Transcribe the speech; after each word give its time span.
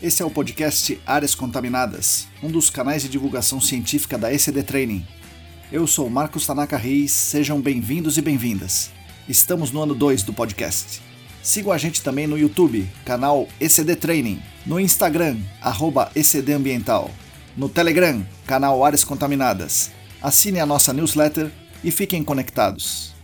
Esse 0.00 0.22
é 0.22 0.24
o 0.24 0.30
podcast 0.30 1.00
Áreas 1.04 1.34
Contaminadas, 1.34 2.28
um 2.40 2.48
dos 2.48 2.70
canais 2.70 3.02
de 3.02 3.08
divulgação 3.08 3.60
científica 3.60 4.16
da 4.16 4.32
ECD 4.32 4.62
Training. 4.62 5.04
Eu 5.72 5.88
sou 5.88 6.08
Marcos 6.08 6.46
Tanaka 6.46 6.76
Reis, 6.76 7.10
sejam 7.10 7.60
bem-vindos 7.60 8.16
e 8.16 8.22
bem-vindas. 8.22 8.92
Estamos 9.28 9.72
no 9.72 9.82
ano 9.82 9.96
2 9.96 10.22
do 10.22 10.32
podcast. 10.32 11.02
Sigam 11.42 11.72
a 11.72 11.78
gente 11.78 12.00
também 12.00 12.28
no 12.28 12.38
YouTube, 12.38 12.88
canal 13.04 13.48
ECD 13.60 13.96
Training, 13.96 14.40
no 14.64 14.78
Instagram, 14.78 15.36
arroba 15.60 16.12
ECD 16.14 16.52
Ambiental, 16.52 17.10
no 17.56 17.68
Telegram, 17.68 18.24
canal 18.46 18.84
Áreas 18.84 19.02
Contaminadas. 19.02 19.90
Assine 20.22 20.60
a 20.60 20.66
nossa 20.66 20.92
newsletter 20.92 21.50
e 21.82 21.90
fiquem 21.90 22.22
conectados. 22.22 23.16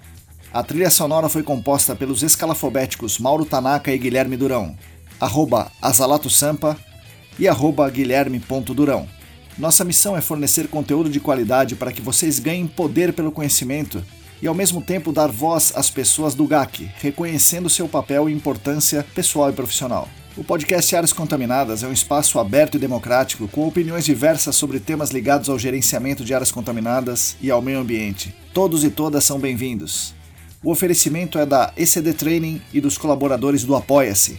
A 0.52 0.60
trilha 0.64 0.90
sonora 0.90 1.28
foi 1.28 1.44
composta 1.44 1.94
pelos 1.94 2.24
escalafobéticos 2.24 3.20
Mauro 3.20 3.44
Tanaka 3.44 3.92
e 3.92 3.98
Guilherme 3.98 4.36
Durão, 4.36 4.76
arroba 5.24 5.72
Azalato 5.80 6.28
Sampa 6.28 6.76
e 7.38 7.48
arroba 7.48 7.88
Guilherme.durão. 7.88 9.08
Nossa 9.58 9.84
missão 9.84 10.16
é 10.16 10.20
fornecer 10.20 10.68
conteúdo 10.68 11.08
de 11.08 11.18
qualidade 11.18 11.74
para 11.74 11.92
que 11.92 12.02
vocês 12.02 12.38
ganhem 12.38 12.66
poder 12.66 13.12
pelo 13.12 13.32
conhecimento 13.32 14.04
e 14.42 14.46
ao 14.46 14.54
mesmo 14.54 14.82
tempo 14.82 15.12
dar 15.12 15.28
voz 15.28 15.72
às 15.74 15.88
pessoas 15.88 16.34
do 16.34 16.46
GAC, 16.46 16.90
reconhecendo 17.00 17.70
seu 17.70 17.88
papel 17.88 18.28
e 18.28 18.32
importância 18.32 19.06
pessoal 19.14 19.48
e 19.48 19.54
profissional. 19.54 20.08
O 20.36 20.44
podcast 20.44 20.94
Áreas 20.94 21.12
Contaminadas 21.12 21.82
é 21.82 21.86
um 21.86 21.92
espaço 21.92 22.38
aberto 22.38 22.74
e 22.74 22.80
democrático 22.80 23.48
com 23.48 23.66
opiniões 23.66 24.04
diversas 24.04 24.56
sobre 24.56 24.80
temas 24.80 25.10
ligados 25.10 25.48
ao 25.48 25.58
gerenciamento 25.58 26.24
de 26.24 26.34
áreas 26.34 26.50
contaminadas 26.52 27.36
e 27.40 27.50
ao 27.50 27.62
meio 27.62 27.78
ambiente. 27.78 28.34
Todos 28.52 28.84
e 28.84 28.90
todas 28.90 29.24
são 29.24 29.38
bem-vindos. 29.38 30.12
O 30.62 30.70
oferecimento 30.70 31.38
é 31.38 31.46
da 31.46 31.72
ECD 31.76 32.12
Training 32.12 32.60
e 32.72 32.80
dos 32.80 32.98
colaboradores 32.98 33.64
do 33.64 33.76
Apoia-se. 33.76 34.38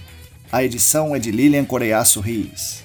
A 0.56 0.64
edição 0.64 1.14
é 1.14 1.20
de 1.20 1.32
Lilian 1.32 1.66
Coreiaço 1.66 2.22
Rios. 2.22 2.82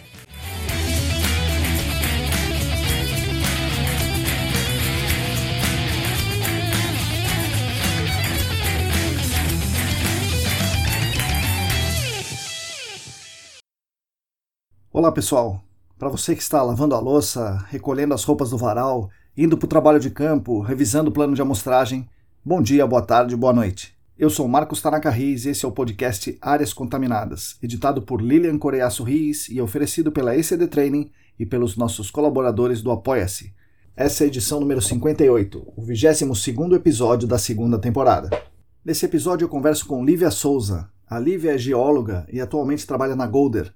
Olá 14.93 15.13
pessoal, 15.13 15.63
para 15.97 16.09
você 16.09 16.35
que 16.35 16.43
está 16.43 16.61
lavando 16.65 16.97
a 16.97 16.99
louça, 16.99 17.65
recolhendo 17.69 18.15
as 18.15 18.25
roupas 18.25 18.51
do 18.51 18.59
varal, 18.59 19.09
indo 19.37 19.57
para 19.57 19.67
o 19.67 19.69
trabalho 19.69 20.01
de 20.01 20.11
campo, 20.11 20.61
revisando 20.61 21.11
o 21.11 21.13
plano 21.13 21.37
de 21.37 21.43
amostragem, 21.43 22.09
bom 22.45 22.61
dia, 22.61 22.85
boa 22.85 23.03
tarde, 23.03 23.37
boa 23.37 23.53
noite. 23.53 24.00
Eu 24.21 24.29
sou 24.29 24.47
Marcos 24.47 24.83
Tanaka 24.83 25.09
Riz 25.09 25.47
e 25.47 25.49
esse 25.49 25.65
é 25.65 25.69
o 25.69 25.73
podcast 25.73 26.37
Áreas 26.43 26.75
Contaminadas, 26.75 27.57
editado 27.63 28.03
por 28.03 28.21
Lilian 28.21 28.59
Coreaço 28.59 29.03
Riz 29.03 29.49
e 29.49 29.63
oferecido 29.63 30.13
pela 30.13 30.37
ECD 30.37 30.67
Training 30.69 31.11
e 31.39 31.47
pelos 31.47 31.75
nossos 31.75 32.11
colaboradores 32.11 32.83
do 32.83 32.91
Apoia-se. 32.91 33.55
Essa 33.97 34.23
é 34.23 34.27
a 34.27 34.29
edição 34.29 34.61
número 34.61 34.83
58, 34.83 35.73
o 35.75 35.83
22º 35.83 36.75
episódio 36.75 37.27
da 37.27 37.39
segunda 37.39 37.79
temporada. 37.79 38.29
Nesse 38.85 39.07
episódio 39.07 39.47
eu 39.47 39.49
converso 39.49 39.87
com 39.87 40.05
Lívia 40.05 40.31
Souza. 40.31 40.91
A 41.09 41.19
Lívia 41.19 41.55
é 41.55 41.59
geóloga 41.59 42.27
e 42.31 42.43
atualmente 42.43 42.87
trabalha 42.87 43.17
na 43.17 43.27
Golder, 43.27 43.73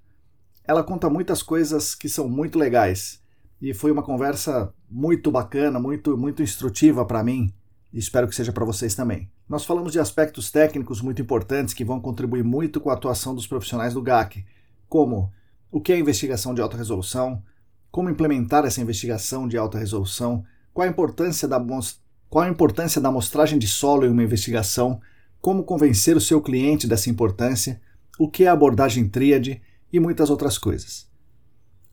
ela 0.68 0.84
conta 0.84 1.08
muitas 1.08 1.42
coisas 1.42 1.94
que 1.94 2.06
são 2.06 2.28
muito 2.28 2.58
legais 2.58 3.18
e 3.62 3.72
foi 3.72 3.90
uma 3.90 4.02
conversa 4.02 4.74
muito 4.90 5.30
bacana, 5.30 5.80
muito 5.80 6.18
muito 6.18 6.42
instrutiva 6.42 7.02
para 7.06 7.24
mim 7.24 7.50
e 7.94 7.98
espero 8.00 8.26
que 8.26 8.34
seja 8.34 8.52
para 8.52 8.64
vocês 8.64 8.96
também. 8.96 9.30
Nós 9.48 9.64
falamos 9.64 9.92
de 9.92 10.00
aspectos 10.00 10.50
técnicos 10.50 11.00
muito 11.00 11.22
importantes 11.22 11.72
que 11.72 11.84
vão 11.84 12.00
contribuir 12.00 12.42
muito 12.42 12.80
com 12.80 12.90
a 12.90 12.94
atuação 12.94 13.32
dos 13.32 13.46
profissionais 13.46 13.94
do 13.94 14.02
GAC, 14.02 14.44
como 14.88 15.32
o 15.70 15.80
que 15.80 15.92
é 15.92 15.98
investigação 15.98 16.52
de 16.52 16.60
alta 16.60 16.76
resolução, 16.76 17.40
como 17.92 18.10
implementar 18.10 18.64
essa 18.64 18.80
investigação 18.80 19.46
de 19.46 19.56
alta 19.56 19.78
resolução, 19.78 20.44
qual 20.72 20.88
a 20.88 20.90
importância 20.90 21.46
da, 21.46 21.64
qual 22.28 22.44
a 22.44 22.48
importância 22.48 23.00
da 23.00 23.10
amostragem 23.10 23.60
de 23.60 23.68
solo 23.68 24.04
em 24.04 24.10
uma 24.10 24.24
investigação, 24.24 25.00
como 25.40 25.62
convencer 25.62 26.16
o 26.16 26.20
seu 26.20 26.42
cliente 26.42 26.88
dessa 26.88 27.08
importância, 27.08 27.80
o 28.18 28.28
que 28.28 28.42
é 28.42 28.48
a 28.48 28.52
abordagem 28.52 29.08
tríade 29.08 29.62
e 29.92 30.00
muitas 30.00 30.30
outras 30.30 30.58
coisas. 30.58 31.06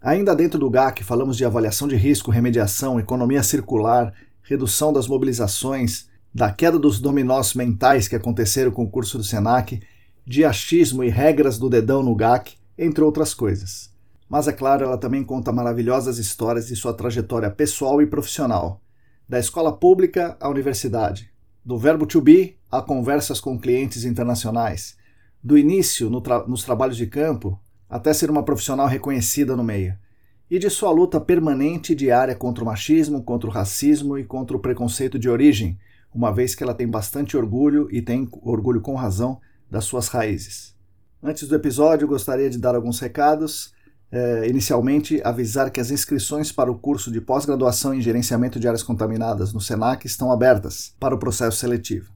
Ainda 0.01 0.35
dentro 0.35 0.57
do 0.59 0.67
GAC, 0.67 1.03
falamos 1.03 1.37
de 1.37 1.45
avaliação 1.45 1.87
de 1.87 1.95
risco, 1.95 2.31
remediação, 2.31 2.99
economia 2.99 3.43
circular, 3.43 4.11
redução 4.43 4.91
das 4.91 5.07
mobilizações, 5.07 6.07
da 6.33 6.51
queda 6.51 6.79
dos 6.79 6.99
dominós 6.99 7.53
mentais 7.53 8.07
que 8.07 8.15
aconteceram 8.15 8.71
com 8.71 8.83
o 8.83 8.89
curso 8.89 9.17
do 9.17 9.23
SENAC, 9.23 9.81
de 10.25 10.45
achismo 10.45 11.03
e 11.03 11.09
regras 11.09 11.57
do 11.57 11.69
dedão 11.69 12.03
no 12.03 12.15
GAC, 12.15 12.55
entre 12.77 13.03
outras 13.03 13.33
coisas. 13.33 13.91
Mas 14.29 14.47
é 14.47 14.53
claro, 14.53 14.85
ela 14.85 14.97
também 14.97 15.23
conta 15.23 15.51
maravilhosas 15.51 16.17
histórias 16.17 16.67
de 16.67 16.75
sua 16.75 16.93
trajetória 16.93 17.49
pessoal 17.51 18.01
e 18.01 18.07
profissional, 18.07 18.81
da 19.27 19.39
escola 19.39 19.75
pública 19.75 20.37
à 20.39 20.49
universidade, 20.49 21.29
do 21.63 21.77
verbo 21.77 22.05
to 22.05 22.21
be 22.21 22.55
a 22.71 22.81
conversas 22.81 23.39
com 23.39 23.59
clientes 23.59 24.05
internacionais, 24.05 24.95
do 25.43 25.57
início 25.57 26.09
no 26.09 26.21
tra 26.21 26.47
nos 26.47 26.63
trabalhos 26.63 26.97
de 26.97 27.07
campo 27.07 27.59
até 27.89 28.13
ser 28.13 28.31
uma 28.31 28.43
profissional 28.43 28.87
reconhecida 28.87 29.55
no 29.55 29.63
meio, 29.63 29.97
e 30.51 30.59
de 30.59 30.69
sua 30.69 30.91
luta 30.91 31.17
permanente 31.21 31.93
e 31.93 31.95
diária 31.95 32.35
contra 32.35 32.61
o 32.61 32.67
machismo, 32.67 33.23
contra 33.23 33.49
o 33.49 33.53
racismo 33.53 34.17
e 34.17 34.25
contra 34.25 34.57
o 34.57 34.59
preconceito 34.59 35.17
de 35.17 35.29
origem, 35.29 35.79
uma 36.13 36.29
vez 36.29 36.53
que 36.53 36.61
ela 36.61 36.73
tem 36.73 36.85
bastante 36.85 37.37
orgulho 37.37 37.87
e 37.89 38.01
tem 38.01 38.27
orgulho 38.41 38.81
com 38.81 38.93
razão 38.93 39.39
das 39.69 39.85
suas 39.85 40.09
raízes. 40.09 40.75
Antes 41.23 41.47
do 41.47 41.55
episódio, 41.55 42.05
gostaria 42.05 42.49
de 42.49 42.57
dar 42.57 42.75
alguns 42.75 42.99
recados. 42.99 43.73
É, 44.11 44.45
inicialmente, 44.49 45.21
avisar 45.23 45.71
que 45.71 45.79
as 45.79 45.89
inscrições 45.89 46.51
para 46.51 46.69
o 46.69 46.77
curso 46.77 47.09
de 47.09 47.21
pós-graduação 47.21 47.93
em 47.93 48.01
gerenciamento 48.01 48.59
de 48.59 48.67
áreas 48.67 48.83
contaminadas 48.83 49.53
no 49.53 49.61
SENAC 49.61 50.05
estão 50.05 50.33
abertas 50.33 50.93
para 50.99 51.15
o 51.15 51.17
processo 51.17 51.59
seletivo. 51.59 52.11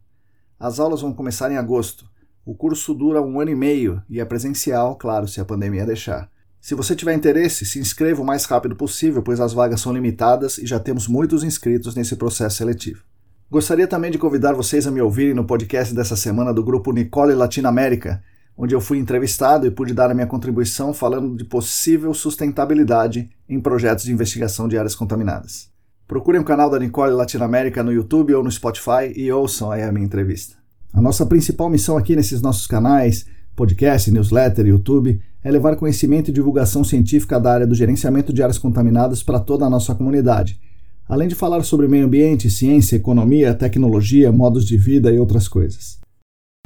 As 0.60 0.78
aulas 0.78 1.00
vão 1.00 1.14
começar 1.14 1.50
em 1.54 1.58
agosto 1.58 2.06
o 2.46 2.54
curso 2.54 2.94
dura 2.94 3.24
um 3.24 3.40
ano 3.40 3.50
e 3.50 3.56
meio 3.56 4.04
e 4.08 4.20
é 4.20 4.26
presencial, 4.26 4.96
claro, 4.96 5.28
se 5.28 5.42
a 5.42 5.46
pandemia 5.46 5.84
deixar. 5.84 6.30
Se 6.66 6.74
você 6.74 6.96
tiver 6.96 7.14
interesse, 7.14 7.64
se 7.64 7.78
inscreva 7.78 8.24
o 8.24 8.26
mais 8.26 8.46
rápido 8.46 8.76
possível, 8.76 9.22
pois 9.22 9.40
as 9.40 9.54
vagas 9.54 9.80
são 9.80 9.94
limitadas 9.94 10.58
e 10.58 10.66
já 10.66 10.80
temos 10.80 11.08
muitos 11.08 11.44
inscritos 11.44 11.94
nesse 11.94 12.16
processo 12.16 12.58
seletivo. 12.58 13.04
Gostaria 13.52 13.88
também 13.88 14.10
de 14.10 14.18
convidar 14.18 14.54
vocês 14.54 14.88
a 14.88 14.92
me 14.92 15.00
ouvirem 15.00 15.36
no 15.36 15.46
podcast 15.46 15.94
dessa 15.94 16.16
semana 16.16 16.52
do 16.52 16.64
grupo 16.64 16.92
Nicole 16.92 17.36
Latinoamérica, 17.36 18.20
onde 18.58 18.74
eu 18.74 18.82
fui 18.82 18.98
entrevistado 18.98 19.68
e 19.68 19.70
pude 19.70 19.94
dar 19.94 20.10
a 20.10 20.16
minha 20.16 20.26
contribuição 20.26 20.92
falando 20.92 21.38
de 21.38 21.44
possível 21.44 22.12
sustentabilidade 22.16 23.30
em 23.48 23.62
projetos 23.62 24.04
de 24.04 24.12
investigação 24.12 24.68
de 24.68 24.76
áreas 24.76 24.96
contaminadas. 24.96 25.70
Procurem 26.08 26.42
o 26.42 26.46
canal 26.46 26.68
da 26.68 26.80
Nicole 26.80 27.14
Latinoamérica 27.14 27.84
no 27.84 27.94
YouTube 27.94 28.34
ou 28.34 28.44
no 28.44 28.52
Spotify 28.52 29.14
e 29.16 29.32
ouçam 29.32 29.70
aí 29.70 29.84
a 29.84 29.92
minha 29.92 30.08
entrevista. 30.08 30.56
A 30.92 31.00
nossa 31.00 31.28
principal 31.28 31.70
missão 31.70 31.96
aqui 31.96 32.16
nesses 32.16 32.42
nossos 32.42 32.66
canais, 32.66 33.28
podcast, 33.56 34.10
newsletter, 34.10 34.66
YouTube, 34.66 35.22
é 35.46 35.52
levar 35.52 35.76
conhecimento 35.76 36.32
e 36.32 36.34
divulgação 36.34 36.84
científica 36.84 37.40
da 37.40 37.54
área 37.54 37.68
do 37.68 37.76
gerenciamento 37.76 38.34
de 38.34 38.42
áreas 38.42 38.58
contaminadas 38.58 39.22
para 39.22 39.40
toda 39.40 39.64
a 39.64 39.70
nossa 39.70 39.94
comunidade, 39.94 40.60
além 41.08 41.28
de 41.28 41.36
falar 41.36 41.64
sobre 41.64 41.88
meio 41.88 42.08
ambiente, 42.08 42.50
ciência, 42.50 42.96
economia, 42.96 43.54
tecnologia, 43.54 44.32
modos 44.32 44.66
de 44.66 44.76
vida 44.76 45.12
e 45.12 45.20
outras 45.20 45.48
coisas. 45.48 46.00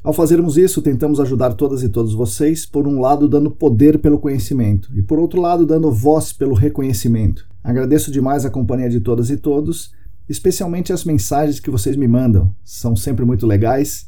Ao 0.01 0.13
fazermos 0.13 0.55
isso, 0.55 0.81
tentamos 0.81 1.19
ajudar 1.19 1.55
todas 1.55 1.83
e 1.83 1.89
todos 1.89 2.13
vocês, 2.13 2.65
por 2.65 2.87
um 2.87 3.01
lado, 3.01 3.27
dando 3.27 3.51
poder 3.51 3.99
pelo 3.99 4.17
conhecimento 4.17 4.89
e, 4.97 5.01
por 5.01 5.19
outro 5.19 5.41
lado, 5.41 5.65
dando 5.65 5.91
voz 5.91 6.31
pelo 6.31 6.55
reconhecimento. 6.55 7.45
Agradeço 7.61 8.09
demais 8.09 8.45
a 8.45 8.49
companhia 8.49 8.89
de 8.89 9.01
todas 9.01 9.29
e 9.29 9.35
todos, 9.35 9.91
especialmente 10.29 10.93
as 10.93 11.03
mensagens 11.03 11.59
que 11.59 11.69
vocês 11.69 11.97
me 11.97 12.07
mandam. 12.07 12.55
São 12.63 12.95
sempre 12.95 13.25
muito 13.25 13.45
legais 13.45 14.07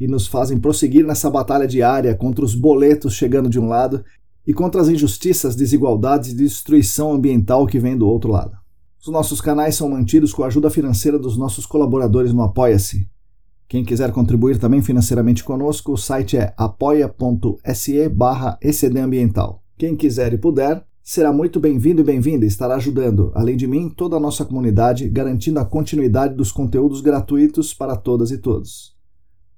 e 0.00 0.06
nos 0.06 0.26
fazem 0.26 0.58
prosseguir 0.58 1.04
nessa 1.04 1.30
batalha 1.30 1.66
diária 1.66 2.14
contra 2.14 2.44
os 2.44 2.54
boletos 2.54 3.14
chegando 3.14 3.48
de 3.48 3.58
um 3.58 3.68
lado 3.68 4.04
e 4.46 4.54
contra 4.54 4.80
as 4.80 4.88
injustiças, 4.88 5.54
desigualdades 5.54 6.32
e 6.32 6.36
destruição 6.36 7.12
ambiental 7.12 7.66
que 7.66 7.78
vem 7.78 7.96
do 7.96 8.08
outro 8.08 8.30
lado. 8.30 8.56
Os 9.00 9.08
nossos 9.08 9.40
canais 9.40 9.74
são 9.74 9.90
mantidos 9.90 10.32
com 10.32 10.42
a 10.42 10.46
ajuda 10.46 10.70
financeira 10.70 11.18
dos 11.18 11.36
nossos 11.36 11.66
colaboradores 11.66 12.32
no 12.32 12.42
Apoia-se. 12.42 13.08
Quem 13.68 13.84
quiser 13.84 14.10
contribuir 14.10 14.58
também 14.58 14.80
financeiramente 14.80 15.44
conosco, 15.44 15.92
o 15.92 15.96
site 15.96 16.36
é 16.36 16.54
apoia.se 16.56 18.08
barra 18.08 18.58
ecdambiental. 18.62 19.62
Quem 19.76 19.94
quiser 19.94 20.32
e 20.32 20.38
puder, 20.38 20.82
será 21.04 21.32
muito 21.32 21.60
bem-vindo 21.60 22.00
e 22.00 22.04
bem-vinda 22.04 22.44
e 22.44 22.48
estará 22.48 22.76
ajudando, 22.76 23.30
além 23.34 23.56
de 23.56 23.66
mim, 23.66 23.88
toda 23.88 24.16
a 24.16 24.20
nossa 24.20 24.44
comunidade, 24.44 25.08
garantindo 25.08 25.60
a 25.60 25.64
continuidade 25.64 26.34
dos 26.34 26.50
conteúdos 26.50 27.00
gratuitos 27.00 27.72
para 27.72 27.94
todas 27.94 28.30
e 28.30 28.38
todos. 28.38 28.97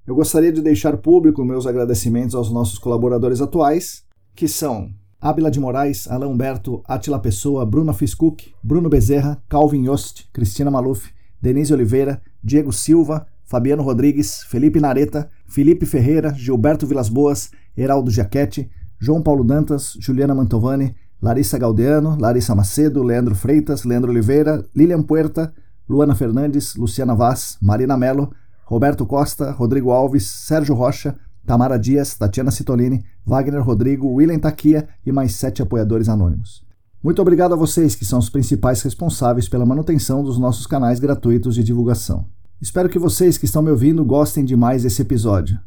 Eu 0.05 0.15
gostaria 0.15 0.51
de 0.51 0.61
deixar 0.61 0.97
público 0.97 1.45
meus 1.45 1.67
agradecimentos 1.67 2.33
aos 2.33 2.51
nossos 2.51 2.79
colaboradores 2.79 3.39
atuais, 3.39 4.03
que 4.35 4.47
são 4.47 4.89
Ábila 5.19 5.51
de 5.51 5.59
Moraes, 5.59 6.09
Alain 6.09 6.27
Humberto, 6.27 6.81
Atila 6.87 7.19
Pessoa, 7.19 7.63
Bruno 7.67 7.93
Fiscook, 7.93 8.51
Bruno 8.63 8.89
Bezerra, 8.89 9.41
Calvin 9.47 9.85
Yost, 9.85 10.23
Cristina 10.33 10.71
Maluf, 10.71 11.09
Denise 11.39 11.71
Oliveira, 11.71 12.19
Diego 12.43 12.71
Silva, 12.71 13.27
Fabiano 13.45 13.83
Rodrigues, 13.83 14.41
Felipe 14.43 14.79
Nareta, 14.79 15.29
Felipe 15.45 15.85
Ferreira, 15.85 16.33
Gilberto 16.33 16.87
Vilas 16.87 17.07
Boas, 17.07 17.51
Heraldo 17.77 18.09
Jaquete, 18.09 18.71
João 18.99 19.21
Paulo 19.21 19.43
Dantas, 19.43 19.95
Juliana 19.99 20.33
Mantovani, 20.33 20.95
Larissa 21.21 21.59
Galdeano, 21.59 22.17
Larissa 22.19 22.55
Macedo, 22.55 23.03
Leandro 23.03 23.35
Freitas, 23.35 23.83
Leandro 23.83 24.09
Oliveira, 24.09 24.65
Lilian 24.75 25.03
Puerta, 25.03 25.53
Luana 25.87 26.15
Fernandes, 26.15 26.75
Luciana 26.75 27.13
Vaz, 27.13 27.57
Marina 27.61 27.95
Mello, 27.95 28.31
Roberto 28.71 29.05
Costa, 29.05 29.51
Rodrigo 29.51 29.91
Alves, 29.91 30.25
Sérgio 30.25 30.73
Rocha, 30.73 31.13
Tamara 31.45 31.77
Dias, 31.77 32.17
Tatiana 32.17 32.51
Citolini, 32.51 33.03
Wagner 33.25 33.61
Rodrigo, 33.61 34.07
William 34.07 34.39
Taquia 34.39 34.87
e 35.05 35.11
mais 35.11 35.35
sete 35.35 35.61
apoiadores 35.61 36.07
anônimos. 36.07 36.65
Muito 37.03 37.21
obrigado 37.21 37.53
a 37.53 37.57
vocês 37.57 37.95
que 37.95 38.05
são 38.05 38.17
os 38.17 38.29
principais 38.29 38.81
responsáveis 38.81 39.49
pela 39.49 39.65
manutenção 39.65 40.23
dos 40.23 40.39
nossos 40.39 40.65
canais 40.65 41.01
gratuitos 41.01 41.55
de 41.55 41.65
divulgação. 41.65 42.25
Espero 42.61 42.87
que 42.87 42.97
vocês 42.97 43.37
que 43.37 43.43
estão 43.43 43.61
me 43.61 43.71
ouvindo 43.71 44.05
gostem 44.05 44.45
demais 44.45 44.83
desse 44.83 45.01
episódio. 45.01 45.59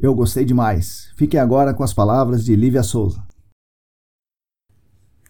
Eu 0.00 0.12
gostei 0.12 0.44
demais. 0.44 1.12
Fiquem 1.16 1.38
agora 1.38 1.72
com 1.72 1.84
as 1.84 1.94
palavras 1.94 2.44
de 2.44 2.56
Lívia 2.56 2.82
Souza. 2.82 3.22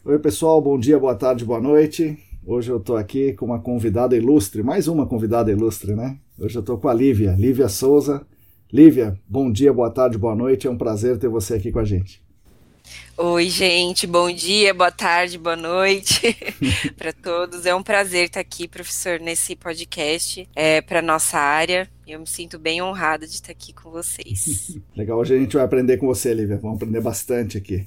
Oi, 0.03 0.19
pessoal, 0.19 0.63
bom 0.63 0.79
dia, 0.79 0.99
boa 0.99 1.15
tarde, 1.15 1.45
boa 1.45 1.61
noite. 1.61 2.19
Hoje 2.47 2.71
eu 2.71 2.79
estou 2.79 2.97
aqui 2.97 3.35
com 3.35 3.45
uma 3.45 3.61
convidada 3.61 4.17
ilustre, 4.17 4.63
mais 4.63 4.89
uma 4.89 5.05
convidada 5.05 5.53
ilustre, 5.53 5.95
né? 5.95 6.19
Hoje 6.41 6.57
eu 6.57 6.61
estou 6.61 6.79
com 6.79 6.89
a 6.89 6.95
Lívia, 6.95 7.35
Lívia 7.37 7.69
Souza. 7.69 8.25
Lívia, 8.73 9.19
bom 9.27 9.51
dia, 9.51 9.73
boa 9.73 9.91
tarde, 9.91 10.17
boa 10.17 10.37
noite. 10.37 10.69
É 10.69 10.71
um 10.71 10.79
prazer 10.79 11.19
ter 11.19 11.29
você 11.29 11.55
aqui 11.55 11.73
com 11.73 11.81
a 11.81 11.85
gente. 11.85 12.23
Oi, 13.17 13.51
gente, 13.51 14.07
bom 14.07 14.31
dia, 14.31 14.73
boa 14.73 14.93
tarde, 14.93 15.37
boa 15.37 15.57
noite 15.57 16.37
para 16.97 17.13
todos. 17.13 17.67
É 17.67 17.75
um 17.75 17.83
prazer 17.83 18.27
estar 18.27 18.39
aqui, 18.39 18.69
professor, 18.69 19.19
nesse 19.19 19.57
podcast 19.57 20.49
é, 20.55 20.81
para 20.81 21.03
nossa 21.03 21.39
área. 21.39 21.91
Eu 22.07 22.21
me 22.21 22.27
sinto 22.27 22.57
bem 22.57 22.81
honrada 22.81 23.27
de 23.27 23.33
estar 23.33 23.51
aqui 23.51 23.73
com 23.73 23.91
vocês. 23.91 24.79
Legal, 24.97 25.19
hoje 25.19 25.35
a 25.35 25.39
gente 25.39 25.57
vai 25.57 25.65
aprender 25.65 25.97
com 25.97 26.07
você, 26.07 26.33
Lívia. 26.33 26.57
Vamos 26.57 26.77
aprender 26.77 27.01
bastante 27.01 27.59
aqui. 27.59 27.85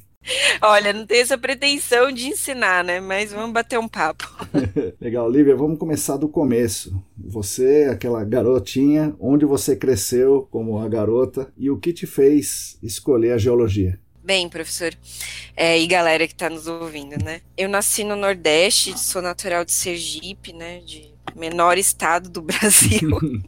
Olha, 0.62 0.94
não 0.94 1.06
tenho 1.06 1.22
essa 1.22 1.38
pretensão 1.38 2.12
de 2.12 2.28
ensinar, 2.28 2.84
né? 2.84 3.00
Mas 3.00 3.32
vamos 3.32 3.52
bater 3.52 3.80
um 3.80 3.88
papo. 3.88 4.30
Legal, 5.02 5.30
Lívia, 5.30 5.56
vamos 5.56 5.80
começar 5.80 6.18
do 6.18 6.30
começo. 6.30 7.04
Você, 7.18 7.88
aquela 7.92 8.24
garotinha, 8.24 9.16
onde 9.20 9.46
você 9.46 9.76
cresceu 9.76 10.48
como 10.52 10.78
uma 10.78 10.88
garota 10.88 11.52
e 11.58 11.70
o 11.70 11.78
que 11.78 11.92
te 11.92 12.06
fez 12.06 12.78
escolher 12.84 13.32
a 13.32 13.38
geologia? 13.38 14.00
Bem, 14.24 14.48
professor, 14.48 14.94
é, 15.58 15.80
e 15.80 15.88
galera 15.88 16.28
que 16.28 16.34
está 16.34 16.48
nos 16.48 16.68
ouvindo, 16.68 17.22
né? 17.24 17.42
Eu 17.58 17.68
nasci 17.68 18.04
no 18.04 18.16
Nordeste, 18.16 18.98
sou 19.00 19.22
natural 19.22 19.66
de 19.66 19.72
Sergipe, 19.72 20.54
né? 20.54 20.80
De 20.82 21.12
menor 21.36 21.78
estado 21.80 22.30
do 22.30 22.42
Brasil. 22.44 23.10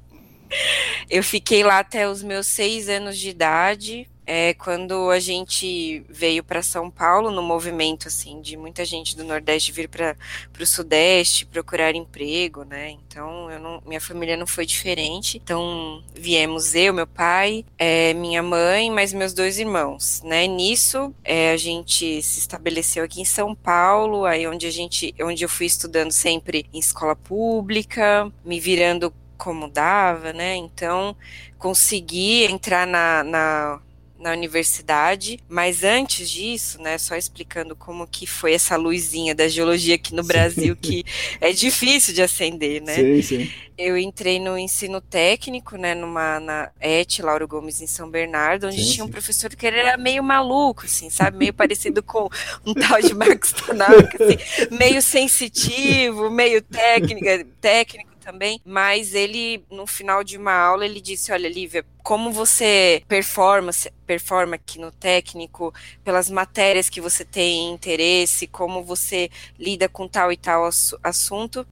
Eu 1.09 1.23
fiquei 1.23 1.63
lá 1.63 1.79
até 1.79 2.07
os 2.07 2.21
meus 2.21 2.47
seis 2.47 2.87
anos 2.87 3.17
de 3.17 3.29
idade 3.29 4.07
é 4.25 4.53
quando 4.53 5.09
a 5.09 5.19
gente 5.19 6.03
veio 6.09 6.43
para 6.43 6.61
São 6.61 6.89
Paulo 6.89 7.31
no 7.31 7.41
movimento 7.41 8.07
assim 8.07 8.41
de 8.41 8.55
muita 8.55 8.85
gente 8.85 9.15
do 9.15 9.23
Nordeste 9.23 9.71
vir 9.71 9.89
para 9.89 10.15
o 10.59 10.65
Sudeste 10.65 11.45
procurar 11.45 11.95
emprego, 11.95 12.63
né? 12.63 12.91
Então 12.91 13.49
não, 13.59 13.81
minha 13.85 14.01
família 14.01 14.37
não 14.37 14.47
foi 14.47 14.65
diferente. 14.65 15.37
Então 15.43 16.03
viemos 16.13 16.75
eu, 16.75 16.93
meu 16.93 17.07
pai, 17.07 17.65
é, 17.77 18.13
minha 18.13 18.41
mãe, 18.41 18.89
mais 18.89 19.13
meus 19.13 19.33
dois 19.33 19.59
irmãos, 19.59 20.21
né? 20.23 20.47
Nisso 20.47 21.13
é, 21.23 21.51
a 21.51 21.57
gente 21.57 22.21
se 22.21 22.39
estabeleceu 22.39 23.03
aqui 23.03 23.21
em 23.21 23.25
São 23.25 23.53
Paulo, 23.53 24.25
aí 24.25 24.47
onde 24.47 24.65
a 24.65 24.71
gente, 24.71 25.13
onde 25.21 25.43
eu 25.43 25.49
fui 25.49 25.65
estudando 25.65 26.11
sempre 26.11 26.65
em 26.73 26.79
escola 26.79 27.15
pública, 27.15 28.31
me 28.45 28.59
virando 28.59 29.13
como 29.37 29.67
dava, 29.67 30.31
né? 30.31 30.55
Então 30.55 31.15
consegui 31.57 32.43
entrar 32.45 32.87
na, 32.87 33.23
na 33.23 33.81
na 34.23 34.31
universidade, 34.31 35.37
mas 35.49 35.83
antes 35.83 36.29
disso, 36.29 36.81
né, 36.81 36.97
só 36.97 37.15
explicando 37.15 37.75
como 37.75 38.07
que 38.07 38.25
foi 38.25 38.53
essa 38.53 38.77
luzinha 38.77 39.35
da 39.35 39.49
geologia 39.49 39.95
aqui 39.95 40.15
no 40.15 40.23
Brasil, 40.23 40.75
que 40.75 41.03
é 41.41 41.51
difícil 41.51 42.13
de 42.13 42.21
acender, 42.21 42.81
né? 42.81 42.95
Sim, 42.95 43.21
sim. 43.21 43.51
Eu 43.77 43.97
entrei 43.97 44.39
no 44.39 44.57
ensino 44.57 45.01
técnico, 45.01 45.75
né, 45.77 45.93
numa 45.93 46.39
na 46.39 46.71
ET 46.79 47.19
Lauro 47.19 47.47
Gomes 47.47 47.81
em 47.81 47.87
São 47.87 48.09
Bernardo, 48.09 48.67
onde 48.67 48.81
sim, 48.81 48.93
tinha 48.93 49.05
um 49.05 49.09
professor 49.09 49.53
que 49.53 49.67
era 49.67 49.97
meio 49.97 50.23
maluco, 50.23 50.85
assim, 50.85 51.09
sabe, 51.09 51.37
meio 51.37 51.53
parecido 51.53 52.01
com 52.01 52.29
um 52.65 52.73
tal 52.73 53.01
de 53.01 53.13
Marcos 53.13 53.51
Tanaka, 53.51 54.23
assim, 54.23 54.37
meio 54.71 55.01
sensitivo, 55.01 56.29
meio 56.29 56.61
técnico, 56.61 57.45
técnico 57.59 58.12
também, 58.23 58.59
mas 58.65 59.13
ele, 59.13 59.63
no 59.69 59.85
final 59.85 60.23
de 60.23 60.37
uma 60.37 60.53
aula, 60.53 60.85
ele 60.85 61.01
disse: 61.01 61.31
Olha, 61.31 61.49
Lívia, 61.49 61.85
como 62.01 62.31
você 62.31 63.03
performa, 63.07 63.71
performa 64.05 64.55
aqui 64.55 64.79
no 64.79 64.91
técnico, 64.91 65.73
pelas 66.03 66.29
matérias 66.29 66.89
que 66.89 67.01
você 67.01 67.25
tem 67.25 67.71
interesse, 67.71 68.47
como 68.47 68.83
você 68.83 69.29
lida 69.59 69.89
com 69.89 70.07
tal 70.07 70.31
e 70.31 70.37
tal 70.37 70.67
assunto, 71.03 71.67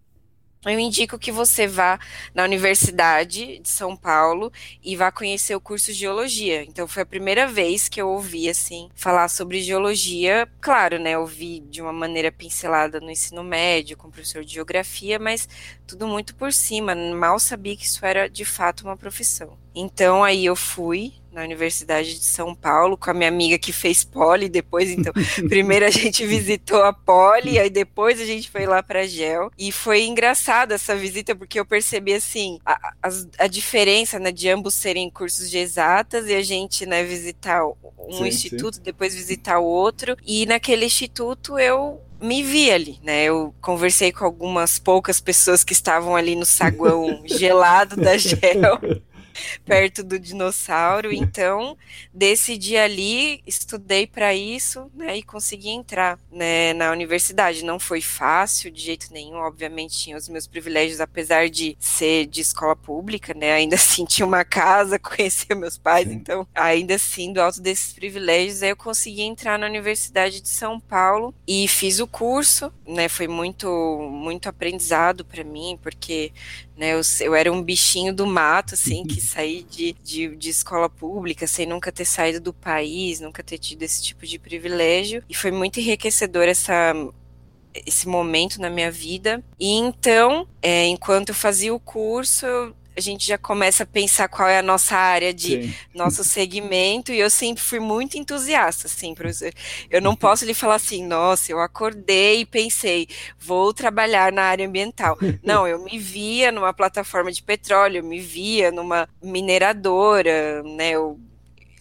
eu 0.64 0.78
indico 0.80 1.18
que 1.18 1.32
você 1.32 1.66
vá 1.66 2.00
na 2.36 2.44
Universidade 2.44 3.58
de 3.60 3.68
São 3.68 3.96
Paulo 3.96 4.52
e 4.84 4.96
vá 4.96 5.12
conhecer 5.12 5.56
o 5.56 5.62
curso 5.62 5.88
de 5.88 5.98
Geologia. 5.98 6.64
Então 6.64 6.88
foi 6.88 7.02
a 7.02 7.06
primeira 7.06 7.48
vez 7.48 7.90
que 7.90 8.00
eu 8.00 8.08
ouvi 8.08 8.48
assim 8.48 8.88
falar 8.94 9.28
sobre 9.28 9.62
geologia. 9.62 10.48
Claro, 10.60 11.00
né, 11.00 11.18
ouvi 11.18 11.62
de 11.62 11.82
uma 11.82 11.92
maneira 11.92 12.32
pincelada 12.32 13.00
no 13.00 13.10
ensino 13.10 13.44
médio 13.44 13.98
com 13.98 14.08
o 14.08 14.12
professor 14.12 14.44
de 14.46 14.54
geografia, 14.54 15.18
mas 15.18 15.50
tudo 15.88 16.08
muito 16.08 16.36
por 16.36 16.54
cima, 16.54 16.94
mal 16.96 17.40
sabia 17.40 17.76
que 17.76 17.86
isso 17.86 18.06
era 18.06 18.30
de 18.30 18.46
fato 18.46 18.82
uma 18.84 18.96
profissão. 18.96 19.58
Então 19.74 20.24
aí 20.24 20.46
eu 20.46 20.56
fui 20.56 21.14
na 21.32 21.44
Universidade 21.44 22.20
de 22.20 22.26
São 22.26 22.54
Paulo 22.54 22.98
com 22.98 23.10
a 23.10 23.14
minha 23.14 23.30
amiga 23.30 23.58
que 23.58 23.72
fez 23.72 24.04
poli, 24.04 24.50
depois 24.50 24.90
então, 24.90 25.14
primeiro 25.50 25.86
a 25.86 25.90
gente 25.90 26.26
visitou 26.26 26.84
a 26.84 26.94
poli, 26.94 27.58
aí 27.58 27.70
depois 27.70 28.20
a 28.20 28.26
gente 28.26 28.50
foi 28.50 28.66
lá 28.66 28.84
para 28.84 29.08
Gel, 29.08 29.52
e 29.58 29.72
foi 29.72 30.04
engraçado 30.04 30.74
essa 30.74 30.96
visita 30.96 31.36
porque 31.36 31.60
eu 31.60 31.66
percebi 31.66 32.14
assim, 32.14 32.60
a, 32.66 32.94
a, 33.02 33.10
a, 33.40 33.48
diferença, 33.48 34.20
né, 34.20 34.32
de 34.32 34.50
ambos 34.50 34.74
serem 34.74 35.10
cursos 35.10 35.50
de 35.50 35.58
exatas 35.58 36.28
e 36.28 36.36
a 36.36 36.42
gente, 36.42 36.86
né, 36.86 37.04
visitar 37.04 37.66
um 37.66 37.76
sim, 38.12 38.28
instituto, 38.28 38.76
sim. 38.76 38.82
depois 38.84 39.16
visitar 39.16 39.60
o 39.60 39.66
outro, 39.66 40.18
e 40.26 40.46
naquele 40.46 40.86
instituto 40.86 41.58
eu 41.58 42.02
me 42.22 42.44
vi 42.44 42.72
ali, 42.72 43.00
né? 43.04 43.24
Eu 43.24 43.54
conversei 43.60 44.12
com 44.12 44.24
algumas 44.24 44.78
poucas 44.78 45.20
pessoas 45.20 45.64
que 45.64 45.74
estavam 45.74 46.16
ali 46.16 46.36
no 46.36 46.46
saguão 46.46 47.22
gelado 47.26 47.96
da 47.96 48.16
Gel. 48.16 48.80
perto 49.66 50.04
do 50.04 50.20
dinossauro. 50.20 51.12
Então, 51.12 51.78
decidi 52.14 52.78
ali, 52.78 53.42
estudei 53.46 54.08
para 54.08 54.34
isso, 54.34 54.92
né, 54.94 55.18
e 55.18 55.24
consegui 55.24 55.70
entrar, 55.70 56.20
né, 56.32 56.74
na 56.74 56.92
universidade. 56.92 57.64
Não 57.64 57.80
foi 57.80 58.02
fácil 58.02 58.72
de 58.72 58.82
jeito 58.82 59.12
nenhum, 59.12 59.38
obviamente 59.38 59.98
tinha 59.98 60.18
os 60.18 60.28
meus 60.28 60.48
privilégios, 60.48 61.00
apesar 61.00 61.50
de 61.50 61.76
ser 61.80 62.26
de 62.28 62.42
escola 62.42 62.76
pública, 62.76 63.34
né, 63.34 63.54
ainda 63.54 63.76
assim 63.82 64.06
tinha 64.06 64.26
uma 64.26 64.44
casa, 64.44 65.00
conhecia 65.00 65.56
meus 65.56 65.78
pais, 65.78 66.08
Sim. 66.08 66.16
então, 66.16 66.48
ainda 66.54 66.96
assim, 66.96 67.34
do 67.34 67.42
alto 67.42 67.62
desses 67.62 67.94
privilégios, 67.94 68.64
aí 68.64 68.70
eu 68.70 68.76
consegui 68.76 69.22
entrar 69.22 69.58
na 69.58 69.68
Universidade 69.68 70.42
de 70.42 70.50
São 70.50 70.80
Paulo 70.80 71.34
e 71.48 71.68
fiz 71.68 72.00
o 72.00 72.08
curso, 72.08 72.72
né, 72.88 73.08
foi 73.08 73.28
muito, 73.28 73.68
muito 74.12 74.50
aprendizado 74.50 75.24
para 75.24 75.44
mim, 75.44 75.78
porque 75.82 76.32
né? 76.82 76.94
Eu, 76.94 77.02
eu 77.20 77.36
era 77.36 77.52
um 77.52 77.62
bichinho 77.62 78.12
do 78.12 78.26
mato, 78.26 78.74
assim, 78.74 79.06
que 79.06 79.21
saí 79.22 79.64
de, 79.64 79.94
de, 79.94 80.36
de, 80.36 80.50
escola 80.50 80.90
pública 80.90 81.48
sem 81.48 81.66
nunca 81.66 81.92
ter 81.92 82.06
saído 82.06 82.40
do 82.40 82.54
país, 82.54 83.20
nunca 83.20 83.44
ter 83.44 83.58
tido 83.58 83.84
esse 83.84 84.04
tipo 84.04 84.26
de 84.26 84.40
privilégio. 84.40 85.24
E 85.30 85.36
foi 85.36 85.52
muito 85.52 85.80
enriquecedor 85.80 86.44
essa, 86.44 86.94
esse 87.74 88.08
momento 88.08 88.60
na 88.60 88.70
minha 88.70 88.92
vida. 88.92 89.44
E 89.60 89.72
então, 89.74 90.48
é, 90.62 90.86
enquanto 90.88 91.30
eu 91.30 91.36
fazia 91.36 91.74
o 91.74 91.80
curso, 91.80 92.46
eu 92.46 92.76
a 92.96 93.00
gente 93.00 93.26
já 93.28 93.38
começa 93.38 93.84
a 93.84 93.86
pensar 93.86 94.28
qual 94.28 94.48
é 94.48 94.60
a 94.60 94.64
nossa 94.64 94.96
área 94.96 95.34
de 95.34 95.64
Sim. 95.64 95.76
nosso 95.94 96.24
segmento, 96.24 97.12
e 97.12 97.20
eu 97.20 97.30
sempre 97.30 97.64
fui 97.64 97.80
muito 97.80 98.18
entusiasta, 98.18 98.88
assim, 98.88 99.14
professor. 99.16 99.54
Eu 99.90 100.02
não 100.02 100.16
posso 100.16 100.46
lhe 100.46 100.54
falar 100.54 100.76
assim, 100.76 101.06
nossa, 101.06 101.52
eu 101.52 101.60
acordei 101.60 102.42
e 102.42 102.46
pensei, 102.46 103.08
vou 103.40 103.74
trabalhar 103.74 104.32
na 104.32 104.44
área 104.44 104.68
ambiental. 104.68 105.18
Não, 105.44 105.68
eu 105.68 105.84
me 105.84 105.98
via 105.98 106.52
numa 106.52 106.74
plataforma 106.74 107.32
de 107.32 107.42
petróleo, 107.42 107.98
eu 107.98 108.04
me 108.04 108.20
via 108.20 108.72
numa 108.72 109.08
mineradora, 109.22 110.62
né? 110.64 110.92
Eu, 110.92 111.20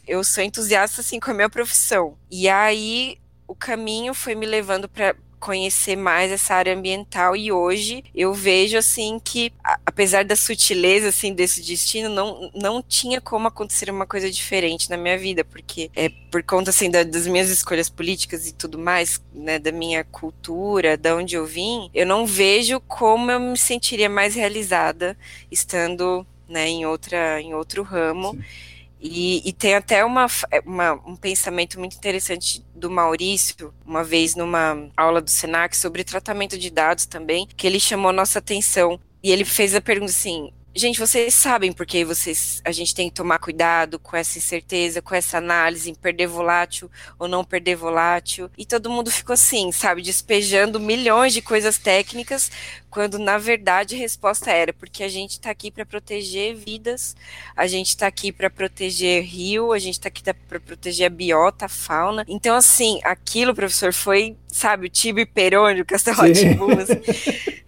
eu 0.06 0.22
sou 0.24 0.42
entusiasta, 0.42 1.00
assim, 1.00 1.18
com 1.18 1.30
a 1.30 1.34
minha 1.34 1.50
profissão. 1.50 2.16
E 2.30 2.48
aí 2.48 3.18
o 3.46 3.54
caminho 3.54 4.14
foi 4.14 4.34
me 4.34 4.46
levando 4.46 4.88
para 4.88 5.14
conhecer 5.40 5.96
mais 5.96 6.30
essa 6.30 6.54
área 6.54 6.74
ambiental 6.74 7.34
e 7.34 7.50
hoje 7.50 8.04
eu 8.14 8.32
vejo 8.34 8.76
assim 8.76 9.18
que 9.18 9.52
apesar 9.86 10.24
da 10.24 10.36
sutileza 10.36 11.08
assim 11.08 11.32
desse 11.32 11.62
destino 11.62 12.10
não, 12.10 12.50
não 12.54 12.82
tinha 12.82 13.20
como 13.20 13.48
acontecer 13.48 13.90
uma 13.90 14.06
coisa 14.06 14.30
diferente 14.30 14.90
na 14.90 14.98
minha 14.98 15.16
vida 15.16 15.42
porque 15.42 15.90
é 15.96 16.10
por 16.30 16.42
conta 16.42 16.70
assim 16.70 16.90
da, 16.90 17.02
das 17.02 17.26
minhas 17.26 17.48
escolhas 17.48 17.88
políticas 17.88 18.46
e 18.46 18.52
tudo 18.52 18.78
mais 18.78 19.20
né 19.32 19.58
da 19.58 19.72
minha 19.72 20.04
cultura 20.04 20.96
da 20.96 21.16
onde 21.16 21.34
eu 21.34 21.46
vim 21.46 21.90
eu 21.94 22.06
não 22.06 22.26
vejo 22.26 22.78
como 22.80 23.30
eu 23.30 23.40
me 23.40 23.58
sentiria 23.58 24.10
mais 24.10 24.34
realizada 24.34 25.16
estando 25.50 26.26
né 26.46 26.68
em 26.68 26.84
outra 26.84 27.40
em 27.40 27.54
outro 27.54 27.82
ramo 27.82 28.32
Sim. 28.32 28.69
E, 29.00 29.48
e, 29.48 29.52
tem 29.52 29.74
até 29.74 30.04
uma, 30.04 30.26
uma, 30.66 30.92
um 31.06 31.16
pensamento 31.16 31.78
muito 31.78 31.96
interessante 31.96 32.62
do 32.74 32.90
Maurício, 32.90 33.72
uma 33.86 34.04
vez 34.04 34.34
numa 34.36 34.90
aula 34.94 35.22
do 35.22 35.30
Senac, 35.30 35.74
sobre 35.74 36.04
tratamento 36.04 36.58
de 36.58 36.68
dados 36.68 37.06
também, 37.06 37.46
que 37.56 37.66
ele 37.66 37.80
chamou 37.80 38.12
nossa 38.12 38.38
atenção. 38.38 39.00
E 39.22 39.30
ele 39.30 39.44
fez 39.44 39.74
a 39.74 39.80
pergunta 39.80 40.10
assim: 40.12 40.52
Gente, 40.72 41.00
vocês 41.00 41.34
sabem 41.34 41.72
porque 41.72 42.04
vocês, 42.04 42.62
a 42.64 42.70
gente 42.70 42.94
tem 42.94 43.08
que 43.08 43.14
tomar 43.16 43.40
cuidado 43.40 43.98
com 43.98 44.16
essa 44.16 44.38
incerteza, 44.38 45.02
com 45.02 45.12
essa 45.16 45.36
análise 45.38 45.90
em 45.90 45.94
perder 45.94 46.28
volátil 46.28 46.88
ou 47.18 47.26
não 47.26 47.42
perder 47.44 47.74
volátil. 47.74 48.48
E 48.56 48.64
todo 48.64 48.88
mundo 48.88 49.10
ficou 49.10 49.34
assim, 49.34 49.72
sabe, 49.72 50.00
despejando 50.00 50.78
milhões 50.78 51.32
de 51.32 51.42
coisas 51.42 51.76
técnicas, 51.76 52.52
quando 52.90 53.18
na 53.18 53.38
verdade 53.38 53.94
a 53.94 53.98
resposta 53.98 54.50
era 54.50 54.72
porque 54.72 55.02
a 55.02 55.08
gente 55.08 55.32
está 55.32 55.50
aqui 55.50 55.70
para 55.70 55.86
proteger 55.86 56.54
vidas, 56.56 57.16
a 57.56 57.66
gente 57.66 57.88
está 57.88 58.06
aqui 58.06 58.32
para 58.32 58.50
proteger 58.50 59.22
rio, 59.24 59.72
a 59.72 59.78
gente 59.78 59.94
está 59.94 60.08
aqui 60.08 60.22
para 60.22 60.60
proteger 60.60 61.06
a 61.06 61.10
biota, 61.10 61.66
a 61.66 61.68
fauna. 61.68 62.24
Então, 62.28 62.56
assim, 62.56 63.00
aquilo, 63.04 63.54
professor, 63.54 63.92
foi, 63.92 64.36
sabe, 64.48 64.86
o 64.86 64.90
Tibo 64.90 65.24
Peroni, 65.26 65.80
o 65.80 65.86
Castelo 65.86 66.20
assim, 66.22 66.58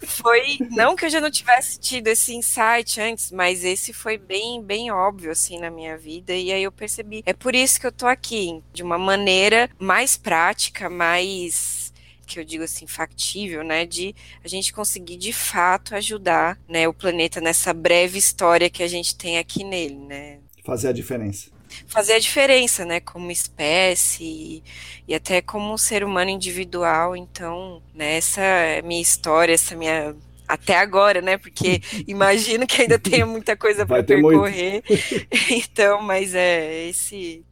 foi, 0.01 0.59
não 0.71 0.97
que 0.97 1.07
eu 1.07 1.11
já 1.11 1.21
não 1.21 1.31
tivesse 1.31 1.79
tido 1.79 2.09
esse 2.09 2.35
insight 2.35 3.01
antes, 3.01 3.31
mas 3.31 3.65
esse 3.65 3.93
foi 3.93 4.19
bem, 4.19 4.63
bem 4.63 4.91
óbvio, 4.91 5.31
assim, 5.31 5.59
na 5.59 5.71
minha 5.71 5.97
vida, 5.97 6.35
e 6.35 6.53
aí 6.53 6.63
eu 6.63 6.73
percebi, 6.73 7.23
é 7.25 7.33
por 7.33 7.55
isso 7.55 7.81
que 7.81 7.87
eu 7.87 7.93
tô 7.93 8.07
aqui, 8.07 8.61
de 8.73 8.83
uma 8.83 8.99
maneira 8.99 9.71
mais 9.79 10.17
prática, 10.17 10.91
mais 10.91 11.82
que 12.27 12.39
eu 12.39 12.45
digo 12.45 12.65
assim, 12.65 12.87
factível, 12.87 13.63
né, 13.63 13.87
de 13.87 14.15
a 14.45 14.49
gente 14.49 14.73
conseguir 14.73 15.17
de 15.17 15.33
fato 15.33 15.95
ajudar, 15.95 16.59
né, 16.69 16.89
o 16.89 16.95
planeta 16.95 17.41
nessa 17.41 17.73
breve 17.73 18.19
história 18.19 18.71
que 18.71 18.83
a 18.83 18.89
gente 18.89 19.17
tem 19.17 19.39
aqui 19.39 19.65
nele, 19.65 19.97
né. 19.97 20.39
Fazer 20.65 20.89
a 20.89 20.93
diferença. 20.93 21.51
Fazer 21.87 22.15
a 22.15 22.19
diferença, 22.19 22.85
né, 22.85 23.01
como 23.01 23.31
espécie 23.31 24.25
e, 24.25 24.63
e 25.09 25.15
até 25.15 25.41
como 25.41 25.73
um 25.73 25.79
ser 25.79 26.05
humano 26.05 26.31
individual. 26.31 27.17
Então, 27.17 27.83
né, 27.95 28.19
essa 28.19 28.41
é 28.41 28.83
minha 28.83 29.01
história, 29.01 29.55
essa 29.55 29.75
minha 29.75 30.15
até 30.47 30.77
agora, 30.77 31.23
né? 31.23 31.39
Porque 31.39 31.81
imagino 32.07 32.67
que 32.67 32.83
ainda 32.83 32.99
tenha 32.99 33.25
muita 33.25 33.57
coisa 33.57 33.87
para 33.87 34.03
percorrer. 34.03 34.83
então, 35.51 36.03
mas 36.03 36.35
é 36.35 36.89
esse 36.89 37.45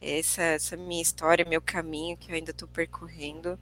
essa, 0.00 0.42
essa 0.42 0.76
minha 0.76 1.02
história, 1.02 1.44
meu 1.44 1.60
caminho 1.60 2.16
que 2.16 2.30
eu 2.30 2.34
ainda 2.34 2.50
estou 2.50 2.66
percorrendo. 2.66 3.58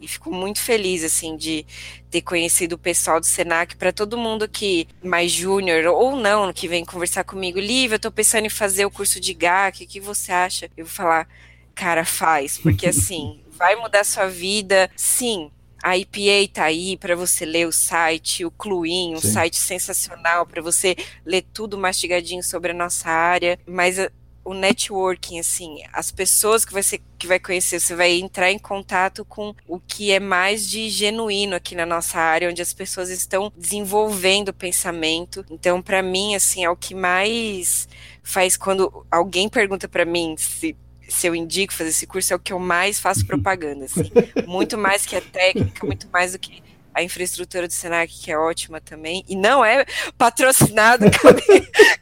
E 0.00 0.06
fico 0.06 0.32
muito 0.32 0.60
feliz, 0.60 1.02
assim, 1.02 1.36
de 1.36 1.64
ter 2.10 2.20
conhecido 2.22 2.74
o 2.74 2.78
pessoal 2.78 3.18
do 3.18 3.26
Senac. 3.26 3.76
Para 3.76 3.92
todo 3.92 4.18
mundo 4.18 4.48
que 4.48 4.86
mais 5.02 5.32
júnior 5.32 5.86
ou 5.86 6.16
não, 6.16 6.52
que 6.52 6.68
vem 6.68 6.84
conversar 6.84 7.24
comigo, 7.24 7.58
Lívia, 7.58 7.96
eu 7.96 8.00
tô 8.00 8.10
pensando 8.12 8.46
em 8.46 8.50
fazer 8.50 8.84
o 8.84 8.90
curso 8.90 9.18
de 9.18 9.32
GAC, 9.32 9.84
o 9.84 9.86
que 9.86 10.00
você 10.00 10.32
acha? 10.32 10.70
Eu 10.76 10.84
vou 10.84 10.94
falar, 10.94 11.26
cara, 11.74 12.04
faz, 12.04 12.58
porque 12.58 12.86
assim, 12.88 13.40
vai 13.48 13.74
mudar 13.76 14.04
sua 14.04 14.26
vida. 14.26 14.90
Sim, 14.96 15.50
a 15.82 15.96
IPA 15.96 16.52
tá 16.52 16.64
aí 16.64 16.96
para 16.96 17.14
você 17.14 17.44
ler 17.44 17.66
o 17.66 17.72
site, 17.72 18.44
o 18.44 18.50
Cluin, 18.50 19.14
um 19.14 19.20
Sim. 19.20 19.32
site 19.32 19.56
sensacional 19.56 20.44
para 20.44 20.60
você 20.60 20.96
ler 21.24 21.42
tudo 21.52 21.78
mastigadinho 21.78 22.42
sobre 22.42 22.72
a 22.72 22.74
nossa 22.74 23.08
área, 23.08 23.58
mas 23.66 23.98
o 24.46 24.54
networking, 24.54 25.40
assim, 25.40 25.82
as 25.92 26.12
pessoas 26.12 26.64
que 26.64 26.72
você 26.72 27.00
que 27.18 27.26
vai 27.26 27.40
conhecer, 27.40 27.80
você 27.80 27.96
vai 27.96 28.12
entrar 28.12 28.52
em 28.52 28.58
contato 28.60 29.24
com 29.24 29.52
o 29.66 29.80
que 29.80 30.12
é 30.12 30.20
mais 30.20 30.70
de 30.70 30.88
genuíno 30.88 31.56
aqui 31.56 31.74
na 31.74 31.84
nossa 31.84 32.16
área, 32.16 32.48
onde 32.48 32.62
as 32.62 32.72
pessoas 32.72 33.10
estão 33.10 33.52
desenvolvendo 33.56 34.50
o 34.50 34.54
pensamento. 34.54 35.44
Então, 35.50 35.82
para 35.82 36.00
mim, 36.00 36.36
assim, 36.36 36.64
é 36.64 36.70
o 36.70 36.76
que 36.76 36.94
mais 36.94 37.88
faz 38.22 38.56
quando 38.56 39.04
alguém 39.10 39.48
pergunta 39.48 39.88
para 39.88 40.04
mim 40.04 40.36
se 40.38 40.76
se 41.08 41.28
eu 41.28 41.36
indico 41.36 41.72
fazer 41.72 41.90
esse 41.90 42.04
curso, 42.04 42.32
é 42.32 42.36
o 42.36 42.38
que 42.40 42.52
eu 42.52 42.58
mais 42.58 42.98
faço 42.98 43.24
propaganda, 43.28 43.84
assim. 43.84 44.10
Muito 44.44 44.76
mais 44.76 45.06
que 45.06 45.14
a 45.14 45.20
técnica, 45.20 45.86
muito 45.86 46.08
mais 46.12 46.32
do 46.32 46.38
que 46.38 46.62
a 46.96 47.02
infraestrutura 47.02 47.68
do 47.68 47.74
Senac, 47.74 48.10
que 48.10 48.32
é 48.32 48.38
ótima 48.38 48.80
também, 48.80 49.22
e 49.28 49.36
não 49.36 49.62
é 49.62 49.84
patrocinado, 50.16 51.04
cabe, 51.10 51.42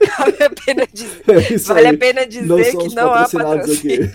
cabe 0.07 0.45
a 0.45 0.51
pena 0.51 0.87
dizer, 0.87 1.23
é 1.29 1.59
vale 1.59 1.89
aí. 1.89 1.95
a 1.95 1.99
pena 1.99 2.25
dizer 2.25 2.47
não 2.47 2.89
que 2.89 2.95
não 2.95 3.13
há 3.13 3.29
patrocínio, 3.29 4.13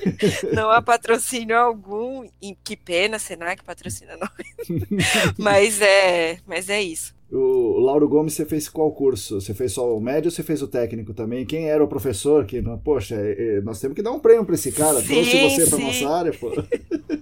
não 0.53 0.71
há 0.71 0.81
patrocínio 0.81 1.57
algum, 1.57 2.25
e 2.41 2.55
que 2.63 2.77
pena, 2.77 3.19
Senac 3.19 3.61
patrocina 3.61 4.15
nós, 4.15 4.79
mas 5.37 5.81
é, 5.81 6.37
mas 6.47 6.69
é 6.69 6.81
isso. 6.81 7.13
O 7.31 7.77
Lauro 7.79 8.07
Gomes, 8.09 8.33
você 8.33 8.43
fez 8.43 8.67
qual 8.67 8.91
curso? 8.91 9.39
Você 9.39 9.53
fez 9.53 9.73
só 9.73 9.95
o 9.95 10.01
médio 10.01 10.29
ou 10.29 10.31
você 10.31 10.41
fez 10.41 10.63
o 10.63 10.67
técnico 10.67 11.13
também? 11.13 11.45
Quem 11.45 11.69
era 11.69 11.83
o 11.83 11.87
professor 11.87 12.43
que, 12.43 12.59
poxa, 12.83 13.13
é, 13.15 13.57
é, 13.57 13.61
nós 13.61 13.79
temos 13.79 13.95
que 13.95 14.01
dar 14.01 14.11
um 14.11 14.19
prêmio 14.19 14.45
para 14.45 14.55
esse 14.55 14.71
cara, 14.71 14.99
sim, 14.99 15.07
trouxe 15.13 15.37
você 15.37 15.69
para 15.69 15.79
nossa 15.79 16.09
área, 16.09 16.33
pô. 16.33 16.51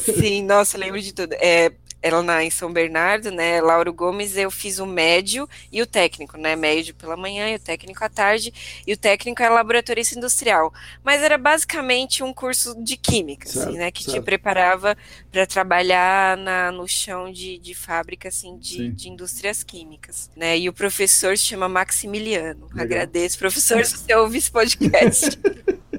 Sim, 0.00 0.42
nossa, 0.42 0.76
lembro 0.76 1.00
de 1.00 1.12
tudo. 1.14 1.32
É, 1.34 1.72
ela 2.04 2.22
na, 2.22 2.44
em 2.44 2.50
São 2.50 2.70
Bernardo, 2.70 3.30
né, 3.30 3.62
Lauro 3.62 3.90
Gomes, 3.90 4.36
eu 4.36 4.50
fiz 4.50 4.78
o 4.78 4.84
médio 4.84 5.48
e 5.72 5.80
o 5.80 5.86
técnico, 5.86 6.36
né, 6.36 6.54
médio 6.54 6.94
pela 6.94 7.16
manhã 7.16 7.48
e 7.48 7.54
o 7.54 7.58
técnico 7.58 8.04
à 8.04 8.10
tarde, 8.10 8.52
e 8.86 8.92
o 8.92 8.96
técnico 8.96 9.42
é 9.42 9.48
laboratorista 9.48 10.14
industrial, 10.14 10.70
mas 11.02 11.22
era 11.22 11.38
basicamente 11.38 12.22
um 12.22 12.30
curso 12.30 12.74
de 12.84 12.98
química, 12.98 13.48
assim, 13.48 13.54
certo, 13.54 13.68
assim, 13.70 13.78
né, 13.78 13.90
que 13.90 14.04
certo. 14.04 14.18
te 14.18 14.22
preparava 14.22 14.94
para 15.32 15.46
trabalhar 15.46 16.36
na, 16.36 16.70
no 16.70 16.86
chão 16.86 17.32
de, 17.32 17.56
de 17.56 17.74
fábrica, 17.74 18.28
assim, 18.28 18.58
de, 18.58 18.90
de 18.90 19.08
indústrias 19.08 19.64
químicas, 19.64 20.30
né, 20.36 20.58
e 20.58 20.68
o 20.68 20.74
professor 20.74 21.38
se 21.38 21.44
chama 21.44 21.70
Maximiliano, 21.70 22.66
Legal. 22.66 22.84
agradeço, 22.84 23.38
professor, 23.38 23.80
se 23.86 23.96
você 23.96 24.14
ouve 24.14 24.36
esse 24.36 24.50
podcast, 24.50 25.40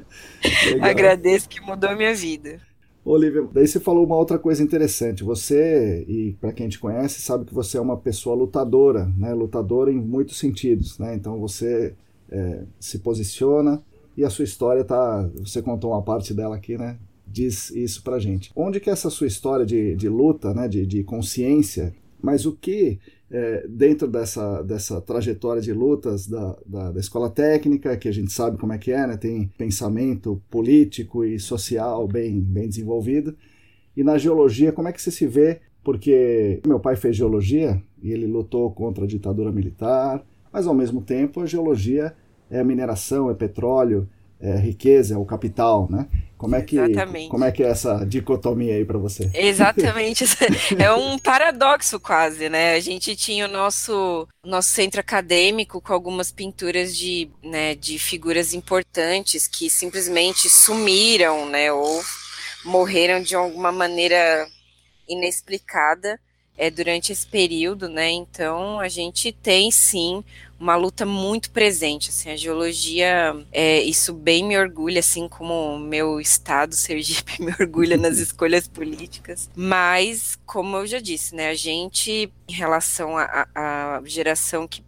agradeço 0.79 1.49
que 1.49 1.59
mudou 1.61 1.89
a 1.89 1.95
minha 1.95 2.13
vida. 2.13 2.61
Olivia, 3.05 3.47
daí 3.53 3.67
você 3.67 3.79
falou 3.79 4.03
uma 4.03 4.17
outra 4.17 4.39
coisa 4.39 4.63
interessante. 4.63 5.23
Você, 5.23 6.03
e 6.07 6.35
para 6.41 6.51
quem 6.51 6.67
te 6.67 6.79
conhece, 6.79 7.21
sabe 7.21 7.45
que 7.45 7.53
você 7.53 7.77
é 7.77 7.81
uma 7.81 7.95
pessoa 7.95 8.35
lutadora, 8.35 9.05
né? 9.15 9.31
Lutadora 9.31 9.91
em 9.91 10.01
muitos 10.01 10.39
sentidos, 10.39 10.97
né? 10.97 11.13
Então 11.13 11.39
você 11.39 11.93
é, 12.31 12.63
se 12.79 12.97
posiciona 12.97 13.83
e 14.17 14.25
a 14.25 14.29
sua 14.29 14.43
história 14.43 14.83
tá. 14.83 15.29
Você 15.35 15.61
contou 15.61 15.91
uma 15.91 16.01
parte 16.01 16.33
dela 16.33 16.55
aqui, 16.55 16.79
né? 16.79 16.97
Diz 17.27 17.69
isso 17.69 18.01
pra 18.01 18.17
gente. 18.17 18.51
Onde 18.55 18.79
que 18.79 18.89
essa 18.89 19.11
sua 19.11 19.27
história 19.27 19.67
de, 19.67 19.95
de 19.95 20.09
luta, 20.09 20.51
né? 20.51 20.67
De, 20.67 20.83
de 20.83 21.03
consciência, 21.03 21.93
mas 22.19 22.47
o 22.47 22.53
que 22.53 22.99
é, 23.29 23.65
dentro 23.67 24.07
dessa, 24.07 24.61
dessa 24.61 25.01
trajetória 25.01 25.61
de 25.61 25.73
lutas 25.73 26.27
da, 26.27 26.55
da, 26.65 26.91
da, 26.91 26.99
escola 26.99 27.29
técnica, 27.29 27.97
que 27.97 28.07
a 28.07 28.11
gente 28.11 28.31
sabe 28.31 28.57
como 28.57 28.73
é 28.73 28.77
que 28.77 28.91
é, 28.91 29.07
né? 29.07 29.17
tem 29.17 29.51
pensamento 29.57 30.41
político 30.49 31.25
e 31.25 31.39
social 31.39 32.07
bem, 32.07 32.39
bem 32.39 32.69
desenvolvido. 32.69 33.35
E 33.97 34.03
na 34.03 34.17
geologia, 34.17 34.71
como 34.71 34.87
é 34.87 34.91
que 34.91 35.01
você 35.01 35.11
se 35.11 35.25
vê? 35.25 35.61
Porque 35.83 36.61
meu 36.65 36.79
pai 36.79 36.95
fez 36.95 37.15
geologia 37.15 37.81
e 38.01 38.11
ele 38.11 38.27
lutou 38.27 38.71
contra 38.71 39.05
a 39.05 39.07
ditadura 39.07 39.51
militar, 39.51 40.23
mas 40.51 40.67
ao 40.67 40.73
mesmo 40.73 41.01
tempo 41.01 41.41
a 41.41 41.45
geologia 41.45 42.13
é 42.49 42.63
mineração, 42.63 43.29
é 43.29 43.33
petróleo, 43.33 44.07
é 44.39 44.57
riqueza, 44.57 45.15
é 45.15 45.17
o 45.17 45.25
capital, 45.25 45.87
né? 45.89 46.07
Como 46.37 46.55
é 46.55 46.61
que 46.61 46.77
Exatamente. 46.77 47.29
como 47.29 47.45
é 47.45 47.51
que 47.51 47.63
é 47.63 47.67
essa 47.67 48.05
dicotomia 48.05 48.75
aí 48.75 48.83
para 48.83 48.97
você? 48.97 49.29
Exatamente, 49.33 50.25
é 50.77 50.91
um 50.93 51.17
paradoxo 51.17 51.99
quase, 51.99 52.49
né? 52.49 52.75
A 52.75 52.79
gente 52.79 53.15
tinha 53.15 53.45
o 53.45 53.51
nosso 53.51 54.27
nosso 54.43 54.69
centro 54.69 54.99
acadêmico 54.99 55.81
com 55.81 55.93
algumas 55.93 56.31
pinturas 56.31 56.95
de, 56.95 57.31
né, 57.41 57.73
de 57.75 57.97
figuras 57.97 58.53
importantes 58.53 59.47
que 59.47 59.69
simplesmente 59.69 60.49
sumiram, 60.49 61.49
né, 61.49 61.71
ou 61.71 62.03
morreram 62.65 63.21
de 63.21 63.35
alguma 63.35 63.71
maneira 63.71 64.47
inexplicada 65.07 66.19
é, 66.57 66.69
durante 66.69 67.11
esse 67.11 67.27
período, 67.27 67.89
né? 67.89 68.11
Então 68.11 68.79
a 68.79 68.87
gente 68.87 69.31
tem 69.31 69.71
sim 69.71 70.23
uma 70.59 70.75
luta 70.75 71.05
muito 71.05 71.51
presente, 71.51 72.09
assim, 72.09 72.31
a 72.31 72.35
geologia, 72.35 73.35
é, 73.51 73.81
isso 73.81 74.13
bem 74.13 74.43
me 74.43 74.57
orgulha, 74.57 74.99
assim 74.99 75.27
como 75.27 75.75
o 75.75 75.79
meu 75.79 76.19
estado, 76.19 76.73
Sergipe, 76.75 77.41
me 77.43 77.53
orgulha 77.59 77.97
nas 77.97 78.17
escolhas 78.19 78.67
políticas, 78.67 79.49
mas, 79.55 80.39
como 80.45 80.77
eu 80.77 80.87
já 80.87 80.99
disse, 80.99 81.35
né, 81.35 81.49
a 81.49 81.55
gente, 81.55 82.31
em 82.47 82.53
relação 82.53 83.17
à 83.17 84.01
geração 84.05 84.67
que 84.67 84.83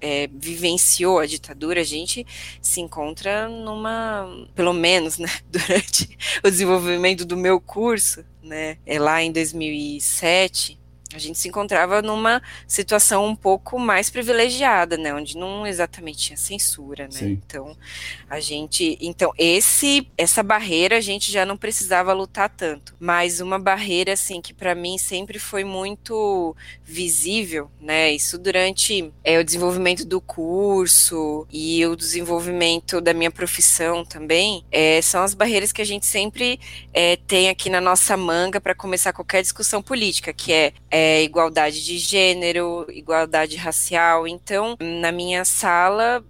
é, 0.00 0.28
vivenciou 0.32 1.20
a 1.20 1.26
ditadura, 1.26 1.80
a 1.80 1.84
gente 1.84 2.26
se 2.60 2.80
encontra 2.80 3.48
numa, 3.48 4.46
pelo 4.54 4.72
menos, 4.72 5.18
né, 5.18 5.30
durante 5.50 6.16
o 6.44 6.50
desenvolvimento 6.50 7.24
do 7.24 7.36
meu 7.36 7.60
curso, 7.60 8.24
né, 8.42 8.78
é 8.86 8.98
lá 8.98 9.22
em 9.22 9.32
2007, 9.32 10.81
a 11.16 11.20
gente 11.20 11.38
se 11.38 11.48
encontrava 11.48 12.02
numa 12.02 12.42
situação 12.66 13.26
um 13.26 13.34
pouco 13.34 13.78
mais 13.78 14.10
privilegiada, 14.10 14.96
né, 14.96 15.14
onde 15.14 15.36
não 15.36 15.66
exatamente 15.66 16.18
tinha 16.18 16.36
censura, 16.36 17.04
né? 17.04 17.10
Sim. 17.18 17.40
Então, 17.46 17.76
a 18.28 18.40
gente, 18.40 18.96
então 19.00 19.32
esse 19.38 20.08
essa 20.16 20.42
barreira 20.42 20.96
a 20.96 21.00
gente 21.00 21.30
já 21.30 21.44
não 21.44 21.56
precisava 21.56 22.12
lutar 22.12 22.48
tanto, 22.48 22.94
mas 22.98 23.40
uma 23.40 23.58
barreira 23.58 24.12
assim 24.12 24.40
que 24.40 24.54
para 24.54 24.74
mim 24.74 24.98
sempre 24.98 25.38
foi 25.38 25.64
muito 25.64 26.54
visível, 26.84 27.70
né? 27.80 28.12
Isso 28.12 28.38
durante 28.38 29.12
é, 29.24 29.38
o 29.38 29.44
desenvolvimento 29.44 30.04
do 30.04 30.20
curso 30.20 31.46
e 31.50 31.84
o 31.86 31.96
desenvolvimento 31.96 33.00
da 33.00 33.12
minha 33.12 33.30
profissão 33.30 34.04
também, 34.04 34.64
é, 34.70 35.00
são 35.02 35.22
as 35.22 35.34
barreiras 35.34 35.72
que 35.72 35.82
a 35.82 35.86
gente 35.86 36.06
sempre 36.06 36.58
é, 36.92 37.16
tem 37.16 37.48
aqui 37.48 37.68
na 37.70 37.80
nossa 37.80 38.16
manga 38.16 38.60
para 38.60 38.74
começar 38.74 39.12
qualquer 39.12 39.42
discussão 39.42 39.82
política, 39.82 40.32
que 40.32 40.52
é, 40.52 40.72
é 41.02 41.22
igualdade 41.22 41.84
de 41.84 41.98
gênero, 41.98 42.86
igualdade 42.90 43.56
racial. 43.56 44.26
Então, 44.26 44.76
na 44.80 45.10
minha 45.10 45.44
sala 45.44 46.24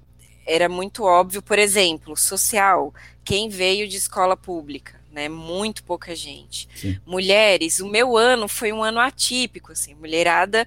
era 0.47 0.69
muito 0.69 1.05
óbvio, 1.05 1.43
por 1.43 1.59
exemplo, 1.59 2.17
social, 2.17 2.93
quem 3.25 3.49
veio 3.49 3.87
de 3.87 3.97
escola 3.97 4.37
pública, 4.37 5.01
né? 5.13 5.29
Muito 5.29 5.85
pouca 5.85 6.17
gente. 6.17 6.69
Sim. 6.75 6.99
Mulheres, 7.07 7.81
o 7.81 7.89
meu 7.89 8.17
ano 8.17 8.49
foi 8.49 8.73
um 8.73 8.83
ano 8.83 8.99
atípico, 8.99 9.73
assim, 9.73 9.95
mulherada 9.95 10.67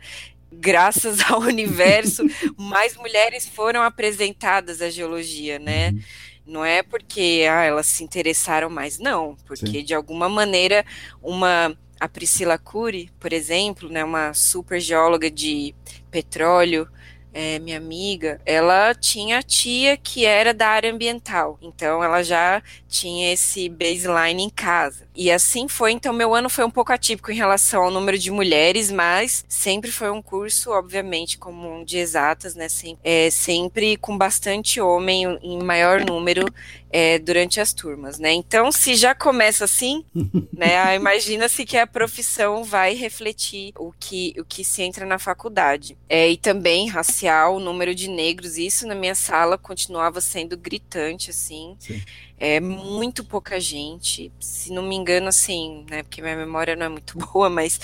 graças 0.52 1.20
ao 1.30 1.42
universo, 1.42 2.24
mais 2.58 2.96
mulheres 2.96 3.46
foram 3.48 3.82
apresentadas 3.82 4.82
à 4.82 4.90
geologia, 4.90 5.60
né? 5.60 5.90
Uhum. 5.90 6.00
Não 6.46 6.66
é 6.66 6.84
porque 6.84 7.44
ah, 7.50 7.64
elas 7.64 7.88
se 7.88 8.04
interessaram 8.04 8.70
mais, 8.70 9.00
não, 9.00 9.36
porque 9.46 9.80
Sim. 9.80 9.84
de 9.84 9.94
alguma 9.96 10.30
maneira 10.30 10.86
uma 11.22 11.76
a 12.00 12.08
Priscila 12.08 12.58
Cury, 12.58 13.10
por 13.20 13.32
exemplo, 13.34 13.90
né, 13.90 14.04
uma 14.04 14.34
super 14.34 14.80
geóloga 14.80 15.30
de 15.30 15.74
petróleo, 16.12 16.88
é, 17.36 17.60
minha 17.60 17.76
amiga, 17.76 18.40
ela 18.46 18.96
tinha 18.96 19.44
tia 19.44 19.98
que 19.98 20.26
era 20.26 20.54
da 20.54 20.70
área 20.70 20.90
ambiental, 20.90 21.60
então 21.62 22.02
ela 22.02 22.24
já 22.24 22.64
tinha 22.88 23.34
esse 23.34 23.68
baseline 23.68 24.42
em 24.42 24.50
casa. 24.50 25.06
E 25.14 25.30
assim 25.30 25.68
foi, 25.68 25.92
então 25.92 26.14
meu 26.14 26.34
ano 26.34 26.50
foi 26.50 26.64
um 26.64 26.72
pouco 26.72 26.94
atípico 26.94 27.32
em 27.32 27.36
relação 27.36 27.84
ao 27.84 27.92
número 27.92 28.18
de 28.18 28.32
mulheres, 28.32 28.90
mas 28.90 29.44
sempre 29.50 29.92
foi 29.92 30.10
um 30.10 30.22
curso, 30.22 30.72
obviamente, 30.72 31.38
como 31.38 31.70
um 31.70 31.84
de 31.84 31.98
exatas, 31.98 32.56
né? 32.56 32.70
Sempre, 32.70 33.00
é, 33.04 33.30
sempre 33.30 33.98
com 33.98 34.18
bastante 34.18 34.80
homem 34.80 35.38
em 35.42 35.62
maior 35.62 36.06
número 36.06 36.46
é, 36.90 37.20
durante 37.20 37.60
as 37.60 37.74
turmas, 37.74 38.20
né? 38.20 38.32
Então, 38.32 38.72
se 38.72 38.96
já 38.96 39.14
começa 39.14 39.66
assim, 39.66 40.06
né? 40.54 40.96
Imagina-se 40.96 41.66
que 41.66 41.78
a 41.78 41.86
profissão 41.86 42.64
vai 42.64 42.94
refletir 42.94 43.74
o 43.78 43.92
que, 44.00 44.34
o 44.40 44.46
que 44.46 44.64
se 44.64 44.82
entra 44.82 45.06
na 45.06 45.20
faculdade. 45.20 45.98
É, 46.08 46.30
e 46.30 46.38
também 46.38 46.88
racial, 46.88 47.25
o 47.28 47.60
número 47.60 47.94
de 47.96 48.10
negros, 48.10 48.58
isso 48.58 48.88
na 48.88 48.96
minha 48.96 49.16
sala 49.16 49.58
continuava 49.58 50.22
sendo 50.22 50.58
gritante, 50.58 51.30
assim. 51.30 51.76
Sim. 51.80 52.02
É 52.38 52.60
muito 52.60 53.24
pouca 53.24 53.60
gente, 53.62 54.30
se 54.42 54.72
não 54.72 54.84
me 54.84 54.96
engano, 54.96 55.30
assim, 55.30 55.86
né? 55.90 56.04
Porque 56.04 56.22
minha 56.22 56.36
memória 56.36 56.76
não 56.76 56.86
é 56.86 56.90
muito 56.90 57.18
boa, 57.34 57.50
mas 57.50 57.80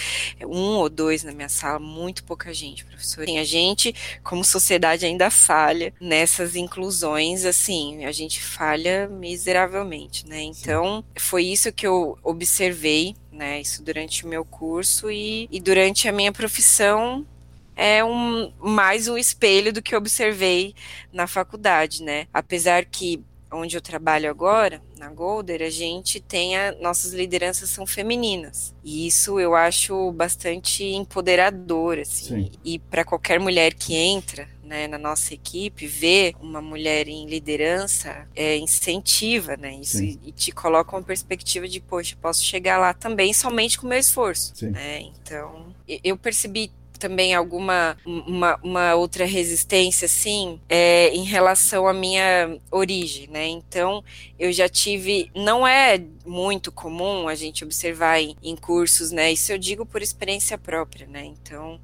um 0.46 0.78
ou 0.78 0.90
dois 0.90 1.24
na 1.24 1.32
minha 1.32 1.48
sala, 1.48 1.80
muito 1.80 2.24
pouca 2.26 2.54
gente, 2.54 2.84
professor. 2.84 3.24
Assim, 3.24 3.40
a 3.40 3.44
gente, 3.46 3.96
como 4.24 4.44
sociedade, 4.44 5.06
ainda 5.06 5.30
falha 5.30 5.94
nessas 6.02 6.56
inclusões, 6.56 7.46
assim, 7.46 8.04
a 8.04 8.12
gente 8.12 8.42
falha 8.42 9.08
miseravelmente, 9.08 10.28
né? 10.28 10.42
Então, 10.42 11.04
foi 11.18 11.46
isso 11.46 11.72
que 11.72 11.88
eu 11.88 12.18
observei, 12.22 13.16
né? 13.32 13.62
Isso 13.62 13.82
durante 13.82 14.26
o 14.26 14.28
meu 14.28 14.44
curso 14.44 15.10
e, 15.10 15.48
e 15.50 15.62
durante 15.62 16.10
a 16.10 16.12
minha 16.12 16.32
profissão 16.32 17.26
é 17.76 18.04
um 18.04 18.52
mais 18.60 19.08
um 19.08 19.18
espelho 19.18 19.74
do 19.74 19.82
que 19.82 19.96
observei 19.96 20.76
na 21.12 21.28
faculdade, 21.28 22.04
né? 22.04 22.28
Apesar 22.34 22.86
que 22.86 23.24
onde 23.52 23.76
eu 23.76 23.82
trabalho 23.82 24.30
agora, 24.30 24.82
na 24.98 25.10
Golder, 25.10 25.62
a 25.62 25.70
gente 25.70 26.20
tem 26.20 26.56
a, 26.56 26.72
nossas 26.74 27.14
lideranças 27.14 27.70
são 27.70 27.86
femininas. 27.86 28.74
E 28.84 29.06
isso 29.06 29.40
eu 29.40 29.54
acho 29.54 30.12
bastante 30.14 30.84
empoderador, 30.84 32.00
assim. 32.00 32.46
Sim. 32.46 32.52
E 32.64 32.80
para 32.80 33.04
qualquer 33.04 33.40
mulher 33.40 33.74
que 33.74 33.94
entra 33.94 34.48
né, 34.64 34.88
na 34.88 34.98
nossa 34.98 35.34
equipe, 35.34 35.86
ver 35.86 36.34
uma 36.40 36.62
mulher 36.62 37.10
em 37.10 37.26
liderança 37.26 38.26
é, 38.34 38.58
incentiva, 38.58 39.58
né? 39.58 39.76
Isso 39.76 40.02
e, 40.02 40.18
e, 40.24 40.32
te 40.32 40.54
coloca 40.54 40.96
uma 40.96 41.04
perspectiva 41.04 41.68
de, 41.68 41.82
poxa, 41.82 42.16
posso 42.22 42.42
chegar 42.42 42.78
lá 42.78 42.94
também 42.94 43.34
somente 43.34 43.78
com 43.78 43.86
o 43.86 43.90
meu 43.90 44.00
esforço. 44.00 44.54
Né? 44.66 45.02
Então, 45.02 45.76
eu 45.86 46.16
percebi 46.16 46.72
também 47.02 47.34
alguma 47.34 47.98
uma, 48.06 48.60
uma 48.64 48.96
outra 48.96 49.26
resistência, 49.26 50.06
assim, 50.06 50.60
é, 50.70 51.10
em 51.10 51.24
relação 51.24 51.88
à 51.88 51.94
minha 51.94 52.60
origem, 52.70 53.28
né? 53.28 53.48
Então, 53.48 54.04
eu 54.38 54.52
já 54.52 54.70
tive, 54.70 55.32
não 55.36 55.66
é 55.66 56.00
muito 56.24 56.72
comum 56.72 57.28
a 57.28 57.34
gente 57.34 57.64
observar 57.64 58.22
em, 58.22 58.38
em 58.44 58.56
cursos, 58.56 59.12
né? 59.12 59.32
Isso 59.32 59.52
eu 59.52 59.58
digo 59.58 59.84
por 59.84 60.04
experiência 60.04 60.60
própria, 60.60 61.08
né? 61.08 61.26
Então, 61.26 61.82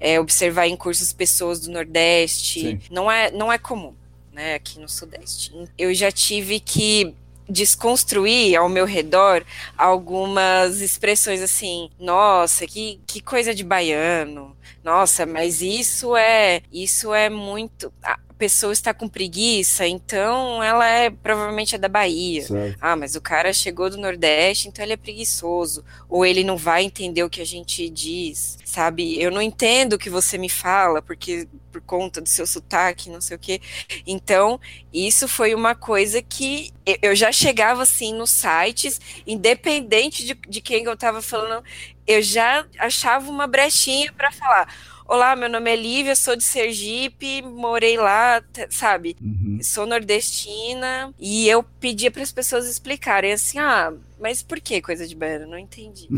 é, 0.00 0.18
observar 0.18 0.66
em 0.66 0.76
cursos 0.76 1.12
pessoas 1.12 1.60
do 1.60 1.70
Nordeste, 1.70 2.80
não 2.90 3.10
é, 3.10 3.30
não 3.30 3.52
é 3.52 3.58
comum, 3.58 3.94
né? 4.32 4.54
Aqui 4.54 4.80
no 4.80 4.88
Sudeste. 4.88 5.52
Eu 5.76 5.92
já 5.92 6.10
tive 6.10 6.58
que 6.58 7.14
desconstruir 7.48 8.56
ao 8.56 8.68
meu 8.68 8.84
redor 8.84 9.44
algumas 9.76 10.80
expressões 10.80 11.42
assim, 11.42 11.90
nossa, 11.98 12.66
que, 12.66 13.00
que 13.06 13.20
coisa 13.20 13.54
de 13.54 13.64
baiano, 13.64 14.56
nossa, 14.82 15.26
mas 15.26 15.62
isso 15.62 16.16
é 16.16 16.62
isso 16.72 17.12
é 17.12 17.28
muito 17.28 17.92
a 18.02 18.18
pessoa 18.36 18.72
está 18.72 18.92
com 18.92 19.08
preguiça, 19.08 19.86
então 19.86 20.62
ela 20.62 20.86
é 20.86 21.08
provavelmente 21.08 21.74
é 21.74 21.78
da 21.78 21.88
Bahia. 21.88 22.42
Certo. 22.42 22.78
Ah, 22.80 22.96
mas 22.96 23.14
o 23.14 23.20
cara 23.20 23.52
chegou 23.52 23.88
do 23.88 23.96
Nordeste, 23.96 24.68
então 24.68 24.84
ele 24.84 24.92
é 24.92 24.96
preguiçoso, 24.96 25.84
ou 26.08 26.26
ele 26.26 26.42
não 26.44 26.56
vai 26.56 26.84
entender 26.84 27.22
o 27.22 27.30
que 27.30 27.40
a 27.40 27.46
gente 27.46 27.88
diz, 27.88 28.58
sabe? 28.64 29.20
Eu 29.20 29.30
não 29.30 29.40
entendo 29.40 29.94
o 29.94 29.98
que 29.98 30.10
você 30.10 30.36
me 30.36 30.48
fala, 30.48 31.00
porque 31.00 31.48
por 31.74 31.80
conta 31.80 32.20
do 32.20 32.28
seu 32.28 32.46
sotaque, 32.46 33.10
não 33.10 33.20
sei 33.20 33.36
o 33.36 33.40
quê. 33.40 33.60
Então, 34.06 34.60
isso 34.92 35.26
foi 35.26 35.56
uma 35.56 35.74
coisa 35.74 36.22
que 36.22 36.72
eu 37.02 37.16
já 37.16 37.32
chegava 37.32 37.82
assim 37.82 38.14
nos 38.14 38.30
sites, 38.30 39.00
independente 39.26 40.24
de, 40.24 40.34
de 40.34 40.60
quem 40.60 40.84
eu 40.84 40.92
estava 40.92 41.20
falando, 41.20 41.64
eu 42.06 42.22
já 42.22 42.64
achava 42.78 43.28
uma 43.28 43.48
brechinha 43.48 44.12
para 44.12 44.30
falar. 44.30 44.72
Olá, 45.06 45.34
meu 45.34 45.50
nome 45.50 45.70
é 45.70 45.76
Lívia, 45.76 46.14
sou 46.14 46.36
de 46.36 46.44
Sergipe, 46.44 47.42
morei 47.42 47.98
lá, 47.98 48.42
sabe? 48.70 49.16
Uhum. 49.20 49.58
Sou 49.62 49.84
nordestina. 49.84 51.12
E 51.18 51.46
eu 51.48 51.62
pedia 51.62 52.10
para 52.10 52.22
as 52.22 52.32
pessoas 52.32 52.66
explicarem 52.66 53.32
assim: 53.32 53.58
ah, 53.58 53.92
mas 54.24 54.42
por 54.42 54.58
que 54.58 54.80
coisa 54.80 55.06
de 55.06 55.14
baiano? 55.14 55.46
Não 55.46 55.58
entendi. 55.58 56.08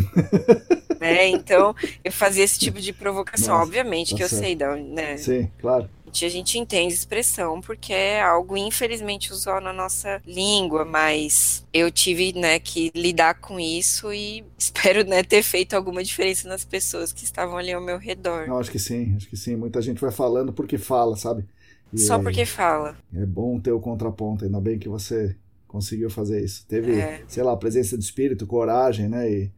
né? 1.01 1.27
Então, 1.27 1.75
eu 2.05 2.13
fazia 2.13 2.45
esse 2.45 2.57
tipo 2.57 2.81
de 2.81 2.93
provocação. 2.93 3.53
Nossa, 3.55 3.67
Obviamente 3.67 4.13
tá 4.13 4.17
que 4.17 4.29
certo. 4.29 4.61
eu 4.63 4.75
sei, 4.77 4.85
né? 4.85 5.17
Sim, 5.17 5.51
claro 5.59 5.91
a 6.25 6.29
gente 6.31 6.59
entende 6.59 6.95
expressão 6.95 7.61
porque 7.61 7.93
é 7.93 8.23
algo 8.23 8.57
infelizmente 8.57 9.33
usual 9.33 9.61
na 9.61 9.73
nossa 9.73 10.23
língua, 10.27 10.85
mas 10.85 11.67
eu 11.75 11.91
tive, 11.91 12.33
né, 12.33 12.59
que 12.59 12.91
lidar 12.95 13.35
com 13.35 13.61
isso 13.61 14.11
e 14.15 14.43
espero, 14.57 15.05
né, 15.05 15.23
ter 15.23 15.43
feito 15.43 15.75
alguma 15.75 16.03
diferença 16.03 16.49
nas 16.49 16.65
pessoas 16.65 17.13
que 17.13 17.25
estavam 17.25 17.59
ali 17.59 17.73
ao 17.73 17.83
meu 17.83 17.99
redor. 17.99 18.45
Eu 18.47 18.59
acho 18.59 18.71
que 18.71 18.79
sim, 18.79 19.15
acho 19.17 19.29
que 19.29 19.37
sim. 19.37 19.57
Muita 19.57 19.83
gente 19.83 20.01
vai 20.01 20.11
falando 20.11 20.53
porque 20.53 20.79
fala, 20.79 21.17
sabe? 21.17 21.45
E 21.93 21.99
Só 21.99 22.17
é, 22.17 22.23
porque 22.23 22.47
fala. 22.47 22.97
É 23.15 23.27
bom 23.27 23.61
ter 23.61 23.73
o 23.73 23.81
contraponto, 23.81 24.45
ainda 24.45 24.61
bem 24.61 24.79
que 24.79 24.89
você 24.89 25.37
conseguiu 25.67 26.11
fazer 26.11 26.45
isso. 26.45 26.65
Teve, 26.67 27.01
é. 27.01 27.23
sei 27.29 27.43
lá, 27.43 27.57
presença 27.57 27.97
de 27.97 28.05
espírito, 28.05 28.47
coragem, 28.47 29.09
né? 29.09 29.31
E 29.31 29.51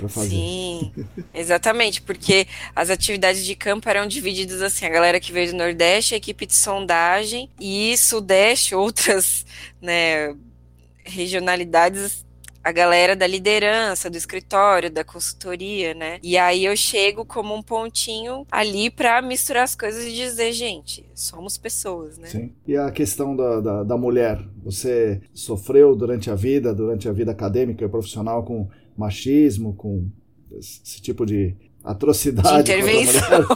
para 0.00 0.08
fazer. 0.08 0.30
Sim, 0.30 0.92
exatamente, 1.34 2.00
porque 2.00 2.46
as 2.74 2.88
atividades 2.88 3.44
de 3.44 3.54
campo 3.54 3.88
eram 3.88 4.06
divididas 4.06 4.62
assim, 4.62 4.86
a 4.86 4.88
galera 4.88 5.20
que 5.20 5.32
veio 5.32 5.50
do 5.50 5.58
Nordeste, 5.58 6.14
a 6.14 6.16
equipe 6.16 6.46
de 6.46 6.54
sondagem 6.54 7.50
e 7.60 7.96
Sudeste, 7.98 8.74
outras, 8.76 9.44
né, 9.80 10.34
regionalidades 11.04 12.24
a 12.62 12.72
galera 12.72 13.16
da 13.16 13.26
liderança, 13.26 14.10
do 14.10 14.16
escritório, 14.16 14.90
da 14.90 15.02
consultoria, 15.02 15.94
né? 15.94 16.18
E 16.22 16.36
aí 16.36 16.64
eu 16.64 16.76
chego 16.76 17.24
como 17.24 17.54
um 17.54 17.62
pontinho 17.62 18.46
ali 18.50 18.90
para 18.90 19.22
misturar 19.22 19.64
as 19.64 19.74
coisas 19.74 20.04
e 20.04 20.12
dizer, 20.12 20.52
gente, 20.52 21.04
somos 21.14 21.56
pessoas, 21.56 22.18
né? 22.18 22.28
Sim. 22.28 22.52
E 22.66 22.76
a 22.76 22.90
questão 22.90 23.34
da, 23.34 23.60
da, 23.60 23.82
da 23.82 23.96
mulher, 23.96 24.38
você 24.62 25.20
sofreu 25.32 25.96
durante 25.96 26.30
a 26.30 26.34
vida, 26.34 26.74
durante 26.74 27.08
a 27.08 27.12
vida 27.12 27.32
acadêmica 27.32 27.84
e 27.84 27.88
profissional 27.88 28.44
com 28.44 28.68
machismo, 28.96 29.74
com 29.74 30.08
esse 30.52 31.00
tipo 31.00 31.24
de 31.24 31.56
atrocidade. 31.82 32.64
De 32.64 32.72
intervenção. 32.72 33.46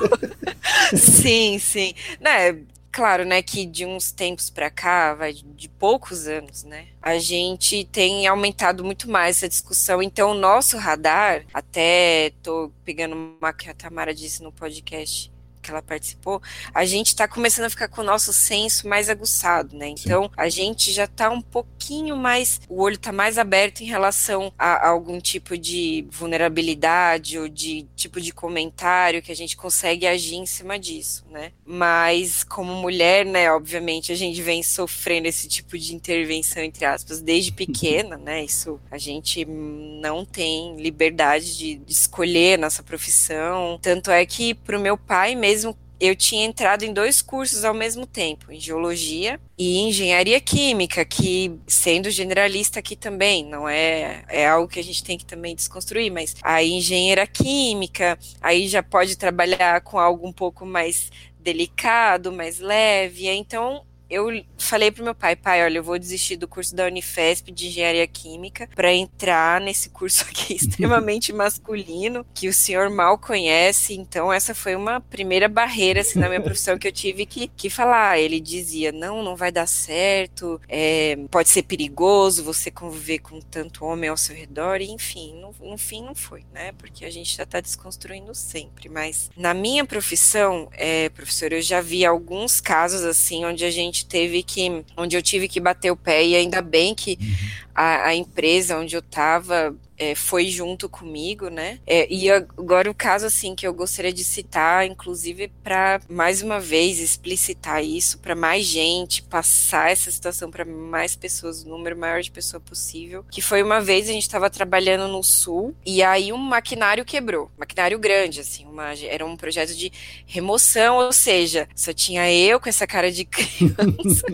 sim, 0.96 1.58
sim. 1.58 1.92
Né, 2.20 2.58
claro, 2.94 3.24
né, 3.24 3.42
que 3.42 3.66
de 3.66 3.84
uns 3.84 4.12
tempos 4.12 4.48
para 4.48 4.70
cá, 4.70 5.14
vai 5.14 5.32
de 5.32 5.68
poucos 5.68 6.28
anos, 6.28 6.62
né, 6.62 6.86
a 7.02 7.18
gente 7.18 7.84
tem 7.86 8.24
aumentado 8.28 8.84
muito 8.84 9.10
mais 9.10 9.38
essa 9.38 9.48
discussão. 9.48 10.00
Então, 10.00 10.30
o 10.30 10.34
nosso 10.34 10.78
radar, 10.78 11.44
até 11.52 12.32
tô 12.40 12.70
pegando 12.84 13.16
uma 13.16 13.52
que 13.52 13.68
a 13.68 13.74
Tamara 13.74 14.14
disse 14.14 14.44
no 14.44 14.52
podcast, 14.52 15.33
que 15.64 15.70
ela 15.70 15.82
participou, 15.82 16.42
a 16.72 16.84
gente 16.84 17.08
está 17.08 17.26
começando 17.26 17.64
a 17.64 17.70
ficar 17.70 17.88
com 17.88 18.02
o 18.02 18.04
nosso 18.04 18.32
senso 18.32 18.86
mais 18.86 19.08
aguçado, 19.08 19.76
né? 19.76 19.88
Então, 19.88 20.24
Sim. 20.24 20.30
a 20.36 20.48
gente 20.48 20.92
já 20.92 21.04
está 21.04 21.30
um 21.30 21.40
pouquinho 21.40 22.16
mais, 22.16 22.60
o 22.68 22.82
olho 22.82 22.96
está 22.96 23.12
mais 23.12 23.38
aberto 23.38 23.80
em 23.80 23.86
relação 23.86 24.52
a, 24.58 24.86
a, 24.86 24.88
algum 24.88 25.20
tipo 25.20 25.56
de 25.56 26.06
vulnerabilidade 26.10 27.38
ou 27.38 27.48
de 27.48 27.86
tipo 27.96 28.20
de 28.20 28.32
comentário 28.32 29.22
que 29.22 29.32
a 29.32 29.36
gente 29.36 29.56
consegue 29.56 30.06
agir 30.06 30.36
em 30.36 30.46
cima 30.46 30.78
disso, 30.78 31.24
né? 31.30 31.52
Mas 31.64 32.44
como 32.44 32.74
mulher, 32.74 33.24
né, 33.24 33.50
obviamente 33.50 34.12
a 34.12 34.14
gente 34.14 34.40
vem 34.42 34.62
sofrendo 34.62 35.26
esse 35.26 35.48
tipo 35.48 35.78
de 35.78 35.94
intervenção 35.94 36.62
entre 36.62 36.84
aspas 36.84 37.20
desde 37.20 37.50
pequena, 37.52 38.16
né? 38.16 38.44
Isso 38.44 38.78
a 38.90 38.98
gente 38.98 39.44
não 39.44 40.24
tem 40.24 40.76
liberdade 40.76 41.56
de, 41.56 41.76
de 41.76 41.92
escolher 41.92 42.58
nossa 42.58 42.82
profissão. 42.82 43.78
Tanto 43.80 44.10
é 44.10 44.26
que 44.26 44.54
pro 44.54 44.80
meu 44.80 44.98
pai 44.98 45.34
mesmo 45.34 45.53
mesmo 45.54 45.78
eu 46.00 46.16
tinha 46.16 46.44
entrado 46.44 46.82
em 46.82 46.92
dois 46.92 47.22
cursos 47.22 47.64
ao 47.64 47.72
mesmo 47.72 48.04
tempo, 48.04 48.50
em 48.50 48.58
geologia 48.58 49.40
e 49.56 49.78
engenharia 49.78 50.40
química, 50.40 51.04
que 51.04 51.56
sendo 51.68 52.10
generalista 52.10 52.80
aqui 52.80 52.96
também, 52.96 53.44
não 53.44 53.68
é 53.68 54.24
é 54.28 54.46
algo 54.46 54.68
que 54.68 54.80
a 54.80 54.84
gente 54.84 55.04
tem 55.04 55.16
que 55.16 55.24
também 55.24 55.54
desconstruir, 55.54 56.10
mas 56.10 56.34
a 56.42 56.62
engenheira 56.62 57.26
química, 57.26 58.18
aí 58.40 58.66
já 58.66 58.82
pode 58.82 59.16
trabalhar 59.16 59.80
com 59.82 59.96
algo 59.96 60.26
um 60.26 60.32
pouco 60.32 60.66
mais 60.66 61.10
delicado, 61.38 62.32
mais 62.32 62.58
leve, 62.58 63.28
então 63.28 63.84
eu 64.14 64.44
falei 64.56 64.90
pro 64.90 65.04
meu 65.04 65.14
pai, 65.14 65.34
pai, 65.34 65.64
olha, 65.64 65.78
eu 65.78 65.82
vou 65.82 65.98
desistir 65.98 66.36
do 66.36 66.46
curso 66.46 66.74
da 66.74 66.86
Unifesp 66.86 67.50
de 67.50 67.66
Engenharia 67.66 68.06
Química 68.06 68.68
para 68.74 68.92
entrar 68.92 69.60
nesse 69.60 69.90
curso 69.90 70.24
aqui 70.30 70.54
extremamente 70.54 71.32
masculino, 71.34 72.24
que 72.32 72.48
o 72.48 72.54
senhor 72.54 72.88
mal 72.90 73.18
conhece. 73.18 73.94
Então, 73.94 74.32
essa 74.32 74.54
foi 74.54 74.76
uma 74.76 75.00
primeira 75.00 75.48
barreira 75.48 76.00
assim, 76.00 76.18
na 76.18 76.28
minha 76.28 76.40
profissão 76.42 76.78
que 76.78 76.86
eu 76.86 76.92
tive 76.92 77.26
que, 77.26 77.48
que 77.48 77.68
falar. 77.68 78.18
Ele 78.18 78.40
dizia, 78.40 78.92
não, 78.92 79.22
não 79.22 79.34
vai 79.34 79.50
dar 79.50 79.66
certo, 79.66 80.60
é, 80.68 81.18
pode 81.30 81.48
ser 81.48 81.64
perigoso 81.64 82.44
você 82.44 82.70
conviver 82.70 83.18
com 83.18 83.40
tanto 83.40 83.84
homem 83.84 84.08
ao 84.08 84.16
seu 84.16 84.36
redor, 84.36 84.80
e 84.80 84.90
enfim, 84.90 85.34
no, 85.40 85.54
no 85.60 85.76
fim 85.76 86.02
não 86.02 86.14
foi, 86.14 86.44
né? 86.52 86.72
Porque 86.78 87.04
a 87.04 87.10
gente 87.10 87.36
já 87.36 87.42
está 87.42 87.60
desconstruindo 87.60 88.34
sempre. 88.34 88.88
Mas 88.88 89.30
na 89.36 89.52
minha 89.52 89.84
profissão, 89.84 90.68
é, 90.72 91.08
professor, 91.08 91.52
eu 91.52 91.62
já 91.62 91.80
vi 91.80 92.04
alguns 92.04 92.60
casos 92.60 93.02
assim 93.02 93.44
onde 93.44 93.64
a 93.64 93.70
gente 93.70 94.03
teve 94.04 94.42
que, 94.42 94.84
onde 94.96 95.16
eu 95.16 95.22
tive 95.22 95.48
que 95.48 95.60
bater 95.60 95.90
o 95.90 95.96
pé 95.96 96.24
e 96.24 96.36
ainda 96.36 96.60
bem 96.62 96.94
que 96.94 97.18
uhum. 97.20 97.36
a, 97.74 98.08
a 98.08 98.14
empresa 98.14 98.78
onde 98.78 98.94
eu 98.94 99.00
estava 99.00 99.74
é, 99.96 100.14
foi 100.14 100.46
junto 100.46 100.88
comigo, 100.88 101.48
né? 101.48 101.78
É, 101.86 102.12
e 102.12 102.30
agora 102.30 102.90
o 102.90 102.94
caso 102.94 103.26
assim 103.26 103.54
que 103.54 103.66
eu 103.66 103.72
gostaria 103.72 104.12
de 104.12 104.24
citar, 104.24 104.86
inclusive 104.86 105.48
para 105.62 106.00
mais 106.08 106.42
uma 106.42 106.58
vez 106.58 106.98
explicitar 106.98 107.84
isso 107.84 108.18
para 108.18 108.34
mais 108.34 108.64
gente, 108.64 109.22
passar 109.22 109.90
essa 109.90 110.10
situação 110.10 110.50
para 110.50 110.64
mais 110.64 111.14
pessoas, 111.14 111.62
o 111.62 111.68
número 111.68 111.96
maior 111.96 112.20
de 112.20 112.30
pessoas 112.30 112.62
possível. 112.62 113.24
Que 113.30 113.40
foi 113.40 113.62
uma 113.62 113.80
vez 113.80 114.08
a 114.08 114.12
gente 114.12 114.22
estava 114.22 114.50
trabalhando 114.50 115.08
no 115.08 115.22
sul 115.22 115.74
e 115.84 116.02
aí 116.02 116.32
um 116.32 116.36
maquinário 116.36 117.04
quebrou, 117.04 117.50
maquinário 117.56 117.98
grande 117.98 118.40
assim, 118.40 118.66
uma, 118.66 118.92
era 118.94 119.24
um 119.24 119.36
projeto 119.36 119.74
de 119.74 119.92
remoção, 120.26 120.96
ou 120.96 121.12
seja, 121.12 121.68
só 121.74 121.92
tinha 121.92 122.30
eu 122.32 122.58
com 122.60 122.68
essa 122.68 122.86
cara 122.86 123.10
de 123.10 123.24
criança 123.26 124.26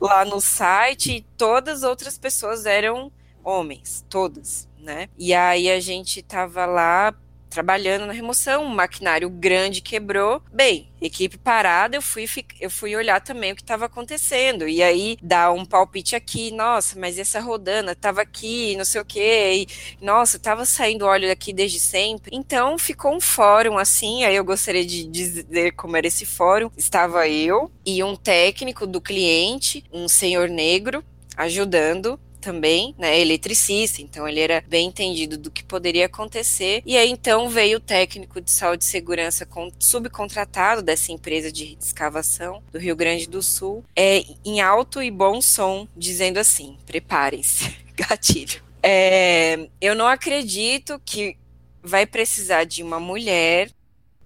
lá 0.00 0.24
no 0.24 0.40
site 0.40 1.16
e 1.16 1.20
todas 1.36 1.82
as 1.82 1.88
outras 1.88 2.18
pessoas 2.18 2.66
eram 2.66 3.10
homens, 3.42 4.04
todas 4.08 4.68
né? 4.86 5.08
E 5.18 5.34
aí 5.34 5.68
a 5.68 5.80
gente 5.80 6.22
tava 6.22 6.64
lá 6.64 7.12
trabalhando 7.50 8.06
na 8.06 8.12
remoção, 8.12 8.64
um 8.64 8.68
maquinário 8.68 9.30
grande 9.30 9.80
quebrou. 9.80 10.42
Bem, 10.52 10.90
equipe 11.00 11.38
parada, 11.38 11.96
eu 11.96 12.02
fui, 12.02 12.26
eu 12.60 12.70
fui 12.70 12.94
olhar 12.94 13.20
também 13.20 13.52
o 13.52 13.56
que 13.56 13.62
estava 13.62 13.86
acontecendo. 13.86 14.68
E 14.68 14.82
aí 14.82 15.16
dá 15.22 15.50
um 15.50 15.64
palpite 15.64 16.14
aqui, 16.14 16.50
nossa, 16.50 16.98
mas 16.98 17.18
essa 17.18 17.40
rodana 17.40 17.92
estava 17.92 18.20
aqui, 18.20 18.76
não 18.76 18.84
sei 18.84 19.00
o 19.00 19.04
quê. 19.04 19.66
E, 19.66 20.04
nossa, 20.04 20.36
estava 20.36 20.66
saindo 20.66 21.06
óleo 21.06 21.28
daqui 21.28 21.52
desde 21.52 21.80
sempre. 21.80 22.30
Então 22.34 22.78
ficou 22.78 23.14
um 23.14 23.20
fórum 23.20 23.78
assim. 23.78 24.24
Aí 24.24 24.36
eu 24.36 24.44
gostaria 24.44 24.84
de 24.84 25.04
dizer 25.04 25.72
como 25.72 25.96
era 25.96 26.06
esse 26.06 26.26
fórum. 26.26 26.70
Estava 26.76 27.26
eu 27.26 27.70
e 27.86 28.04
um 28.04 28.14
técnico 28.14 28.86
do 28.86 29.00
cliente, 29.00 29.82
um 29.90 30.08
senhor 30.08 30.48
negro, 30.48 31.02
ajudando 31.36 32.20
também, 32.36 32.94
né, 32.98 33.18
eletricista, 33.20 34.02
então 34.02 34.26
ele 34.28 34.40
era 34.40 34.62
bem 34.68 34.88
entendido 34.88 35.36
do 35.36 35.50
que 35.50 35.64
poderia 35.64 36.06
acontecer. 36.06 36.82
E 36.84 36.96
aí 36.96 37.10
então 37.10 37.48
veio 37.48 37.78
o 37.78 37.80
técnico 37.80 38.40
de 38.40 38.50
saúde 38.50 38.84
e 38.84 38.86
segurança 38.86 39.48
subcontratado 39.78 40.82
dessa 40.82 41.12
empresa 41.12 41.50
de 41.50 41.76
escavação 41.80 42.62
do 42.72 42.78
Rio 42.78 42.96
Grande 42.96 43.26
do 43.26 43.42
Sul, 43.42 43.84
é, 43.94 44.24
em 44.44 44.60
alto 44.60 45.02
e 45.02 45.10
bom 45.10 45.40
som, 45.40 45.88
dizendo 45.96 46.38
assim: 46.38 46.76
preparem-se, 46.86 47.74
gatilho. 47.96 48.62
É, 48.82 49.68
eu 49.80 49.94
não 49.94 50.06
acredito 50.06 51.00
que 51.04 51.36
vai 51.82 52.06
precisar 52.06 52.64
de 52.64 52.82
uma 52.82 53.00
mulher 53.00 53.70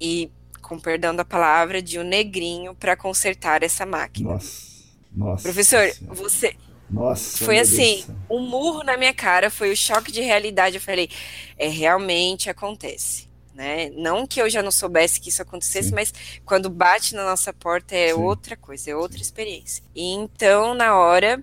e, 0.00 0.30
com 0.60 0.78
perdão 0.78 1.14
da 1.14 1.24
palavra, 1.24 1.80
de 1.80 1.98
um 1.98 2.02
negrinho 2.02 2.74
para 2.74 2.96
consertar 2.96 3.62
essa 3.62 3.86
máquina. 3.86 4.32
Nossa. 4.32 4.70
Nossa. 5.12 5.42
Professor, 5.42 5.90
você 6.08 6.54
nossa. 6.90 7.44
Foi 7.44 7.58
assim, 7.58 8.04
um 8.28 8.40
murro 8.40 8.82
na 8.82 8.96
minha 8.96 9.14
cara, 9.14 9.50
foi 9.50 9.70
o 9.70 9.76
choque 9.76 10.10
de 10.10 10.20
realidade. 10.20 10.76
Eu 10.76 10.80
falei, 10.80 11.08
é 11.56 11.68
realmente 11.68 12.50
acontece. 12.50 13.28
Né? 13.54 13.90
Não 13.90 14.26
que 14.26 14.40
eu 14.40 14.48
já 14.48 14.62
não 14.62 14.70
soubesse 14.70 15.20
que 15.20 15.28
isso 15.28 15.42
acontecesse, 15.42 15.90
Sim. 15.90 15.94
mas 15.94 16.12
quando 16.44 16.70
bate 16.70 17.14
na 17.14 17.24
nossa 17.24 17.52
porta 17.52 17.94
é 17.94 18.08
Sim. 18.08 18.14
outra 18.14 18.56
coisa, 18.56 18.90
é 18.90 18.96
outra 18.96 19.18
Sim. 19.18 19.22
experiência. 19.22 19.84
E 19.94 20.12
então, 20.12 20.72
na 20.72 20.96
hora, 20.96 21.42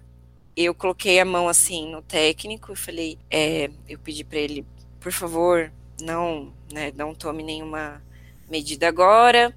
eu 0.55 0.73
coloquei 0.73 1.19
a 1.19 1.25
mão 1.25 1.47
assim 1.47 1.91
no 1.91 2.01
técnico 2.01 2.73
e 2.73 2.75
falei, 2.75 3.19
é, 3.29 3.69
eu 3.87 3.99
pedi 3.99 4.23
para 4.23 4.39
ele, 4.39 4.65
por 4.99 5.11
favor, 5.11 5.71
não, 6.01 6.51
né, 6.71 6.91
não 6.95 7.13
tome 7.13 7.43
nenhuma 7.43 8.01
medida 8.49 8.87
agora 8.87 9.53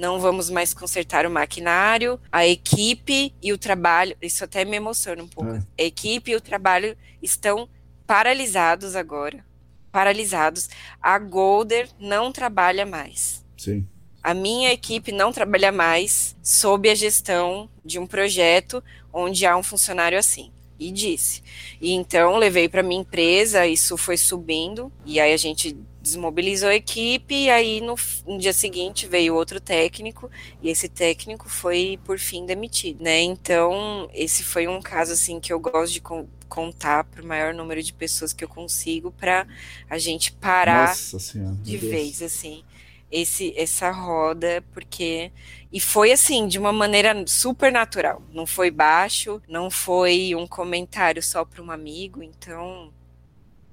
não 0.00 0.18
vamos 0.18 0.48
mais 0.48 0.72
consertar 0.72 1.26
o 1.26 1.30
maquinário, 1.30 2.18
a 2.32 2.46
equipe 2.46 3.34
e 3.42 3.52
o 3.52 3.58
trabalho, 3.58 4.16
isso 4.22 4.42
até 4.42 4.64
me 4.64 4.78
emociona 4.78 5.22
um 5.22 5.28
pouco. 5.28 5.50
É. 5.50 5.62
A 5.78 5.82
equipe 5.84 6.30
e 6.30 6.36
o 6.36 6.40
trabalho 6.40 6.96
estão 7.22 7.68
paralisados 8.06 8.96
agora. 8.96 9.44
Paralisados. 9.92 10.70
A 11.02 11.18
Golder 11.18 11.86
não 12.00 12.32
trabalha 12.32 12.86
mais. 12.86 13.44
Sim. 13.58 13.86
A 14.22 14.32
minha 14.32 14.72
equipe 14.72 15.12
não 15.12 15.32
trabalha 15.32 15.70
mais 15.70 16.34
sob 16.42 16.88
a 16.88 16.94
gestão 16.94 17.68
de 17.84 17.98
um 17.98 18.06
projeto 18.06 18.82
onde 19.12 19.44
há 19.44 19.54
um 19.54 19.62
funcionário 19.62 20.18
assim. 20.18 20.50
E 20.78 20.90
disse. 20.90 21.42
E 21.78 21.92
então 21.92 22.38
levei 22.38 22.70
para 22.70 22.82
minha 22.82 23.02
empresa, 23.02 23.66
isso 23.66 23.98
foi 23.98 24.16
subindo, 24.16 24.90
e 25.04 25.20
aí 25.20 25.34
a 25.34 25.36
gente 25.36 25.76
desmobilizou 26.00 26.68
a 26.68 26.74
equipe 26.74 27.34
e 27.34 27.50
aí 27.50 27.80
no, 27.80 27.94
no, 28.26 28.38
dia 28.38 28.52
seguinte 28.52 29.06
veio 29.06 29.34
outro 29.34 29.60
técnico 29.60 30.30
e 30.62 30.70
esse 30.70 30.88
técnico 30.88 31.48
foi 31.48 31.98
por 32.04 32.18
fim 32.18 32.46
demitido, 32.46 33.02
né? 33.02 33.20
Então 33.20 34.08
esse 34.14 34.42
foi 34.42 34.66
um 34.66 34.80
caso 34.80 35.12
assim 35.12 35.38
que 35.38 35.52
eu 35.52 35.60
gosto 35.60 35.92
de 35.92 36.00
con 36.00 36.26
contar 36.48 37.04
para 37.04 37.22
o 37.22 37.26
maior 37.26 37.54
número 37.54 37.80
de 37.80 37.92
pessoas 37.92 38.32
que 38.32 38.42
eu 38.42 38.48
consigo 38.48 39.12
para 39.12 39.46
a 39.88 39.98
gente 39.98 40.32
parar 40.32 40.96
senhora, 41.20 41.54
de 41.62 41.76
vez 41.76 42.20
assim 42.22 42.64
esse 43.08 43.54
essa 43.56 43.90
roda 43.92 44.64
porque 44.72 45.30
e 45.72 45.78
foi 45.78 46.10
assim 46.10 46.48
de 46.48 46.58
uma 46.58 46.72
maneira 46.72 47.14
super 47.26 47.70
natural. 47.70 48.20
Não 48.32 48.46
foi 48.46 48.70
baixo 48.70 49.40
não 49.48 49.70
foi 49.70 50.34
um 50.34 50.46
comentário 50.46 51.22
só 51.22 51.44
para 51.44 51.62
um 51.62 51.70
amigo 51.70 52.20
então 52.22 52.92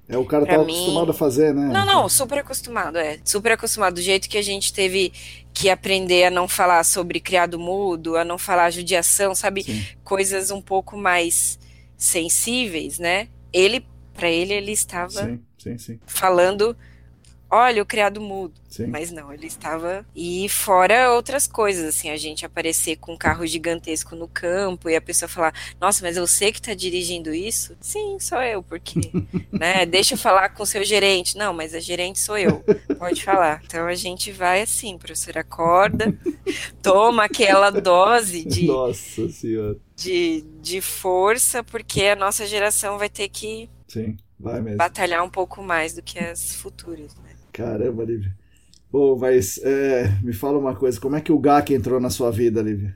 é, 0.10 0.18
o 0.18 0.26
cara 0.26 0.46
tá 0.46 0.58
mim... 0.60 0.74
acostumado 0.74 1.12
a 1.12 1.14
fazer, 1.14 1.54
né? 1.54 1.68
Não, 1.68 1.86
não, 1.86 2.10
super 2.10 2.40
acostumado, 2.40 2.98
é. 2.98 3.20
Super 3.26 3.54
acostumado. 3.54 3.96
Do 3.96 4.02
jeito 4.02 4.30
que 4.30 4.38
a 4.38 4.42
gente 4.42 4.72
teve 4.72 5.12
que 5.54 5.70
aprender 5.70 6.26
a 6.26 6.32
não 6.32 6.48
falar 6.48 6.84
sobre 6.86 7.20
criado 7.20 7.60
mudo, 7.60 8.16
a 8.16 8.24
não 8.24 8.38
falar 8.38 8.70
judiação, 8.72 9.36
sabe? 9.36 9.64
Sim. 9.64 9.86
Coisas 10.04 10.50
um 10.50 10.62
pouco 10.62 10.96
mais 10.96 11.60
sensíveis, 11.98 13.00
né? 13.00 13.28
Ele, 13.52 13.86
para 14.14 14.30
ele, 14.30 14.54
ele 14.54 14.72
estava 14.72 15.10
sim, 15.10 15.40
sim, 15.58 15.78
sim. 15.78 16.00
falando 16.06 16.76
olha 17.50 17.82
o 17.82 17.86
criado 17.86 18.22
mudo. 18.22 18.54
Sim. 18.70 18.88
Mas 18.88 19.12
não, 19.12 19.34
ele 19.34 19.48
estava. 19.48 20.06
E 20.16 20.48
fora 20.50 21.14
outras 21.14 21.48
coisas, 21.48 21.86
assim, 21.86 22.10
a 22.10 22.18
gente 22.18 22.46
aparecer 22.46 22.98
com 22.98 23.14
um 23.14 23.18
carro 23.18 23.46
gigantesco 23.48 24.16
no 24.16 24.28
campo 24.28 24.90
e 24.90 24.96
a 24.96 25.02
pessoa 25.02 25.30
falar: 25.30 25.54
Nossa, 25.80 26.04
mas 26.04 26.18
eu 26.18 26.28
sei 26.28 26.52
que 26.52 26.60
está 26.60 26.74
dirigindo 26.74 27.34
isso? 27.34 27.76
Sim, 27.80 28.18
sou 28.20 28.42
eu, 28.42 28.62
porque. 28.62 29.00
né? 29.52 29.86
Deixa 29.86 30.14
eu 30.14 30.18
falar 30.18 30.50
com 30.50 30.64
o 30.64 30.66
seu 30.66 30.84
gerente. 30.84 31.38
Não, 31.38 31.54
mas 31.54 31.74
a 31.74 31.80
gerente 31.80 32.20
sou 32.20 32.38
eu. 32.38 32.64
Pode 33.00 33.24
falar. 33.24 33.62
Então 33.66 33.88
a 33.88 33.96
gente 33.96 34.32
vai 34.32 34.62
assim, 34.62 34.98
professor, 34.98 35.38
acorda, 35.38 36.18
toma 36.82 37.24
aquela 37.26 37.70
dose 37.70 38.44
de. 38.44 38.68
Nossa 38.68 39.30
Senhora. 39.30 39.78
De, 39.96 40.44
de 40.62 40.80
força, 40.80 41.64
porque 41.64 42.04
a 42.04 42.16
nossa 42.16 42.46
geração 42.46 42.98
vai 42.98 43.10
ter 43.10 43.30
que. 43.30 43.68
Sim, 43.88 44.18
vai 44.40 44.62
mesmo. 44.62 44.78
Batalhar 44.78 45.24
um 45.24 45.30
pouco 45.30 45.64
mais 45.64 45.94
do 45.94 46.04
que 46.04 46.20
as 46.20 46.54
futuras, 46.56 47.16
né? 47.16 47.27
Caramba, 47.58 48.06
Lívia. 48.06 48.32
Pô, 48.92 49.18
mas 49.18 49.58
é, 49.64 50.08
me 50.24 50.32
fala 50.32 50.60
uma 50.60 50.76
coisa, 50.76 51.02
como 51.02 51.16
é 51.16 51.22
que 51.22 51.32
o 51.32 51.40
GAC 51.40 51.74
entrou 51.74 52.00
na 52.00 52.12
sua 52.12 52.32
vida, 52.32 52.62
Lívia? 52.62 52.96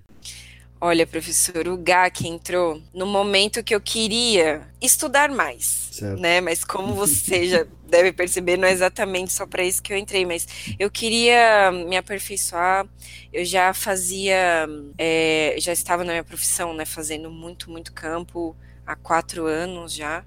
Olha, 0.79 1.05
professor, 1.05 1.67
o 1.67 1.77
GAC 1.77 2.27
entrou 2.27 2.81
no 2.93 3.07
momento 3.07 3.63
que 3.63 3.73
eu 3.73 3.81
queria 3.81 4.61
estudar 4.79 5.29
mais, 5.29 5.89
certo. 5.91 6.19
né? 6.19 6.41
Mas 6.41 6.63
como 6.63 6.93
você 6.93 7.47
já 7.47 7.65
deve 7.89 8.13
perceber, 8.13 8.55
não 8.55 8.67
é 8.67 8.71
exatamente 8.71 9.33
só 9.33 9.47
para 9.47 9.63
isso 9.63 9.81
que 9.81 9.91
eu 9.91 9.97
entrei, 9.97 10.25
mas 10.25 10.47
eu 10.79 10.89
queria 10.89 11.71
me 11.71 11.97
aperfeiçoar. 11.97 12.87
Eu 13.33 13.43
já 13.43 13.73
fazia, 13.73 14.67
é, 14.97 15.55
já 15.57 15.73
estava 15.73 16.03
na 16.03 16.13
minha 16.13 16.23
profissão, 16.23 16.73
né? 16.73 16.85
Fazendo 16.85 17.29
muito, 17.31 17.69
muito 17.69 17.91
campo 17.93 18.55
há 18.85 18.95
quatro 18.95 19.45
anos 19.45 19.93
já. 19.93 20.23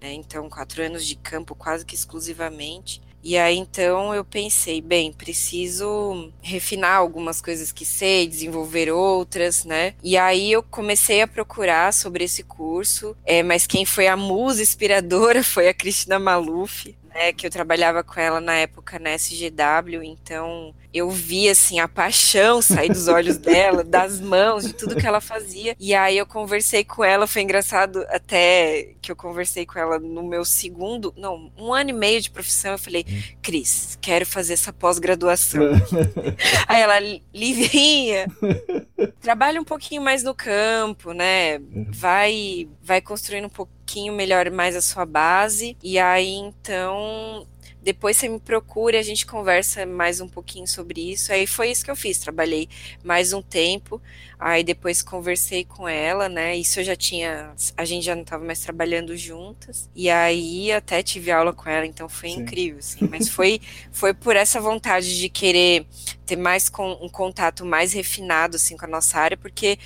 Né, 0.00 0.12
então, 0.12 0.50
quatro 0.50 0.82
anos 0.82 1.06
de 1.06 1.16
campo 1.16 1.54
quase 1.54 1.84
que 1.84 1.94
exclusivamente. 1.94 3.00
E 3.24 3.38
aí 3.38 3.56
então 3.56 4.14
eu 4.14 4.22
pensei, 4.22 4.82
bem, 4.82 5.10
preciso 5.10 6.30
refinar 6.42 6.98
algumas 6.98 7.40
coisas 7.40 7.72
que 7.72 7.86
sei, 7.86 8.26
desenvolver 8.26 8.92
outras, 8.92 9.64
né? 9.64 9.94
E 10.02 10.14
aí 10.18 10.52
eu 10.52 10.62
comecei 10.62 11.22
a 11.22 11.26
procurar 11.26 11.94
sobre 11.94 12.24
esse 12.24 12.42
curso, 12.42 13.16
é, 13.24 13.42
mas 13.42 13.66
quem 13.66 13.86
foi 13.86 14.08
a 14.08 14.16
musa 14.16 14.62
inspiradora 14.62 15.42
foi 15.44 15.68
a 15.68 15.74
Cristina 15.74 16.18
Maluf, 16.18 16.94
né, 17.14 17.32
que 17.32 17.46
eu 17.46 17.50
trabalhava 17.50 18.02
com 18.02 18.18
ela 18.18 18.40
na 18.40 18.54
época 18.54 18.98
na 18.98 19.10
SGW, 19.10 20.02
então 20.02 20.74
eu 20.92 21.08
vi 21.10 21.48
assim 21.48 21.78
a 21.78 21.86
paixão 21.88 22.60
sair 22.60 22.88
dos 22.88 23.06
olhos 23.06 23.38
dela, 23.38 23.84
das 23.84 24.20
mãos, 24.20 24.64
de 24.64 24.72
tudo 24.72 24.96
que 24.96 25.06
ela 25.06 25.20
fazia. 25.20 25.76
E 25.78 25.94
aí 25.94 26.18
eu 26.18 26.26
conversei 26.26 26.84
com 26.84 27.04
ela, 27.04 27.26
foi 27.26 27.42
engraçado 27.42 28.04
até 28.08 28.94
que 29.00 29.12
eu 29.12 29.16
conversei 29.16 29.64
com 29.64 29.78
ela 29.78 29.98
no 29.98 30.22
meu 30.22 30.44
segundo, 30.44 31.14
não, 31.16 31.52
um 31.56 31.72
ano 31.72 31.90
e 31.90 31.92
meio 31.92 32.20
de 32.20 32.30
profissão, 32.30 32.72
eu 32.72 32.78
falei: 32.78 33.04
"Cris, 33.40 33.96
quero 34.00 34.26
fazer 34.26 34.54
essa 34.54 34.72
pós-graduação". 34.72 35.62
aí 36.66 36.80
ela: 36.82 36.98
"Livinha, 37.32 38.26
trabalha 39.20 39.60
um 39.60 39.64
pouquinho 39.64 40.02
mais 40.02 40.22
no 40.22 40.34
campo, 40.34 41.12
né? 41.12 41.60
Vai 41.90 42.68
vai 42.82 43.00
construindo 43.00 43.46
um 43.46 43.50
pouco 43.50 43.73
pouquinho 43.84 44.14
melhor 44.14 44.50
mais 44.50 44.74
a 44.74 44.80
sua 44.80 45.04
base. 45.04 45.76
E 45.82 45.98
aí, 45.98 46.32
então, 46.32 47.46
depois 47.82 48.16
você 48.16 48.28
me 48.28 48.40
procura, 48.40 48.98
a 48.98 49.02
gente 49.02 49.26
conversa 49.26 49.84
mais 49.84 50.20
um 50.20 50.26
pouquinho 50.26 50.66
sobre 50.66 51.12
isso. 51.12 51.30
Aí 51.30 51.46
foi 51.46 51.70
isso 51.70 51.84
que 51.84 51.90
eu 51.90 51.96
fiz, 51.96 52.18
trabalhei 52.18 52.66
mais 53.04 53.34
um 53.34 53.42
tempo, 53.42 54.00
aí 54.38 54.64
depois 54.64 55.02
conversei 55.02 55.66
com 55.66 55.86
ela, 55.86 56.28
né? 56.28 56.56
Isso 56.56 56.80
eu 56.80 56.84
já 56.84 56.96
tinha, 56.96 57.52
a 57.76 57.84
gente 57.84 58.06
já 58.06 58.14
não 58.14 58.22
estava 58.22 58.42
mais 58.42 58.60
trabalhando 58.60 59.14
juntas. 59.14 59.88
E 59.94 60.08
aí 60.08 60.72
até 60.72 61.02
tive 61.02 61.30
aula 61.30 61.52
com 61.52 61.68
ela, 61.68 61.86
então 61.86 62.08
foi 62.08 62.30
Sim. 62.30 62.40
incrível, 62.40 62.78
assim. 62.78 63.06
Mas 63.10 63.28
foi 63.28 63.60
foi 63.92 64.14
por 64.14 64.34
essa 64.34 64.60
vontade 64.60 65.18
de 65.18 65.28
querer 65.28 65.86
ter 66.24 66.36
mais 66.36 66.70
com, 66.70 66.90
um 67.02 67.08
contato 67.08 67.66
mais 67.66 67.92
refinado 67.92 68.56
assim 68.56 68.78
com 68.78 68.86
a 68.86 68.88
nossa 68.88 69.18
área, 69.18 69.36
porque 69.36 69.78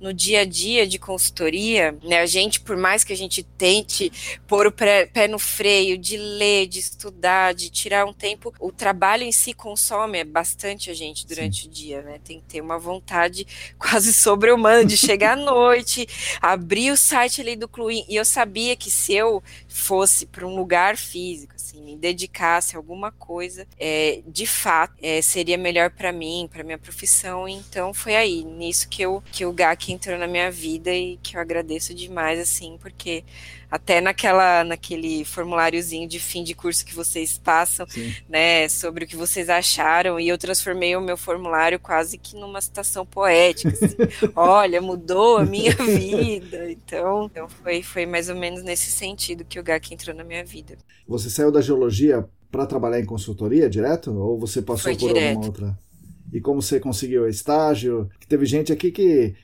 no 0.00 0.12
dia 0.12 0.40
a 0.40 0.44
dia 0.44 0.86
de 0.86 0.98
consultoria, 0.98 1.96
né, 2.02 2.20
a 2.20 2.26
gente, 2.26 2.60
por 2.60 2.76
mais 2.76 3.04
que 3.04 3.12
a 3.12 3.16
gente 3.16 3.42
tente 3.42 4.12
pôr 4.46 4.66
o 4.66 4.72
pé, 4.72 5.28
no 5.28 5.38
freio, 5.38 5.96
de 5.96 6.16
ler, 6.16 6.66
de 6.66 6.80
estudar, 6.80 7.54
de 7.54 7.70
tirar 7.70 8.04
um 8.04 8.12
tempo, 8.12 8.52
o 8.60 8.70
trabalho 8.70 9.22
em 9.22 9.32
si 9.32 9.52
consome 9.52 10.22
bastante 10.24 10.90
a 10.90 10.94
gente 10.94 11.26
durante 11.26 11.62
Sim. 11.62 11.68
o 11.68 11.70
dia, 11.70 12.02
né? 12.02 12.20
Tem 12.22 12.40
que 12.40 12.46
ter 12.46 12.60
uma 12.60 12.78
vontade 12.78 13.46
quase 13.78 14.12
sobre-humana 14.12 14.84
de 14.84 14.96
chegar 14.96 15.32
à 15.32 15.40
noite, 15.40 16.06
abrir 16.40 16.90
o 16.90 16.96
site 16.96 17.40
ali 17.40 17.56
do 17.56 17.68
Cluin, 17.68 18.04
e 18.08 18.16
eu 18.16 18.24
sabia 18.24 18.76
que 18.76 18.90
se 18.90 19.14
eu 19.14 19.42
fosse 19.68 20.26
para 20.26 20.46
um 20.46 20.54
lugar 20.54 20.96
físico, 20.96 21.54
assim, 21.54 21.80
me 21.80 21.96
dedicasse 21.96 22.76
a 22.76 22.78
alguma 22.78 23.10
coisa, 23.10 23.66
é, 23.78 24.22
de 24.26 24.46
fato, 24.46 24.94
é, 25.02 25.20
seria 25.22 25.58
melhor 25.58 25.90
para 25.90 26.12
mim, 26.12 26.48
para 26.50 26.62
minha 26.62 26.78
profissão. 26.78 27.48
Então 27.48 27.92
foi 27.92 28.14
aí, 28.16 28.44
nisso 28.44 28.88
que 28.88 29.02
eu 29.02 29.22
que 29.32 29.44
o 29.44 29.52
GAC 29.52 29.83
entrou 29.92 30.18
na 30.18 30.26
minha 30.26 30.50
vida 30.50 30.92
e 30.92 31.18
que 31.22 31.36
eu 31.36 31.40
agradeço 31.40 31.94
demais, 31.94 32.38
assim, 32.38 32.78
porque 32.80 33.24
até 33.70 34.00
naquela 34.00 34.62
naquele 34.62 35.24
formuláriozinho 35.24 36.08
de 36.08 36.20
fim 36.20 36.44
de 36.44 36.54
curso 36.54 36.84
que 36.84 36.94
vocês 36.94 37.38
passam, 37.38 37.86
Sim. 37.88 38.14
né, 38.28 38.68
sobre 38.68 39.04
o 39.04 39.08
que 39.08 39.16
vocês 39.16 39.48
acharam, 39.48 40.18
e 40.20 40.28
eu 40.28 40.38
transformei 40.38 40.94
o 40.96 41.00
meu 41.00 41.16
formulário 41.16 41.78
quase 41.78 42.16
que 42.16 42.36
numa 42.36 42.60
citação 42.60 43.04
poética. 43.04 43.70
Assim. 43.70 43.96
Olha, 44.36 44.80
mudou 44.80 45.38
a 45.38 45.44
minha 45.44 45.74
vida. 45.74 46.70
Então, 46.70 47.26
então 47.26 47.48
foi, 47.48 47.82
foi 47.82 48.06
mais 48.06 48.28
ou 48.28 48.36
menos 48.36 48.62
nesse 48.62 48.90
sentido 48.90 49.44
que 49.44 49.58
o 49.58 49.62
GAC 49.62 49.92
entrou 49.92 50.14
na 50.14 50.24
minha 50.24 50.44
vida. 50.44 50.76
Você 51.06 51.28
saiu 51.28 51.50
da 51.50 51.60
geologia 51.60 52.28
para 52.50 52.66
trabalhar 52.66 53.00
em 53.00 53.04
consultoria 53.04 53.68
direto? 53.68 54.14
Ou 54.16 54.38
você 54.38 54.62
passou 54.62 54.84
foi 54.92 54.96
por 54.96 55.08
direto. 55.08 55.28
alguma 55.28 55.46
outra? 55.46 55.78
E 56.32 56.40
como 56.40 56.62
você 56.62 56.80
conseguiu 56.80 57.28
estágio? 57.28 58.08
Teve 58.28 58.46
gente 58.46 58.72
aqui 58.72 58.90
que 58.90 59.34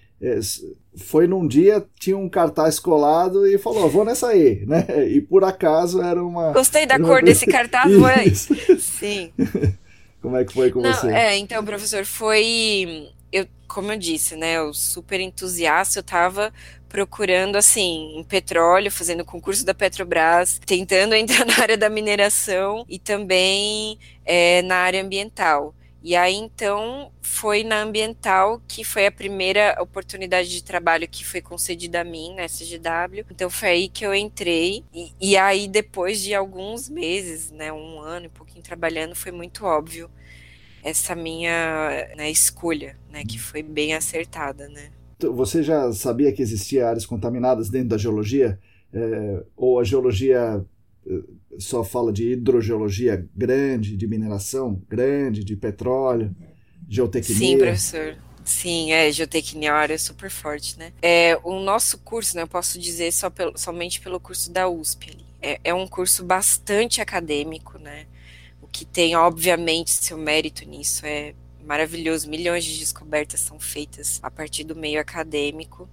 foi 0.96 1.26
num 1.26 1.46
dia, 1.46 1.84
tinha 1.98 2.16
um 2.16 2.28
cartaz 2.28 2.78
colado 2.78 3.46
e 3.46 3.56
falou, 3.58 3.88
vou 3.88 4.04
nessa 4.04 4.28
aí, 4.28 4.64
né? 4.66 4.86
E 5.08 5.20
por 5.20 5.44
acaso 5.44 6.02
era 6.02 6.22
uma... 6.22 6.52
Gostei 6.52 6.86
da 6.86 6.98
cor 6.98 7.22
desse 7.22 7.46
cartaz, 7.46 7.90
foi? 7.92 8.76
Sim. 8.78 9.32
Como 10.20 10.36
é 10.36 10.44
que 10.44 10.52
foi 10.52 10.70
com 10.70 10.80
Não, 10.80 10.92
você? 10.92 11.08
É, 11.08 11.36
então, 11.38 11.64
professor, 11.64 12.04
foi... 12.04 13.08
Eu, 13.32 13.46
como 13.66 13.92
eu 13.92 13.96
disse, 13.96 14.34
né, 14.34 14.58
eu 14.58 14.74
super 14.74 15.20
entusiasta, 15.20 16.00
eu 16.00 16.02
tava 16.02 16.52
procurando, 16.88 17.56
assim, 17.56 18.18
em 18.18 18.24
petróleo, 18.24 18.90
fazendo 18.90 19.24
concurso 19.24 19.64
da 19.64 19.72
Petrobras, 19.72 20.60
tentando 20.66 21.14
entrar 21.14 21.46
na 21.46 21.58
área 21.60 21.78
da 21.78 21.88
mineração 21.88 22.84
e 22.88 22.98
também 22.98 23.96
é, 24.26 24.60
na 24.62 24.74
área 24.74 25.00
ambiental. 25.00 25.72
E 26.02 26.16
aí, 26.16 26.34
então, 26.34 27.12
foi 27.20 27.62
na 27.62 27.82
Ambiental 27.82 28.60
que 28.66 28.82
foi 28.82 29.06
a 29.06 29.12
primeira 29.12 29.76
oportunidade 29.80 30.48
de 30.48 30.64
trabalho 30.64 31.06
que 31.06 31.24
foi 31.24 31.42
concedida 31.42 32.00
a 32.00 32.04
mim, 32.04 32.34
na 32.34 32.44
SGW. 32.44 33.26
Então, 33.30 33.50
foi 33.50 33.68
aí 33.68 33.88
que 33.88 34.04
eu 34.06 34.14
entrei. 34.14 34.82
E, 34.94 35.12
e 35.20 35.36
aí, 35.36 35.68
depois 35.68 36.22
de 36.22 36.34
alguns 36.34 36.88
meses, 36.88 37.50
né, 37.50 37.70
um 37.72 38.00
ano 38.00 38.26
e 38.26 38.28
um 38.28 38.32
pouquinho 38.32 38.62
trabalhando, 38.62 39.14
foi 39.14 39.30
muito 39.30 39.66
óbvio 39.66 40.10
essa 40.82 41.14
minha 41.14 42.08
né, 42.16 42.30
escolha, 42.30 42.96
né, 43.10 43.22
que 43.24 43.38
foi 43.38 43.62
bem 43.62 43.94
acertada, 43.94 44.68
né. 44.68 44.90
Você 45.34 45.62
já 45.62 45.92
sabia 45.92 46.32
que 46.32 46.40
existia 46.40 46.88
áreas 46.88 47.04
contaminadas 47.04 47.68
dentro 47.68 47.90
da 47.90 47.98
geologia? 47.98 48.58
É, 48.92 49.44
ou 49.54 49.78
a 49.78 49.84
geologia 49.84 50.64
só 51.58 51.82
fala 51.82 52.12
de 52.12 52.32
hidrogeologia 52.32 53.28
grande, 53.34 53.96
de 53.96 54.06
mineração 54.06 54.82
grande, 54.88 55.44
de 55.44 55.56
petróleo, 55.56 56.34
geotecnia. 56.88 57.36
Sim, 57.36 57.58
professor. 57.58 58.16
Sim, 58.44 58.92
é, 58.92 59.12
geotecnia 59.12 59.68
é 59.68 59.72
uma 59.72 59.78
área 59.78 59.98
super 59.98 60.30
forte, 60.30 60.78
né? 60.78 60.92
É, 61.02 61.38
o 61.44 61.60
nosso 61.60 61.98
curso, 61.98 62.34
né, 62.36 62.42
eu 62.42 62.48
posso 62.48 62.78
dizer 62.78 63.12
só 63.12 63.30
pelo, 63.30 63.56
somente 63.56 64.00
pelo 64.00 64.18
curso 64.18 64.50
da 64.50 64.68
USP 64.68 65.10
ali. 65.10 65.26
É, 65.42 65.60
é 65.64 65.74
um 65.74 65.86
curso 65.86 66.24
bastante 66.24 67.00
acadêmico, 67.00 67.78
né? 67.78 68.06
O 68.60 68.66
que 68.66 68.84
tem, 68.84 69.14
obviamente, 69.14 69.90
seu 69.90 70.18
mérito 70.18 70.68
nisso 70.68 71.06
é 71.06 71.34
maravilhoso. 71.64 72.28
Milhões 72.28 72.64
de 72.64 72.78
descobertas 72.78 73.40
são 73.40 73.58
feitas 73.58 74.18
a 74.22 74.30
partir 74.30 74.64
do 74.64 74.74
meio 74.74 75.00
acadêmico, 75.00 75.88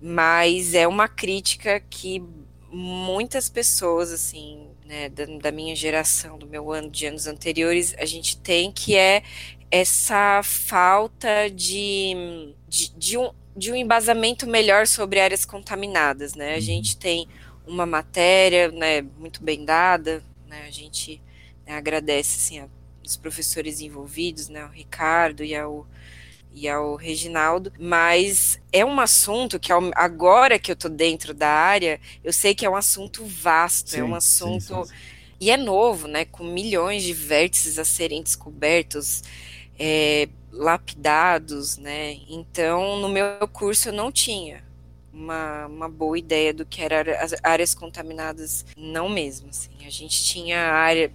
mas 0.00 0.74
é 0.74 0.86
uma 0.86 1.08
crítica 1.08 1.80
que 1.80 2.22
muitas 2.70 3.48
pessoas, 3.48 4.12
assim, 4.12 4.66
né, 4.86 5.08
da, 5.08 5.24
da, 5.24 5.52
minha 5.52 5.74
geração, 5.74 6.38
do 6.38 6.46
meu 6.46 6.72
ano, 6.72 6.88
de 6.88 7.06
anos 7.06 7.26
anteriores, 7.26 7.94
a 7.98 8.04
gente 8.04 8.38
tem 8.38 8.70
que 8.70 8.96
é 8.96 9.22
essa 9.70 10.40
falta 10.42 11.48
de, 11.50 12.54
de, 12.68 12.90
de 12.96 13.18
um, 13.18 13.30
de 13.56 13.72
um 13.72 13.74
embasamento 13.74 14.46
melhor 14.46 14.86
sobre 14.86 15.20
áreas 15.20 15.44
contaminadas, 15.44 16.34
né? 16.34 16.52
A 16.52 16.54
uhum. 16.54 16.60
gente 16.60 16.96
tem 16.96 17.26
uma 17.66 17.84
matéria, 17.84 18.70
né, 18.70 19.02
muito 19.02 19.42
bem 19.42 19.64
dada, 19.64 20.22
né? 20.46 20.64
A 20.66 20.70
gente 20.70 21.20
né, 21.66 21.74
agradece, 21.74 22.38
assim, 22.38 22.68
aos 23.02 23.16
professores 23.16 23.80
envolvidos, 23.80 24.48
né, 24.48 24.64
o 24.64 24.68
Ricardo 24.68 25.42
e 25.42 25.54
ao 25.54 25.86
e 26.56 26.66
ao 26.66 26.96
Reginaldo, 26.96 27.70
mas 27.78 28.58
é 28.72 28.82
um 28.82 28.98
assunto 28.98 29.60
que 29.60 29.70
agora 29.94 30.58
que 30.58 30.72
eu 30.72 30.76
tô 30.76 30.88
dentro 30.88 31.34
da 31.34 31.50
área, 31.50 32.00
eu 32.24 32.32
sei 32.32 32.54
que 32.54 32.64
é 32.64 32.70
um 32.70 32.74
assunto 32.74 33.26
vasto, 33.26 33.88
é 33.88 33.90
sim, 33.90 34.00
é 34.00 34.04
um 34.04 34.14
assunto 34.14 34.62
sim, 34.62 34.84
sim, 34.84 34.94
E 35.38 35.50
é 35.50 35.56
novo, 35.58 36.08
né? 36.08 36.24
Com 36.24 36.44
milhões 36.44 37.02
de 37.02 37.12
vértices 37.12 37.78
a 37.78 37.84
serem 37.84 38.22
descobertos, 38.22 39.22
é, 39.78 40.28
lapidados, 40.50 41.76
né? 41.76 42.16
Então, 42.26 42.98
no 43.00 43.08
meu 43.10 43.46
curso 43.48 43.90
eu 43.90 43.92
não 43.92 44.10
tinha 44.10 44.65
uma, 45.16 45.66
uma 45.66 45.88
boa 45.88 46.18
ideia 46.18 46.52
do 46.52 46.66
que 46.66 46.82
eram 46.82 47.12
as 47.18 47.34
áreas 47.42 47.74
contaminadas, 47.74 48.66
não 48.76 49.08
mesmo. 49.08 49.48
Assim. 49.48 49.70
A 49.84 49.90
gente 49.90 50.24
tinha 50.24 50.60
área, 50.60 51.10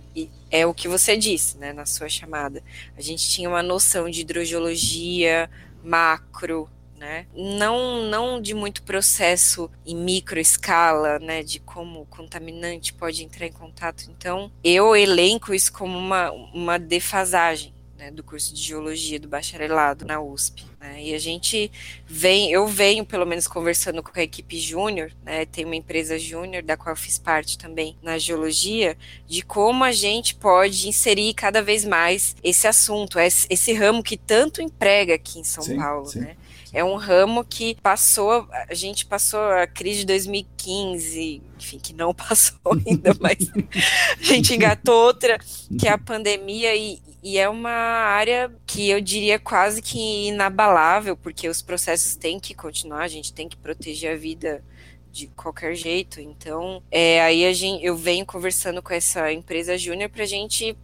é 0.50 0.66
o 0.66 0.74
que 0.74 0.88
você 0.88 1.16
disse, 1.16 1.58
né, 1.58 1.72
na 1.72 1.86
sua 1.86 2.10
chamada. 2.10 2.64
A 2.98 3.02
gente 3.02 3.30
tinha 3.30 3.48
uma 3.48 3.62
noção 3.62 4.10
de 4.10 4.22
hidrogeologia 4.22 5.50
macro, 5.84 6.70
né? 6.98 7.26
Não, 7.36 8.04
não 8.04 8.40
de 8.40 8.54
muito 8.54 8.84
processo 8.84 9.70
em 9.86 9.96
micro 9.96 10.40
escala, 10.40 11.18
né? 11.18 11.42
De 11.42 11.60
como 11.60 12.02
o 12.02 12.06
contaminante 12.06 12.94
pode 12.94 13.24
entrar 13.24 13.48
em 13.48 13.52
contato. 13.52 14.06
Então, 14.10 14.52
eu 14.64 14.96
elenco 14.96 15.54
isso 15.54 15.74
como 15.74 15.98
uma, 15.98 16.32
uma 16.32 16.78
defasagem 16.78 17.74
né, 18.02 18.10
do 18.10 18.24
curso 18.24 18.52
de 18.56 18.60
geologia 18.60 19.20
do 19.20 19.28
bacharelado 19.28 20.04
na 20.04 20.20
USP. 20.20 20.66
Né, 20.80 21.04
e 21.04 21.14
a 21.14 21.20
gente 21.20 21.72
vem, 22.08 22.52
eu 22.52 22.66
venho 22.66 23.06
pelo 23.06 23.28
menos 23.28 23.46
conversando 23.46 24.02
com 24.02 24.12
a 24.20 24.24
equipe 24.24 24.60
júnior, 24.60 25.12
né, 25.24 25.46
tem 25.46 25.66
uma 25.66 25.76
empresa 25.76 26.18
júnior 26.18 26.64
da 26.64 26.76
qual 26.76 26.94
eu 26.94 27.00
fiz 27.00 27.20
parte 27.20 27.60
também 27.60 27.96
na 28.02 28.18
geologia, 28.18 28.98
de 29.28 29.44
como 29.44 29.84
a 29.84 29.92
gente 29.92 30.34
pode 30.34 30.90
inserir 30.90 31.36
cada 31.36 31.62
vez 31.62 31.86
mais 31.86 32.36
esse 32.44 32.68
assunto, 32.68 33.20
esse, 33.20 33.72
ramo 33.74 34.02
que 34.02 34.18
tanto 34.18 34.64
emprega 34.64 35.14
aqui 35.14 35.40
em 35.40 35.44
São 35.44 35.64
sim, 35.64 35.78
Paulo, 35.78 36.08
sim. 36.08 36.22
né? 36.22 36.36
É 36.74 36.84
um 36.86 36.96
ramo 36.96 37.44
que 37.44 37.76
passou, 37.84 38.48
a 38.50 38.74
gente 38.74 39.06
passou 39.06 39.42
a 39.42 39.68
crise 39.68 40.00
de 40.00 40.06
2015, 40.06 41.42
enfim, 41.60 41.78
que 41.78 41.94
não 41.94 42.14
passou 42.16 42.74
ainda, 42.88 43.14
mas 43.20 43.52
a 44.18 44.24
gente 44.24 44.56
engatou 44.56 44.96
outra, 44.96 45.38
que 45.78 45.88
é 45.88 45.92
a 45.92 45.98
pandemia, 46.00 46.74
e, 46.74 47.02
e 47.24 47.38
é 47.38 47.48
uma 47.48 47.70
área 47.70 48.52
que 48.66 48.90
eu 48.90 49.00
diria 49.00 49.38
quase 49.38 49.82
que 49.82 50.28
inabalável, 50.28 51.16
porque 51.16 51.48
os 51.48 51.62
processos 51.62 52.16
têm 52.16 52.40
que 52.40 52.54
continuar, 52.56 53.04
a 53.04 53.08
gente 53.08 53.32
tem 53.32 53.48
que 53.48 53.56
proteger 53.56 54.14
a 54.14 54.18
vida 54.18 54.64
de 55.12 55.28
qualquer 55.28 55.76
jeito. 55.76 56.20
Então, 56.20 56.82
é, 56.90 57.22
aí 57.22 57.46
a 57.46 57.54
gente, 57.54 57.86
eu 57.86 57.96
venho 57.96 58.26
conversando 58.26 58.82
com 58.82 58.94
essa 58.94 59.32
empresa 59.32 59.78
júnior 59.78 60.10
para 60.10 60.24
a 60.24 60.28
gente. 60.28 60.76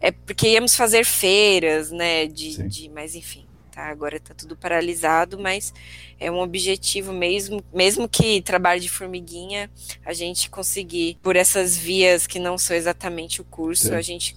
É 0.00 0.10
porque 0.10 0.48
íamos 0.48 0.76
fazer 0.76 1.04
feiras, 1.04 1.90
né? 1.90 2.26
De, 2.26 2.62
de, 2.68 2.88
mas 2.90 3.14
enfim, 3.14 3.46
tá? 3.70 3.86
Agora 3.86 4.16
está 4.16 4.34
tudo 4.34 4.56
paralisado, 4.56 5.38
mas 5.38 5.72
é 6.20 6.30
um 6.30 6.40
objetivo 6.40 7.12
mesmo, 7.12 7.64
mesmo 7.72 8.08
que 8.08 8.42
trabalho 8.42 8.80
de 8.80 8.88
formiguinha, 8.88 9.70
a 10.04 10.12
gente 10.12 10.50
conseguir, 10.50 11.16
por 11.22 11.36
essas 11.36 11.76
vias 11.76 12.26
que 12.26 12.38
não 12.38 12.58
são 12.58 12.76
exatamente 12.76 13.40
o 13.40 13.44
curso, 13.44 13.88
Sim. 13.88 13.94
a 13.94 14.02
gente 14.02 14.36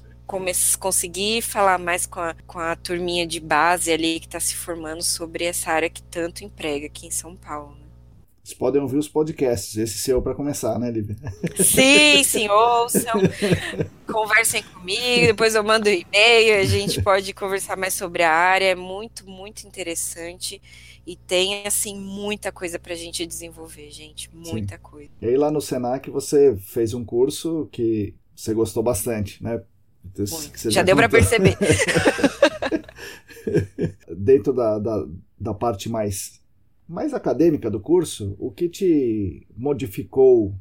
conseguir 0.78 1.42
falar 1.42 1.78
mais 1.78 2.06
com 2.06 2.20
a, 2.20 2.36
com 2.48 2.60
a 2.60 2.76
turminha 2.76 3.26
de 3.26 3.40
base 3.40 3.92
ali 3.92 4.20
que 4.20 4.28
está 4.28 4.40
se 4.40 4.56
formando 4.56 5.04
sobre 5.04 5.46
essa 5.46 5.72
área 5.72 5.90
que 5.90 6.02
tanto 6.04 6.44
emprega 6.44 6.86
aqui 6.86 7.08
em 7.08 7.12
São 7.12 7.36
Paulo. 7.36 7.76
Né? 7.76 7.82
Vocês 8.44 8.58
podem 8.58 8.82
ouvir 8.82 8.98
os 8.98 9.08
podcasts, 9.08 9.78
esse 9.78 10.00
seu 10.00 10.22
para 10.22 10.34
começar, 10.34 10.80
né, 10.80 10.90
Lívia? 10.90 11.16
Sim, 11.58 12.24
sim, 12.26 12.50
ouçam, 12.50 13.22
conversem 14.12 14.64
comigo, 14.64 15.28
depois 15.28 15.54
eu 15.54 15.64
mando 15.64 15.90
um 15.90 15.94
e-mail, 15.94 16.60
a 16.60 16.64
gente 16.66 17.02
pode 17.04 17.34
conversar 17.34 17.78
mais 17.78 17.94
sobre 17.94 18.24
a 18.24 18.32
área, 18.32 18.66
é 18.66 18.76
muito, 18.76 19.30
muito 19.30 19.68
interessante 19.68 20.60
e 21.06 21.16
tem, 21.16 21.68
assim, 21.68 21.96
muita 21.96 22.52
coisa 22.52 22.80
para 22.80 22.94
a 22.94 22.98
gente 22.98 23.26
desenvolver, 23.26 23.92
gente, 23.92 24.30
muita 24.34 24.76
sim. 24.76 24.82
coisa. 24.82 25.10
E 25.22 25.28
aí 25.28 25.38
lá 25.38 25.52
no 25.52 25.62
Senac 25.62 26.10
você 26.10 26.56
fez 26.58 26.94
um 26.94 27.06
curso 27.06 27.70
que 27.72 28.16
você 28.36 28.54
gostou 28.54 28.82
bastante, 28.82 29.42
né? 29.44 29.62
Então, 30.06 30.26
já 30.72 30.84
deu 30.84 30.96
para 30.96 31.10
perceber. 31.10 31.58
Dentro 34.16 34.54
da, 34.54 34.80
da, 34.80 35.06
da 35.40 35.54
parte 35.54 35.90
mais 35.90 36.42
mais 36.92 37.14
acadêmica 37.14 37.72
do 37.72 37.80
curso, 37.80 38.36
o 38.38 38.52
que 38.52 38.68
te 38.68 39.48
modificou, 39.56 40.54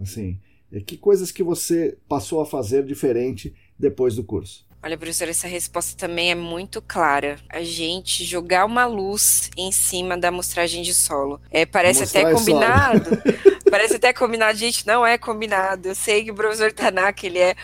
assim, 0.00 0.38
é 0.72 0.80
que 0.80 0.96
coisas 0.96 1.30
que 1.30 1.44
você 1.44 1.96
passou 2.08 2.40
a 2.40 2.46
fazer 2.46 2.84
diferente 2.84 3.54
depois 3.78 4.16
do 4.16 4.24
curso? 4.24 4.66
Olha, 4.82 4.98
professora, 4.98 5.30
essa 5.30 5.48
resposta 5.48 5.96
também 5.96 6.30
é 6.30 6.34
muito 6.34 6.82
clara. 6.82 7.36
A 7.48 7.62
gente 7.62 8.24
jogar 8.24 8.64
uma 8.64 8.84
luz 8.84 9.50
em 9.56 9.72
cima 9.72 10.18
da 10.18 10.28
amostragem 10.28 10.82
de 10.82 10.94
solo. 10.94 11.40
É, 11.50 11.64
parece 11.64 12.04
até 12.04 12.32
combinado. 12.32 13.10
parece 13.70 13.96
até 13.96 14.12
combinado, 14.12 14.58
gente, 14.58 14.86
não 14.86 15.04
é 15.04 15.16
combinado. 15.16 15.88
Eu 15.88 15.94
sei 15.94 16.24
que 16.24 16.30
o 16.30 16.34
professor 16.34 16.72
Tanaka, 16.72 17.26
ele 17.26 17.38
é 17.38 17.56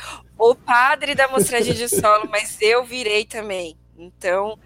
o 0.43 0.57
padre 0.57 1.15
da 1.15 1.27
amostragem 1.27 1.73
de 1.73 1.89
solo, 1.89 2.29
mas 2.29 2.61
eu 2.61 2.85
virei 2.85 3.25
também. 3.25 3.77
Então, 3.97 4.59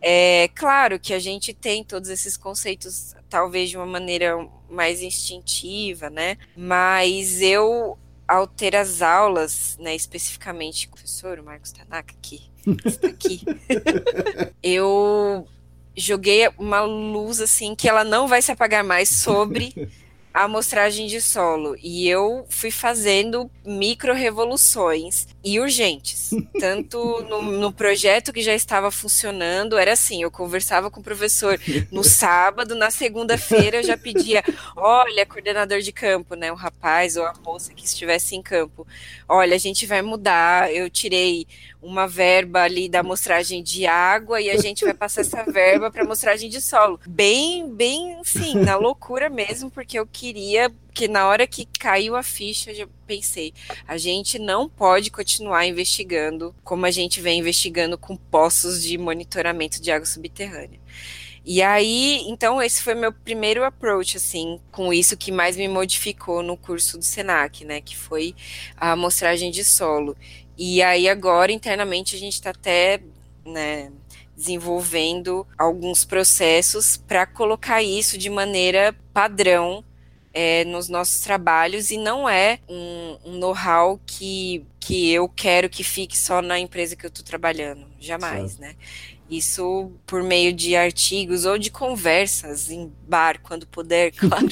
é 0.00 0.48
claro 0.54 1.00
que 1.00 1.12
a 1.12 1.18
gente 1.18 1.52
tem 1.52 1.82
todos 1.82 2.08
esses 2.10 2.36
conceitos, 2.36 3.16
talvez 3.28 3.68
de 3.70 3.76
uma 3.76 3.86
maneira 3.86 4.48
mais 4.70 5.02
instintiva, 5.02 6.08
né? 6.08 6.38
Mas 6.56 7.42
eu, 7.42 7.98
ao 8.28 8.46
ter 8.46 8.76
as 8.76 9.02
aulas, 9.02 9.76
né, 9.80 9.96
especificamente, 9.96 10.86
o 10.86 10.90
professor 10.90 11.42
Marcos 11.42 11.72
Tanaka 11.72 12.14
aqui, 12.14 12.48
está 12.84 13.08
aqui, 13.08 13.40
eu 14.62 15.44
joguei 15.96 16.48
uma 16.56 16.82
luz 16.82 17.40
assim 17.40 17.74
que 17.74 17.88
ela 17.88 18.04
não 18.04 18.28
vai 18.28 18.40
se 18.40 18.52
apagar 18.52 18.84
mais 18.84 19.08
sobre 19.08 19.90
a 20.36 20.44
amostragem 20.44 21.06
de 21.06 21.18
solo 21.18 21.74
e 21.82 22.06
eu 22.06 22.44
fui 22.50 22.70
fazendo 22.70 23.50
micro 23.64 24.12
revoluções 24.12 25.26
e 25.42 25.58
urgentes. 25.58 26.28
Tanto 26.60 27.22
no, 27.22 27.40
no, 27.40 27.72
projeto 27.72 28.34
que 28.34 28.42
já 28.42 28.52
estava 28.52 28.90
funcionando, 28.90 29.78
era 29.78 29.94
assim: 29.94 30.22
eu 30.22 30.30
conversava 30.30 30.90
com 30.90 31.00
o 31.00 31.02
professor 31.02 31.58
no 31.90 32.04
sábado, 32.04 32.74
na 32.74 32.90
segunda-feira 32.90 33.78
eu 33.78 33.82
já 33.82 33.96
pedia: 33.96 34.44
olha, 34.76 35.24
coordenador 35.24 35.80
de 35.80 35.90
campo, 35.90 36.34
né? 36.34 36.52
O 36.52 36.54
rapaz 36.54 37.16
ou 37.16 37.24
a 37.24 37.32
moça 37.42 37.72
que 37.72 37.86
estivesse 37.86 38.36
em 38.36 38.42
campo, 38.42 38.86
olha, 39.26 39.54
a 39.54 39.58
gente 39.58 39.86
vai 39.86 40.02
mudar. 40.02 40.70
Eu 40.70 40.90
tirei 40.90 41.46
uma 41.86 42.08
verba 42.08 42.62
ali 42.62 42.88
da 42.88 43.00
amostragem 43.00 43.62
de 43.62 43.86
água 43.86 44.40
e 44.40 44.50
a 44.50 44.56
gente 44.56 44.84
vai 44.84 44.92
passar 44.92 45.20
essa 45.20 45.44
verba 45.44 45.90
para 45.90 46.02
amostragem 46.02 46.50
de 46.50 46.60
solo. 46.60 46.98
Bem, 47.06 47.72
bem, 47.72 48.20
sim, 48.24 48.56
na 48.56 48.76
loucura 48.76 49.30
mesmo, 49.30 49.70
porque 49.70 49.98
eu 49.98 50.06
queria 50.26 50.72
que 50.92 51.06
na 51.06 51.28
hora 51.28 51.46
que 51.46 51.66
caiu 51.78 52.16
a 52.16 52.22
ficha, 52.22 52.72
eu 52.72 52.88
pensei, 53.06 53.52
a 53.86 53.96
gente 53.96 54.40
não 54.40 54.68
pode 54.68 55.08
continuar 55.08 55.66
investigando 55.66 56.52
como 56.64 56.84
a 56.84 56.90
gente 56.90 57.20
vem 57.20 57.38
investigando 57.38 57.96
com 57.96 58.16
poços 58.16 58.82
de 58.82 58.98
monitoramento 58.98 59.80
de 59.80 59.92
água 59.92 60.06
subterrânea. 60.06 60.80
E 61.44 61.62
aí, 61.62 62.24
então, 62.26 62.60
esse 62.60 62.82
foi 62.82 62.94
meu 62.96 63.12
primeiro 63.12 63.62
approach, 63.62 64.16
assim, 64.16 64.58
com 64.72 64.92
isso 64.92 65.16
que 65.16 65.30
mais 65.30 65.56
me 65.56 65.68
modificou 65.68 66.42
no 66.42 66.56
curso 66.56 66.98
do 66.98 67.04
SENAC, 67.04 67.64
né, 67.64 67.80
que 67.80 67.96
foi 67.96 68.34
a 68.76 68.92
amostragem 68.92 69.52
de 69.52 69.62
solo. 69.62 70.16
E 70.58 70.82
aí 70.82 71.08
agora 71.08 71.52
internamente 71.52 72.16
a 72.16 72.18
gente 72.18 72.32
está 72.32 72.50
até 72.50 73.00
né, 73.44 73.92
desenvolvendo 74.36 75.46
alguns 75.56 76.04
processos 76.04 76.96
para 76.96 77.26
colocar 77.26 77.80
isso 77.80 78.18
de 78.18 78.28
maneira 78.28 78.92
padrão 79.12 79.84
é, 80.38 80.66
nos 80.66 80.90
nossos 80.90 81.20
trabalhos 81.20 81.90
e 81.90 81.96
não 81.96 82.28
é 82.28 82.58
um, 82.68 83.16
um 83.24 83.38
know-how 83.38 83.98
que, 84.04 84.62
que 84.78 85.10
eu 85.10 85.30
quero 85.30 85.66
que 85.66 85.82
fique 85.82 86.16
só 86.16 86.42
na 86.42 86.58
empresa 86.58 86.94
que 86.94 87.06
eu 87.06 87.08
estou 87.08 87.24
trabalhando, 87.24 87.86
jamais, 87.98 88.52
certo. 88.52 88.60
né? 88.60 88.76
Isso 89.30 89.90
por 90.04 90.22
meio 90.22 90.52
de 90.52 90.76
artigos 90.76 91.46
ou 91.46 91.56
de 91.56 91.70
conversas 91.70 92.70
em 92.70 92.92
bar, 93.08 93.40
quando 93.42 93.66
puder, 93.66 94.12
claro. 94.14 94.46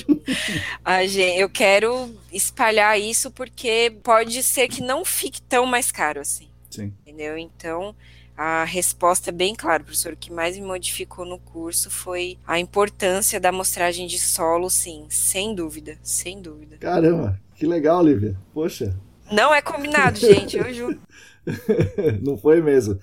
gente, 1.07 1.39
eu 1.39 1.51
quero 1.51 2.19
espalhar 2.33 2.99
isso 2.99 3.31
porque 3.31 3.95
pode 4.03 4.43
ser 4.43 4.69
que 4.69 4.81
não 4.81 5.05
fique 5.05 5.43
tão 5.43 5.67
mais 5.67 5.93
caro 5.93 6.23
assim. 6.23 6.49
Sim. 6.71 6.95
Entendeu? 7.03 7.37
Então, 7.37 7.95
a 8.37 8.65
resposta 8.65 9.31
é 9.31 9.33
bem 9.33 9.55
clara, 9.55 9.83
professor. 9.83 10.13
O 10.13 10.17
que 10.17 10.33
mais 10.33 10.57
me 10.59 10.65
modificou 10.65 11.25
no 11.25 11.39
curso 11.39 11.91
foi 11.91 12.39
a 12.47 12.59
importância 12.59 13.39
da 13.39 13.51
amostragem 13.51 14.07
de 14.07 14.19
solo, 14.19 14.69
sim, 14.69 15.07
sem 15.09 15.55
dúvida, 15.55 15.97
sem 16.03 16.43
dúvida. 16.43 16.77
Caramba, 16.79 17.39
que 17.55 17.67
legal, 17.67 18.05
Lívia. 18.05 18.37
Poxa. 18.53 18.97
Não 19.31 19.55
é 19.55 19.63
combinado, 19.63 20.19
gente, 20.19 20.57
eu 20.57 20.73
juro. 20.73 20.99
Não 22.23 22.37
foi 22.37 22.61
mesmo. 22.61 22.99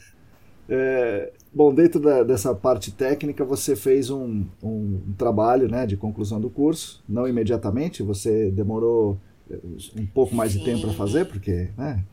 É, 0.70 1.32
bom, 1.54 1.74
dentro 1.74 2.00
da, 2.00 2.24
dessa 2.24 2.54
parte 2.54 2.92
técnica, 2.92 3.44
você 3.44 3.76
fez 3.76 4.10
um, 4.10 4.46
um, 4.62 5.02
um, 5.08 5.14
trabalho 5.18 5.68
né, 5.68 5.86
de 5.86 5.98
conclusão 5.98 6.40
do 6.40 6.50
curso, 6.50 7.04
não 7.10 7.28
imediatamente, 7.28 8.02
você 8.02 8.50
demorou 8.52 9.20
é, 9.50 9.58
um 10.00 10.06
pouco 10.06 10.34
mais 10.34 10.54
Sim. 10.54 10.60
de 10.60 10.66
tempo 10.66 10.82
para 10.84 10.94
fazer, 10.94 11.26
porque 11.26 11.70
né, 11.78 12.06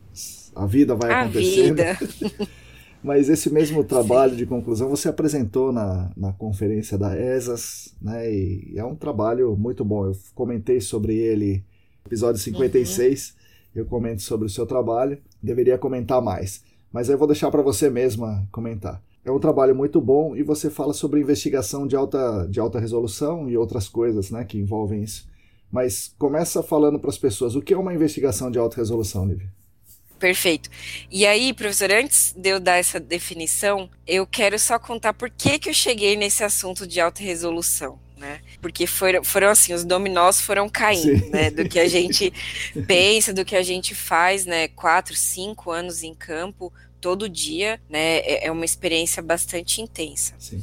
a 0.55 0.65
vida 0.65 0.93
vai 0.93 1.11
a 1.11 1.21
acontecendo. 1.21 1.77
Vida. 1.77 2.49
Mas 3.03 3.29
esse 3.29 3.49
mesmo 3.49 3.83
trabalho 3.83 4.35
de 4.35 4.45
conclusão 4.45 4.89
você 4.89 5.07
apresentou 5.07 5.71
na, 5.71 6.11
na 6.17 6.33
conferência 6.33 6.97
da 6.97 7.17
ESAS, 7.17 7.95
né? 8.01 8.29
E 8.29 8.73
é 8.75 8.83
um 8.83 8.95
trabalho 8.95 9.55
muito 9.55 9.85
bom. 9.85 10.07
Eu 10.07 10.17
comentei 10.35 10.81
sobre 10.81 11.15
ele 11.15 11.63
no 12.03 12.09
episódio 12.09 12.41
56. 12.41 13.29
Uhum 13.29 13.39
eu 13.75 13.85
comente 13.85 14.21
sobre 14.21 14.47
o 14.47 14.49
seu 14.49 14.65
trabalho. 14.65 15.17
Deveria 15.41 15.77
comentar 15.77 16.21
mais, 16.21 16.63
mas 16.91 17.09
eu 17.09 17.17
vou 17.17 17.27
deixar 17.27 17.51
para 17.51 17.61
você 17.61 17.89
mesma 17.89 18.47
comentar. 18.51 19.01
É 19.23 19.31
um 19.31 19.39
trabalho 19.39 19.75
muito 19.75 19.99
bom 20.01 20.35
e 20.35 20.43
você 20.43 20.69
fala 20.69 20.93
sobre 20.93 21.19
investigação 21.19 21.85
de 21.85 21.95
alta, 21.95 22.47
de 22.49 22.59
alta 22.59 22.79
resolução 22.79 23.49
e 23.49 23.57
outras 23.57 23.87
coisas 23.87 24.31
né, 24.31 24.43
que 24.43 24.57
envolvem 24.57 25.03
isso. 25.03 25.27
Mas 25.71 26.15
começa 26.17 26.63
falando 26.63 26.99
para 26.99 27.09
as 27.09 27.17
pessoas 27.17 27.55
o 27.55 27.61
que 27.61 27.73
é 27.73 27.77
uma 27.77 27.93
investigação 27.93 28.49
de 28.49 28.57
alta 28.57 28.77
resolução, 28.77 29.27
Lívia. 29.27 29.51
Perfeito. 30.19 30.69
E 31.09 31.25
aí, 31.25 31.53
professor, 31.53 31.91
antes 31.91 32.33
de 32.35 32.49
eu 32.49 32.59
dar 32.59 32.75
essa 32.75 32.99
definição, 32.99 33.89
eu 34.05 34.27
quero 34.27 34.59
só 34.59 34.77
contar 34.77 35.13
por 35.13 35.29
que, 35.29 35.57
que 35.57 35.69
eu 35.69 35.73
cheguei 35.73 36.17
nesse 36.17 36.43
assunto 36.43 36.85
de 36.85 36.99
alta 36.99 37.23
resolução. 37.23 37.97
Né? 38.17 38.41
Porque 38.61 38.85
foram, 38.85 39.23
foram 39.23 39.47
assim, 39.47 39.73
os 39.73 39.85
dominós 39.85 40.41
foram 40.41 40.67
caindo, 40.67 41.29
né? 41.29 41.49
Do 41.49 41.69
que 41.69 41.79
a 41.79 41.87
gente 41.87 42.33
pensa, 42.85 43.31
do 43.31 43.45
que 43.45 43.55
a 43.55 43.63
gente 43.63 43.95
faz, 43.95 44.45
né? 44.45 44.67
Quatro, 44.67 45.15
cinco 45.15 45.71
anos 45.71 46.03
em 46.03 46.13
campo, 46.13 46.73
todo 46.99 47.29
dia, 47.29 47.79
né? 47.89 48.17
É, 48.17 48.47
é 48.47 48.51
uma 48.51 48.65
experiência 48.65 49.23
bastante 49.23 49.81
intensa. 49.81 50.35
Sim. 50.37 50.61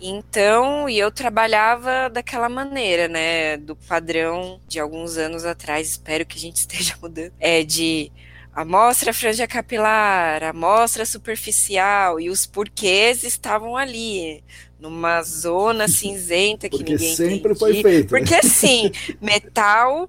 Então, 0.00 0.88
e 0.88 0.98
eu 0.98 1.10
trabalhava 1.10 2.10
daquela 2.10 2.48
maneira, 2.48 3.08
né? 3.08 3.56
Do 3.56 3.74
padrão 3.74 4.60
de 4.68 4.78
alguns 4.78 5.16
anos 5.16 5.44
atrás, 5.44 5.88
espero 5.90 6.26
que 6.26 6.36
a 6.36 6.40
gente 6.40 6.56
esteja 6.62 6.94
mudando. 7.00 7.32
É 7.40 7.64
de 7.64 8.12
amostra 8.54 9.12
franja 9.12 9.46
capilar, 9.46 10.42
amostra 10.44 11.04
superficial, 11.04 12.20
e 12.20 12.30
os 12.30 12.46
porquês 12.46 13.24
estavam 13.24 13.76
ali, 13.76 14.44
numa 14.78 15.22
zona 15.22 15.88
cinzenta 15.88 16.68
que 16.68 16.78
Porque 16.78 16.84
ninguém 16.84 17.16
sempre 17.16 17.52
entendia. 17.52 17.54
foi 17.54 17.82
feito. 17.82 18.08
Porque 18.08 18.34
assim, 18.34 18.90
metal, 19.20 20.08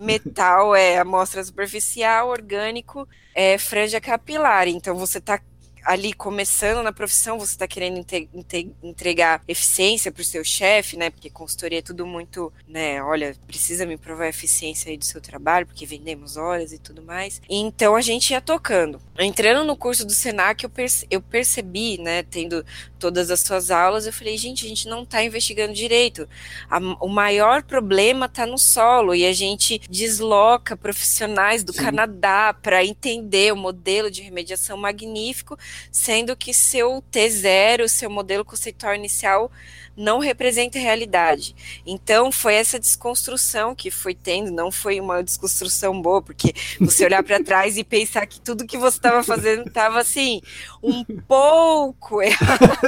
metal 0.00 0.74
é 0.74 0.98
amostra 0.98 1.44
superficial, 1.44 2.28
orgânico 2.28 3.06
é 3.34 3.58
franja 3.58 4.00
capilar. 4.00 4.68
Então 4.68 4.96
você 4.96 5.18
está 5.18 5.40
ali 5.84 6.12
começando 6.12 6.82
na 6.82 6.92
profissão, 6.92 7.38
você 7.38 7.52
está 7.52 7.66
querendo 7.66 8.04
entregar 8.82 9.42
eficiência 9.46 10.10
para 10.12 10.22
o 10.22 10.24
seu 10.24 10.44
chefe, 10.44 10.96
né? 10.96 11.10
Porque 11.10 11.30
consultoria 11.30 11.78
é 11.78 11.82
tudo 11.82 12.06
muito, 12.06 12.52
né? 12.66 13.02
Olha, 13.02 13.34
precisa 13.46 13.86
me 13.86 13.96
provar 13.96 14.24
a 14.24 14.28
eficiência 14.28 14.90
aí 14.90 14.96
do 14.96 15.04
seu 15.04 15.20
trabalho, 15.20 15.66
porque 15.66 15.86
vendemos 15.86 16.36
horas 16.36 16.72
e 16.72 16.78
tudo 16.78 17.02
mais. 17.02 17.40
Então 17.48 17.94
a 17.94 18.00
gente 18.00 18.30
ia 18.30 18.40
tocando. 18.40 19.00
Entrando 19.18 19.64
no 19.66 19.76
curso 19.76 20.04
do 20.04 20.12
Senac, 20.12 20.62
eu, 20.62 20.70
perce 20.70 21.06
eu 21.10 21.20
percebi, 21.20 21.98
né? 21.98 22.22
Tendo 22.22 22.64
todas 22.98 23.30
as 23.30 23.40
suas 23.40 23.70
aulas, 23.70 24.06
eu 24.06 24.12
falei, 24.12 24.36
gente, 24.36 24.66
a 24.66 24.68
gente 24.68 24.88
não 24.88 25.02
está 25.02 25.22
investigando 25.22 25.72
direito. 25.72 26.28
A, 26.68 26.78
o 27.00 27.08
maior 27.08 27.62
problema 27.62 28.26
está 28.26 28.44
no 28.44 28.58
solo 28.58 29.14
e 29.14 29.24
a 29.24 29.32
gente 29.32 29.80
desloca 29.88 30.76
profissionais 30.76 31.62
do 31.64 31.72
Sim. 31.72 31.82
Canadá 31.82 32.52
para 32.52 32.84
entender 32.84 33.52
o 33.52 33.56
modelo 33.56 34.10
de 34.10 34.22
remediação 34.22 34.76
magnífico, 34.76 35.58
sendo 35.90 36.36
que 36.36 36.52
seu 36.52 37.02
T0, 37.10 37.88
seu 37.88 38.10
modelo 38.10 38.44
conceitual 38.44 38.94
inicial, 38.94 39.50
não 39.98 40.20
representa 40.20 40.78
a 40.78 40.80
realidade. 40.80 41.54
Então, 41.84 42.30
foi 42.30 42.54
essa 42.54 42.78
desconstrução 42.78 43.74
que 43.74 43.90
foi 43.90 44.14
tendo, 44.14 44.52
não 44.52 44.70
foi 44.70 45.00
uma 45.00 45.22
desconstrução 45.22 46.00
boa, 46.00 46.22
porque 46.22 46.54
você 46.80 47.04
olhar 47.04 47.22
para 47.24 47.42
trás 47.42 47.76
e 47.76 47.82
pensar 47.82 48.24
que 48.26 48.40
tudo 48.40 48.66
que 48.66 48.78
você 48.78 48.96
estava 48.96 49.24
fazendo 49.24 49.66
estava 49.66 49.98
assim, 50.00 50.40
um 50.80 51.04
pouco 51.04 52.22
errado. 52.22 52.78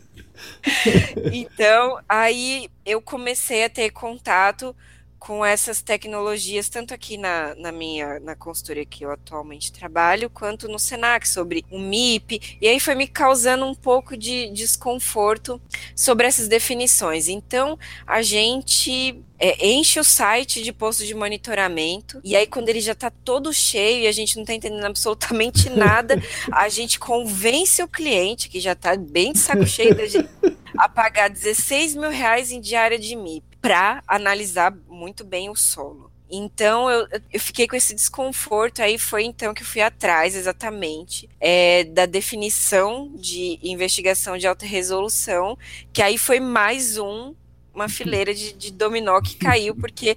então, 1.30 2.00
aí 2.08 2.70
eu 2.86 3.02
comecei 3.02 3.64
a 3.64 3.70
ter 3.70 3.90
contato 3.90 4.74
com 5.20 5.44
essas 5.44 5.82
tecnologias, 5.82 6.70
tanto 6.70 6.94
aqui 6.94 7.18
na, 7.18 7.54
na 7.54 7.70
minha 7.70 8.18
na 8.20 8.34
consultoria 8.34 8.86
que 8.86 9.04
eu 9.04 9.12
atualmente 9.12 9.70
trabalho, 9.70 10.30
quanto 10.30 10.66
no 10.66 10.78
Senac, 10.78 11.28
sobre 11.28 11.62
o 11.70 11.78
MIP, 11.78 12.58
e 12.58 12.66
aí 12.66 12.80
foi 12.80 12.94
me 12.94 13.06
causando 13.06 13.66
um 13.66 13.74
pouco 13.74 14.16
de 14.16 14.48
desconforto 14.50 15.60
sobre 15.94 16.26
essas 16.26 16.48
definições. 16.48 17.28
Então, 17.28 17.78
a 18.06 18.22
gente 18.22 19.22
é, 19.38 19.68
enche 19.68 20.00
o 20.00 20.04
site 20.04 20.62
de 20.62 20.72
postos 20.72 21.06
de 21.06 21.14
monitoramento, 21.14 22.18
e 22.24 22.34
aí 22.34 22.46
quando 22.46 22.70
ele 22.70 22.80
já 22.80 22.92
está 22.92 23.10
todo 23.10 23.52
cheio 23.52 24.04
e 24.04 24.06
a 24.06 24.12
gente 24.12 24.36
não 24.36 24.42
está 24.42 24.54
entendendo 24.54 24.86
absolutamente 24.86 25.68
nada, 25.70 26.20
a 26.50 26.66
gente 26.70 26.98
convence 26.98 27.82
o 27.82 27.88
cliente, 27.88 28.48
que 28.48 28.58
já 28.58 28.72
está 28.72 28.96
bem 28.96 29.34
de 29.34 29.38
saco 29.38 29.66
cheio 29.66 29.94
da 29.94 30.06
gente, 30.06 30.30
a 30.78 30.88
pagar 30.88 31.28
16 31.28 31.94
mil 31.94 32.10
reais 32.10 32.50
em 32.50 32.58
diária 32.58 32.98
de 32.98 33.14
MIP 33.14 33.49
para 33.60 34.02
analisar 34.06 34.74
muito 34.88 35.24
bem 35.24 35.50
o 35.50 35.56
solo. 35.56 36.10
Então 36.30 36.88
eu, 36.88 37.08
eu 37.32 37.40
fiquei 37.40 37.66
com 37.66 37.74
esse 37.74 37.92
desconforto, 37.92 38.80
aí 38.80 38.98
foi 38.98 39.24
então 39.24 39.52
que 39.52 39.62
eu 39.62 39.66
fui 39.66 39.80
atrás 39.80 40.36
exatamente 40.36 41.28
é, 41.40 41.82
da 41.84 42.06
definição 42.06 43.10
de 43.16 43.58
investigação 43.62 44.38
de 44.38 44.46
alta 44.46 44.64
resolução, 44.64 45.58
que 45.92 46.00
aí 46.00 46.16
foi 46.16 46.38
mais 46.38 46.96
um, 46.96 47.34
uma 47.74 47.88
fileira 47.88 48.32
de, 48.32 48.52
de 48.52 48.70
dominó 48.70 49.20
que 49.20 49.34
caiu, 49.34 49.74
porque 49.74 50.16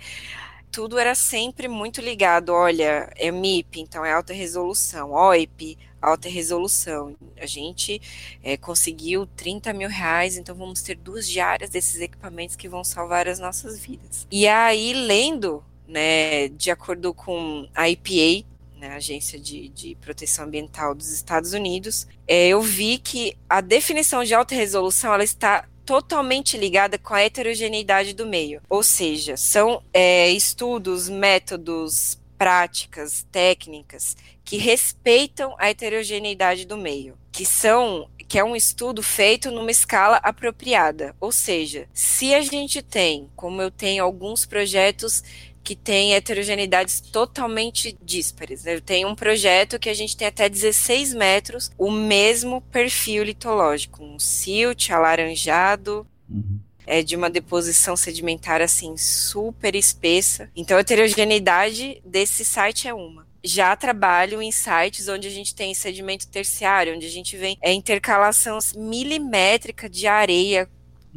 tudo 0.74 0.98
era 0.98 1.14
sempre 1.14 1.68
muito 1.68 2.02
ligado. 2.02 2.50
Olha, 2.50 3.14
é 3.16 3.32
MIP, 3.32 3.80
então 3.80 4.04
é 4.04 4.12
alta 4.12 4.34
resolução, 4.34 5.12
OIP, 5.12 5.78
alta 6.02 6.28
resolução. 6.28 7.16
A 7.40 7.46
gente 7.46 8.02
é, 8.44 8.58
conseguiu 8.58 9.28
30 9.38 9.72
mil 9.72 9.88
reais, 9.88 10.36
então 10.36 10.56
vamos 10.56 10.82
ter 10.82 10.96
duas 10.96 11.30
diárias 11.30 11.70
desses 11.70 12.02
equipamentos 12.02 12.56
que 12.56 12.68
vão 12.68 12.84
salvar 12.84 13.28
as 13.28 13.38
nossas 13.38 13.78
vidas. 13.80 14.28
E 14.32 14.48
aí, 14.48 14.94
lendo, 14.94 15.64
né, 15.88 16.50
de 16.50 16.72
acordo 16.72 17.14
com 17.14 17.70
a 17.76 17.88
EPA, 17.88 18.44
né, 18.76 18.96
Agência 18.96 19.40
de, 19.40 19.70
de, 19.70 19.96
Proteção 20.02 20.46
Ambiental 20.46 20.96
dos 20.96 21.12
Estados 21.12 21.54
Unidos, 21.54 22.08
é, 22.28 22.48
eu 22.48 22.62
vi 22.62 22.98
que 22.98 23.38
a 23.48 23.62
definição 23.62 24.24
de 24.24 24.34
alta 24.34 24.56
resolução 24.56 25.14
ela 25.14 25.24
está 25.24 25.68
totalmente 25.86 26.58
ligada 26.58 26.98
com 26.98 27.14
a 27.14 27.22
heterogeneidade 27.22 28.14
do 28.14 28.26
meio. 28.26 28.62
Ou 28.70 28.84
seja, 28.84 29.38
são 29.38 29.84
é, 29.94 30.30
estudos, 30.30 31.10
métodos, 31.10 32.20
práticas, 32.38 33.26
técnicas 33.32 34.18
que 34.44 34.58
respeitam 34.58 35.56
a 35.58 35.70
heterogeneidade 35.70 36.66
do 36.66 36.78
meio, 36.78 37.18
que 37.32 37.46
são 37.46 38.10
que 38.28 38.40
é 38.40 38.44
um 38.44 38.56
estudo 38.56 39.04
feito 39.04 39.52
numa 39.52 39.70
escala 39.70 40.18
apropriada. 40.18 41.16
Ou 41.20 41.32
seja, 41.32 41.88
se 41.94 42.34
a 42.34 42.42
gente 42.42 42.82
tem, 42.82 43.30
como 43.36 43.62
eu 43.62 43.70
tenho 43.70 44.04
alguns 44.04 44.44
projetos 44.44 45.24
que 45.64 45.76
tem 45.76 46.14
heterogeneidades 46.14 47.00
totalmente 47.00 47.98
díspares. 48.04 48.66
Eu 48.66 48.82
tenho 48.82 49.08
um 49.08 49.16
projeto 49.16 49.80
que 49.80 49.90
a 49.90 49.94
gente 49.94 50.18
tem 50.18 50.28
até 50.28 50.50
16 50.50 51.14
metros 51.14 51.72
o 51.78 51.90
mesmo 51.90 52.62
perfil 52.62 53.24
litológico, 53.24 54.04
um 54.04 54.20
silt 54.20 54.90
alaranjado, 54.90 56.06
uhum. 56.30 56.60
é 56.86 57.02
de 57.02 57.16
uma 57.16 57.30
deposição 57.30 57.96
sedimentar 57.96 58.62
assim 58.62 58.98
super 58.98 59.74
espessa. 59.74 60.50
Então 60.56 60.78
a 60.78 60.82
heterogeneidade 60.82 62.02
desse 62.06 62.44
site 62.44 62.88
é 62.88 62.94
uma 62.94 63.24
já 63.46 63.76
trabalho 63.76 64.42
em 64.42 64.52
sites 64.52 65.10
onde 65.10 65.28
a 65.28 65.32
gente 65.32 65.54
tem 65.54 65.74
sedimento 65.74 66.28
terciário, 66.28 66.96
onde 66.96 67.06
a 67.06 67.10
gente 67.10 67.36
vê 67.36 67.58
é, 67.62 67.74
intercalação 67.74 68.58
milimétrica 68.76 69.90
de 69.90 70.08
areia 70.08 70.70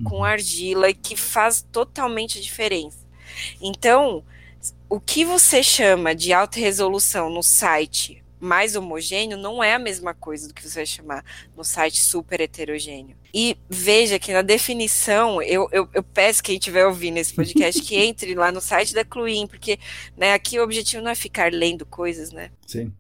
com 0.05 0.17
uhum. 0.17 0.25
argila, 0.25 0.93
que 0.93 1.17
faz 1.17 1.65
totalmente 1.73 2.39
a 2.39 2.43
diferença. 2.43 3.07
Então, 3.61 4.25
o 4.89 5.01
que 5.01 5.25
você 5.25 5.63
chama 5.63 6.15
de 6.15 6.33
alta 6.33 6.61
resolução 6.61 7.29
no 7.29 7.43
site 7.43 8.25
mais 8.39 8.77
homogêneo 8.77 9.37
não 9.37 9.63
é 9.63 9.75
a 9.75 9.79
mesma 9.79 10.15
coisa 10.15 10.49
do 10.49 10.55
que 10.55 10.63
você 10.63 10.81
vai 10.81 10.87
chamar 10.87 11.25
no 11.57 11.65
site 11.65 12.01
super 12.01 12.41
heterogêneo. 12.41 13.17
E 13.33 13.57
veja 13.69 14.19
que 14.19 14.33
na 14.33 14.43
definição, 14.43 15.43
eu, 15.43 15.69
eu, 15.73 15.89
eu 15.93 16.03
peço 16.03 16.43
quem 16.43 16.57
estiver 16.57 16.87
ouvindo 16.87 17.17
esse 17.17 17.35
podcast 17.35 17.81
que 17.83 17.97
entre 17.97 18.35
lá 18.35 18.53
no 18.53 18.61
site 18.61 18.95
da 18.95 19.05
Cluin, 19.05 19.47
porque 19.47 19.79
né, 20.17 20.33
aqui 20.33 20.59
o 20.59 20.63
objetivo 20.63 21.03
não 21.03 21.11
é 21.11 21.15
ficar 21.15 21.53
lendo 21.53 21.85
coisas, 21.85 22.31
né? 22.31 22.51
Sim 22.67 22.93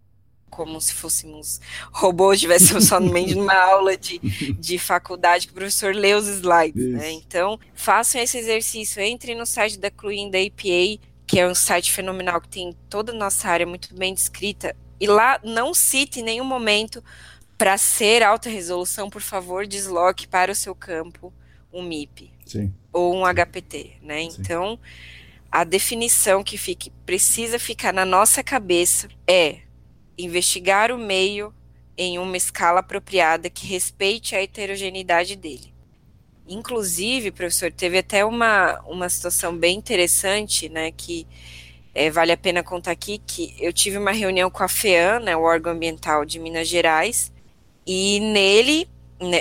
como 0.48 0.80
se 0.80 0.94
fôssemos 0.94 1.60
robôs, 1.92 2.36
estivéssemos 2.36 2.86
só 2.86 2.98
no 2.98 3.12
meio 3.12 3.26
de 3.26 3.34
uma 3.34 3.52
aula 3.72 3.94
de, 3.94 4.18
de 4.54 4.78
faculdade 4.78 5.46
que 5.46 5.52
o 5.52 5.54
professor 5.54 5.94
lê 5.94 6.14
os 6.14 6.26
slides, 6.26 6.92
né? 6.92 7.12
Então, 7.12 7.60
façam 7.74 8.22
esse 8.22 8.38
exercício, 8.38 9.02
entre 9.02 9.34
no 9.34 9.44
site 9.44 9.78
da 9.78 9.90
Cluin, 9.90 10.30
da 10.30 10.38
APA, 10.38 10.98
que 11.26 11.40
é 11.40 11.46
um 11.46 11.54
site 11.54 11.92
fenomenal 11.92 12.40
que 12.40 12.48
tem 12.48 12.76
toda 12.88 13.12
a 13.12 13.14
nossa 13.14 13.48
área 13.48 13.66
muito 13.66 13.94
bem 13.94 14.14
descrita. 14.14 14.76
E 15.00 15.06
lá 15.06 15.40
não 15.42 15.74
cite 15.74 16.20
em 16.20 16.22
nenhum 16.22 16.44
momento 16.44 17.02
para 17.58 17.76
ser 17.76 18.22
alta 18.22 18.48
resolução, 18.48 19.10
por 19.10 19.22
favor, 19.22 19.66
desloque 19.66 20.28
para 20.28 20.52
o 20.52 20.54
seu 20.54 20.74
campo 20.74 21.32
um 21.72 21.82
MIP 21.82 22.32
Sim. 22.44 22.72
ou 22.92 23.14
um 23.14 23.24
HPT, 23.24 23.98
né? 24.02 24.30
Sim. 24.30 24.36
Então, 24.38 24.78
a 25.50 25.64
definição 25.64 26.44
que 26.44 26.56
fique, 26.56 26.90
precisa 27.04 27.58
ficar 27.58 27.92
na 27.92 28.04
nossa 28.04 28.42
cabeça 28.42 29.08
é 29.26 29.60
investigar 30.18 30.92
o 30.92 30.98
meio 30.98 31.54
em 31.96 32.18
uma 32.18 32.36
escala 32.36 32.80
apropriada 32.80 33.48
que 33.48 33.66
respeite 33.66 34.34
a 34.34 34.42
heterogeneidade 34.42 35.34
dele. 35.34 35.75
Inclusive, 36.48 37.32
professor, 37.32 37.72
teve 37.72 37.98
até 37.98 38.24
uma, 38.24 38.80
uma 38.82 39.08
situação 39.08 39.56
bem 39.56 39.76
interessante, 39.76 40.68
né, 40.68 40.92
que 40.92 41.26
é, 41.94 42.10
vale 42.10 42.30
a 42.30 42.36
pena 42.36 42.62
contar 42.62 42.92
aqui 42.92 43.18
que 43.26 43.54
eu 43.58 43.72
tive 43.72 43.98
uma 43.98 44.12
reunião 44.12 44.50
com 44.50 44.62
a 44.62 44.68
FEAM, 44.68 45.20
né, 45.20 45.36
o 45.36 45.42
órgão 45.42 45.72
ambiental 45.72 46.24
de 46.24 46.38
Minas 46.38 46.68
Gerais, 46.68 47.32
e 47.86 48.20
nele, 48.20 48.88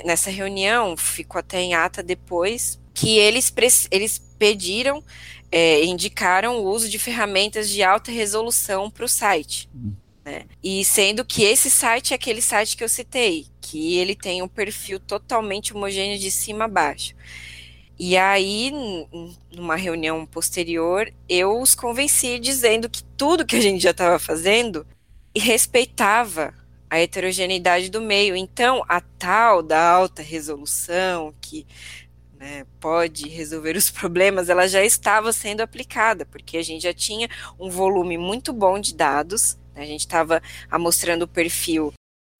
nessa 0.06 0.30
reunião, 0.30 0.96
ficou 0.96 1.40
até 1.40 1.60
em 1.60 1.74
ata 1.76 2.02
depois, 2.02 2.80
que 2.94 3.18
eles, 3.18 3.54
eles 3.92 4.18
pediram, 4.40 5.04
é, 5.52 5.84
indicaram 5.84 6.58
o 6.58 6.64
uso 6.64 6.90
de 6.90 6.98
ferramentas 6.98 7.70
de 7.70 7.84
alta 7.84 8.12
resolução 8.12 8.90
para 8.90 9.06
o 9.06 9.10
site. 9.10 9.70
Uhum. 9.74 9.96
Né? 10.26 10.46
E 10.64 10.84
sendo 10.84 11.24
que 11.24 11.44
esse 11.44 11.70
site 11.70 12.12
é 12.12 12.16
aquele 12.16 12.42
site 12.42 12.76
que 12.76 12.84
eu 12.84 12.90
citei, 12.90 13.46
que 13.62 13.98
ele 13.98 14.16
tem 14.16 14.42
um 14.42 14.48
perfil 14.48 15.00
totalmente 15.00 15.72
homogêneo 15.72 16.18
de 16.18 16.32
cima 16.32 16.66
a 16.66 16.68
baixo. 16.68 17.14
E 17.98 18.18
aí, 18.18 18.74
numa 19.56 19.76
reunião 19.76 20.26
posterior, 20.26 21.10
eu 21.30 21.62
os 21.62 21.76
convenci 21.76 22.40
dizendo 22.40 22.90
que 22.90 23.04
tudo 23.16 23.46
que 23.46 23.56
a 23.56 23.62
gente 23.62 23.82
já 23.82 23.92
estava 23.92 24.20
fazendo 24.20 24.86
respeitava 25.36 26.54
a 26.90 27.00
heterogeneidade 27.00 27.90
do 27.90 28.02
meio. 28.02 28.36
Então, 28.36 28.84
a 28.90 29.00
tal 29.00 29.62
da 29.62 29.80
alta 29.80 30.22
resolução, 30.22 31.34
que 31.40 31.66
né, 32.38 32.66
pode 32.80 33.30
resolver 33.30 33.78
os 33.78 33.90
problemas, 33.92 34.50
ela 34.50 34.68
já 34.68 34.84
estava 34.84 35.32
sendo 35.32 35.62
aplicada, 35.62 36.26
porque 36.26 36.58
a 36.58 36.64
gente 36.64 36.84
já 36.84 36.94
tinha 36.94 37.30
um 37.60 37.70
volume 37.70 38.18
muito 38.18 38.52
bom 38.52 38.80
de 38.80 38.94
dados, 38.94 39.58
a 39.76 39.86
gente 39.86 40.02
estava 40.02 40.42
amostrando 40.70 41.26
o 41.26 41.28
perfil 41.28 41.94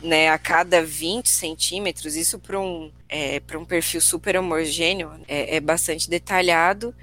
né, 0.04 0.30
a 0.30 0.38
cada 0.38 0.84
20 0.84 1.30
centímetros, 1.30 2.16
isso 2.16 2.40
para 2.40 2.60
um, 2.60 2.92
é, 3.10 3.42
um 3.58 3.66
perfil 3.66 4.02
super 4.02 4.38
homogêneo 4.38 5.12
é, 5.28 5.56
é, 5.56 5.60
bastante 5.60 6.10
detalhado. 6.10 6.94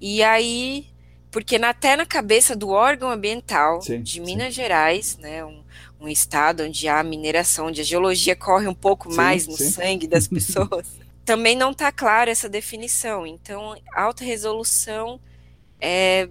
E 0.00 0.22
aí, 0.22 0.86
porque 1.30 1.58
na, 1.58 1.70
até 1.70 1.96
na 1.96 2.06
cabeça 2.06 2.54
do 2.54 2.70
órgão 2.70 3.10
ambiental 3.10 3.82
sim, 3.82 4.00
de 4.00 4.20
Minas 4.20 4.54
sim. 4.54 4.62
Gerais, 4.62 5.18
né, 5.18 5.44
um, 5.44 5.62
um, 6.00 6.08
estado 6.08 6.62
onde 6.62 6.88
há 6.88 7.02
mineração, 7.02 7.66
onde 7.66 7.80
a 7.80 7.84
geologia 7.84 8.36
corre 8.36 8.66
um 8.66 8.74
pouco 8.74 9.10
sim, 9.10 9.16
mais 9.16 9.46
no 9.46 9.56
sangue 9.56 10.06
das 10.06 10.26
pessoas, 10.28 10.86
também 11.24 11.56
não 11.56 11.72
está 11.72 11.90
clara 11.90 12.30
essa 12.30 12.48
definição. 12.48 13.26
Então, 13.26 13.76
alta 13.92 14.24
resolução, 14.24 15.20
é, 15.80 16.28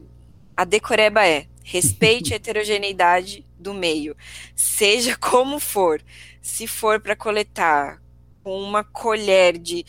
a 0.55 0.63
decoreba 0.63 1.25
é 1.25 1.45
respeite 1.63 2.33
a 2.33 2.37
heterogeneidade 2.37 3.44
do 3.65 3.73
meio, 3.73 4.15
seja 4.55 5.17
como 5.19 5.59
for. 5.59 6.01
Se 6.41 6.67
for 6.67 6.99
para 6.99 7.15
coletar 7.15 7.99
com 8.43 8.61
uma 8.61 8.83
colher 8.83 9.57
de 9.57 9.83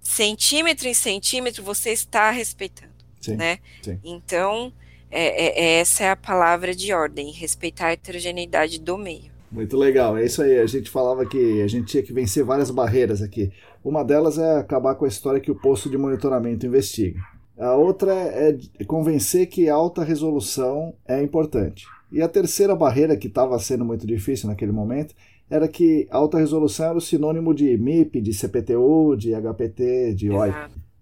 centímetro 0.00 0.86
em 0.86 0.94
centímetro, 0.94 1.64
você 1.64 1.90
está 1.90 2.30
respeitando, 2.30 2.94
sim, 3.20 3.34
né? 3.34 3.58
Sim. 3.82 3.98
Então, 4.04 4.72
é, 5.10 5.24
é, 5.24 5.64
é, 5.64 5.80
essa 5.80 6.04
é 6.04 6.10
a 6.10 6.16
palavra 6.16 6.72
de 6.72 6.92
ordem, 6.92 7.32
respeitar 7.32 7.88
a 7.88 7.92
heterogeneidade 7.92 8.80
do 8.80 8.96
meio. 8.96 9.34
Muito 9.50 9.76
legal, 9.76 10.16
é 10.16 10.24
isso 10.24 10.42
aí. 10.42 10.58
A 10.58 10.66
gente 10.66 10.90
falava 10.90 11.26
que 11.26 11.62
a 11.62 11.66
gente 11.66 11.86
tinha 11.86 12.02
que 12.02 12.12
vencer 12.12 12.44
várias 12.44 12.70
barreiras 12.70 13.22
aqui. 13.22 13.52
Uma 13.82 14.04
delas 14.04 14.38
é 14.38 14.58
acabar 14.58 14.94
com 14.94 15.04
a 15.04 15.08
história 15.08 15.40
que 15.40 15.50
o 15.50 15.60
posto 15.60 15.88
de 15.90 15.98
monitoramento 15.98 16.66
investiga. 16.66 17.20
A 17.58 17.74
outra 17.74 18.12
é 18.12 18.56
convencer 18.86 19.46
que 19.46 19.68
alta 19.68 20.04
resolução 20.04 20.94
é 21.08 21.22
importante. 21.22 21.86
E 22.10 22.22
a 22.22 22.28
terceira 22.28 22.74
barreira, 22.74 23.16
que 23.16 23.26
estava 23.26 23.58
sendo 23.58 23.84
muito 23.84 24.06
difícil 24.06 24.48
naquele 24.48 24.72
momento, 24.72 25.14
era 25.50 25.68
que 25.68 26.06
alta 26.10 26.38
resolução 26.38 26.86
era 26.86 26.98
o 26.98 27.00
sinônimo 27.00 27.54
de 27.54 27.76
MIP, 27.76 28.20
de 28.20 28.32
CPTU, 28.32 29.16
de 29.16 29.32
HPT, 29.34 30.14
de 30.14 30.30
OI. 30.30 30.52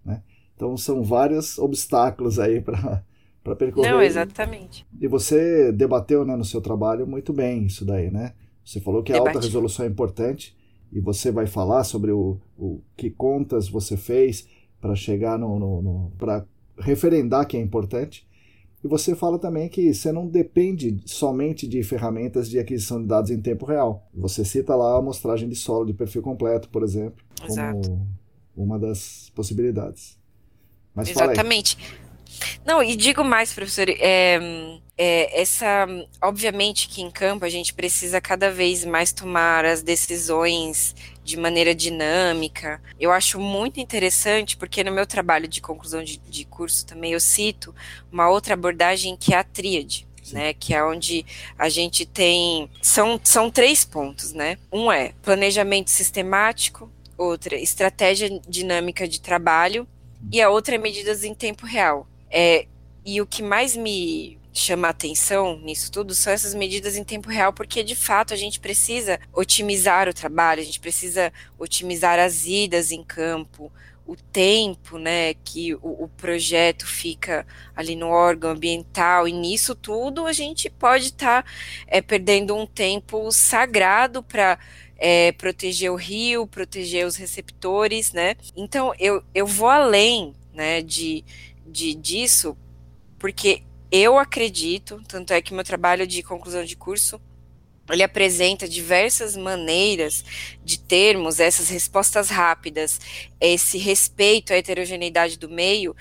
Né? 0.05 0.23
Então 0.55 0.77
são 0.77 1.03
vários 1.03 1.59
obstáculos 1.59 2.39
aí 2.39 2.61
para 2.61 3.03
para 3.45 3.55
percorrer. 3.55 3.91
Não, 3.91 4.01
exatamente. 4.01 4.87
E 4.99 5.07
você 5.07 5.71
debateu 5.71 6.25
né, 6.25 6.35
no 6.35 6.45
seu 6.45 6.63
trabalho 6.63 7.07
muito 7.07 7.31
bem 7.31 7.67
isso 7.67 7.85
daí, 7.85 8.11
né? 8.11 8.33
Você 8.65 8.81
falou 8.81 9.03
que 9.03 9.13
a 9.13 9.19
alta 9.19 9.39
resolução 9.39 9.85
é 9.85 9.89
importante 9.89 10.57
e 10.91 10.99
você 10.99 11.31
vai 11.31 11.47
falar 11.47 11.85
sobre 11.85 12.11
o, 12.11 12.39
o 12.57 12.81
que 12.97 13.11
contas 13.11 13.69
você 13.69 13.95
fez 13.95 14.49
para 14.81 14.95
chegar 14.95 15.39
no, 15.39 15.59
no, 15.59 15.83
no 15.83 16.13
para 16.17 16.47
referendar 16.79 17.47
que 17.47 17.59
é 17.59 17.61
importante. 17.61 18.27
E 18.85 18.87
você 18.87 19.17
fala 19.17 19.39
também 19.39 19.67
que 19.67 19.95
você 19.95 20.13
não 20.13 20.29
depende 20.29 21.01
somente 21.07 21.67
de 21.67 21.83
ferramentas 21.83 22.51
de 22.51 22.59
aquisição 22.59 23.01
de 23.01 23.09
dados 23.09 23.31
em 23.31 23.41
tempo 23.41 23.65
real. 23.65 24.07
Você 24.15 24.45
cita 24.45 24.77
lá 24.77 24.95
a 24.95 24.99
amostragem 24.99 25.49
de 25.49 25.57
solo 25.57 25.87
de 25.87 25.95
perfil 25.95 26.21
completo, 26.21 26.69
por 26.69 26.83
exemplo, 26.83 27.25
Exato. 27.43 27.81
como 27.81 28.07
uma 28.55 28.79
das 28.79 29.33
possibilidades. 29.35 30.19
Mas 30.95 31.09
Exatamente. 31.09 31.79
Não, 32.65 32.83
e 32.83 32.97
digo 32.97 33.23
mais, 33.23 33.53
professor, 33.53 33.89
é, 33.89 34.39
é, 34.97 35.41
essa, 35.41 35.87
obviamente 36.23 36.89
que 36.89 37.03
em 37.03 37.11
campo 37.11 37.45
a 37.45 37.49
gente 37.49 37.75
precisa 37.75 38.21
cada 38.21 38.51
vez 38.51 38.85
mais 38.85 39.13
tomar 39.13 39.65
as 39.65 39.83
decisões 39.83 40.95
de 41.23 41.37
maneira 41.37 41.75
dinâmica. 41.75 42.81
Eu 42.99 43.11
acho 43.11 43.41
muito 43.41 43.81
interessante, 43.81 44.57
porque 44.57 44.85
no 44.85 44.93
meu 44.93 45.07
trabalho 45.07 45.49
de 45.49 45.61
conclusão 45.61 46.03
de, 46.03 46.19
de 46.19 46.45
curso 46.45 46.87
também 46.87 47.13
eu 47.13 47.21
cito 47.21 47.75
uma 48.11 48.29
outra 48.29 48.55
abordagem 48.55 49.17
que 49.17 49.35
é 49.35 49.39
a 49.39 49.45
tríade. 49.45 50.07
Né, 50.33 50.55
que 50.55 50.73
é 50.73 50.83
onde 50.83 51.23
a 51.59 51.69
gente 51.69 52.07
tem 52.07 52.71
são, 52.81 53.21
são 53.23 53.51
três 53.51 53.85
pontos, 53.85 54.33
né? 54.33 54.57
Um 54.73 54.91
é 54.91 55.13
planejamento 55.21 55.91
sistemático, 55.91 56.91
outra 57.19 57.57
estratégia 57.57 58.41
dinâmica 58.49 59.07
de 59.07 59.21
trabalho 59.21 59.87
e 60.33 60.41
a 60.41 60.49
outra 60.49 60.77
é 60.77 60.79
medidas 60.79 61.25
em 61.25 61.35
tempo 61.35 61.67
real. 61.67 62.09
É, 62.37 62.67
e 63.07 63.21
o 63.21 63.27
que 63.27 63.45
mais 63.45 63.77
me 63.77 64.37
chama 64.53 64.89
atenção 64.89 65.57
nisso 65.61 65.91
tudo 65.91 66.15
são 66.15 66.33
essas 66.33 66.53
medidas 66.53 66.97
em 66.97 67.05
tempo 67.05 67.29
real, 67.29 67.53
porque 67.53 67.85
de 67.85 67.95
fato 67.95 68.35
a 68.35 68.37
gente 68.37 68.59
precisa 68.59 69.21
otimizar 69.33 70.09
o 70.09 70.15
trabalho, 70.15 70.61
a 70.61 70.65
gente 70.65 70.81
precisa 70.81 71.33
otimizar 71.57 72.19
as 72.19 72.45
idas 72.45 72.91
em 72.91 73.05
campo, 73.05 73.71
o 74.05 74.17
tempo, 74.17 74.99
né, 74.99 75.35
que 75.45 75.75
o, 75.77 76.05
o, 76.05 76.09
projeto 76.09 76.87
fica 76.87 77.47
ali 77.75 77.95
no 77.95 78.09
órgão 78.09 78.51
ambiental, 78.51 79.29
e 79.29 79.33
nisso 79.33 79.75
tudo 79.75 80.27
a 80.27 80.33
gente 80.33 80.69
pode 80.69 81.07
estar 81.07 81.45
tá, 81.45 81.51
é, 81.87 82.03
perdendo 82.03 82.55
um 82.57 82.67
tempo 82.67 83.31
sagrado 83.31 84.23
para 84.25 84.59
é, 84.99 85.33
proteger 85.33 85.91
o 85.91 85.97
rio, 85.97 86.47
proteger 86.47 87.07
os 87.07 87.17
receptores, 87.17 88.13
né? 88.13 88.37
Então 88.57 88.93
eu, 88.99 89.23
eu 89.35 89.47
vou 89.47 89.69
além, 89.69 90.35
né, 90.53 90.83
de, 90.83 91.25
de 91.75 91.93
disso, 91.93 92.57
porque 93.19 93.65
eu 93.91 94.17
acredito, 94.17 95.03
tanto 95.09 95.33
é 95.33 95.43
que 95.43 95.53
meu 95.53 95.65
trabalho 95.65 96.07
de 96.07 96.23
conclusão 96.23 96.65
de 96.65 96.77
curso 96.77 97.21
ele 97.91 98.03
apresenta 98.03 98.67
diversas 98.67 99.37
maneiras 99.37 100.25
de 100.65 100.79
termos 100.79 101.41
essas 101.41 101.69
respostas 101.69 102.31
rápidas, 102.31 103.01
esse 103.41 103.77
respeito 103.77 104.53
à 104.53 104.57
heterogeneidade 104.57 105.37
do 105.37 105.51
meio, 105.51 105.95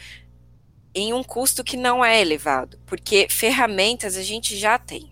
em 0.95 1.11
um 1.11 1.23
custo 1.23 1.63
que 1.63 1.75
não 1.75 2.05
é 2.05 2.21
elevado, 2.21 2.79
porque 2.85 3.27
ferramentas 3.29 4.15
a 4.15 4.21
gente 4.21 4.55
já 4.55 4.77
tem. 4.77 5.11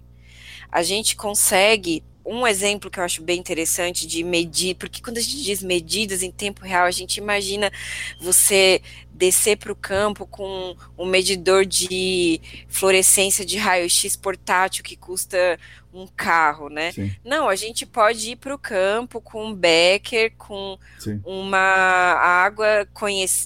A 0.72 0.84
gente 0.84 1.16
consegue 1.16 2.04
um 2.26 2.46
exemplo 2.46 2.90
que 2.90 3.00
eu 3.00 3.04
acho 3.04 3.22
bem 3.22 3.40
interessante 3.40 4.06
de 4.06 4.24
medir, 4.24 4.76
porque 4.76 5.02
quando 5.02 5.18
a 5.18 5.22
gente 5.22 5.44
diz 5.44 5.62
medidas 5.64 6.22
em 6.24 6.32
tempo 6.32 6.64
real, 6.64 6.86
a 6.86 6.92
gente 6.92 7.18
imagina 7.18 7.72
você 8.20 8.82
descer 9.14 9.58
para 9.58 9.72
o 9.72 9.76
campo 9.76 10.26
com 10.26 10.76
um 10.98 11.06
medidor 11.06 11.66
de 11.66 12.42
fluorescência 12.68 13.46
de 13.46 13.58
raio-x 13.58 14.16
portátil 14.16 14.84
que 14.84 14.96
custa 14.96 15.60
um 15.94 16.08
carro, 16.08 16.70
né? 16.70 16.92
Sim. 16.92 17.14
Não, 17.24 17.50
a 17.50 17.56
gente 17.56 17.86
pode 17.86 18.32
ir 18.32 18.36
para 18.38 18.56
o 18.56 18.58
campo 18.58 19.20
com 19.22 19.48
um 19.48 19.54
becker, 19.54 20.34
com 20.38 20.78
Sim. 20.98 21.22
uma 21.26 21.58
água 21.60 22.88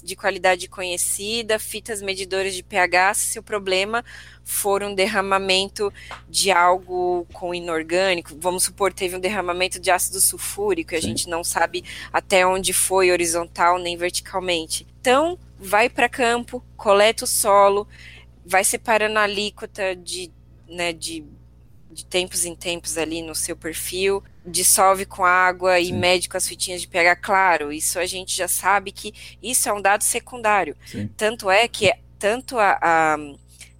de 0.02 0.16
qualidade 0.16 0.68
conhecida, 0.68 1.58
fitas 1.58 2.00
medidoras 2.00 2.54
de 2.54 2.62
pH, 2.62 3.14
se 3.14 3.38
o 3.38 3.42
problema 3.42 4.04
for 4.48 4.80
um 4.84 4.94
derramamento 4.94 5.92
de 6.28 6.52
algo 6.52 7.26
com 7.32 7.52
inorgânico, 7.52 8.30
vamos 8.38 8.62
supor, 8.62 8.92
teve 8.92 9.16
um 9.16 9.20
derramamento 9.20 9.80
de 9.80 9.90
ácido 9.90 10.20
sulfúrico 10.20 10.94
e 10.94 10.96
a 10.96 11.00
Sim. 11.00 11.08
gente 11.08 11.28
não 11.28 11.42
sabe 11.42 11.84
até 12.12 12.46
onde 12.46 12.72
foi 12.72 13.10
horizontal 13.10 13.76
nem 13.80 13.96
verticalmente. 13.96 14.86
Então, 15.00 15.36
vai 15.58 15.88
para 15.88 16.08
campo, 16.08 16.64
coleta 16.76 17.24
o 17.24 17.26
solo, 17.26 17.88
vai 18.44 18.62
separando 18.62 19.18
a 19.18 19.22
alíquota 19.22 19.96
de, 19.96 20.30
né, 20.68 20.92
de 20.92 21.24
de 21.96 22.04
tempos 22.04 22.44
em 22.44 22.54
tempos 22.54 22.98
ali 22.98 23.22
no 23.22 23.34
seu 23.34 23.56
perfil, 23.56 24.22
dissolve 24.44 25.06
com 25.06 25.24
água 25.24 25.78
Sim. 25.78 25.86
e 25.86 25.92
mede 25.94 26.28
com 26.28 26.36
as 26.36 26.46
fitinhas 26.46 26.82
de 26.82 26.88
pH. 26.88 27.16
Claro, 27.16 27.72
isso 27.72 27.98
a 27.98 28.04
gente 28.04 28.36
já 28.36 28.46
sabe 28.46 28.92
que 28.92 29.14
isso 29.42 29.66
é 29.66 29.72
um 29.72 29.80
dado 29.80 30.02
secundário. 30.02 30.76
Sim. 30.84 31.08
Tanto 31.16 31.50
é 31.50 31.66
que 31.66 31.90
tanto 32.18 32.58
a, 32.58 32.78
a 32.82 33.16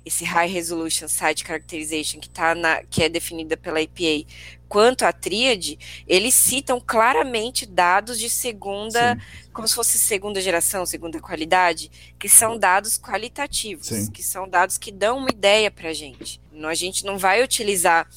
esse 0.06 0.24
High 0.24 0.48
Resolution 0.48 1.08
Site 1.08 1.44
Characterization 1.44 2.20
que, 2.20 2.30
tá 2.30 2.54
na, 2.54 2.80
que 2.84 3.02
é 3.02 3.08
definida 3.08 3.56
pela 3.56 3.82
EPA, 3.82 4.24
quanto 4.68 5.02
a 5.02 5.12
tríade, 5.12 5.76
eles 6.06 6.32
citam 6.32 6.80
claramente 6.84 7.66
dados 7.66 8.18
de 8.18 8.30
segunda, 8.30 9.14
Sim. 9.14 9.48
como 9.52 9.66
se 9.66 9.74
fosse 9.74 9.98
segunda 9.98 10.40
geração, 10.40 10.86
segunda 10.86 11.20
qualidade, 11.20 11.90
que 12.18 12.28
são 12.28 12.56
dados 12.56 12.96
qualitativos, 12.96 13.88
Sim. 13.88 14.10
que 14.12 14.22
são 14.22 14.48
dados 14.48 14.78
que 14.78 14.92
dão 14.92 15.18
uma 15.18 15.30
ideia 15.30 15.72
para 15.72 15.88
a 15.88 15.92
gente. 15.92 16.40
A 16.64 16.74
gente 16.74 17.04
não 17.04 17.18
vai 17.18 17.42
utilizar, 17.42 18.08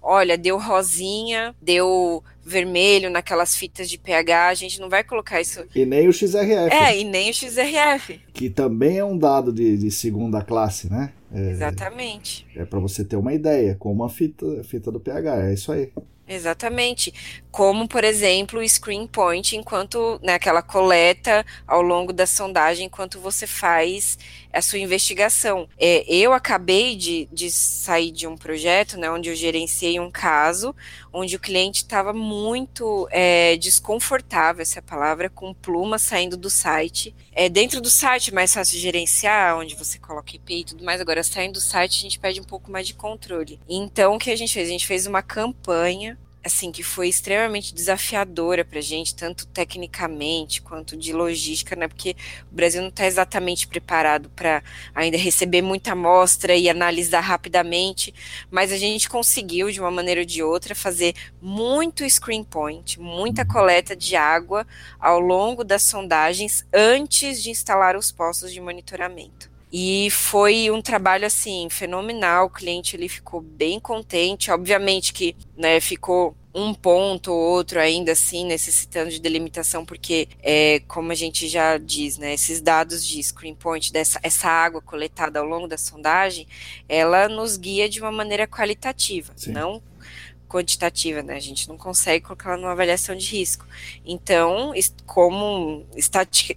olha, 0.00 0.38
deu 0.38 0.58
rosinha, 0.58 1.54
deu 1.60 2.22
vermelho 2.44 3.10
naquelas 3.10 3.56
fitas 3.56 3.90
de 3.90 3.98
pH, 3.98 4.48
a 4.48 4.54
gente 4.54 4.80
não 4.80 4.88
vai 4.88 5.02
colocar 5.02 5.40
isso. 5.40 5.64
E 5.74 5.84
nem 5.84 6.08
o 6.08 6.12
XRF. 6.12 6.72
É, 6.72 6.98
e 6.98 7.04
nem 7.04 7.30
o 7.30 7.34
XRF. 7.34 8.20
Que 8.32 8.48
também 8.48 8.98
é 8.98 9.04
um 9.04 9.18
dado 9.18 9.52
de, 9.52 9.76
de 9.76 9.90
segunda 9.90 10.42
classe, 10.42 10.90
né? 10.90 11.12
É, 11.32 11.50
Exatamente. 11.50 12.46
É 12.56 12.64
para 12.64 12.78
você 12.78 13.04
ter 13.04 13.16
uma 13.16 13.34
ideia, 13.34 13.76
como 13.78 14.04
a 14.04 14.08
fita, 14.08 14.46
fita 14.64 14.90
do 14.90 15.00
pH, 15.00 15.48
é 15.48 15.54
isso 15.54 15.72
aí. 15.72 15.92
Exatamente. 16.28 17.12
Como, 17.50 17.88
por 17.88 18.04
exemplo, 18.04 18.60
o 18.60 18.68
screen 18.68 19.06
point, 19.06 19.56
enquanto 19.56 20.20
naquela 20.22 20.60
né, 20.60 20.66
coleta 20.66 21.44
ao 21.66 21.80
longo 21.80 22.12
da 22.12 22.26
sondagem, 22.26 22.86
enquanto 22.86 23.18
você 23.18 23.46
faz 23.46 24.18
a 24.52 24.62
sua 24.62 24.78
investigação. 24.78 25.68
É, 25.78 26.04
eu 26.08 26.32
acabei 26.32 26.96
de, 26.96 27.28
de 27.32 27.50
sair 27.50 28.10
de 28.10 28.26
um 28.26 28.36
projeto, 28.36 28.98
né, 28.98 29.10
onde 29.10 29.28
eu 29.28 29.34
gerenciei 29.34 30.00
um 30.00 30.10
caso, 30.10 30.74
onde 31.12 31.36
o 31.36 31.40
cliente 31.40 31.82
estava 31.82 32.12
muito 32.12 33.08
é, 33.10 33.56
desconfortável, 33.56 34.62
essa 34.62 34.82
palavra, 34.82 35.28
com 35.28 35.54
pluma 35.54 35.98
saindo 35.98 36.36
do 36.36 36.50
site. 36.50 37.14
É, 37.32 37.48
dentro 37.48 37.80
do 37.80 37.90
site 37.90 38.30
é 38.30 38.34
mais 38.34 38.52
fácil 38.52 38.78
gerenciar, 38.78 39.56
onde 39.56 39.74
você 39.74 39.98
coloca 39.98 40.34
IP 40.34 40.60
e 40.60 40.64
tudo 40.64 40.84
mais. 40.84 41.00
Agora, 41.00 41.22
saindo 41.22 41.54
do 41.54 41.60
site, 41.60 41.98
a 41.98 42.02
gente 42.02 42.18
pede 42.18 42.40
um 42.40 42.44
pouco 42.44 42.70
mais 42.70 42.86
de 42.86 42.94
controle. 42.94 43.60
Então, 43.68 44.14
o 44.14 44.18
que 44.18 44.30
a 44.30 44.36
gente 44.36 44.52
fez? 44.52 44.68
A 44.68 44.72
gente 44.72 44.86
fez 44.86 45.06
uma 45.06 45.22
campanha 45.22 46.18
assim, 46.44 46.70
que 46.70 46.82
foi 46.82 47.08
extremamente 47.08 47.74
desafiadora 47.74 48.64
para 48.64 48.78
a 48.78 48.82
gente, 48.82 49.14
tanto 49.14 49.46
tecnicamente 49.46 50.62
quanto 50.62 50.96
de 50.96 51.12
logística, 51.12 51.74
né? 51.74 51.88
Porque 51.88 52.14
o 52.50 52.54
Brasil 52.54 52.80
não 52.80 52.88
está 52.88 53.06
exatamente 53.06 53.66
preparado 53.66 54.30
para 54.30 54.62
ainda 54.94 55.16
receber 55.16 55.62
muita 55.62 55.92
amostra 55.92 56.54
e 56.54 56.68
analisar 56.68 57.20
rapidamente, 57.20 58.14
mas 58.50 58.72
a 58.72 58.76
gente 58.76 59.08
conseguiu, 59.08 59.70
de 59.70 59.80
uma 59.80 59.90
maneira 59.90 60.20
ou 60.20 60.26
de 60.26 60.42
outra, 60.42 60.74
fazer 60.74 61.14
muito 61.40 62.08
screen 62.08 62.44
point, 62.44 63.00
muita 63.00 63.44
coleta 63.44 63.94
de 63.96 64.16
água 64.16 64.66
ao 64.98 65.20
longo 65.20 65.64
das 65.64 65.82
sondagens 65.82 66.66
antes 66.72 67.42
de 67.42 67.50
instalar 67.50 67.96
os 67.96 68.12
postos 68.12 68.52
de 68.52 68.60
monitoramento. 68.60 69.47
E 69.72 70.08
foi 70.10 70.70
um 70.70 70.80
trabalho 70.80 71.26
assim 71.26 71.68
fenomenal. 71.70 72.46
O 72.46 72.50
cliente 72.50 72.96
ele 72.96 73.08
ficou 73.08 73.40
bem 73.40 73.78
contente. 73.78 74.50
Obviamente 74.50 75.12
que 75.12 75.36
né, 75.56 75.80
ficou 75.80 76.36
um 76.54 76.74
ponto 76.74 77.32
ou 77.32 77.38
outro 77.38 77.78
ainda 77.78 78.12
assim 78.12 78.44
necessitando 78.44 79.10
de 79.10 79.20
delimitação, 79.20 79.84
porque 79.84 80.28
é, 80.42 80.80
como 80.88 81.12
a 81.12 81.14
gente 81.14 81.46
já 81.46 81.78
diz, 81.78 82.18
né, 82.18 82.34
esses 82.34 82.60
dados 82.60 83.06
de 83.06 83.22
screen 83.22 83.54
point, 83.54 83.92
dessa 83.92 84.18
essa 84.22 84.48
água 84.48 84.80
coletada 84.80 85.38
ao 85.38 85.46
longo 85.46 85.68
da 85.68 85.78
sondagem, 85.78 86.48
ela 86.88 87.28
nos 87.28 87.56
guia 87.56 87.88
de 87.88 88.00
uma 88.00 88.10
maneira 88.10 88.46
qualitativa, 88.46 89.32
Sim. 89.36 89.52
não 89.52 89.82
quantitativa, 90.48 91.22
né? 91.22 91.36
A 91.36 91.40
gente 91.40 91.68
não 91.68 91.76
consegue 91.76 92.24
colocar 92.24 92.50
ela 92.50 92.58
numa 92.58 92.72
avaliação 92.72 93.14
de 93.14 93.26
risco. 93.36 93.66
Então, 94.04 94.72
como 95.04 95.86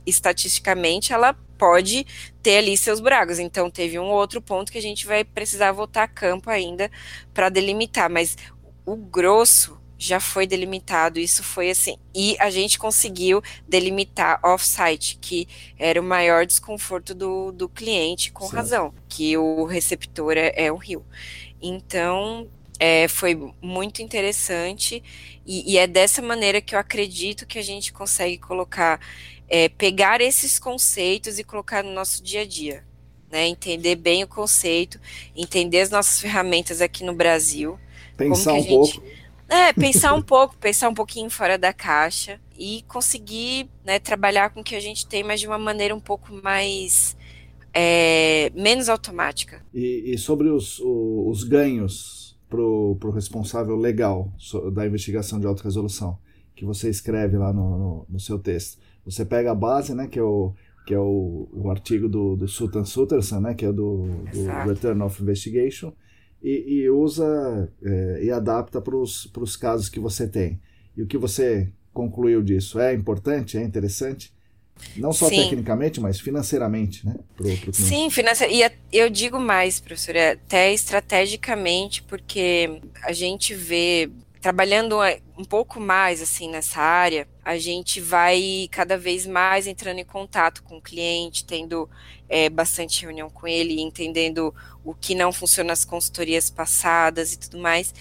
estatisticamente, 0.06 1.12
ela 1.12 1.36
pode 1.62 2.08
ter 2.42 2.58
ali 2.58 2.76
seus 2.76 3.00
buracos. 3.00 3.38
Então, 3.38 3.70
teve 3.70 4.00
um 4.00 4.10
outro 4.10 4.42
ponto 4.42 4.72
que 4.72 4.80
a 4.80 4.82
gente 4.82 5.06
vai 5.06 5.24
precisar 5.24 5.72
voltar 5.72 6.04
a 6.04 6.08
campo 6.08 6.50
ainda 6.50 6.90
para 7.36 7.50
delimitar, 7.50 8.10
mas 8.10 8.36
o 8.84 8.96
grosso 8.96 9.80
já 9.96 10.20
foi 10.20 10.48
delimitado, 10.48 11.20
isso 11.20 11.44
foi 11.44 11.70
assim, 11.70 11.96
e 12.16 12.36
a 12.40 12.50
gente 12.50 12.80
conseguiu 12.80 13.40
delimitar 13.68 14.40
off-site, 14.44 15.20
que 15.22 15.48
era 15.78 16.02
o 16.02 16.04
maior 16.04 16.44
desconforto 16.44 17.14
do, 17.14 17.52
do 17.52 17.70
cliente, 17.70 18.32
com 18.32 18.46
certo. 18.46 18.56
razão, 18.56 18.94
que 19.08 19.38
o 19.38 19.64
receptor 19.64 20.36
é, 20.36 20.52
é 20.56 20.72
o 20.72 20.76
rio. 20.76 21.06
Então, 21.62 22.50
é, 22.84 23.08
foi 23.08 23.40
muito 23.62 24.02
interessante, 24.02 25.04
e, 25.46 25.74
e, 25.74 25.78
é 25.78 25.86
dessa 25.86 26.20
maneira 26.20 26.60
que 26.60 26.74
eu 26.74 26.80
acredito 26.80 27.46
que 27.46 27.60
a 27.60 27.62
gente 27.62 27.94
consegue 27.94 28.40
colocar 28.40 29.00
é, 29.48 29.70
pegar 29.70 30.20
esses 30.20 30.58
conceitos 30.58 31.38
e 31.38 31.44
colocar 31.44 31.84
no 31.84 31.94
nosso 31.94 32.24
dia 32.24 32.42
a 32.42 32.46
dia. 32.46 32.84
Né, 33.32 33.48
entender 33.48 33.96
bem 33.96 34.24
o 34.24 34.28
conceito, 34.28 35.00
entender 35.34 35.80
as 35.80 35.90
nossas 35.90 36.20
ferramentas 36.20 36.82
aqui 36.82 37.04
no 37.04 37.14
Brasil. 37.14 37.80
Pensar 38.18 38.54
um 38.54 38.62
gente, 38.62 38.70
pouco. 38.70 39.04
É, 39.48 39.72
pensar 39.72 40.14
um 40.16 40.22
pouco, 40.24 40.58
pensar 40.58 40.90
um 40.90 40.94
pouquinho 40.94 41.30
fora 41.30 41.58
da 41.58 41.72
caixa 41.72 42.42
e 42.58 42.84
conseguir 42.88 43.70
né, 43.86 44.00
trabalhar 44.00 44.50
com 44.50 44.62
o 44.62 44.64
que 44.64 44.76
a 44.76 44.82
gente 44.82 45.06
tem, 45.06 45.24
mas 45.24 45.40
de 45.40 45.48
uma 45.48 45.60
maneira 45.60 45.96
um 45.96 46.00
pouco 46.00 46.34
mais. 46.34 47.16
É, 47.74 48.52
menos 48.54 48.90
automática. 48.90 49.64
E, 49.74 50.12
e 50.14 50.18
sobre 50.18 50.50
os, 50.50 50.78
os, 50.80 51.40
os 51.40 51.44
ganhos 51.46 52.21
para 52.52 53.10
o 53.10 53.12
responsável 53.12 53.76
legal 53.76 54.32
da 54.74 54.86
investigação 54.86 55.40
de 55.40 55.48
alta 55.48 55.64
resolução, 55.64 56.20
que 56.56 56.66
você 56.66 56.90
escreve 56.90 57.38
lá 57.38 57.52
no, 57.52 57.78
no, 57.78 58.06
no 58.10 58.20
seu 58.20 58.38
texto 58.38 58.78
você 59.06 59.26
pega 59.26 59.52
a 59.52 59.56
base, 59.56 59.94
né, 59.94 60.08
que 60.08 60.20
é 60.20 60.24
o, 60.24 60.54
que 60.86 60.94
é 60.94 61.00
o, 61.00 61.48
o 61.52 61.70
artigo 61.70 62.08
do, 62.08 62.36
do 62.36 62.48
Sultan 62.48 62.86
Sutterson, 62.86 63.40
né, 63.40 63.54
que 63.54 63.66
é 63.66 63.72
do, 63.72 64.06
do 64.32 64.68
Return 64.68 65.02
of 65.02 65.22
Investigation, 65.22 65.94
e, 66.42 66.82
e 66.82 66.90
usa 66.90 67.72
é, 67.84 68.24
e 68.24 68.32
adapta 68.32 68.82
para 68.82 68.96
os 68.96 69.56
casos 69.56 69.90
que 69.90 70.00
você 70.00 70.28
tem. 70.28 70.60
E 70.96 71.02
o 71.02 71.08
que 71.08 71.18
você 71.18 71.72
concluiu 71.94 72.42
disso 72.42 72.80
é 72.80 72.94
importante, 72.94 73.58
é 73.58 73.64
interessante? 73.64 74.34
Não 74.96 75.14
só 75.14 75.30
Sim. 75.30 75.44
tecnicamente, 75.44 76.00
mas 76.00 76.20
financeiramente, 76.20 77.06
né? 77.06 77.16
Pro, 77.36 77.56
pro 77.58 77.74
Sim, 77.74 78.10
financeiramente. 78.10 78.78
E 78.92 78.98
eu 78.98 79.10
digo 79.10 79.40
mais, 79.40 79.80
professora, 79.80 80.34
até 80.34 80.74
estrategicamente, 80.74 82.04
porque 82.04 82.82
a 83.04 83.12
gente 83.12 83.54
vê 83.54 84.10
trabalhando 84.42 85.02
é, 85.04 85.20
um 85.38 85.46
pouco 85.46 85.80
mais 85.80 86.20
assim 86.20 86.50
nessa 86.50 86.82
área, 86.82 87.28
a 87.46 87.58
gente 87.58 88.02
vai 88.02 88.68
cada 88.72 88.98
vez 88.98 89.28
mais 89.28 89.68
entrando 89.68 90.00
em 90.00 90.04
contato 90.04 90.64
com 90.64 90.78
o 90.78 90.82
cliente, 90.82 91.46
tendo 91.46 91.88
é, 92.28 92.50
bastante 92.50 93.04
reunião 93.04 93.30
com 93.30 93.48
ele, 93.48 93.80
entendendo 93.80 94.54
o 94.84 94.96
que 94.96 95.14
não 95.14 95.32
funciona 95.32 95.68
nas 95.68 95.86
consultorias 95.86 96.50
passadas 96.50 97.34
e 97.34 97.40
tudo 97.40 97.60
mais. 97.60 97.94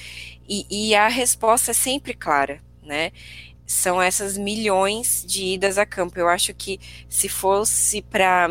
E, 0.49 0.67
e 0.71 0.95
a 0.95 1.09
resposta 1.09 1.73
é 1.73 1.75
sempre 1.75 2.15
clara, 2.15 2.63
né? 2.83 3.13
São 3.71 4.03
essas 4.03 4.37
milhões 4.37 5.25
de 5.25 5.45
idas 5.45 5.79
a 5.79 5.87
campo. 5.87 6.19
Eu 6.19 6.29
acho 6.29 6.53
que 6.53 6.81
se 7.09 7.29
fosse 7.29 8.03
para 8.03 8.49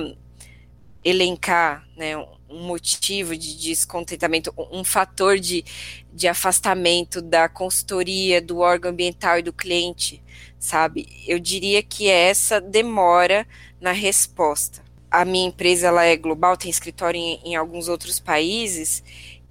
elencar, 1.03 1.85
né, 1.97 2.15
um 2.49 2.63
motivo 2.63 3.35
de 3.35 3.57
descontentamento, 3.57 4.53
um 4.71 4.81
fator 4.81 5.37
de, 5.37 5.65
de 6.13 6.25
afastamento 6.25 7.21
da 7.21 7.49
consultoria, 7.49 8.41
do 8.41 8.59
órgão 8.59 8.91
ambiental 8.91 9.39
e 9.39 9.41
do 9.41 9.51
cliente, 9.51 10.23
sabe? 10.57 11.05
Eu 11.27 11.37
diria 11.37 11.83
que 11.83 12.07
é 12.07 12.29
essa 12.29 12.61
demora 12.61 13.45
na 13.81 13.91
resposta. 13.91 14.81
A 15.11 15.25
minha 15.25 15.49
empresa 15.49 15.87
ela 15.87 16.05
é 16.05 16.15
global, 16.15 16.55
tem 16.55 16.71
escritório 16.71 17.19
em, 17.19 17.41
em 17.43 17.55
alguns 17.57 17.89
outros 17.89 18.21
países, 18.21 19.03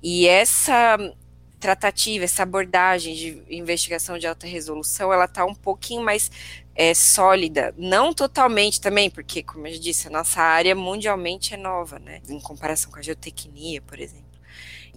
e 0.03 0.27
essa 0.27 0.97
tratativa, 1.59 2.25
essa 2.25 2.43
abordagem 2.43 3.15
de 3.15 3.43
investigação 3.51 4.19
de 4.19 4.27
alta 4.27 4.47
resolução, 4.47 5.13
ela 5.13 5.25
está 5.25 5.45
um 5.45 5.55
pouquinho 5.55 6.03
mais 6.03 6.31
é, 6.75 6.95
sólida, 6.95 7.75
não 7.77 8.13
totalmente 8.15 8.81
também, 8.81 9.11
porque, 9.11 9.43
como 9.43 9.67
eu 9.67 9.79
disse, 9.79 10.07
a 10.07 10.11
nossa 10.11 10.41
área 10.41 10.75
mundialmente 10.75 11.55
é 11.55 11.57
nova, 11.57 11.99
né, 11.99 12.21
em 12.29 12.41
comparação 12.41 12.91
com 12.91 12.99
a 12.99 13.03
geotecnia, 13.03 13.83
por 13.83 13.99
exemplo. 13.99 14.25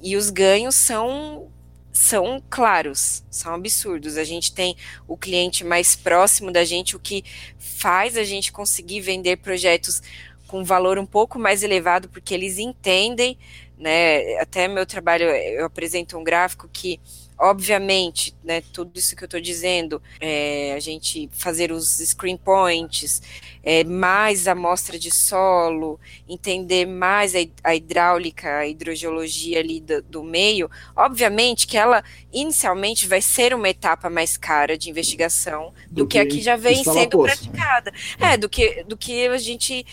E 0.01 0.15
os 0.15 0.29
ganhos 0.29 0.75
são 0.75 1.49
são 1.93 2.41
claros, 2.49 3.21
são 3.29 3.53
absurdos. 3.53 4.15
A 4.15 4.23
gente 4.23 4.53
tem 4.53 4.77
o 5.07 5.17
cliente 5.17 5.63
mais 5.63 5.93
próximo 5.93 6.49
da 6.49 6.63
gente, 6.63 6.95
o 6.95 6.99
que 6.99 7.23
faz 7.59 8.15
a 8.15 8.23
gente 8.23 8.49
conseguir 8.51 9.01
vender 9.01 9.37
projetos 9.37 10.01
com 10.47 10.63
valor 10.63 10.97
um 10.97 11.05
pouco 11.05 11.39
mais 11.39 11.63
elevado, 11.63 12.09
porque 12.09 12.33
eles 12.33 12.57
entendem, 12.57 13.37
né? 13.81 14.37
Até 14.39 14.67
meu 14.67 14.85
trabalho, 14.85 15.25
eu 15.25 15.65
apresento 15.65 16.17
um 16.17 16.23
gráfico 16.23 16.69
que 16.71 16.99
Obviamente, 17.43 18.35
né, 18.43 18.61
tudo 18.71 18.91
isso 18.93 19.15
que 19.15 19.23
eu 19.23 19.25
estou 19.25 19.41
dizendo, 19.41 19.99
é, 20.19 20.73
a 20.73 20.79
gente 20.79 21.27
fazer 21.33 21.71
os 21.71 21.97
screen 21.97 22.37
points, 22.37 23.19
é, 23.63 23.83
mais 23.83 24.47
amostra 24.47 24.99
de 24.99 25.09
solo, 25.09 25.99
entender 26.29 26.85
mais 26.85 27.33
a, 27.33 27.39
a 27.63 27.75
hidráulica, 27.75 28.59
a 28.59 28.67
hidrogeologia 28.67 29.57
ali 29.57 29.79
do, 29.79 30.03
do, 30.03 30.23
meio, 30.23 30.69
obviamente 30.95 31.65
que 31.65 31.75
ela 31.75 32.03
inicialmente 32.31 33.07
vai 33.07 33.23
ser 33.23 33.55
uma 33.55 33.69
etapa 33.69 34.07
mais 34.07 34.37
cara 34.37 34.77
de 34.77 34.91
investigação 34.91 35.73
do, 35.89 36.03
do 36.03 36.07
que, 36.07 36.19
que, 36.23 36.27
a 36.27 36.27
que 36.27 36.41
já 36.43 36.55
vem 36.55 36.83
sendo 36.83 37.23
praticada. 37.23 37.91
É, 38.19 38.37
do 38.37 38.47
que, 38.47 38.83
do 38.83 38.95
que 38.95 39.25
a 39.27 39.37
gente 39.39 39.83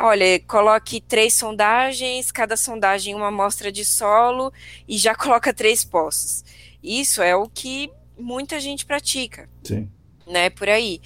olha, 0.00 0.40
coloque 0.46 1.00
três 1.00 1.34
sondagens, 1.34 2.30
cada 2.30 2.56
sondagem 2.56 3.14
uma 3.14 3.28
amostra 3.28 3.72
de 3.72 3.84
solo 3.84 4.52
e 4.86 4.96
já 4.96 5.14
coloca 5.16 5.52
três 5.52 5.84
poços. 5.84 6.44
Isso 6.82 7.20
é 7.22 7.34
o 7.34 7.48
que 7.48 7.90
muita 8.18 8.60
gente 8.60 8.86
pratica. 8.86 9.48
Sim. 9.64 9.90
Né, 10.26 10.50
por 10.50 10.68
aí. 10.68 11.00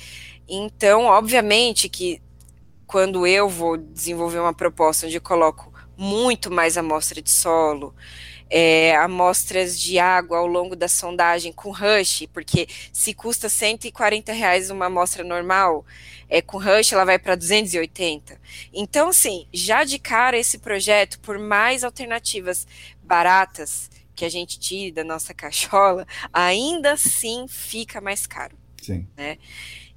Então, 0.48 1.04
obviamente 1.04 1.88
que 1.88 2.20
quando 2.86 3.26
eu 3.26 3.48
vou 3.48 3.76
desenvolver 3.76 4.38
uma 4.38 4.52
proposta 4.52 5.06
onde 5.06 5.16
eu 5.16 5.22
coloco 5.22 5.72
muito 5.96 6.50
mais 6.50 6.76
amostra 6.76 7.22
de 7.22 7.30
solo, 7.30 7.94
é, 8.54 8.94
amostras 8.96 9.80
de 9.80 9.98
água 9.98 10.36
ao 10.36 10.46
longo 10.46 10.76
da 10.76 10.86
sondagem 10.86 11.54
com 11.54 11.70
rush, 11.70 12.26
porque 12.34 12.68
se 12.92 13.14
custa 13.14 13.48
140 13.48 14.30
reais 14.30 14.68
uma 14.68 14.86
amostra 14.86 15.24
normal, 15.24 15.86
é, 16.28 16.42
com 16.42 16.58
rush 16.58 16.92
ela 16.92 17.06
vai 17.06 17.18
para 17.18 17.34
280. 17.34 18.38
Então, 18.70 19.08
assim, 19.08 19.46
já 19.50 19.84
de 19.84 19.98
cara 19.98 20.36
esse 20.36 20.58
projeto, 20.58 21.18
por 21.20 21.38
mais 21.38 21.82
alternativas 21.82 22.66
baratas 23.02 23.90
que 24.14 24.26
a 24.26 24.28
gente 24.28 24.60
tire 24.60 24.92
da 24.92 25.02
nossa 25.02 25.32
cachola, 25.32 26.06
ainda 26.30 26.92
assim 26.92 27.46
fica 27.48 28.02
mais 28.02 28.26
caro. 28.26 28.54
Sim. 28.82 29.08
Né? 29.16 29.38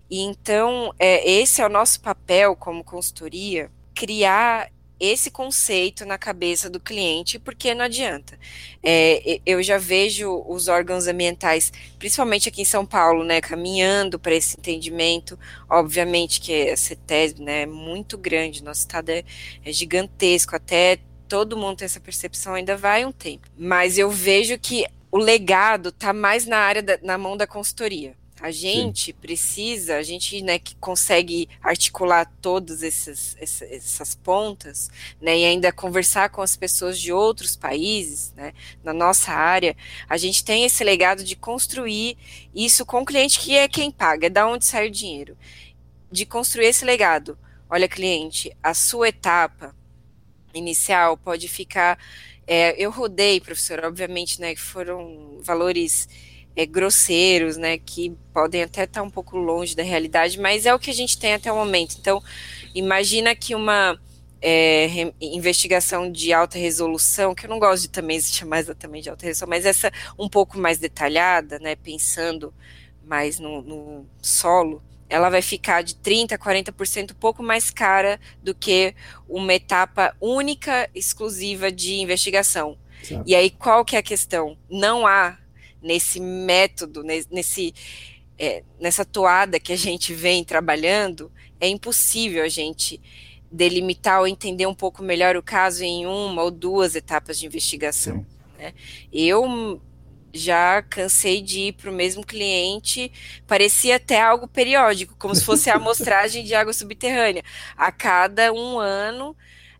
Então, 0.09 0.93
é, 0.97 1.29
esse 1.29 1.61
é 1.61 1.65
o 1.65 1.69
nosso 1.69 1.99
papel 1.99 2.55
como 2.55 2.85
consultoria, 2.85 3.69
criar 3.93 4.71
esse 4.99 5.29
conceito 5.29 6.05
na 6.05 6.17
cabeça 6.17 6.69
do 6.69 6.79
cliente, 6.79 7.37
porque 7.37 7.73
não 7.73 7.85
adianta. 7.85 8.37
É, 8.81 9.39
eu 9.45 9.61
já 9.61 9.77
vejo 9.77 10.43
os 10.47 10.67
órgãos 10.67 11.07
ambientais, 11.07 11.71
principalmente 11.99 12.49
aqui 12.49 12.61
em 12.61 12.65
São 12.65 12.85
Paulo, 12.85 13.23
né, 13.23 13.41
caminhando 13.41 14.17
para 14.17 14.33
esse 14.33 14.57
entendimento. 14.57 15.37
Obviamente 15.69 16.39
que 16.39 16.69
a 16.69 16.77
CETESB 16.77 17.43
né, 17.43 17.61
é 17.63 17.65
muito 17.65 18.17
grande, 18.17 18.63
nosso 18.63 18.81
estado 18.81 19.09
é, 19.09 19.23
é 19.63 19.71
gigantesco, 19.71 20.55
até 20.55 20.99
todo 21.27 21.57
mundo 21.57 21.77
tem 21.77 21.85
essa 21.85 21.99
percepção, 21.99 22.53
ainda 22.53 22.77
vai 22.77 23.05
um 23.05 23.11
tempo. 23.11 23.47
Mas 23.57 23.97
eu 23.97 24.09
vejo 24.09 24.57
que 24.57 24.85
o 25.11 25.17
legado 25.17 25.89
está 25.89 26.13
mais 26.13 26.45
na 26.45 26.57
área 26.57 26.83
da, 26.83 26.99
na 27.01 27.17
mão 27.17 27.35
da 27.37 27.47
consultoria. 27.47 28.15
A 28.45 28.51
gente 28.51 29.05
Sim. 29.05 29.13
precisa, 29.13 29.95
a 29.95 30.03
gente 30.03 30.39
né, 30.39 30.59
que 30.59 30.75
consegue 30.75 31.49
articular 31.63 32.31
todas 32.43 32.83
essas, 32.83 33.35
essas, 33.39 34.13
pontas, 34.13 34.87
né, 35.19 35.39
e 35.39 35.45
ainda 35.45 35.71
conversar 35.71 36.29
com 36.29 36.43
as 36.43 36.55
pessoas 36.55 37.01
de 37.01 37.11
outros 37.11 37.55
países, 37.55 38.31
né, 38.35 38.53
na 38.83 38.93
nossa 38.93 39.31
área, 39.31 39.75
a 40.07 40.15
gente 40.15 40.45
tem 40.45 40.63
esse 40.63 40.83
legado 40.83 41.23
de 41.23 41.35
construir 41.35 42.19
isso 42.53 42.85
com 42.85 43.01
o 43.01 43.05
cliente 43.05 43.39
que 43.39 43.57
é 43.57 43.67
quem 43.67 43.89
paga, 43.89 44.27
é 44.27 44.29
da 44.29 44.47
onde 44.47 44.63
sai 44.63 44.89
o 44.89 44.91
dinheiro. 44.91 45.35
De 46.11 46.23
construir 46.23 46.67
esse 46.67 46.85
legado. 46.85 47.35
Olha, 47.67 47.87
cliente, 47.89 48.55
a 48.61 48.75
sua 48.75 49.09
etapa 49.09 49.75
inicial 50.53 51.17
pode 51.17 51.47
ficar. 51.47 51.97
É, 52.45 52.75
eu 52.77 52.91
rodei, 52.91 53.41
professor, 53.41 53.83
obviamente, 53.83 54.39
né, 54.39 54.53
que 54.53 54.61
foram 54.61 55.39
valores 55.41 56.07
é, 56.55 56.65
grosseiros, 56.65 57.57
né, 57.57 57.77
que 57.77 58.15
podem 58.33 58.63
até 58.63 58.83
estar 58.83 59.03
um 59.03 59.09
pouco 59.09 59.37
longe 59.37 59.75
da 59.75 59.83
realidade, 59.83 60.39
mas 60.39 60.65
é 60.65 60.73
o 60.73 60.79
que 60.79 60.89
a 60.89 60.93
gente 60.93 61.17
tem 61.17 61.33
até 61.33 61.51
o 61.51 61.55
momento. 61.55 61.97
Então, 61.99 62.23
imagina 62.73 63.35
que 63.35 63.53
uma 63.53 63.99
é, 64.41 65.11
investigação 65.19 66.11
de 66.11 66.31
alta 66.31 66.57
resolução, 66.57 67.35
que 67.35 67.45
eu 67.45 67.49
não 67.49 67.59
gosto 67.59 67.83
de 67.83 67.89
também 67.89 68.19
chamar 68.21 68.59
exatamente 68.59 69.03
de 69.03 69.09
alta 69.09 69.25
resolução, 69.25 69.49
mas 69.49 69.65
essa 69.65 69.91
um 70.17 70.29
pouco 70.29 70.57
mais 70.57 70.77
detalhada, 70.77 71.59
né, 71.59 71.75
pensando 71.75 72.53
mais 73.03 73.39
no, 73.39 73.61
no 73.61 74.05
solo, 74.21 74.81
ela 75.09 75.29
vai 75.29 75.41
ficar 75.41 75.83
de 75.83 75.95
30% 75.95 76.33
a 76.33 76.37
40% 76.37 77.11
um 77.11 77.15
pouco 77.15 77.43
mais 77.43 77.69
cara 77.69 78.19
do 78.41 78.55
que 78.55 78.95
uma 79.29 79.53
etapa 79.53 80.15
única, 80.19 80.89
exclusiva 80.95 81.71
de 81.71 81.95
investigação. 81.95 82.77
Certo. 83.03 83.23
E 83.25 83.35
aí, 83.35 83.51
qual 83.51 83.85
que 83.85 83.95
é 83.95 83.99
a 83.99 84.03
questão? 84.03 84.57
Não 84.69 85.05
há 85.05 85.37
nesse 85.85 86.19
método, 86.19 87.03
nesse, 87.03 87.73
é, 88.37 88.63
nessa 88.79 89.05
toada 89.05 89.59
que 89.59 89.71
a 89.71 89.77
gente 89.77 90.13
vem 90.13 90.43
trabalhando, 90.43 91.31
é 91.61 91.67
impossível 91.67 92.43
a 92.43 92.49
gente 92.49 92.99
delimitar 93.51 94.19
ou 94.19 94.27
entender 94.27 94.65
um 94.65 94.73
pouco 94.73 95.03
melhor 95.03 95.37
o 95.37 95.43
caso 95.43 95.83
em 95.83 96.05
uma 96.07 96.41
ou 96.41 96.49
duas 96.49 96.95
etapas 96.95 97.37
de 97.37 97.45
investigação. 97.45 98.25
Né? 98.57 98.73
Eu 99.13 99.79
já 100.33 100.81
cansei 100.81 101.41
de 101.41 101.67
ir 101.67 101.73
para 101.73 101.89
o 101.89 101.93
mesmo 101.93 102.25
cliente, 102.25 103.11
parecia 103.47 103.95
até 103.95 104.19
algo 104.19 104.47
periódico, 104.47 105.15
como 105.17 105.33
se 105.33 105.45
fosse 105.45 105.69
a 105.69 105.75
amostragem 105.77 106.43
de 106.43 106.53
água 106.55 106.73
subterrânea. 106.73 107.43
A 107.77 107.91
cada 107.91 108.51
um 108.51 108.79
ano, 108.79 109.35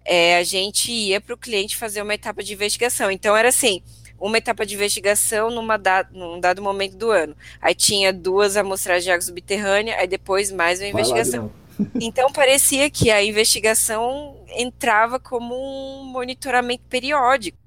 é, 0.06 0.38
a 0.38 0.44
gente 0.44 0.92
ia 0.92 1.20
para 1.20 1.34
o 1.34 1.38
cliente 1.38 1.76
fazer 1.76 2.02
uma 2.02 2.14
etapa 2.14 2.44
de 2.44 2.54
investigação. 2.54 3.12
Então, 3.12 3.36
era 3.36 3.50
assim: 3.50 3.82
uma 4.20 4.38
etapa 4.38 4.66
de 4.66 4.76
investigação 4.76 5.50
numa 5.50 5.78
da, 5.78 6.06
num 6.12 6.40
dado 6.40 6.62
momento 6.62 6.96
do 6.96 7.12
ano. 7.12 7.36
Aí 7.62 7.76
tinha 7.76 8.12
duas 8.14 8.56
amostragens 8.58 9.04
de 9.04 9.12
água 9.12 9.22
subterrânea, 9.22 9.98
aí 9.98 10.08
depois 10.08 10.52
mais 10.52 10.80
uma 10.80 10.88
investigação. 10.88 11.52
Então 12.00 12.32
parecia 12.32 12.90
que 12.90 13.12
a 13.12 13.24
investigação 13.24 14.38
entrava 14.50 15.20
como 15.20 15.56
um 15.56 16.06
monitoramento 16.06 16.84
periódico. 16.90 17.58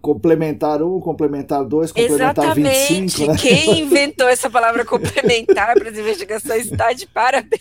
Complementar 0.00 0.80
1, 0.80 1.00
complementar 1.00 1.64
2, 1.64 1.90
complementar 1.90 2.44
Exatamente. 2.44 2.94
25. 2.94 3.32
Né? 3.32 3.38
Quem 3.38 3.80
inventou 3.82 4.28
essa 4.28 4.48
palavra 4.48 4.84
complementar 4.84 5.74
para 5.74 5.90
as 5.90 5.98
investigações 5.98 6.66
está 6.66 6.92
de 6.92 7.06
parabéns. 7.06 7.60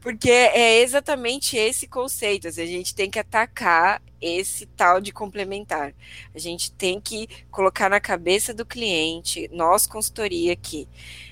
Porque 0.00 0.30
é 0.30 0.80
exatamente 0.80 1.56
esse 1.56 1.86
conceito. 1.86 2.48
Assim, 2.48 2.62
a 2.62 2.66
gente 2.66 2.94
tem 2.94 3.10
que 3.10 3.18
atacar 3.18 4.00
esse 4.20 4.64
tal 4.66 5.00
de 5.00 5.12
complementar. 5.12 5.92
A 6.34 6.38
gente 6.38 6.72
tem 6.72 6.98
que 6.98 7.28
colocar 7.50 7.90
na 7.90 8.00
cabeça 8.00 8.54
do 8.54 8.64
cliente, 8.64 9.48
nós 9.52 9.86
consultoria 9.86 10.52
aqui, 10.52 10.86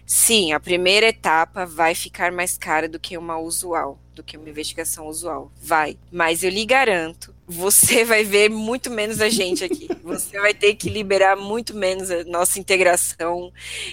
sim, 0.07 0.53
a 0.53 0.61
primeira 0.61 1.09
etapa 1.09 1.67
vai 1.67 1.95
ficar 1.95 2.33
mais 2.33 2.57
cara 2.57 2.89
do 2.89 2.99
que 2.99 3.17
uma 3.17 3.39
usual 3.39 3.99
do 4.19 4.23
que 4.25 4.37
uma 4.37 4.49
investigação 4.51 5.07
usual. 5.07 5.51
Vai. 5.63 5.97
Mas 6.11 6.43
eu 6.43 6.51
lhe 6.51 6.67
garanto, 6.67 7.35
você 7.49 8.05
vai 8.07 8.23
ver 8.23 8.51
muito 8.51 8.91
menos 8.91 9.21
a 9.21 9.29
gente 9.29 9.65
aqui. 9.65 9.89
Você 10.05 10.39
vai 10.39 10.53
ter 10.53 10.75
que 10.75 10.91
liberar 10.91 11.37
muito 11.37 11.75
menos 11.75 12.11
a 12.11 12.23
nossa 12.25 12.61
integração 12.61 13.51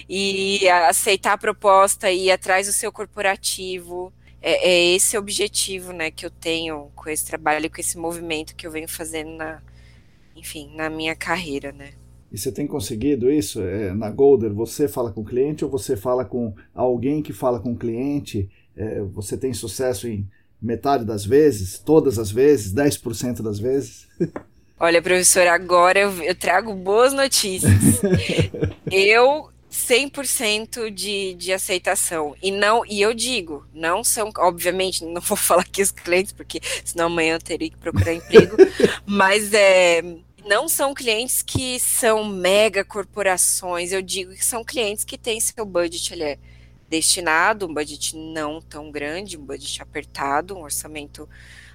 e 0.08 0.68
aceitar 0.68 1.32
a 1.32 1.38
proposta 1.38 2.10
e 2.10 2.26
ir 2.26 2.30
atrás 2.30 2.66
do 2.66 2.72
seu 2.72 2.92
corporativo. 2.92 4.12
É, 4.42 4.68
é 4.68 4.94
esse 4.94 5.16
objetivo, 5.16 5.92
né, 5.92 6.10
que 6.10 6.26
eu 6.26 6.30
tenho 6.30 6.90
com 6.94 7.08
esse 7.08 7.24
trabalho, 7.24 7.70
com 7.70 7.80
esse 7.80 7.96
movimento 7.98 8.54
que 8.54 8.66
eu 8.66 8.70
venho 8.70 8.86
fazendo 8.86 9.30
na, 9.30 9.62
enfim, 10.36 10.70
na 10.76 10.90
minha 10.90 11.16
carreira, 11.16 11.72
né. 11.72 11.94
E 12.30 12.38
você 12.38 12.52
tem 12.52 12.66
conseguido 12.66 13.30
isso? 13.30 13.62
É, 13.62 13.94
na 13.94 14.10
Golder, 14.10 14.52
você 14.52 14.86
fala 14.88 15.10
com 15.10 15.22
o 15.22 15.24
cliente 15.24 15.64
ou 15.64 15.70
você 15.70 15.96
fala 15.96 16.24
com 16.24 16.54
alguém 16.74 17.22
que 17.22 17.32
fala 17.32 17.58
com 17.58 17.72
o 17.72 17.76
cliente? 17.76 18.48
É, 18.76 19.00
você 19.00 19.38
tem 19.38 19.54
sucesso 19.54 20.06
em 20.06 20.28
metade 20.60 21.04
das 21.04 21.24
vezes, 21.24 21.78
todas 21.78 22.18
as 22.18 22.30
vezes, 22.30 22.72
10% 22.72 23.42
das 23.42 23.58
vezes? 23.58 24.06
Olha, 24.78 25.00
professor, 25.00 25.46
agora 25.46 25.98
eu, 25.98 26.22
eu 26.22 26.34
trago 26.34 26.74
boas 26.74 27.12
notícias. 27.12 27.72
eu 28.90 29.50
100% 29.76 30.90
de, 30.90 31.34
de 31.34 31.52
aceitação. 31.52 32.34
E 32.42 32.50
não, 32.50 32.84
e 32.86 33.00
eu 33.00 33.12
digo, 33.12 33.66
não 33.74 34.02
são, 34.02 34.30
obviamente, 34.38 35.04
não 35.04 35.20
vou 35.20 35.36
falar 35.36 35.62
aqui 35.62 35.82
os 35.82 35.90
clientes, 35.90 36.32
porque 36.32 36.60
senão 36.84 37.06
amanhã 37.06 37.34
eu 37.34 37.40
teria 37.40 37.70
que 37.70 37.76
procurar 37.76 38.14
emprego, 38.14 38.56
mas 39.04 39.52
é, 39.52 40.02
não 40.46 40.68
são 40.68 40.94
clientes 40.94 41.42
que 41.42 41.78
são 41.78 42.24
mega 42.24 42.84
corporações, 42.84 43.92
eu 43.92 44.00
digo 44.00 44.32
que 44.32 44.44
são 44.44 44.64
clientes 44.64 45.04
que 45.04 45.18
têm 45.18 45.40
seu 45.40 45.64
budget 45.66 46.12
ali, 46.12 46.22
é 46.22 46.38
destinado, 46.88 47.66
um 47.66 47.74
budget 47.74 48.16
não 48.16 48.60
tão 48.60 48.90
grande, 48.90 49.36
um 49.36 49.44
budget 49.44 49.82
apertado, 49.82 50.56
um 50.56 50.62
orçamento 50.62 51.28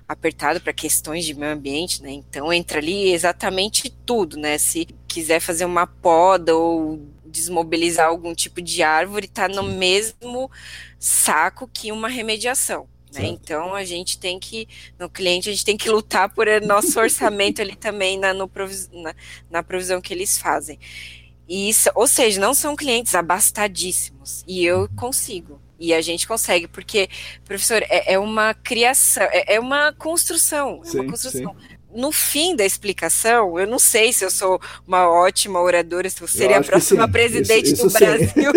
apertado 0.08 0.60
para 0.60 0.74
questões 0.74 1.26
de 1.26 1.34
meio 1.34 1.54
ambiente, 1.54 2.02
né? 2.02 2.12
Então 2.12 2.52
entra 2.52 2.80
ali 2.80 3.12
exatamente 3.12 3.90
tudo, 4.06 4.38
né? 4.38 4.58
Se 4.58 4.88
quiser 5.08 5.40
fazer 5.40 5.66
uma 5.66 5.88
poda 5.88 6.56
ou 6.56 7.00
desmobilizar 7.26 8.08
algum 8.08 8.36
tipo 8.36 8.62
de 8.62 8.84
árvore, 8.84 9.26
está 9.26 9.48
no 9.48 9.64
mesmo 9.64 10.52
saco 11.00 11.70
que 11.74 11.92
uma 11.92 12.10
remediação. 12.10 12.88
Né? 13.14 13.26
Então 13.28 13.76
a 13.76 13.84
gente 13.84 14.18
tem 14.18 14.40
que, 14.40 14.68
no 14.98 15.10
cliente, 15.10 15.50
a 15.50 15.52
gente 15.52 15.66
tem 15.66 15.78
que 15.78 15.90
lutar 15.90 16.34
por 16.34 16.48
nosso 16.62 17.00
orçamento 17.00 17.62
ali 17.62 17.76
também 17.76 18.18
na, 18.18 18.34
no, 18.34 18.50
na, 18.94 19.16
na 19.50 19.64
provisão 19.64 20.02
que 20.02 20.14
eles 20.14 20.38
fazem. 20.38 20.80
E 21.52 21.68
isso, 21.68 21.90
ou 21.96 22.08
seja, 22.08 22.40
não 22.40 22.54
são 22.54 22.78
clientes 22.78 23.14
abastadíssimos. 23.14 24.42
E 24.48 24.66
eu 24.66 24.88
consigo. 24.96 25.60
E 25.78 25.94
a 25.94 26.00
gente 26.00 26.26
consegue, 26.26 26.66
porque, 26.66 27.10
professor, 27.44 27.84
é, 27.90 28.14
é 28.14 28.18
uma 28.18 28.54
criação, 28.54 29.24
é, 29.24 29.56
é, 29.56 29.60
uma 29.60 29.92
construção. 29.92 30.80
É 30.82 30.88
sim, 30.88 31.00
uma 31.00 31.12
construção. 31.12 31.54
no 31.94 32.10
fim 32.10 32.56
da 32.56 32.66
explicação, 32.66 33.60
eu 33.60 33.68
não 33.68 33.80
sei 33.80 34.14
se 34.14 34.24
eu 34.24 34.32
sou 34.32 34.62
uma 34.88 35.10
ótima 35.10 35.60
oradora, 35.60 36.10
se 36.10 36.22
eu 36.22 36.28
seria 36.30 36.60
a 36.60 36.64
próxima 36.64 37.06
presidente 37.12 37.74
isso, 37.74 37.86
isso 37.86 37.88
do 37.88 38.00
Brasil. 38.00 38.52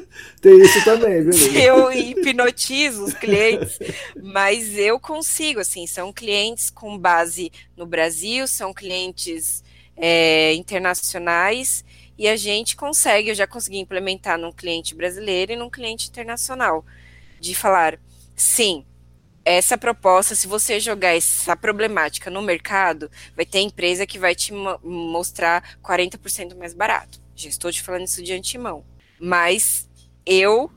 Tem 0.40 0.58
isso 0.58 0.82
também, 0.84 1.24
viu? 1.24 1.52
Eu 1.52 1.92
hipnotizo 1.92 3.04
os 3.04 3.12
clientes, 3.12 3.76
mas 4.22 4.78
eu 4.78 4.98
consigo, 5.00 5.58
assim, 5.58 5.84
são 5.84 6.12
clientes 6.12 6.70
com 6.70 6.96
base 6.96 7.50
no 7.76 7.84
Brasil, 7.84 8.46
são 8.46 8.72
clientes 8.72 9.64
é, 9.96 10.54
internacionais 10.54 11.84
e 12.18 12.26
a 12.26 12.36
gente 12.36 12.74
consegue, 12.74 13.30
eu 13.30 13.34
já 13.34 13.46
consegui 13.46 13.78
implementar 13.78 14.36
num 14.36 14.52
cliente 14.52 14.94
brasileiro 14.94 15.52
e 15.52 15.56
num 15.56 15.70
cliente 15.70 16.08
internacional, 16.08 16.84
de 17.38 17.54
falar, 17.54 17.98
sim, 18.34 18.84
essa 19.44 19.78
proposta, 19.78 20.34
se 20.34 20.46
você 20.46 20.78
jogar 20.78 21.16
essa 21.16 21.56
problemática 21.56 22.28
no 22.30 22.42
mercado, 22.42 23.10
vai 23.34 23.46
ter 23.46 23.60
empresa 23.60 24.06
que 24.06 24.18
vai 24.18 24.34
te 24.34 24.52
mostrar 24.52 25.78
40% 25.82 26.54
mais 26.56 26.74
barato. 26.74 27.22
Já 27.34 27.48
estou 27.48 27.72
te 27.72 27.80
falando 27.80 28.04
isso 28.04 28.22
de 28.22 28.32
antemão. 28.32 28.84
Mas 29.18 29.88
eu 30.26 30.70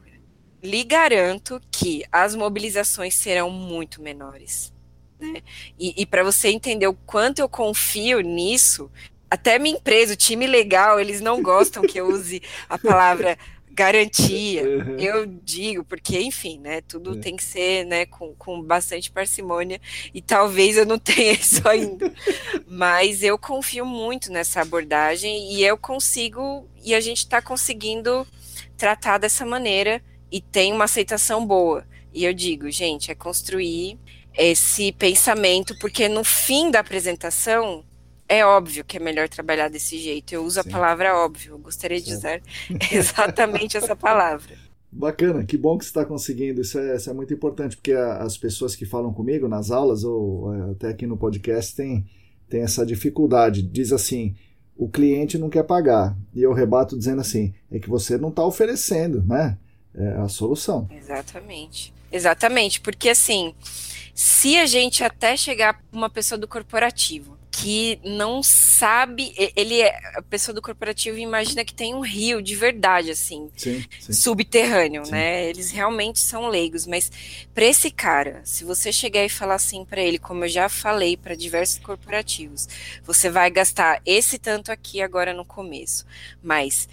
lhe 0.64 0.84
garanto 0.84 1.60
que 1.72 2.06
as 2.12 2.36
mobilizações 2.36 3.16
serão 3.16 3.50
muito 3.50 4.02
menores. 4.02 4.72
Né? 5.20 5.42
E, 5.78 6.02
e 6.02 6.06
para 6.06 6.24
você 6.24 6.50
entender 6.50 6.88
o 6.88 6.94
quanto 6.94 7.40
eu 7.40 7.50
confio 7.50 8.22
nisso, 8.22 8.92
até 9.32 9.58
minha 9.58 9.78
empresa, 9.78 10.14
o 10.14 10.18
time 10.18 10.46
legal, 10.46 11.00
eles 11.00 11.22
não 11.22 11.42
gostam 11.42 11.84
que 11.84 11.98
eu 11.98 12.08
use 12.08 12.42
a 12.68 12.78
palavra 12.78 13.38
garantia. 13.72 14.64
Uhum. 14.64 14.98
Eu 15.00 15.26
digo, 15.26 15.86
porque, 15.86 16.20
enfim, 16.20 16.60
né, 16.60 16.82
tudo 16.82 17.18
é. 17.18 17.22
tem 17.22 17.38
que 17.38 17.44
ser, 17.44 17.86
né, 17.86 18.06
com, 18.06 18.36
com 18.36 18.62
bastante 18.62 19.10
parcimônia, 19.10 19.80
e 20.14 20.22
talvez 20.22 20.76
eu 20.76 20.86
não 20.86 21.00
tenha 21.00 21.32
isso 21.32 21.66
ainda. 21.66 22.14
Mas 22.68 23.24
eu 23.24 23.38
confio 23.38 23.86
muito 23.86 24.30
nessa 24.34 24.60
abordagem 24.60 25.54
e 25.54 25.64
eu 25.64 25.78
consigo, 25.78 26.68
e 26.84 26.94
a 26.94 27.00
gente 27.00 27.20
está 27.20 27.42
conseguindo 27.42 28.28
tratar 28.76 29.18
dessa 29.18 29.46
maneira 29.46 30.04
e 30.30 30.42
tem 30.42 30.74
uma 30.74 30.84
aceitação 30.84 31.46
boa. 31.46 31.88
E 32.14 32.26
eu 32.26 32.34
digo, 32.34 32.70
gente, 32.70 33.10
é 33.10 33.16
construir 33.16 33.98
esse 34.38 34.92
pensamento, 34.92 35.74
porque 35.80 36.10
no 36.10 36.26
fim 36.26 36.70
da 36.70 36.82
apresentação 36.82 37.86
é 38.32 38.46
óbvio 38.46 38.86
que 38.86 38.96
é 38.96 39.00
melhor 39.00 39.28
trabalhar 39.28 39.68
desse 39.68 39.98
jeito. 39.98 40.34
Eu 40.34 40.46
uso 40.46 40.64
Sim. 40.64 40.70
a 40.70 40.72
palavra 40.72 41.18
óbvio. 41.18 41.56
Eu 41.56 41.60
gostaria 41.60 42.00
de 42.00 42.14
usar 42.14 42.42
exatamente 42.90 43.76
essa 43.76 43.94
palavra. 43.94 44.56
Bacana, 44.90 45.44
que 45.44 45.58
bom 45.58 45.78
que 45.78 45.84
você 45.84 45.90
está 45.90 46.06
conseguindo. 46.06 46.62
Isso 46.62 46.80
é, 46.80 46.96
isso 46.96 47.10
é, 47.10 47.14
muito 47.14 47.34
importante, 47.34 47.76
porque 47.76 47.92
as 47.92 48.38
pessoas 48.38 48.74
que 48.74 48.86
falam 48.86 49.14
comigo 49.14 49.50
nas 49.50 49.70
aulas 49.70 50.06
ou 50.06 50.54
é, 50.54 50.72
até 50.72 50.88
aqui 50.88 51.06
no 51.06 51.18
podcast 51.18 51.76
têm, 51.76 52.06
têm 52.50 52.62
essa 52.62 52.86
dificuldade. 52.86 53.62
Diz 53.62 53.92
assim: 53.92 54.34
o 54.78 54.88
cliente 54.88 55.38
não 55.38 55.50
quer 55.50 55.64
pagar. 55.64 56.18
E 56.34 56.42
eu 56.42 56.54
rebato 56.54 56.98
dizendo 56.98 57.20
assim: 57.20 57.54
é 57.70 57.80
que 57.80 57.90
você 57.90 58.18
não 58.18 58.30
está 58.30 58.46
oferecendo, 58.46 59.22
né? 59.24 59.58
É 59.94 60.08
a 60.14 60.30
solução. 60.30 60.88
Exatamente. 60.90 61.94
Exatamente, 62.10 62.80
porque 62.82 63.10
assim, 63.10 63.54
se 64.14 64.58
a 64.58 64.66
gente 64.66 65.04
até 65.04 65.36
chegar 65.38 65.74
para 65.74 65.98
uma 65.98 66.10
pessoa 66.10 66.38
do 66.38 66.48
corporativo 66.48 67.41
que 67.52 68.00
não 68.04 68.42
sabe, 68.42 69.34
ele 69.58 69.82
é, 69.82 69.94
a 70.16 70.22
pessoa 70.22 70.56
do 70.56 70.62
corporativo 70.62 71.18
imagina 71.18 71.66
que 71.66 71.74
tem 71.74 71.94
um 71.94 72.00
rio 72.00 72.42
de 72.42 72.56
verdade 72.56 73.12
assim, 73.12 73.52
sim, 73.58 73.84
sim. 74.00 74.14
subterrâneo, 74.14 75.06
sim. 75.06 75.12
né? 75.12 75.50
Eles 75.50 75.70
realmente 75.70 76.20
são 76.20 76.48
leigos, 76.48 76.88
mas 76.88 77.12
para 77.54 77.66
esse 77.66 77.92
cara, 77.92 78.42
se 78.46 78.64
você 78.64 78.92
chegar 78.94 79.26
e 79.26 79.30
falar 79.30 79.56
assim 79.56 79.84
para 79.84 80.02
ele, 80.02 80.18
como 80.18 80.46
eu 80.46 80.50
já 80.50 80.70
falei 80.70 81.18
para 81.18 81.36
diversos 81.36 81.80
corporativos, 81.80 82.70
você 83.04 83.30
vai 83.30 83.52
gastar 83.52 84.02
esse 84.06 84.40
tanto 84.40 84.72
aqui 84.72 85.02
agora 85.02 85.34
no 85.34 85.44
começo, 85.44 86.06
mas 86.42 86.88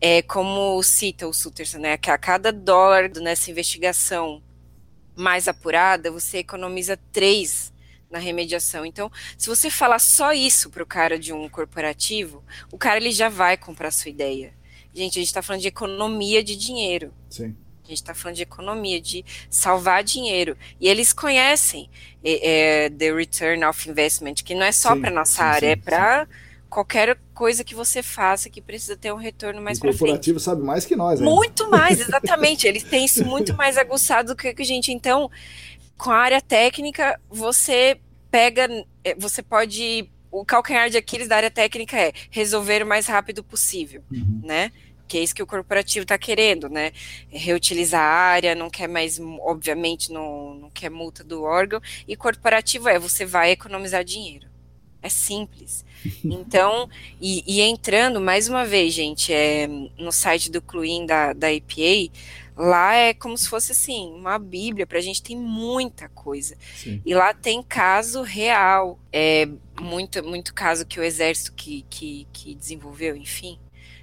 é 0.00 0.22
como 0.22 0.82
cita 0.82 1.28
o 1.28 1.34
Sutterson, 1.34 1.78
né, 1.78 1.98
que 1.98 2.10
a 2.10 2.16
cada 2.16 2.50
dólar 2.50 3.10
nessa 3.20 3.50
investigação 3.50 4.42
mais 5.14 5.48
apurada, 5.48 6.10
você 6.10 6.38
economiza 6.38 6.98
três 7.12 7.72
na 8.10 8.18
remediação. 8.18 8.84
Então, 8.86 9.10
se 9.36 9.48
você 9.48 9.70
falar 9.70 9.98
só 9.98 10.32
isso 10.32 10.70
para 10.70 10.82
o 10.82 10.86
cara 10.86 11.18
de 11.18 11.32
um 11.32 11.48
corporativo, 11.48 12.42
o 12.72 12.78
cara 12.78 12.98
ele 12.98 13.12
já 13.12 13.28
vai 13.28 13.56
comprar 13.56 13.88
a 13.88 13.92
sua 13.92 14.10
ideia. 14.10 14.52
Gente, 14.94 15.18
a 15.18 15.20
gente 15.20 15.28
está 15.28 15.42
falando 15.42 15.62
de 15.62 15.68
economia 15.68 16.42
de 16.42 16.56
dinheiro. 16.56 17.12
Sim. 17.28 17.54
A 17.84 17.88
gente 17.88 18.02
está 18.02 18.14
falando 18.14 18.36
de 18.36 18.42
economia, 18.42 19.00
de 19.00 19.24
salvar 19.48 20.02
dinheiro. 20.04 20.56
E 20.80 20.88
eles 20.88 21.12
conhecem 21.12 21.88
é, 22.22 22.84
é, 22.84 22.90
the 22.90 23.12
return 23.12 23.64
of 23.64 23.88
investment, 23.88 24.34
que 24.44 24.54
não 24.54 24.64
é 24.64 24.72
só 24.72 24.94
para 24.94 25.10
nossa 25.10 25.36
sim, 25.36 25.42
área, 25.42 25.68
sim, 25.68 25.72
é 25.72 25.76
para 25.76 26.28
qualquer 26.68 27.18
coisa 27.32 27.64
que 27.64 27.74
você 27.74 28.02
faça 28.02 28.50
que 28.50 28.60
precisa 28.60 28.96
ter 28.96 29.12
um 29.12 29.16
retorno 29.16 29.62
mais 29.62 29.78
para 29.78 29.88
frente. 29.88 29.96
O 29.96 29.98
corporativo 30.00 30.40
sabe 30.40 30.62
mais 30.62 30.84
que 30.84 30.94
nós, 30.94 31.20
hein? 31.20 31.26
Muito 31.26 31.70
mais, 31.70 32.00
exatamente. 32.06 32.66
Eles 32.66 32.82
têm 32.82 33.04
isso 33.04 33.24
muito 33.24 33.54
mais 33.56 33.78
aguçado 33.78 34.34
do 34.34 34.36
que 34.36 34.48
a 34.48 34.64
gente. 34.64 34.92
Então, 34.92 35.30
com 35.98 36.10
a 36.10 36.16
área 36.16 36.40
técnica, 36.40 37.20
você 37.28 38.00
pega, 38.30 38.68
é, 39.04 39.14
você 39.16 39.42
pode. 39.42 40.08
O 40.30 40.44
calcanhar 40.44 40.90
de 40.90 40.96
Aquiles 40.96 41.26
da 41.26 41.36
área 41.36 41.50
técnica 41.50 41.98
é 41.98 42.12
resolver 42.30 42.82
o 42.82 42.86
mais 42.86 43.06
rápido 43.06 43.42
possível, 43.42 44.02
uhum. 44.10 44.42
né? 44.44 44.70
Que 45.08 45.16
é 45.16 45.22
isso 45.22 45.34
que 45.34 45.42
o 45.42 45.46
corporativo 45.46 46.02
está 46.02 46.18
querendo, 46.18 46.68
né? 46.68 46.92
Reutilizar 47.30 48.02
a 48.02 48.14
área, 48.14 48.54
não 48.54 48.68
quer 48.68 48.86
mais, 48.86 49.18
obviamente, 49.40 50.12
não, 50.12 50.54
não 50.54 50.70
quer 50.70 50.90
multa 50.90 51.24
do 51.24 51.42
órgão. 51.42 51.80
E 52.06 52.14
corporativo 52.14 52.90
é 52.90 52.98
você 52.98 53.24
vai 53.24 53.52
economizar 53.52 54.04
dinheiro. 54.04 54.46
É 55.02 55.08
simples. 55.08 55.84
Então, 56.24 56.88
e, 57.20 57.42
e, 57.46 57.60
entrando 57.60 58.20
mais 58.20 58.48
uma 58.48 58.64
vez, 58.64 58.94
gente, 58.94 59.32
é, 59.32 59.66
no 59.66 60.12
site 60.12 60.50
do 60.50 60.62
Cluin 60.62 61.06
da, 61.06 61.32
da 61.32 61.52
EPA, 61.52 62.12
Lá 62.58 62.92
é 62.94 63.14
como 63.14 63.38
se 63.38 63.48
fosse 63.48 63.70
assim, 63.70 64.12
uma 64.12 64.36
bíblia, 64.36 64.84
para 64.84 64.98
a 64.98 65.00
gente 65.00 65.22
tem 65.22 65.36
muita 65.36 66.08
coisa. 66.08 66.56
Sim. 66.74 67.00
E 67.06 67.14
lá 67.14 67.32
tem 67.32 67.62
caso 67.62 68.22
real, 68.22 68.98
é 69.12 69.48
muito, 69.80 70.24
muito 70.24 70.52
caso 70.52 70.84
que 70.84 70.98
o 70.98 71.04
exército 71.04 71.52
que, 71.52 71.86
que, 71.88 72.26
que 72.32 72.54
desenvolveu, 72.56 73.16
enfim. 73.16 73.58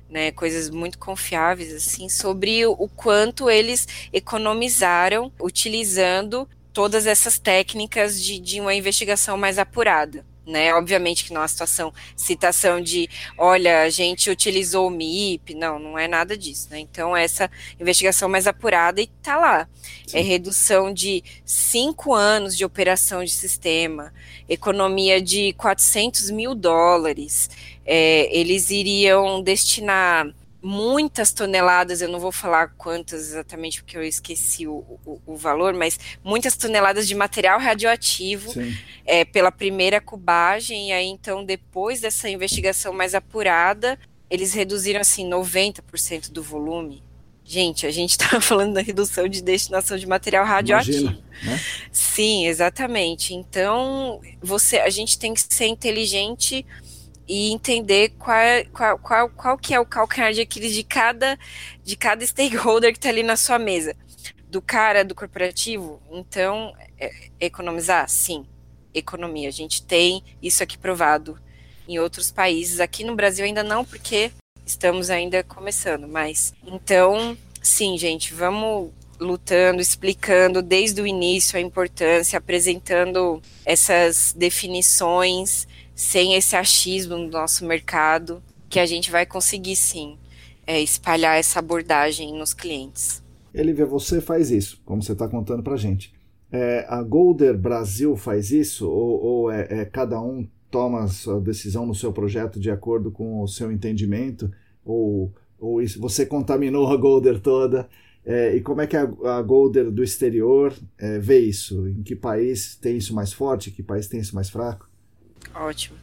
Né, 0.07 0.31
coisas 0.31 0.69
muito 0.69 0.99
confiáveis 0.99 1.73
assim 1.73 2.07
sobre 2.07 2.63
o, 2.63 2.87
quanto 2.87 3.49
eles 3.49 3.87
economizaram 4.13 5.33
utilizando 5.41 6.47
todas 6.71 7.07
essas 7.07 7.39
técnicas 7.39 8.23
de, 8.23 8.39
de 8.39 8.61
uma 8.61 8.75
investigação 8.75 9.35
mais 9.35 9.57
apurada 9.57 10.23
né? 10.45 10.73
Obviamente 10.73 11.25
que 11.25 11.33
não 11.33 11.41
é 11.41 11.43
uma 11.43 11.47
situação, 11.47 11.93
citação 12.15 12.81
de, 12.81 13.09
olha, 13.37 13.81
a 13.81 13.89
gente 13.89 14.29
utilizou 14.29 14.87
o 14.87 14.91
MIP, 14.91 15.55
não, 15.55 15.79
não 15.79 15.97
é 15.97 16.07
nada 16.07 16.37
disso, 16.37 16.67
né? 16.69 16.79
Então, 16.79 17.15
essa 17.15 17.49
investigação 17.79 18.29
mais 18.29 18.47
apurada 18.47 19.01
e 19.01 19.07
tá 19.07 19.37
lá. 19.37 19.67
Sim. 20.07 20.17
É 20.17 20.21
redução 20.21 20.93
de 20.93 21.23
cinco 21.43 22.13
anos 22.13 22.55
de 22.55 22.63
operação 22.63 23.23
de 23.23 23.31
sistema, 23.31 24.13
economia 24.47 25.21
de 25.21 25.53
400 25.53 26.29
mil 26.29 26.53
dólares, 26.53 27.49
é, 27.85 28.29
eles 28.35 28.69
iriam 28.69 29.41
destinar 29.41 30.27
muitas 30.65 31.31
toneladas, 31.31 32.01
eu 32.01 32.09
não 32.09 32.19
vou 32.19 32.31
falar 32.31 32.69
quantas 32.69 33.27
exatamente 33.27 33.83
porque 33.83 33.95
eu 33.95 34.03
esqueci 34.03 34.65
o, 34.65 34.83
o, 35.05 35.21
o 35.23 35.35
valor, 35.35 35.75
mas 35.75 35.99
muitas 36.23 36.57
toneladas 36.57 37.07
de 37.07 37.13
material 37.13 37.59
radioativo 37.59 38.51
é, 39.05 39.23
pela 39.23 39.51
primeira 39.51 40.01
cubagem, 40.01 40.89
e 40.89 40.91
aí 40.91 41.05
então 41.05 41.45
depois 41.45 42.01
dessa 42.01 42.27
investigação 42.27 42.91
mais 42.91 43.13
apurada, 43.13 43.99
eles 44.27 44.55
reduziram 44.55 45.01
assim 45.01 45.29
90% 45.29 46.31
do 46.31 46.41
volume. 46.41 47.03
Gente, 47.43 47.85
a 47.85 47.91
gente 47.91 48.11
está 48.11 48.41
falando 48.41 48.73
da 48.73 48.81
redução 48.81 49.27
de 49.27 49.43
destinação 49.43 49.99
de 49.99 50.07
material 50.07 50.43
radioativo. 50.45 50.97
Imagina, 50.97 51.23
né? 51.43 51.61
Sim, 51.91 52.47
exatamente. 52.47 53.35
Então, 53.35 54.19
você, 54.41 54.79
a 54.79 54.89
gente 54.89 55.19
tem 55.19 55.31
que 55.31 55.41
ser 55.41 55.67
inteligente 55.67 56.65
e 57.27 57.51
entender 57.51 58.13
qual, 58.19 58.37
qual, 58.71 58.99
qual, 58.99 59.29
qual 59.29 59.57
que 59.57 59.73
é 59.73 59.79
o 59.79 59.85
calcanhar 59.85 60.33
de 60.33 60.41
Aquiles 60.41 60.73
de 60.73 60.83
cada, 60.83 61.37
de 61.83 61.95
cada 61.95 62.25
stakeholder 62.25 62.91
que 62.91 62.97
está 62.97 63.09
ali 63.09 63.23
na 63.23 63.35
sua 63.35 63.57
mesa. 63.57 63.95
Do 64.47 64.61
cara 64.61 65.03
do 65.03 65.15
corporativo, 65.15 66.01
então, 66.11 66.73
é, 66.97 67.11
economizar? 67.39 68.07
Sim, 68.07 68.45
economia. 68.93 69.49
A 69.49 69.51
gente 69.51 69.83
tem 69.83 70.23
isso 70.41 70.63
aqui 70.63 70.77
provado 70.77 71.37
em 71.87 71.99
outros 71.99 72.31
países. 72.31 72.79
Aqui 72.79 73.03
no 73.03 73.15
Brasil 73.15 73.43
ainda 73.43 73.63
não, 73.63 73.83
porque 73.83 74.31
estamos 74.65 75.09
ainda 75.09 75.43
começando, 75.43 76.07
mas 76.07 76.53
então, 76.65 77.37
sim, 77.61 77.97
gente, 77.97 78.33
vamos 78.33 78.91
lutando, 79.19 79.81
explicando 79.81 80.61
desde 80.61 81.01
o 81.01 81.07
início 81.07 81.57
a 81.57 81.61
importância, 81.61 82.37
apresentando 82.37 83.41
essas 83.65 84.33
definições 84.33 85.67
sem 85.95 86.35
esse 86.35 86.55
achismo 86.55 87.17
no 87.17 87.29
nosso 87.29 87.65
mercado, 87.65 88.43
que 88.69 88.79
a 88.79 88.85
gente 88.85 89.09
vai 89.09 89.25
conseguir 89.25 89.77
sim 89.77 90.17
é, 90.67 90.81
espalhar 90.81 91.37
essa 91.37 91.59
abordagem 91.59 92.37
nos 92.37 92.53
clientes. 92.53 93.23
Elívia, 93.53 93.85
você 93.85 94.19
faz 94.19 94.51
isso, 94.51 94.81
como 94.83 95.01
você 95.01 95.13
está 95.13 95.27
contando 95.27 95.63
para 95.63 95.77
gente. 95.77 96.13
É, 96.51 96.85
a 96.89 97.01
Golder 97.01 97.57
Brasil 97.57 98.15
faz 98.15 98.51
isso 98.51 98.89
ou, 98.89 99.23
ou 99.23 99.51
é, 99.51 99.67
é, 99.69 99.85
cada 99.85 100.21
um 100.21 100.47
toma 100.69 101.03
a 101.03 101.07
sua 101.07 101.39
decisão 101.39 101.85
no 101.85 101.95
seu 101.95 102.11
projeto 102.11 102.59
de 102.59 102.69
acordo 102.69 103.11
com 103.11 103.41
o 103.41 103.47
seu 103.47 103.71
entendimento? 103.71 104.51
Ou, 104.83 105.33
ou 105.57 105.81
isso, 105.81 105.99
você 106.01 106.25
contaminou 106.25 106.87
a 106.87 106.97
Golder 106.97 107.39
toda? 107.39 107.87
É, 108.25 108.55
e 108.55 108.61
como 108.61 108.81
é 108.81 108.87
que 108.87 108.97
a, 108.97 109.03
a 109.03 109.41
Golder 109.41 109.89
do 109.89 110.03
exterior 110.03 110.73
é, 110.97 111.19
vê 111.19 111.39
isso? 111.39 111.87
Em 111.87 112.03
que 112.03 112.15
país 112.15 112.75
tem 112.75 112.97
isso 112.97 113.15
mais 113.15 113.31
forte? 113.31 113.69
Em 113.69 113.73
que 113.73 113.83
país 113.83 114.07
tem 114.07 114.19
isso 114.19 114.35
mais 114.35 114.49
fraco? 114.49 114.89
Ótimo. 115.55 115.97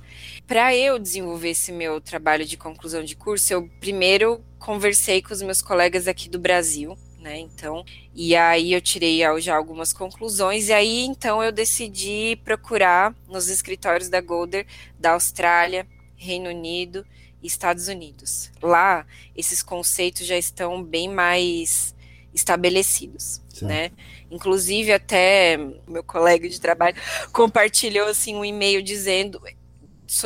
Para 0.47 0.75
eu 0.75 0.99
desenvolver 0.99 1.51
esse 1.51 1.71
meu 1.71 2.01
trabalho 2.01 2.45
de 2.47 2.57
conclusão 2.57 3.05
de 3.05 3.15
curso, 3.15 3.53
eu 3.53 3.69
primeiro 3.81 4.43
conversei 4.59 5.21
com 5.21 5.33
os 5.33 5.43
meus 5.43 5.61
colegas 5.61 6.09
aqui 6.09 6.29
do 6.29 6.39
Brasil, 6.39 6.97
né? 7.21 7.39
Então, 7.39 7.85
e 8.15 8.35
aí 8.35 8.73
eu 8.73 8.81
tirei 8.81 9.21
já 9.41 9.55
algumas 9.55 9.93
conclusões, 9.93 10.69
e 10.69 10.73
aí 10.73 11.05
então 11.05 11.43
eu 11.43 11.53
decidi 11.53 12.41
procurar 12.45 13.15
nos 13.29 13.49
escritórios 13.49 14.09
da 14.09 14.23
Golder 14.23 14.67
da 14.99 15.13
Austrália, 15.13 15.87
Reino 16.17 16.49
Unido 16.49 17.05
e 17.43 17.47
Estados 17.47 17.89
Unidos. 17.89 18.51
Lá, 18.63 19.07
esses 19.37 19.63
conceitos 19.63 20.27
já 20.27 20.39
estão 20.39 20.83
bem 20.83 21.11
mais 21.11 21.95
estabelecidos, 22.33 23.42
né? 23.61 23.91
Inclusive 24.31 24.93
até 24.93 25.59
meu 25.87 26.03
colega 26.03 26.49
de 26.49 26.61
trabalho 26.61 26.97
compartilhou 27.33 28.09
assim 28.09 28.35
um 28.35 28.45
e-mail 28.45 28.83
dizendo 28.83 29.41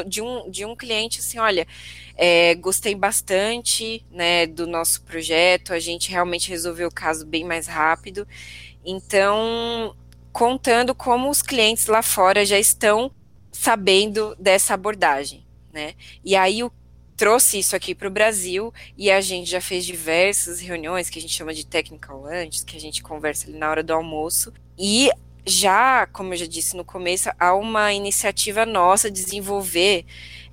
de 0.07 0.20
um, 0.20 0.51
de 0.51 0.64
um 0.64 0.74
cliente 0.74 1.20
assim, 1.20 1.39
olha, 1.39 1.66
é, 2.16 2.55
gostei 2.55 2.95
bastante 2.95 4.05
né, 4.11 4.47
do 4.47 4.66
nosso 4.66 5.03
projeto, 5.03 5.72
a 5.72 5.79
gente 5.79 6.11
realmente 6.11 6.49
resolveu 6.49 6.89
o 6.89 6.95
caso 6.95 7.24
bem 7.27 7.45
mais 7.45 7.66
rápido. 7.66 8.27
Então, 8.85 9.95
contando 10.33 10.95
como 10.95 11.31
os 11.31 11.43
clientes 11.43 11.87
lá 11.87 12.03
fora 12.03 12.45
já 12.45 12.59
estão 12.59 13.11
sabendo 13.53 14.35
dessa 14.39 14.74
abordagem. 14.74 15.47
Né? 15.72 15.95
E 16.24 16.35
aí 16.35 16.64
o 16.64 16.72
trouxe 17.17 17.59
isso 17.59 17.75
aqui 17.75 17.95
para 17.95 18.09
o 18.09 18.11
Brasil 18.11 18.73
e 18.97 19.11
a 19.11 19.21
gente 19.21 19.51
já 19.51 19.61
fez 19.61 19.85
diversas 19.85 20.61
reuniões 20.61 21.09
que 21.09 21.19
a 21.19 21.23
gente 21.23 21.35
chama 21.35 21.55
de 21.55 21.64
technical 21.64 22.21
lunch, 22.21 22.64
que 22.64 22.77
a 22.77 22.81
gente 22.81 23.03
conversa 23.03 23.49
ali 23.49 23.59
na 23.59 23.71
hora 23.71 23.83
do 23.83 23.93
almoço. 23.93 24.53
E 24.79 25.11
já, 25.47 26.07
como 26.07 26.35
eu 26.35 26.37
já 26.37 26.47
disse 26.47 26.77
no 26.77 26.85
começo, 26.85 27.31
há 27.39 27.55
uma 27.55 27.93
iniciativa 27.93 28.67
nossa 28.67 29.11
de 29.11 29.23
desenvolver 29.23 30.05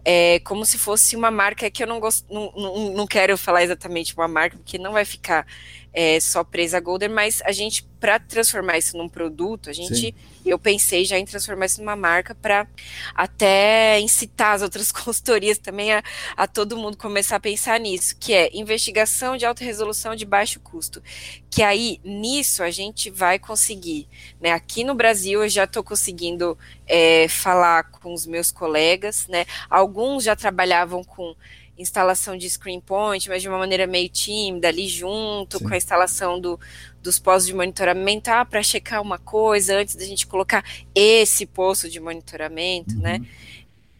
é, 0.06 0.40
como 0.40 0.66
se 0.66 0.78
fosse 0.78 1.16
uma 1.16 1.32
marca 1.32 1.70
que 1.72 1.82
eu 1.82 1.88
não 1.88 2.00
gosto, 2.00 2.26
não, 2.32 2.52
não, 2.56 2.94
não 2.94 3.08
quero 3.08 3.38
falar 3.38 3.64
exatamente 3.64 4.14
uma 4.16 4.28
marca, 4.28 4.58
porque 4.58 4.78
não 4.78 4.92
vai 4.92 5.06
ficar 5.06 5.48
é, 5.94 6.20
só 6.20 6.44
presa 6.44 6.78
a 6.78 6.80
Golden, 6.80 7.10
mas 7.10 7.42
a 7.46 7.52
gente, 7.52 7.84
para 8.00 8.20
transformar 8.20 8.80
isso 8.80 8.98
num 8.98 9.08
produto, 9.08 9.70
a 9.70 9.74
gente, 9.74 9.96
Sim. 9.96 10.14
eu 10.44 10.58
pensei 10.58 11.06
já 11.06 11.20
em 11.20 11.26
transformar 11.26 11.68
isso 11.68 11.80
numa 11.80 11.96
marca 11.96 12.34
para 12.34 12.68
até 13.14 14.00
incitar 14.00 14.56
as 14.56 14.64
outras 14.64 14.92
consultorias 14.92 15.60
também 15.60 15.94
a, 15.94 16.04
a 16.36 16.48
todo 16.48 16.78
mundo 16.78 16.98
começar 16.98 17.36
a 17.36 17.40
pensar 17.40 17.80
nisso, 17.80 18.16
que 18.20 18.34
é 18.34 18.50
investigação 18.54 19.38
de 19.38 19.46
alta 19.46 19.64
resolução 19.64 20.16
de 20.16 20.26
baixo 20.26 20.60
custo. 20.60 21.02
Que 21.50 21.62
aí, 21.62 22.00
nisso, 22.04 22.64
a 22.64 22.72
gente 22.72 23.12
vai 23.12 23.38
conseguir, 23.38 24.10
né? 24.42 24.52
Aqui 24.52 24.84
no 24.84 24.96
Brasil, 24.96 25.44
eu 25.44 25.50
já 25.50 25.66
estou 25.66 25.84
conseguindo 25.84 26.58
é, 26.88 27.28
falar 27.28 27.84
com 27.92 28.12
os 28.12 28.26
meus 28.26 28.52
colegas, 28.52 29.28
né? 29.28 29.46
Alguns 29.70 30.24
já 30.24 30.36
trabalhavam 30.36 31.04
com 31.04 31.36
instalação 31.78 32.38
de 32.38 32.50
screen 32.50 32.80
point, 32.80 33.28
mas 33.30 33.42
de 33.42 33.50
uma 33.50 33.58
maneira 33.58 33.88
meio 33.88 34.10
tímida, 34.10 34.68
ali 34.68 34.88
junto 34.88 35.58
Sim. 35.58 35.66
com 35.66 35.74
a 35.74 35.78
instalação 35.78 36.40
do, 36.40 36.60
dos 37.02 37.20
postos 37.20 37.48
de 37.48 37.54
monitoramento, 37.54 38.30
ah, 38.30 38.46
para 38.46 38.62
checar 38.62 39.02
uma 39.02 39.18
coisa 39.18 39.78
antes 39.78 39.96
da 39.96 40.06
gente 40.06 40.28
colocar 40.28 40.64
esse 40.94 41.46
posto 41.46 41.90
de 41.90 42.00
monitoramento, 42.00 42.96
né? 42.98 43.16
uhum. 43.16 43.22
né? 43.22 43.28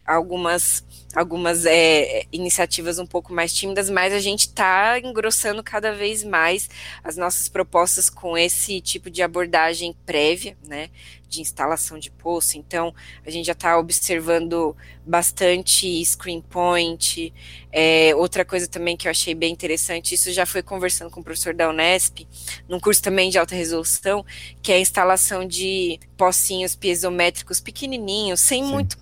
Algumas 0.06 0.84
algumas 1.14 1.64
é, 1.64 2.24
iniciativas 2.32 2.98
um 2.98 3.06
pouco 3.06 3.32
mais 3.32 3.54
tímidas, 3.54 3.88
mas 3.88 4.12
a 4.12 4.18
gente 4.18 4.40
está 4.40 4.98
engrossando 4.98 5.62
cada 5.62 5.92
vez 5.92 6.24
mais 6.24 6.68
as 7.02 7.16
nossas 7.16 7.48
propostas 7.48 8.10
com 8.10 8.36
esse 8.36 8.80
tipo 8.80 9.08
de 9.08 9.22
abordagem 9.22 9.94
prévia, 10.04 10.56
né, 10.66 10.90
de 11.34 11.40
instalação 11.40 11.98
de 11.98 12.10
poço. 12.10 12.56
Então, 12.56 12.94
a 13.26 13.30
gente 13.30 13.46
já 13.46 13.52
está 13.52 13.78
observando 13.78 14.76
bastante 15.04 16.02
screen 16.04 16.40
point. 16.40 17.32
É, 17.70 18.14
outra 18.14 18.44
coisa 18.44 18.66
também 18.66 18.96
que 18.96 19.06
eu 19.06 19.10
achei 19.10 19.34
bem 19.34 19.52
interessante, 19.52 20.14
isso 20.14 20.32
já 20.32 20.46
foi 20.46 20.62
conversando 20.62 21.10
com 21.10 21.20
o 21.20 21.24
professor 21.24 21.52
da 21.52 21.68
Unesp, 21.68 22.26
num 22.68 22.80
curso 22.80 23.02
também 23.02 23.30
de 23.30 23.38
alta 23.38 23.54
resolução, 23.54 24.24
que 24.62 24.72
é 24.72 24.76
a 24.76 24.80
instalação 24.80 25.46
de 25.46 25.98
pocinhos 26.16 26.74
piezométricos 26.74 27.60
pequenininhos, 27.60 28.40
sem 28.40 28.64
Sim. 28.64 28.70
muito, 28.70 28.98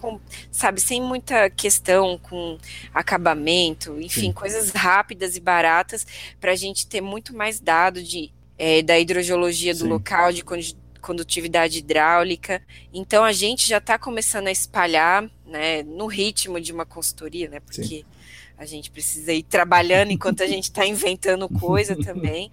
sabe, 0.51 0.81
sem 0.81 1.01
muita 1.01 1.51
questão 1.51 2.19
com 2.19 2.59
acabamento, 2.93 4.01
enfim, 4.01 4.23
Sim. 4.23 4.33
coisas 4.33 4.71
rápidas 4.71 5.37
e 5.37 5.41
baratas 5.41 6.07
para 6.41 6.53
a 6.53 6.57
gente 6.57 6.87
ter 6.87 7.01
muito 7.01 7.37
mais 7.37 7.61
dado 7.61 8.03
de 8.03 8.33
é, 8.59 8.81
da 8.81 8.99
hidrogeologia 8.99 9.75
do 9.75 9.81
Sim. 9.81 9.89
local, 9.89 10.33
de 10.33 10.45
condutividade 11.03 11.79
hidráulica. 11.79 12.63
Então 12.95 13.25
a 13.25 13.33
gente 13.33 13.69
já 13.69 13.79
está 13.79 13.99
começando 13.99 14.47
a 14.47 14.53
espalhar, 14.53 15.29
né, 15.45 15.83
no 15.83 16.07
ritmo 16.07 16.59
de 16.61 16.73
uma 16.73 16.87
consultoria, 16.87 17.49
né, 17.49 17.61
porque 17.61 17.83
Sim. 17.83 18.05
a 18.57 18.65
gente 18.65 18.91
precisa 18.91 19.33
ir 19.33 19.43
trabalhando 19.43 20.13
enquanto 20.13 20.43
a 20.43 20.47
gente 20.47 20.65
está 20.65 20.87
inventando 20.87 21.49
coisa 21.49 21.95
também. 22.03 22.51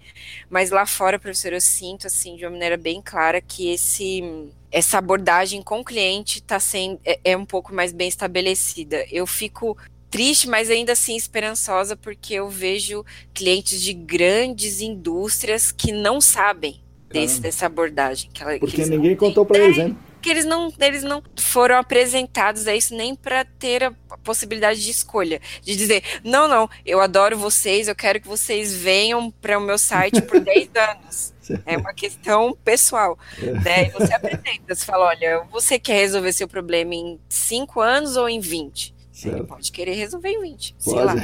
Mas 0.50 0.70
lá 0.70 0.84
fora, 0.84 1.18
professor, 1.18 1.52
eu 1.52 1.60
sinto 1.60 2.08
assim 2.08 2.36
de 2.36 2.44
uma 2.44 2.50
maneira 2.50 2.76
bem 2.76 3.00
clara 3.00 3.40
que 3.40 3.70
esse 3.70 4.50
essa 4.72 4.98
abordagem 4.98 5.62
com 5.62 5.80
o 5.80 5.84
cliente 5.84 6.38
está 6.38 6.60
sendo 6.60 7.00
é, 7.04 7.18
é 7.24 7.36
um 7.36 7.46
pouco 7.46 7.74
mais 7.74 7.92
bem 7.92 8.08
estabelecida. 8.08 9.04
Eu 9.10 9.26
fico 9.26 9.76
triste, 10.10 10.48
mas 10.48 10.68
ainda 10.68 10.92
assim 10.92 11.16
esperançosa, 11.16 11.96
porque 11.96 12.34
eu 12.34 12.48
vejo 12.48 13.04
clientes 13.32 13.80
de 13.80 13.92
grandes 13.92 14.80
indústrias 14.80 15.70
que 15.70 15.92
não 15.92 16.20
sabem 16.20 16.80
desse, 17.10 17.40
dessa 17.40 17.66
abordagem. 17.66 18.30
Que 18.32 18.42
ela, 18.42 18.58
Porque 18.58 18.82
que 18.82 18.90
ninguém 18.90 19.16
contou 19.16 19.44
para 19.44 19.58
eles, 19.58 19.78
hein? 19.78 19.96
que 20.20 20.28
eles 20.28 20.44
não, 20.44 20.72
eles 20.78 21.02
não 21.02 21.22
foram 21.38 21.76
apresentados 21.76 22.66
a 22.66 22.74
isso 22.74 22.94
nem 22.94 23.14
para 23.14 23.44
ter 23.44 23.84
a 23.84 23.92
possibilidade 24.22 24.82
de 24.82 24.90
escolha, 24.90 25.40
de 25.62 25.74
dizer, 25.74 26.02
não, 26.22 26.46
não, 26.46 26.68
eu 26.84 27.00
adoro 27.00 27.38
vocês, 27.38 27.88
eu 27.88 27.94
quero 27.94 28.20
que 28.20 28.28
vocês 28.28 28.74
venham 28.74 29.30
para 29.30 29.58
o 29.58 29.62
meu 29.62 29.78
site 29.78 30.20
por 30.22 30.38
10 30.40 30.68
anos. 30.76 31.34
É 31.66 31.76
uma 31.76 31.92
questão 31.92 32.56
pessoal. 32.64 33.18
É. 33.42 33.52
Né? 33.52 33.86
E 33.88 33.90
você 33.90 34.12
apresenta, 34.12 34.74
você 34.74 34.84
fala, 34.84 35.06
olha, 35.06 35.42
você 35.50 35.80
quer 35.80 35.96
resolver 35.96 36.32
seu 36.32 36.46
problema 36.46 36.94
em 36.94 37.18
5 37.28 37.80
anos 37.80 38.16
ou 38.16 38.28
em 38.28 38.38
20? 38.38 38.94
Certo. 39.10 39.36
Ele 39.36 39.46
pode 39.46 39.72
querer 39.72 39.94
resolver 39.94 40.30
em 40.30 40.40
20, 40.40 40.74
pode, 40.74 40.84
sei 40.84 41.04
lá. 41.04 41.14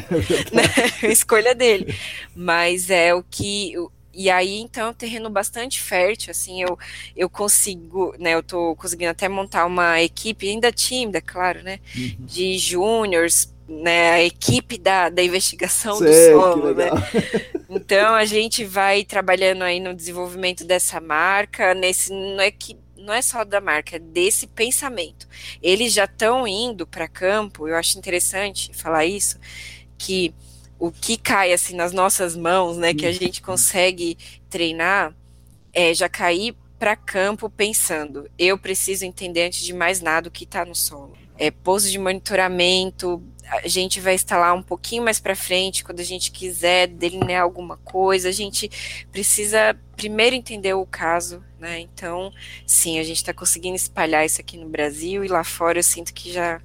É 1.03 1.07
Escolha 1.12 1.55
dele. 1.55 1.95
Mas 2.34 2.91
é 2.91 3.14
o 3.14 3.22
que 3.22 3.74
e 4.17 4.31
aí, 4.31 4.61
então, 4.61 4.87
é 4.87 4.91
um 4.91 4.95
terreno 4.95 5.29
bastante 5.29 5.79
fértil, 5.79 6.31
assim, 6.31 6.62
eu, 6.62 6.79
eu 7.14 7.29
consigo, 7.29 8.14
né, 8.19 8.33
eu 8.33 8.43
tô 8.43 8.75
conseguindo 8.75 9.11
até 9.11 9.29
montar 9.29 9.67
uma 9.67 10.01
equipe, 10.01 10.49
ainda 10.49 10.73
tímida, 10.73 11.21
claro, 11.21 11.62
né, 11.62 11.81
uhum. 11.95 12.17
de 12.21 12.57
júniors, 12.57 13.53
né, 13.69 14.12
a 14.12 14.25
equipe 14.25 14.79
da, 14.79 15.11
da 15.11 15.23
investigação 15.23 15.99
Sei, 15.99 16.33
do 16.33 16.41
solo, 16.41 16.75
né. 16.75 16.89
Então, 17.69 18.14
a 18.14 18.25
gente 18.25 18.64
vai 18.64 19.05
trabalhando 19.05 19.62
aí 19.62 19.81
no 19.81 19.93
desenvolvimento 19.93 20.64
dessa 20.64 20.99
marca, 20.99 21.75
nesse, 21.75 22.11
não 22.11 22.41
é 22.41 22.51
que 22.51 22.75
não 22.97 23.12
é 23.12 23.21
só 23.21 23.45
da 23.45 23.61
marca, 23.61 23.97
é 23.97 23.99
desse 23.99 24.47
pensamento. 24.47 25.29
Eles 25.62 25.93
já 25.93 26.05
estão 26.05 26.47
indo 26.47 26.87
para 26.87 27.07
campo, 27.07 27.69
eu 27.69 27.77
acho 27.77 27.99
interessante 27.99 28.73
falar 28.73 29.05
isso, 29.05 29.39
que 29.99 30.35
o 30.79 30.91
que 30.91 31.16
cai 31.16 31.53
assim 31.53 31.74
nas 31.74 31.93
nossas 31.93 32.37
mãos, 32.37 32.77
né, 32.77 32.93
que 32.93 33.07
a 33.07 33.12
gente 33.12 33.41
consegue 33.41 34.16
treinar, 34.51 35.14
é 35.72 35.95
já 35.95 36.09
cair 36.09 36.55
para 36.79 36.95
campo 36.95 37.49
pensando, 37.49 38.31
eu 38.39 38.59
preciso 38.59 39.05
entender 39.05 39.47
antes 39.47 39.64
de 39.64 39.72
mais 39.72 40.01
nada 40.01 40.29
o 40.29 40.31
que 40.31 40.45
está 40.45 40.64
no 40.64 40.74
solo. 40.74 41.16
É 41.39 41.51
pouso 41.51 41.91
de 41.91 41.99
monitoramento, 41.99 43.22
a 43.45 43.68
gente 43.68 44.01
vai 44.01 44.14
instalar 44.14 44.55
um 44.55 44.62
pouquinho 44.62 45.05
mais 45.05 45.20
para 45.20 45.37
frente 45.37 45.85
quando 45.85 46.01
a 46.01 46.05
gente 46.05 46.31
quiser 46.31 46.89
delinear 46.89 47.43
alguma 47.43 47.77
coisa. 47.79 48.29
A 48.29 48.33
gente 48.33 48.70
precisa 49.12 49.79
primeiro 49.97 50.35
entender 50.35 50.74
o 50.74 50.85
caso, 50.85 51.43
né? 51.59 51.79
Então, 51.79 52.33
sim, 52.66 52.99
a 52.99 53.03
gente 53.03 53.18
está 53.18 53.33
conseguindo 53.33 53.77
espalhar 53.77 54.27
isso 54.27 54.41
aqui 54.41 54.57
no 54.57 54.68
Brasil 54.68 55.24
e 55.24 55.29
lá 55.29 55.45
fora 55.45 55.79
eu 55.79 55.83
sinto 55.83 56.12
que 56.12 56.33
já 56.33 56.61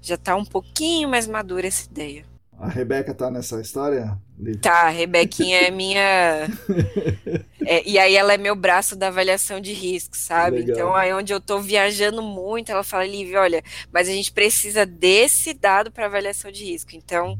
já 0.00 0.16
está 0.16 0.36
um 0.36 0.44
pouquinho 0.44 1.08
mais 1.08 1.26
madura 1.26 1.66
essa 1.66 1.86
ideia. 1.86 2.26
A 2.58 2.68
Rebeca 2.68 3.12
tá 3.12 3.30
nessa 3.30 3.60
história? 3.60 4.18
Tá, 4.60 4.86
a 4.86 4.88
Rebequinha 4.90 5.58
é 5.58 5.70
minha. 5.70 6.48
É, 7.66 7.82
e 7.88 7.98
aí 7.98 8.14
ela 8.14 8.34
é 8.34 8.36
meu 8.36 8.54
braço 8.54 8.94
da 8.94 9.08
avaliação 9.08 9.58
de 9.58 9.72
risco, 9.72 10.14
sabe? 10.14 10.58
Legal. 10.58 10.76
Então, 10.76 10.94
aí 10.94 11.14
onde 11.14 11.32
eu 11.32 11.40
tô 11.40 11.58
viajando 11.60 12.20
muito, 12.20 12.70
ela 12.70 12.84
fala, 12.84 13.06
Lívia, 13.06 13.40
olha, 13.40 13.62
mas 13.90 14.06
a 14.06 14.12
gente 14.12 14.30
precisa 14.30 14.84
desse 14.84 15.54
dado 15.54 15.90
para 15.90 16.04
avaliação 16.04 16.52
de 16.52 16.62
risco. 16.62 16.90
Então, 16.94 17.38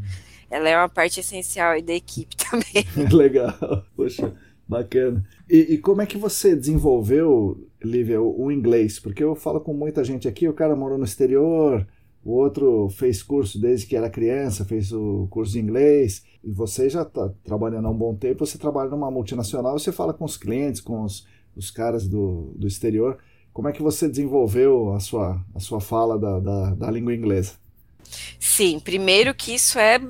ela 0.50 0.66
é 0.66 0.74
uma 0.78 0.88
parte 0.88 1.20
essencial 1.20 1.72
aí 1.72 1.82
da 1.82 1.92
equipe 1.92 2.34
também. 2.40 2.86
Legal, 3.12 3.84
poxa, 3.94 4.32
bacana. 4.66 5.22
E, 5.46 5.74
e 5.74 5.78
como 5.78 6.00
é 6.00 6.06
que 6.06 6.16
você 6.16 6.56
desenvolveu, 6.56 7.68
Lívia, 7.82 8.22
o, 8.22 8.44
o 8.44 8.50
inglês? 8.50 8.98
Porque 8.98 9.22
eu 9.22 9.34
falo 9.34 9.60
com 9.60 9.74
muita 9.74 10.02
gente 10.02 10.26
aqui, 10.26 10.48
o 10.48 10.54
cara 10.54 10.74
morou 10.74 10.96
no 10.96 11.04
exterior, 11.04 11.86
o 12.24 12.32
outro 12.32 12.88
fez 12.88 13.22
curso 13.22 13.60
desde 13.60 13.86
que 13.86 13.94
era 13.94 14.08
criança, 14.08 14.64
fez 14.64 14.92
o 14.92 15.26
curso 15.28 15.52
de 15.52 15.60
inglês, 15.60 16.24
e 16.42 16.50
você 16.50 16.88
já 16.88 17.02
está 17.02 17.30
trabalhando 17.44 17.86
há 17.86 17.90
um 17.90 17.96
bom 17.96 18.14
tempo, 18.14 18.46
você 18.46 18.56
trabalha 18.56 18.88
numa 18.88 19.10
multinacional, 19.10 19.78
você 19.78 19.92
fala 19.92 20.14
com 20.14 20.24
os 20.24 20.36
clientes, 20.36 20.80
com 20.80 21.02
os, 21.02 21.26
os 21.54 21.70
caras 21.70 22.08
do, 22.08 22.54
do 22.56 22.66
exterior. 22.66 23.18
Como 23.52 23.68
é 23.68 23.72
que 23.72 23.82
você 23.82 24.08
desenvolveu 24.08 24.94
a 24.94 25.00
sua, 25.00 25.44
a 25.54 25.60
sua 25.60 25.80
fala 25.80 26.18
da, 26.18 26.40
da, 26.40 26.74
da 26.74 26.90
língua 26.90 27.14
inglesa? 27.14 27.52
Sim, 28.40 28.80
primeiro 28.80 29.34
que 29.34 29.54
isso 29.54 29.78
é 29.78 30.00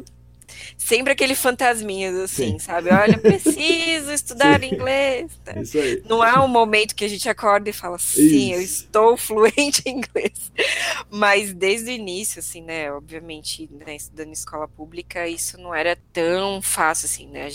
sempre 0.77 1.12
aquele 1.12 1.35
fantasminha 1.35 2.11
assim, 2.25 2.53
Sim. 2.53 2.59
sabe? 2.59 2.91
Olha, 2.91 3.19
preciso 3.19 4.12
estudar 4.12 4.61
sim. 4.61 4.75
inglês. 4.75 5.31
Né? 5.47 5.62
Isso 5.62 5.79
aí. 5.79 6.03
Não 6.09 6.23
há 6.23 6.45
um 6.45 6.49
momento 6.49 6.95
que 6.95 7.05
a 7.05 7.09
gente 7.09 7.29
acorda 7.29 7.71
e 7.71 7.73
fala, 7.73 7.99
sim, 7.99 8.51
Isso. 8.51 8.55
eu 8.55 8.61
estou 8.61 9.17
fluente 9.19 9.83
em 9.87 9.99
inglês. 9.99 10.53
Mas 11.11 11.53
desde 11.53 11.91
o 11.91 11.95
início, 11.95 12.41
assim, 12.41 12.62
né? 12.62 12.93
Obviamente, 12.93 13.69
né, 13.73 13.97
estudando 13.97 14.29
em 14.29 14.33
escola 14.33 14.69
pública, 14.69 15.27
isso 15.29 15.59
não 15.59 15.75
era 15.75 15.97
tão 16.12 16.61
fácil, 16.61 17.07
assim, 17.07 17.29
né? 17.29 17.49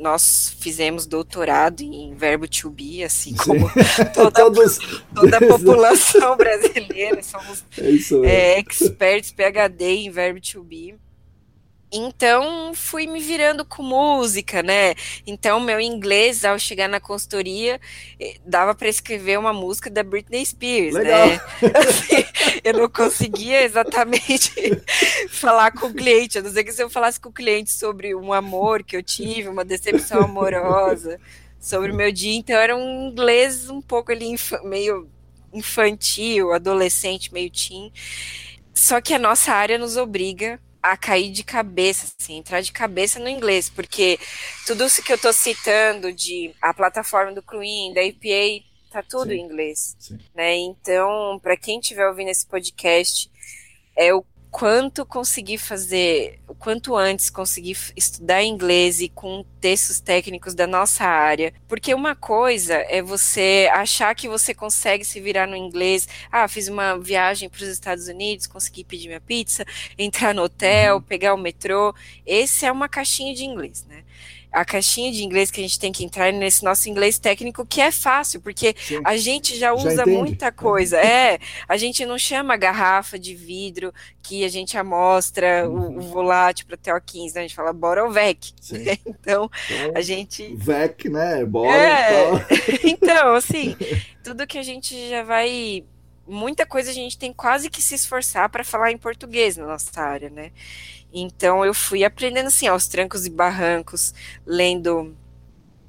Nós 0.00 0.54
fizemos 0.60 1.06
doutorado 1.06 1.82
em 1.82 2.14
verbo 2.14 2.46
to 2.48 2.70
be, 2.70 3.02
assim 3.02 3.30
sim. 3.30 3.36
como 3.36 3.70
toda, 4.14 4.30
Todos... 4.30 4.78
toda 5.14 5.36
a 5.36 5.40
população 5.40 6.36
brasileira, 6.36 7.22
somos 7.22 7.64
é, 8.24 8.58
experts 8.58 9.30
PhD 9.30 9.84
em 9.84 10.10
verbo 10.10 10.40
to 10.40 10.62
be. 10.62 10.94
Então 11.92 12.72
fui 12.74 13.06
me 13.06 13.20
virando 13.20 13.66
com 13.66 13.82
música, 13.82 14.62
né? 14.62 14.94
Então 15.26 15.60
meu 15.60 15.78
inglês 15.78 16.42
ao 16.42 16.58
chegar 16.58 16.88
na 16.88 16.98
consultoria 16.98 17.78
eh, 18.18 18.36
dava 18.46 18.74
para 18.74 18.88
escrever 18.88 19.38
uma 19.38 19.52
música 19.52 19.90
da 19.90 20.02
Britney 20.02 20.46
Spears, 20.46 20.94
né? 20.94 21.00
Legal. 21.00 21.28
né? 21.28 21.40
Assim, 21.76 22.24
eu 22.64 22.72
não 22.72 22.88
conseguia 22.88 23.62
exatamente 23.62 24.50
falar 25.28 25.70
com 25.72 25.88
o 25.88 25.94
cliente, 25.94 26.38
a 26.38 26.42
não 26.42 26.50
ser 26.50 26.64
que 26.64 26.72
se 26.72 26.82
eu 26.82 26.88
falasse 26.88 27.20
com 27.20 27.28
o 27.28 27.32
cliente 27.32 27.70
sobre 27.70 28.14
um 28.14 28.32
amor 28.32 28.82
que 28.82 28.96
eu 28.96 29.02
tive, 29.02 29.48
uma 29.48 29.64
decepção 29.64 30.22
amorosa, 30.22 31.20
sobre 31.60 31.92
o 31.92 31.94
meu 31.94 32.10
dia, 32.10 32.34
então 32.34 32.56
era 32.56 32.74
um 32.74 33.10
inglês 33.10 33.68
um 33.68 33.82
pouco 33.82 34.10
ali 34.10 34.26
inf 34.26 34.52
meio 34.64 35.08
infantil, 35.52 36.54
adolescente, 36.54 37.32
meio 37.34 37.50
teen. 37.50 37.92
Só 38.74 39.00
que 39.02 39.12
a 39.12 39.18
nossa 39.18 39.52
área 39.52 39.76
nos 39.76 39.98
obriga 39.98 40.58
a 40.82 40.96
cair 40.96 41.30
de 41.30 41.44
cabeça, 41.44 42.12
assim, 42.18 42.38
entrar 42.38 42.60
de 42.60 42.72
cabeça 42.72 43.20
no 43.20 43.28
inglês, 43.28 43.70
porque 43.70 44.18
tudo 44.66 44.84
isso 44.84 45.02
que 45.02 45.12
eu 45.12 45.16
estou 45.16 45.32
citando 45.32 46.12
de 46.12 46.52
a 46.60 46.74
plataforma 46.74 47.32
do 47.32 47.42
Cruin, 47.42 47.94
da 47.94 48.00
APA, 48.00 48.64
tá 48.90 49.02
tudo 49.02 49.30
sim, 49.30 49.36
em 49.36 49.44
inglês, 49.44 49.96
sim. 49.98 50.18
né? 50.34 50.56
Então, 50.56 51.38
para 51.40 51.56
quem 51.56 51.78
estiver 51.78 52.08
ouvindo 52.08 52.30
esse 52.30 52.46
podcast, 52.46 53.30
é 53.96 54.12
o 54.12 54.24
quanto 54.52 55.06
conseguir 55.06 55.56
fazer, 55.56 56.38
o 56.46 56.54
quanto 56.54 56.94
antes 56.94 57.30
conseguir 57.30 57.74
estudar 57.96 58.44
inglês 58.44 59.00
e 59.00 59.08
com 59.08 59.42
textos 59.58 59.98
técnicos 59.98 60.54
da 60.54 60.66
nossa 60.66 61.04
área. 61.04 61.54
Porque 61.66 61.94
uma 61.94 62.14
coisa 62.14 62.74
é 62.74 63.00
você 63.00 63.70
achar 63.72 64.14
que 64.14 64.28
você 64.28 64.52
consegue 64.52 65.06
se 65.06 65.18
virar 65.20 65.48
no 65.48 65.56
inglês. 65.56 66.06
Ah, 66.30 66.46
fiz 66.46 66.68
uma 66.68 66.98
viagem 66.98 67.48
para 67.48 67.62
os 67.62 67.68
Estados 67.68 68.08
Unidos, 68.08 68.46
consegui 68.46 68.84
pedir 68.84 69.08
minha 69.08 69.22
pizza, 69.22 69.64
entrar 69.96 70.34
no 70.34 70.42
hotel, 70.42 70.96
uhum. 70.96 71.02
pegar 71.02 71.32
o 71.32 71.38
metrô. 71.38 71.94
Esse 72.26 72.66
é 72.66 72.70
uma 72.70 72.90
caixinha 72.90 73.34
de 73.34 73.44
inglês, 73.44 73.86
né? 73.88 74.04
A 74.52 74.64
caixinha 74.64 75.10
de 75.10 75.24
inglês 75.24 75.50
que 75.50 75.60
a 75.60 75.62
gente 75.62 75.78
tem 75.78 75.90
que 75.90 76.04
entrar 76.04 76.32
nesse 76.32 76.62
nosso 76.62 76.88
inglês 76.88 77.18
técnico, 77.18 77.64
que 77.64 77.80
é 77.80 77.90
fácil, 77.90 78.40
porque 78.40 78.74
Sim. 78.78 79.00
a 79.04 79.16
gente 79.16 79.56
já 79.58 79.72
usa 79.72 79.96
já 79.96 80.06
muita 80.06 80.52
coisa. 80.52 80.98
É, 80.98 81.38
a 81.66 81.76
gente 81.76 82.04
não 82.04 82.18
chama 82.18 82.56
garrafa 82.56 83.18
de 83.18 83.34
vidro 83.34 83.92
que 84.22 84.44
a 84.44 84.48
gente 84.48 84.76
amostra 84.76 85.68
uhum. 85.68 85.96
o, 85.96 85.98
o, 85.98 86.00
volátil 86.02 86.66
para 86.66 86.76
TO15, 86.76 87.34
né? 87.34 87.40
A 87.40 87.42
gente 87.42 87.54
fala 87.54 87.72
bora 87.72 88.04
ou 88.04 88.10
VEC. 88.10 88.52
Né? 88.70 88.98
Então, 89.06 89.50
então, 89.66 89.92
a 89.94 90.00
gente. 90.00 90.54
VEC, 90.54 91.08
né? 91.08 91.44
Bora. 91.44 91.74
É, 91.74 92.30
então, 92.84 93.34
assim, 93.34 93.74
tudo 94.22 94.46
que 94.46 94.58
a 94.58 94.62
gente 94.62 95.08
já 95.08 95.22
vai 95.22 95.84
muita 96.26 96.64
coisa 96.64 96.90
a 96.90 96.94
gente 96.94 97.18
tem 97.18 97.32
quase 97.32 97.68
que 97.68 97.82
se 97.82 97.94
esforçar 97.94 98.48
para 98.48 98.64
falar 98.64 98.92
em 98.92 98.98
português 98.98 99.56
na 99.56 99.66
nossa 99.66 100.00
área, 100.00 100.30
né? 100.30 100.52
Então 101.12 101.64
eu 101.64 101.74
fui 101.74 102.04
aprendendo 102.04 102.46
assim 102.46 102.66
aos 102.66 102.88
trancos 102.88 103.26
e 103.26 103.30
barrancos, 103.30 104.14
lendo 104.46 105.14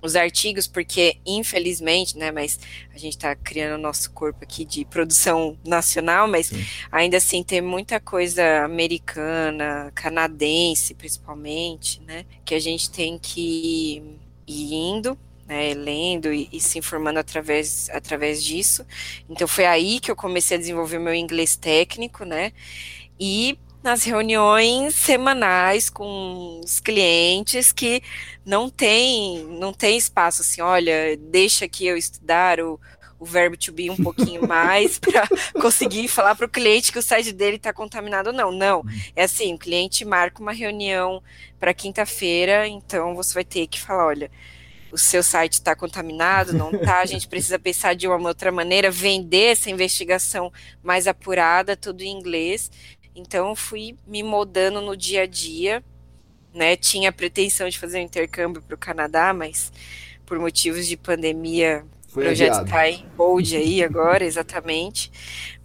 os 0.03 0.17
artigos, 0.17 0.67
porque 0.67 1.17
infelizmente, 1.25 2.17
né, 2.17 2.29
mas 2.29 2.59
a 2.93 2.97
gente 2.97 3.13
está 3.13 3.33
criando 3.35 3.79
o 3.79 3.81
nosso 3.81 4.11
corpo 4.11 4.43
aqui 4.43 4.65
de 4.65 4.83
produção 4.83 5.57
nacional, 5.65 6.27
mas 6.27 6.47
Sim. 6.47 6.61
ainda 6.91 7.17
assim 7.17 7.41
tem 7.41 7.61
muita 7.61 8.01
coisa 8.01 8.65
americana, 8.65 9.91
canadense 9.95 10.93
principalmente, 10.93 12.01
né, 12.01 12.25
que 12.43 12.53
a 12.53 12.59
gente 12.59 12.91
tem 12.91 13.17
que 13.17 14.03
ir 14.45 14.73
indo, 14.73 15.17
né, 15.47 15.73
lendo 15.73 16.33
e, 16.33 16.49
e, 16.51 16.59
se 16.59 16.77
informando 16.77 17.19
através, 17.19 17.89
através 17.91 18.43
disso. 18.43 18.85
Então 19.29 19.47
foi 19.47 19.65
aí 19.65 20.01
que 20.01 20.11
eu 20.11 20.17
comecei 20.17 20.57
a 20.57 20.59
desenvolver 20.59 20.99
meu 20.99 21.13
inglês 21.13 21.55
técnico, 21.55 22.25
né, 22.25 22.51
e 23.17 23.57
nas 23.83 24.03
reuniões 24.03 24.95
semanais 24.95 25.89
com 25.89 26.61
os 26.63 26.79
clientes 26.79 27.73
que 27.73 28.01
não 28.45 28.69
tem, 28.69 29.43
não 29.59 29.73
tem 29.73 29.97
espaço 29.97 30.41
assim, 30.41 30.61
olha, 30.61 31.17
deixa 31.17 31.67
que 31.67 31.85
eu 31.85 31.97
estudar 31.97 32.61
o, 32.61 32.79
o 33.19 33.25
verbo 33.25 33.57
to 33.57 33.73
be 33.73 33.89
um 33.89 33.97
pouquinho 33.97 34.45
mais 34.47 34.97
para 34.97 35.27
conseguir 35.61 36.07
falar 36.07 36.33
para 36.35 36.45
o 36.45 36.49
cliente 36.49 36.91
que 36.93 36.99
o 36.99 37.03
site 37.03 37.33
dele 37.33 37.57
está 37.57 37.73
contaminado 37.73 38.27
ou 38.27 38.33
não. 38.33 38.51
Não, 38.51 38.79
uhum. 38.79 39.01
é 39.15 39.23
assim, 39.23 39.53
o 39.53 39.57
cliente 39.57 40.05
marca 40.05 40.41
uma 40.41 40.53
reunião 40.53 41.21
para 41.59 41.73
quinta-feira, 41.73 42.65
então 42.67 43.13
você 43.13 43.33
vai 43.33 43.43
ter 43.43 43.67
que 43.67 43.81
falar, 43.81 44.07
olha, 44.07 44.31
o 44.93 44.97
seu 44.97 45.23
site 45.23 45.53
está 45.53 45.75
contaminado, 45.75 46.53
não 46.53 46.71
está, 46.71 46.99
a 46.99 47.05
gente 47.05 47.27
precisa 47.29 47.59
pensar 47.59 47.95
de 47.95 48.07
uma 48.07 48.29
outra 48.29 48.51
maneira, 48.51 48.91
vender 48.91 49.51
essa 49.51 49.69
investigação 49.69 50.53
mais 50.81 51.05
apurada, 51.07 51.75
tudo 51.75 52.01
em 52.01 52.11
inglês, 52.15 52.71
então 53.15 53.55
fui 53.55 53.97
me 54.07 54.23
moldando 54.23 54.81
no 54.81 54.95
dia 54.95 55.23
a 55.23 55.25
dia, 55.25 55.83
né? 56.53 56.75
Tinha 56.75 57.09
a 57.09 57.13
pretensão 57.13 57.67
de 57.69 57.79
fazer 57.79 57.99
um 57.99 58.03
intercâmbio 58.03 58.61
para 58.61 58.75
o 58.75 58.77
Canadá, 58.77 59.33
mas 59.33 59.71
por 60.25 60.39
motivos 60.39 60.87
de 60.87 60.97
pandemia 60.97 61.85
o 62.09 62.13
projeto 62.13 62.63
está 62.63 62.89
em 62.89 63.05
hold 63.17 63.53
aí 63.53 63.83
agora, 63.83 64.23
exatamente. 64.23 65.11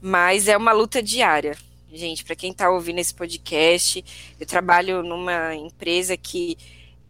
Mas 0.00 0.48
é 0.48 0.56
uma 0.56 0.72
luta 0.72 1.02
diária. 1.02 1.56
Gente, 1.92 2.24
para 2.24 2.34
quem 2.34 2.52
está 2.52 2.70
ouvindo 2.70 2.98
esse 2.98 3.14
podcast, 3.14 4.04
eu 4.38 4.46
trabalho 4.46 5.02
numa 5.02 5.54
empresa 5.54 6.16
que 6.16 6.56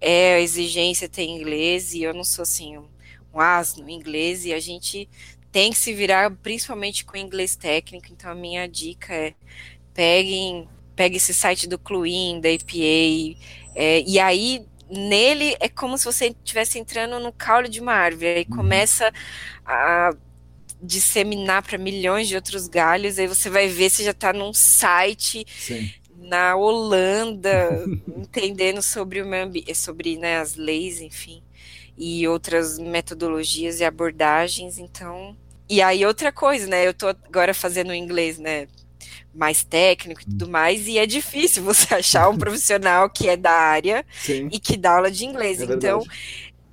é 0.01 0.35
a 0.35 0.41
exigência 0.41 1.09
ter 1.09 1.25
inglês 1.25 1.95
e 1.95 2.03
eu 2.03 2.15
não 2.15 2.25
sou 2.25 2.43
assim 2.43 2.79
um, 2.79 2.87
um 3.35 3.41
asno 3.41 3.89
em 3.89 3.95
inglês 3.95 4.45
e 4.45 4.53
a 4.53 4.61
gente 4.61 5.09
tem 5.51 5.73
que 5.73 5.79
se 5.79 5.93
virar 5.93 6.31
principalmente 6.31 7.05
com 7.05 7.17
inglês 7.17 7.57
técnico. 7.57 8.07
Então 8.11 8.31
a 8.31 8.35
minha 8.35 8.69
dica 8.69 9.13
é 9.15 9.35
peguem, 9.99 10.69
pegue 10.95 11.17
esse 11.17 11.35
site 11.35 11.69
do 11.69 11.77
Cluin, 11.77 12.41
da 12.41 12.49
EPA, 12.49 13.37
é, 13.75 14.01
e 14.07 14.21
aí 14.21 14.65
nele 14.89 15.57
é 15.59 15.69
como 15.69 15.99
se 15.99 16.05
você 16.05 16.29
estivesse 16.29 16.79
entrando 16.79 17.19
no 17.19 17.33
caule 17.33 17.69
de 17.69 17.81
uma 17.81 17.95
árvore, 17.95 18.29
aí 18.29 18.47
uhum. 18.49 18.57
começa 18.57 19.13
a 19.67 20.15
disseminar 20.81 21.65
para 21.65 21.77
milhões 21.77 22.29
de 22.29 22.37
outros 22.37 22.69
galhos, 22.69 23.19
aí 23.19 23.27
você 23.27 23.51
vai 23.51 23.67
ver 23.67 23.91
se 23.91 24.05
já 24.05 24.13
está 24.13 24.33
num 24.33 24.55
site 24.55 25.45
Sim. 25.59 25.91
na 26.17 26.55
Holanda, 26.55 27.85
entendendo 28.17 28.81
sobre 28.81 29.21
o 29.21 29.27
meio 29.27 29.51
sobre 29.75 30.17
né, 30.17 30.39
as 30.39 30.55
leis, 30.55 31.01
enfim, 31.01 31.43
e 31.97 32.29
outras 32.29 32.79
metodologias 32.79 33.81
e 33.81 33.85
abordagens, 33.85 34.79
então. 34.79 35.37
E 35.69 35.83
aí 35.83 36.07
outra 36.07 36.31
coisa, 36.31 36.69
né? 36.69 36.87
Eu 36.87 36.93
estou 36.93 37.09
agora 37.09 37.53
fazendo 37.53 37.93
inglês, 37.93 38.39
né? 38.39 38.69
Mais 39.39 39.63
técnico 39.63 40.21
e 40.23 40.25
tudo 40.25 40.47
hum. 40.47 40.51
mais, 40.51 40.87
e 40.89 40.99
é 40.99 41.07
difícil 41.07 41.63
você 41.63 41.95
achar 41.97 42.29
um 42.29 42.37
profissional 42.37 43.09
que 43.09 43.29
é 43.29 43.37
da 43.37 43.53
área 43.53 44.05
Sim. 44.21 44.49
e 44.53 44.59
que 44.59 44.77
dá 44.77 44.97
aula 44.97 45.11
de 45.11 45.25
inglês. 45.25 45.61
É 45.61 45.65
então, 45.65 46.03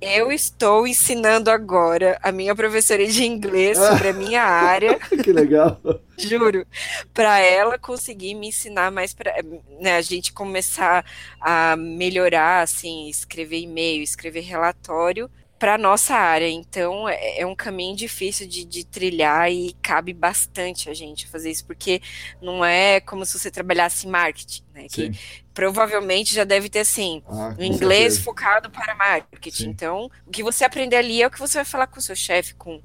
eu 0.00 0.30
estou 0.30 0.86
ensinando 0.86 1.50
agora 1.50 2.18
a 2.22 2.30
minha 2.30 2.54
professora 2.54 3.06
de 3.06 3.24
inglês 3.24 3.78
sobre 3.78 4.08
a 4.08 4.12
minha 4.12 4.42
área. 4.42 4.98
que 5.24 5.32
legal. 5.32 5.80
Juro. 6.18 6.66
Para 7.14 7.38
ela 7.40 7.78
conseguir 7.78 8.34
me 8.34 8.48
ensinar 8.48 8.90
mais 8.90 9.14
para 9.14 9.34
né, 9.80 9.96
a 9.96 10.02
gente 10.02 10.32
começar 10.32 11.04
a 11.40 11.76
melhorar, 11.76 12.62
assim, 12.62 13.08
escrever 13.08 13.60
e-mail, 13.60 14.02
escrever 14.02 14.40
relatório 14.40 15.30
para 15.58 15.78
nossa 15.78 16.14
área. 16.14 16.48
Então 16.48 17.08
é, 17.08 17.40
é, 17.40 17.46
um 17.46 17.54
caminho 17.54 17.96
difícil 17.96 18.46
de, 18.46 18.64
de, 18.64 18.84
trilhar 18.84 19.50
e 19.50 19.74
cabe 19.82 20.12
bastante 20.12 20.88
a 20.88 20.94
gente 20.94 21.26
fazer 21.26 21.50
isso, 21.50 21.64
porque 21.64 22.00
não 22.40 22.64
é 22.64 23.00
como 23.00 23.24
se 23.24 23.38
você 23.38 23.50
trabalhasse 23.50 24.06
em 24.06 24.10
marketing, 24.10 24.62
né? 24.74 24.86
Que 24.90 25.12
provavelmente 25.54 26.34
já 26.34 26.44
deve 26.44 26.68
ter 26.68 26.80
assim, 26.80 27.22
ah, 27.26 27.54
um 27.58 27.62
inglês 27.62 28.14
certeza. 28.14 28.22
focado 28.22 28.70
para 28.70 28.94
marketing. 28.94 29.64
Sim. 29.64 29.70
Então, 29.70 30.10
o 30.26 30.30
que 30.30 30.42
você 30.42 30.64
aprender 30.64 30.96
ali 30.96 31.22
é 31.22 31.26
o 31.26 31.30
que 31.30 31.38
você 31.38 31.58
vai 31.58 31.64
falar 31.64 31.86
com 31.86 31.98
o 31.98 32.02
seu 32.02 32.16
chefe, 32.16 32.54
com 32.54 32.82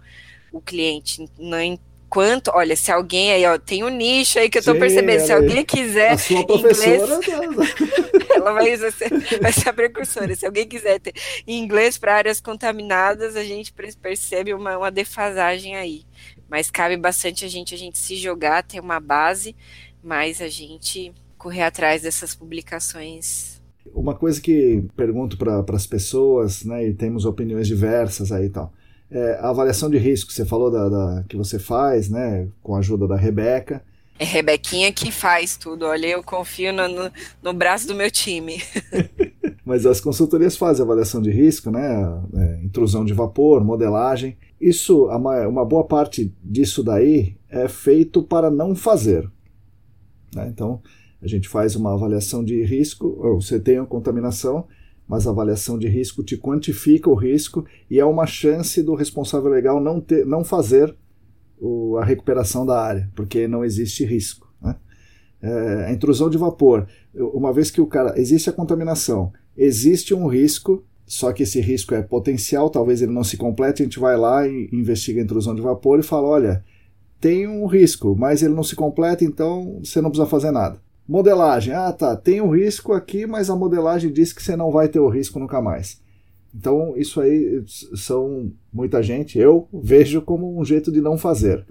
o 0.52 0.62
cliente. 0.62 1.26
Não, 1.38 1.58
quanto, 2.12 2.52
olha, 2.54 2.76
se 2.76 2.92
alguém 2.92 3.32
aí, 3.32 3.46
ó, 3.46 3.58
tem 3.58 3.86
um 3.86 3.90
nicho 3.90 4.38
aí 4.38 4.50
que 4.50 4.58
eu 4.58 4.64
tô 4.64 4.74
Sim, 4.74 4.80
percebendo, 4.80 5.26
se 5.26 5.32
alguém 5.32 5.64
quiser. 5.64 6.12
A 6.12 6.18
sua 6.18 6.46
professora. 6.46 7.20
Inglês, 7.46 7.76
ela 8.36 8.52
vai 8.52 8.78
ser, 8.78 9.40
vai 9.42 9.54
ser 9.54 9.70
a 9.70 9.74
precursora. 9.74 10.36
Se 10.36 10.46
alguém 10.46 10.68
quiser 10.68 11.00
ter 11.00 11.14
inglês 11.48 11.98
para 11.98 12.16
áreas 12.16 12.42
contaminadas, 12.42 13.38
a 13.38 13.46
gente 13.46 13.74
percebe 14.02 14.54
uma, 14.54 14.78
uma 14.78 14.92
defasagem 14.92 15.78
aí. 15.78 16.04
Mas 16.50 16.70
cabe 16.70 16.98
bastante 16.98 17.46
a 17.46 17.48
gente, 17.48 17.74
a 17.74 17.78
gente 17.78 17.98
se 17.98 18.18
jogar, 18.18 18.62
ter 18.62 18.82
uma 18.82 19.00
base, 19.00 19.56
mas 20.04 20.42
a 20.42 20.50
gente 20.50 21.14
correr 21.38 21.64
atrás 21.64 22.02
dessas 22.02 22.36
publicações. 22.36 23.62
Uma 23.94 24.16
coisa 24.16 24.42
que 24.42 24.84
pergunto 24.98 25.38
para 25.38 25.64
as 25.74 25.88
pessoas, 25.88 26.66
né, 26.66 26.90
e 26.90 26.94
temos 26.94 27.24
opiniões 27.24 27.68
diversas 27.68 28.34
aí 28.34 28.48
e 28.48 28.50
tal 28.50 28.74
é, 29.12 29.38
a 29.42 29.50
avaliação 29.50 29.90
de 29.90 29.98
risco, 29.98 30.32
você 30.32 30.46
falou 30.46 30.72
da, 30.72 30.88
da, 30.88 31.24
que 31.28 31.36
você 31.36 31.60
faz, 31.60 32.10
né, 32.10 32.48
com 32.64 32.76
a 32.76 32.80
ajuda 32.80 33.08
da 33.08 33.18
Rebeca. 33.18 33.84
É 34.18 34.24
Rebequinha 34.24 34.92
que 34.94 35.12
faz 35.12 35.58
tudo, 35.58 35.86
olha, 35.86 36.08
eu 36.08 36.24
confio 36.24 36.72
no, 36.72 36.88
no, 36.88 37.12
no 37.44 37.54
braço 37.54 37.88
do 37.88 37.94
meu 37.94 38.10
time. 38.10 38.62
Mas 39.66 39.86
as 39.86 40.00
consultorias 40.00 40.56
fazem 40.56 40.84
avaliação 40.84 41.22
de 41.22 41.30
risco, 41.30 41.70
né, 41.70 42.22
é, 42.36 42.64
intrusão 42.64 43.04
de 43.04 43.14
vapor, 43.14 43.64
modelagem. 43.64 44.38
Isso, 44.60 45.06
uma, 45.08 45.48
uma 45.48 45.66
boa 45.66 45.84
parte 45.84 46.34
disso 46.44 46.84
daí 46.84 47.36
é 47.50 47.68
feito 47.68 48.24
para 48.24 48.50
não 48.50 48.76
fazer. 48.76 49.30
Né? 50.34 50.48
Então, 50.48 50.82
a 51.22 51.28
gente 51.28 51.50
faz 51.50 51.76
uma 51.76 51.94
avaliação 51.94 52.44
de 52.44 52.64
risco, 52.64 53.36
você 53.36 53.60
tem 53.60 53.80
uma 53.80 53.86
contaminação, 53.86 54.68
mas 55.12 55.28
a 55.28 55.32
avaliação 55.32 55.78
de 55.78 55.90
risco 55.90 56.24
te 56.24 56.38
quantifica 56.38 57.10
o 57.10 57.16
risco 57.16 57.66
e 57.90 58.00
é 58.00 58.06
uma 58.06 58.26
chance 58.26 58.82
do 58.82 58.96
responsável 58.96 59.52
legal 59.52 59.82
não, 59.82 60.00
ter, 60.00 60.26
não 60.26 60.42
fazer 60.42 60.96
o, 61.60 61.98
a 61.98 62.06
recuperação 62.06 62.66
da 62.66 62.82
área, 62.82 63.12
porque 63.14 63.46
não 63.46 63.66
existe 63.66 64.06
risco. 64.06 64.50
Né? 64.62 64.74
É, 65.42 65.88
a 65.88 65.92
intrusão 65.92 66.30
de 66.30 66.38
vapor, 66.38 66.88
uma 67.14 67.52
vez 67.52 67.70
que 67.70 67.82
o 67.82 67.88
cara. 67.88 68.18
Existe 68.18 68.50
a 68.50 68.54
contaminação, 68.54 69.34
existe 69.58 70.14
um 70.14 70.28
risco, 70.28 70.82
só 71.06 71.34
que 71.34 71.44
esse 71.44 71.60
risco 71.60 71.94
é 71.94 72.02
potencial, 72.02 72.70
talvez 72.70 73.02
ele 73.02 73.12
não 73.12 73.26
se 73.26 73.36
complete, 73.36 73.82
a 73.82 73.84
gente 73.84 74.00
vai 74.00 74.16
lá 74.16 74.48
e 74.48 74.70
investiga 74.72 75.20
a 75.20 75.24
intrusão 75.26 75.54
de 75.54 75.62
vapor 75.62 76.00
e 76.00 76.04
fala: 76.04 76.30
olha, 76.30 76.64
tem 77.20 77.46
um 77.50 77.66
risco, 77.66 78.16
mas 78.18 78.42
ele 78.42 78.54
não 78.54 78.64
se 78.64 78.78
completa, 78.78 79.26
então 79.26 79.82
você 79.84 80.00
não 80.00 80.10
precisa 80.10 80.30
fazer 80.30 80.52
nada. 80.52 80.80
Modelagem. 81.08 81.74
Ah, 81.74 81.92
tá. 81.92 82.16
Tem 82.16 82.42
o 82.42 82.46
um 82.46 82.56
risco 82.56 82.94
aqui, 82.94 83.26
mas 83.26 83.50
a 83.50 83.56
modelagem 83.56 84.12
diz 84.12 84.32
que 84.34 84.42
você 84.42 84.56
não 84.56 84.72
vai 84.72 84.88
ter 84.88 85.00
o 85.00 85.10
risco 85.10 85.40
nunca 85.40 85.62
mais. 85.62 86.02
Então, 86.54 86.96
isso 86.98 87.22
aí 87.22 87.64
são 87.96 88.52
muita 88.74 89.02
gente, 89.02 89.40
eu 89.40 89.70
vejo 89.74 90.22
como 90.22 90.60
um 90.60 90.66
jeito 90.66 90.92
de 90.92 91.00
não 91.00 91.18
fazer. 91.18 91.66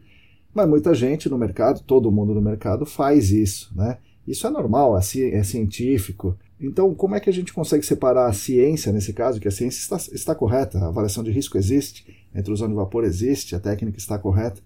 Mas 0.55 0.69
muita 0.69 0.95
gente 0.95 1.29
no 1.29 1.39
mercado, 1.39 1.83
todo 1.83 2.11
mundo 2.11 2.35
no 2.35 2.41
mercado 2.41 2.87
faz 2.87 3.31
isso, 3.31 3.73
né? 3.77 3.99
Isso 4.27 4.47
é 4.47 4.51
normal, 4.51 4.97
é, 4.97 5.01
é 5.35 5.43
científico. 5.43 6.37
Então, 6.61 6.95
como 6.95 7.15
é 7.15 7.21
que 7.21 7.31
a 7.31 7.33
gente 7.33 7.53
consegue 7.53 7.85
separar 7.85 8.27
a 8.27 8.33
ciência, 8.33 8.93
nesse 8.93 9.13
caso, 9.13 9.41
que 9.41 9.49
a 9.49 9.51
ciência 9.51 9.81
está, 9.81 9.97
está 10.15 10.35
correta, 10.35 10.79
a 10.79 10.89
avaliação 10.89 11.23
de 11.23 11.31
risco 11.31 11.57
existe, 11.57 12.05
a 12.35 12.41
intrusão 12.41 12.69
de 12.69 12.75
vapor 12.75 13.05
existe, 13.05 13.55
a 13.55 13.61
técnica 13.61 13.99
está 13.99 14.19
correta, 14.19 14.61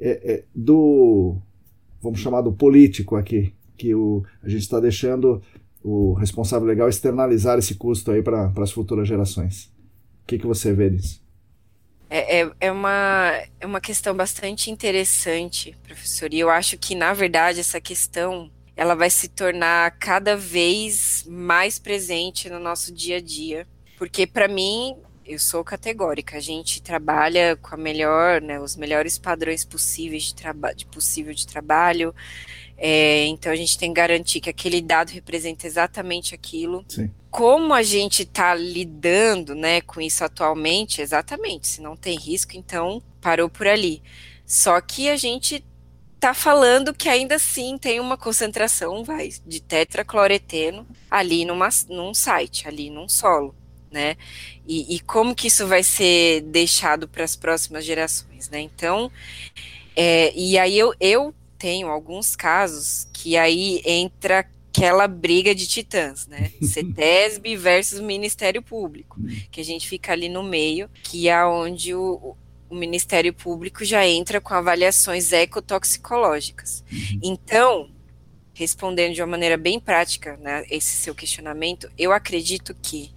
é, 0.00 0.32
é, 0.32 0.44
do, 0.54 1.36
vamos 2.02 2.20
chamar 2.20 2.40
do 2.40 2.52
político 2.52 3.16
aqui, 3.16 3.52
que 3.76 3.94
o, 3.94 4.24
a 4.42 4.48
gente 4.48 4.62
está 4.62 4.80
deixando 4.80 5.42
o 5.82 6.14
responsável 6.14 6.66
legal 6.66 6.88
externalizar 6.88 7.58
esse 7.58 7.74
custo 7.74 8.10
aí 8.10 8.22
para 8.22 8.52
as 8.56 8.72
futuras 8.72 9.06
gerações. 9.06 9.66
O 10.24 10.26
que, 10.26 10.38
que 10.38 10.46
você 10.46 10.72
vê 10.72 10.90
nisso? 10.90 11.24
É, 12.08 12.40
é, 12.40 12.50
é, 12.60 12.72
uma, 12.72 13.32
é 13.60 13.66
uma 13.66 13.80
questão 13.80 14.14
bastante 14.14 14.70
interessante, 14.70 15.76
professor, 15.82 16.32
e 16.32 16.38
eu 16.38 16.48
acho 16.50 16.78
que, 16.78 16.94
na 16.94 17.12
verdade, 17.12 17.60
essa 17.60 17.80
questão 17.80 18.50
ela 18.76 18.94
vai 18.94 19.08
se 19.10 19.28
tornar 19.28 19.90
cada 19.92 20.36
vez 20.36 21.24
mais 21.28 21.78
presente 21.78 22.50
no 22.50 22.60
nosso 22.60 22.92
dia 22.92 23.16
a 23.16 23.20
dia, 23.20 23.66
porque, 23.98 24.26
para 24.26 24.46
mim, 24.46 24.94
eu 25.24 25.38
sou 25.38 25.64
categórica. 25.64 26.36
A 26.36 26.40
gente 26.40 26.80
trabalha 26.80 27.56
com 27.56 27.74
a 27.74 27.78
melhor, 27.78 28.40
né, 28.40 28.60
os 28.60 28.76
melhores 28.76 29.18
padrões 29.18 29.64
possíveis 29.64 30.24
de, 30.24 30.34
traba 30.34 30.72
de 30.72 30.86
possível 30.86 31.34
de 31.34 31.46
trabalho. 31.46 32.14
É, 32.78 33.24
então 33.26 33.50
a 33.50 33.56
gente 33.56 33.78
tem 33.78 33.90
que 33.90 33.94
garantir 33.94 34.40
que 34.40 34.50
aquele 34.50 34.82
dado 34.82 35.10
representa 35.10 35.66
exatamente 35.66 36.34
aquilo. 36.34 36.84
Sim. 36.88 37.10
Como 37.30 37.72
a 37.72 37.82
gente 37.82 38.22
está 38.22 38.54
lidando 38.54 39.54
né, 39.54 39.80
com 39.80 40.00
isso 40.00 40.24
atualmente, 40.24 41.00
exatamente, 41.00 41.66
se 41.66 41.80
não 41.80 41.96
tem 41.96 42.16
risco, 42.18 42.52
então 42.54 43.02
parou 43.20 43.48
por 43.48 43.66
ali. 43.66 44.02
Só 44.44 44.80
que 44.80 45.08
a 45.08 45.16
gente 45.16 45.64
está 46.14 46.32
falando 46.32 46.94
que 46.94 47.08
ainda 47.08 47.36
assim 47.36 47.78
tem 47.78 48.00
uma 48.00 48.16
concentração 48.16 49.04
vai, 49.04 49.30
de 49.46 49.60
tetracloreteno 49.60 50.86
ali 51.10 51.44
numa, 51.44 51.68
num 51.88 52.12
site, 52.14 52.66
ali 52.68 52.90
num 52.90 53.08
solo. 53.08 53.54
Né? 53.90 54.16
E, 54.66 54.96
e 54.96 55.00
como 55.00 55.34
que 55.34 55.46
isso 55.46 55.66
vai 55.66 55.82
ser 55.82 56.42
deixado 56.42 57.08
para 57.08 57.24
as 57.24 57.36
próximas 57.36 57.84
gerações, 57.84 58.50
né? 58.50 58.60
Então, 58.60 59.10
é, 59.94 60.34
e 60.34 60.58
aí 60.58 60.78
eu, 60.78 60.92
eu 61.00 61.34
tenho 61.58 61.88
alguns 61.88 62.36
casos 62.36 63.08
que 63.12 63.36
aí 63.36 63.82
entra 63.84 64.46
aquela 64.76 65.08
briga 65.08 65.54
de 65.54 65.66
titãs, 65.66 66.26
né? 66.26 66.52
CETESB 66.62 67.56
versus 67.56 68.00
Ministério 68.00 68.62
Público, 68.62 69.18
hum. 69.18 69.28
que 69.50 69.60
a 69.60 69.64
gente 69.64 69.88
fica 69.88 70.12
ali 70.12 70.28
no 70.28 70.42
meio, 70.42 70.88
que 71.02 71.28
é 71.28 71.44
onde 71.44 71.94
o, 71.94 72.36
o 72.68 72.74
Ministério 72.74 73.32
Público 73.32 73.84
já 73.84 74.06
entra 74.06 74.40
com 74.40 74.54
avaliações 74.54 75.32
ecotoxicológicas. 75.32 76.84
Uhum. 76.92 77.20
Então, 77.22 77.90
respondendo 78.52 79.14
de 79.14 79.22
uma 79.22 79.28
maneira 79.28 79.56
bem 79.56 79.78
prática, 79.78 80.36
né, 80.38 80.64
esse 80.70 80.96
seu 80.96 81.14
questionamento, 81.14 81.90
eu 81.96 82.12
acredito 82.12 82.74
que 82.82 83.14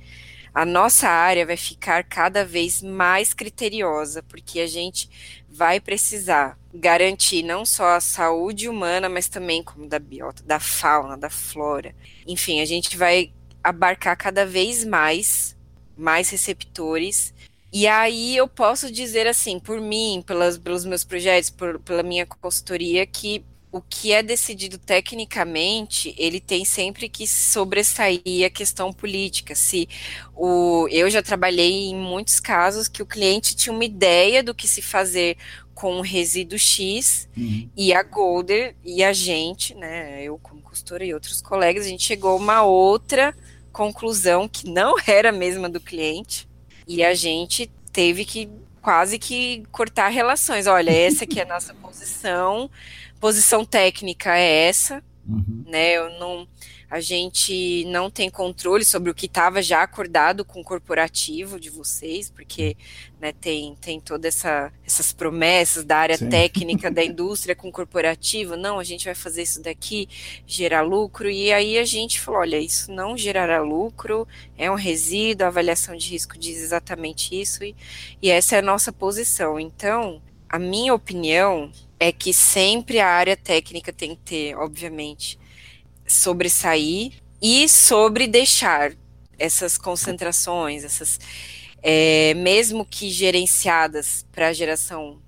a 0.53 0.65
nossa 0.65 1.07
área 1.07 1.45
vai 1.45 1.57
ficar 1.57 2.03
cada 2.03 2.43
vez 2.43 2.81
mais 2.81 3.33
criteriosa, 3.33 4.23
porque 4.23 4.59
a 4.59 4.67
gente 4.67 5.09
vai 5.51 5.79
precisar 5.79 6.57
garantir 6.73 7.43
não 7.43 7.65
só 7.65 7.95
a 7.95 8.01
saúde 8.01 8.69
humana, 8.69 9.09
mas 9.09 9.27
também 9.27 9.63
como 9.63 9.87
da 9.87 9.99
biota, 9.99 10.43
da 10.43 10.59
fauna, 10.59 11.17
da 11.17 11.29
flora. 11.29 11.95
Enfim, 12.27 12.61
a 12.61 12.65
gente 12.65 12.95
vai 12.95 13.33
abarcar 13.63 14.15
cada 14.15 14.45
vez 14.45 14.85
mais 14.85 15.57
mais 15.97 16.29
receptores. 16.29 17.33
E 17.71 17.85
aí 17.85 18.35
eu 18.35 18.47
posso 18.47 18.91
dizer 18.91 19.27
assim, 19.27 19.59
por 19.59 19.79
mim, 19.81 20.23
pelas, 20.25 20.57
pelos 20.57 20.85
meus 20.85 21.03
projetos, 21.03 21.49
por, 21.49 21.77
pela 21.79 22.01
minha 22.01 22.25
consultoria, 22.25 23.05
que 23.05 23.43
o 23.71 23.81
que 23.81 24.11
é 24.11 24.23
decidido 24.23 24.77
tecnicamente, 24.79 26.15
ele 26.17 26.39
tem 26.39 26.65
sempre 26.65 27.07
que 27.07 27.27
sobressair 27.27 28.45
a 28.45 28.49
questão 28.49 28.91
política. 28.91 29.53
Se 29.53 29.87
o, 30.35 30.87
eu 30.89 31.09
já 31.09 31.21
trabalhei 31.21 31.89
em 31.89 31.95
muitos 31.95 32.39
casos 32.39 32.87
que 32.87 33.03
o 33.03 33.05
cliente 33.05 33.55
tinha 33.55 33.73
uma 33.73 33.85
ideia 33.85 34.41
do 34.41 34.55
que 34.55 34.67
se 34.67 34.81
fazer 34.81 35.37
com 35.75 35.97
o 35.99 36.01
resíduo 36.01 36.57
X 36.57 37.29
uhum. 37.37 37.69
e 37.77 37.93
a 37.93 38.01
Golder 38.01 38.75
e 38.83 39.03
a 39.03 39.13
gente, 39.13 39.75
né, 39.75 40.23
eu 40.23 40.37
como 40.39 40.61
costura 40.61 41.05
e 41.05 41.13
outros 41.13 41.41
colegas, 41.41 41.85
a 41.85 41.89
gente 41.89 42.03
chegou 42.03 42.31
a 42.31 42.35
uma 42.35 42.63
outra 42.63 43.35
conclusão 43.71 44.47
que 44.47 44.67
não 44.67 44.95
era 45.07 45.29
a 45.29 45.31
mesma 45.31 45.69
do 45.69 45.79
cliente 45.79 46.49
e 46.87 47.03
a 47.03 47.13
gente 47.13 47.71
teve 47.93 48.25
que 48.25 48.49
quase 48.81 49.19
que 49.19 49.63
cortar 49.71 50.09
relações. 50.09 50.65
Olha, 50.65 50.89
essa 50.89 51.23
aqui 51.23 51.39
é 51.39 51.43
a 51.43 51.47
nossa 51.47 51.73
posição 51.75 52.69
posição 53.19 53.65
técnica 53.65 54.37
é 54.37 54.67
essa, 54.67 55.03
uhum. 55.27 55.63
né? 55.67 55.97
Eu 55.97 56.19
não, 56.19 56.47
a 56.89 56.99
gente 56.99 57.85
não 57.85 58.09
tem 58.09 58.31
controle 58.31 58.83
sobre 58.83 59.11
o 59.11 59.13
que 59.13 59.27
estava 59.27 59.61
já 59.61 59.83
acordado 59.83 60.43
com 60.43 60.61
o 60.61 60.63
corporativo 60.63 61.59
de 61.59 61.69
vocês, 61.69 62.31
porque 62.31 62.75
né, 63.21 63.31
tem, 63.31 63.75
tem 63.79 63.99
todas 63.99 64.35
essa, 64.37 64.73
essas 64.83 65.13
promessas 65.13 65.83
da 65.83 65.97
área 65.97 66.17
Sim. 66.17 66.29
técnica 66.29 66.89
da 66.89 67.03
indústria 67.05 67.55
com 67.55 67.69
o 67.69 67.71
corporativo. 67.71 68.57
Não, 68.57 68.79
a 68.79 68.83
gente 68.83 69.05
vai 69.05 69.13
fazer 69.13 69.43
isso 69.43 69.61
daqui, 69.61 70.09
gerar 70.47 70.81
lucro. 70.81 71.29
E 71.29 71.53
aí 71.53 71.77
a 71.77 71.85
gente 71.85 72.19
falou: 72.19 72.39
olha, 72.39 72.57
isso 72.57 72.91
não 72.91 73.15
gerará 73.15 73.61
lucro, 73.61 74.27
é 74.57 74.71
um 74.71 74.75
resíduo, 74.75 75.45
a 75.45 75.49
avaliação 75.49 75.95
de 75.95 76.09
risco 76.09 76.39
diz 76.39 76.57
exatamente 76.57 77.39
isso, 77.39 77.63
e, 77.63 77.75
e 78.19 78.31
essa 78.31 78.55
é 78.55 78.59
a 78.59 78.63
nossa 78.63 78.91
posição. 78.91 79.59
Então, 79.59 80.19
a 80.49 80.57
minha 80.57 80.93
opinião 80.93 81.71
é 81.99 82.11
que 82.11 82.33
sempre 82.33 82.99
a 82.99 83.07
área 83.07 83.37
técnica 83.37 83.93
tem 83.93 84.15
que 84.15 84.21
ter, 84.21 84.55
obviamente, 84.57 85.39
sobressair 86.07 87.13
e 87.41 87.69
sobre 87.69 88.27
deixar 88.27 88.93
essas 89.37 89.77
concentrações, 89.77 90.83
essas 90.83 91.19
é, 91.81 92.33
mesmo 92.33 92.85
que 92.85 93.09
gerenciadas 93.09 94.25
para 94.31 94.47
a 94.47 94.53
geração 94.53 95.21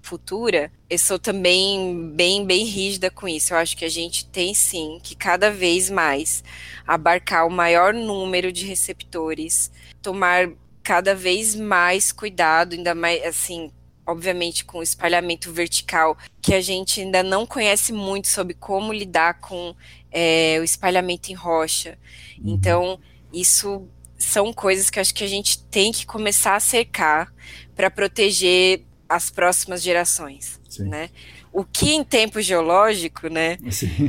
futura, 0.00 0.72
eu 0.88 0.98
sou 0.98 1.18
também 1.18 2.10
bem, 2.14 2.46
bem 2.46 2.64
rígida 2.64 3.10
com 3.10 3.28
isso. 3.28 3.52
Eu 3.52 3.58
acho 3.58 3.76
que 3.76 3.84
a 3.84 3.90
gente 3.90 4.26
tem 4.26 4.54
sim 4.54 4.98
que 5.02 5.14
cada 5.14 5.50
vez 5.50 5.90
mais 5.90 6.42
abarcar 6.86 7.46
o 7.46 7.50
maior 7.50 7.92
número 7.92 8.50
de 8.50 8.64
receptores, 8.64 9.70
tomar 10.00 10.48
cada 10.82 11.14
vez 11.14 11.54
mais 11.54 12.10
cuidado, 12.10 12.74
ainda 12.74 12.94
mais 12.94 13.22
assim, 13.22 13.70
obviamente 14.08 14.64
com 14.64 14.82
espalhamento 14.82 15.52
vertical, 15.52 16.16
que 16.40 16.54
a 16.54 16.62
gente 16.62 17.02
ainda 17.02 17.22
não 17.22 17.46
conhece 17.46 17.92
muito 17.92 18.26
sobre 18.26 18.54
como 18.54 18.90
lidar 18.90 19.38
com 19.38 19.76
é, 20.10 20.56
o 20.58 20.64
espalhamento 20.64 21.30
em 21.30 21.34
rocha. 21.34 21.98
Uhum. 22.38 22.54
Então, 22.54 22.98
isso 23.30 23.86
são 24.16 24.50
coisas 24.50 24.88
que 24.88 24.98
acho 24.98 25.12
que 25.12 25.22
a 25.22 25.28
gente 25.28 25.62
tem 25.64 25.92
que 25.92 26.06
começar 26.06 26.56
a 26.56 26.60
cercar 26.60 27.30
para 27.76 27.90
proteger 27.90 28.82
as 29.06 29.28
próximas 29.28 29.82
gerações, 29.82 30.58
Sim. 30.68 30.88
né? 30.88 31.10
O 31.52 31.62
que 31.62 31.92
em 31.92 32.02
tempo 32.02 32.40
geológico, 32.40 33.28
né? 33.28 33.58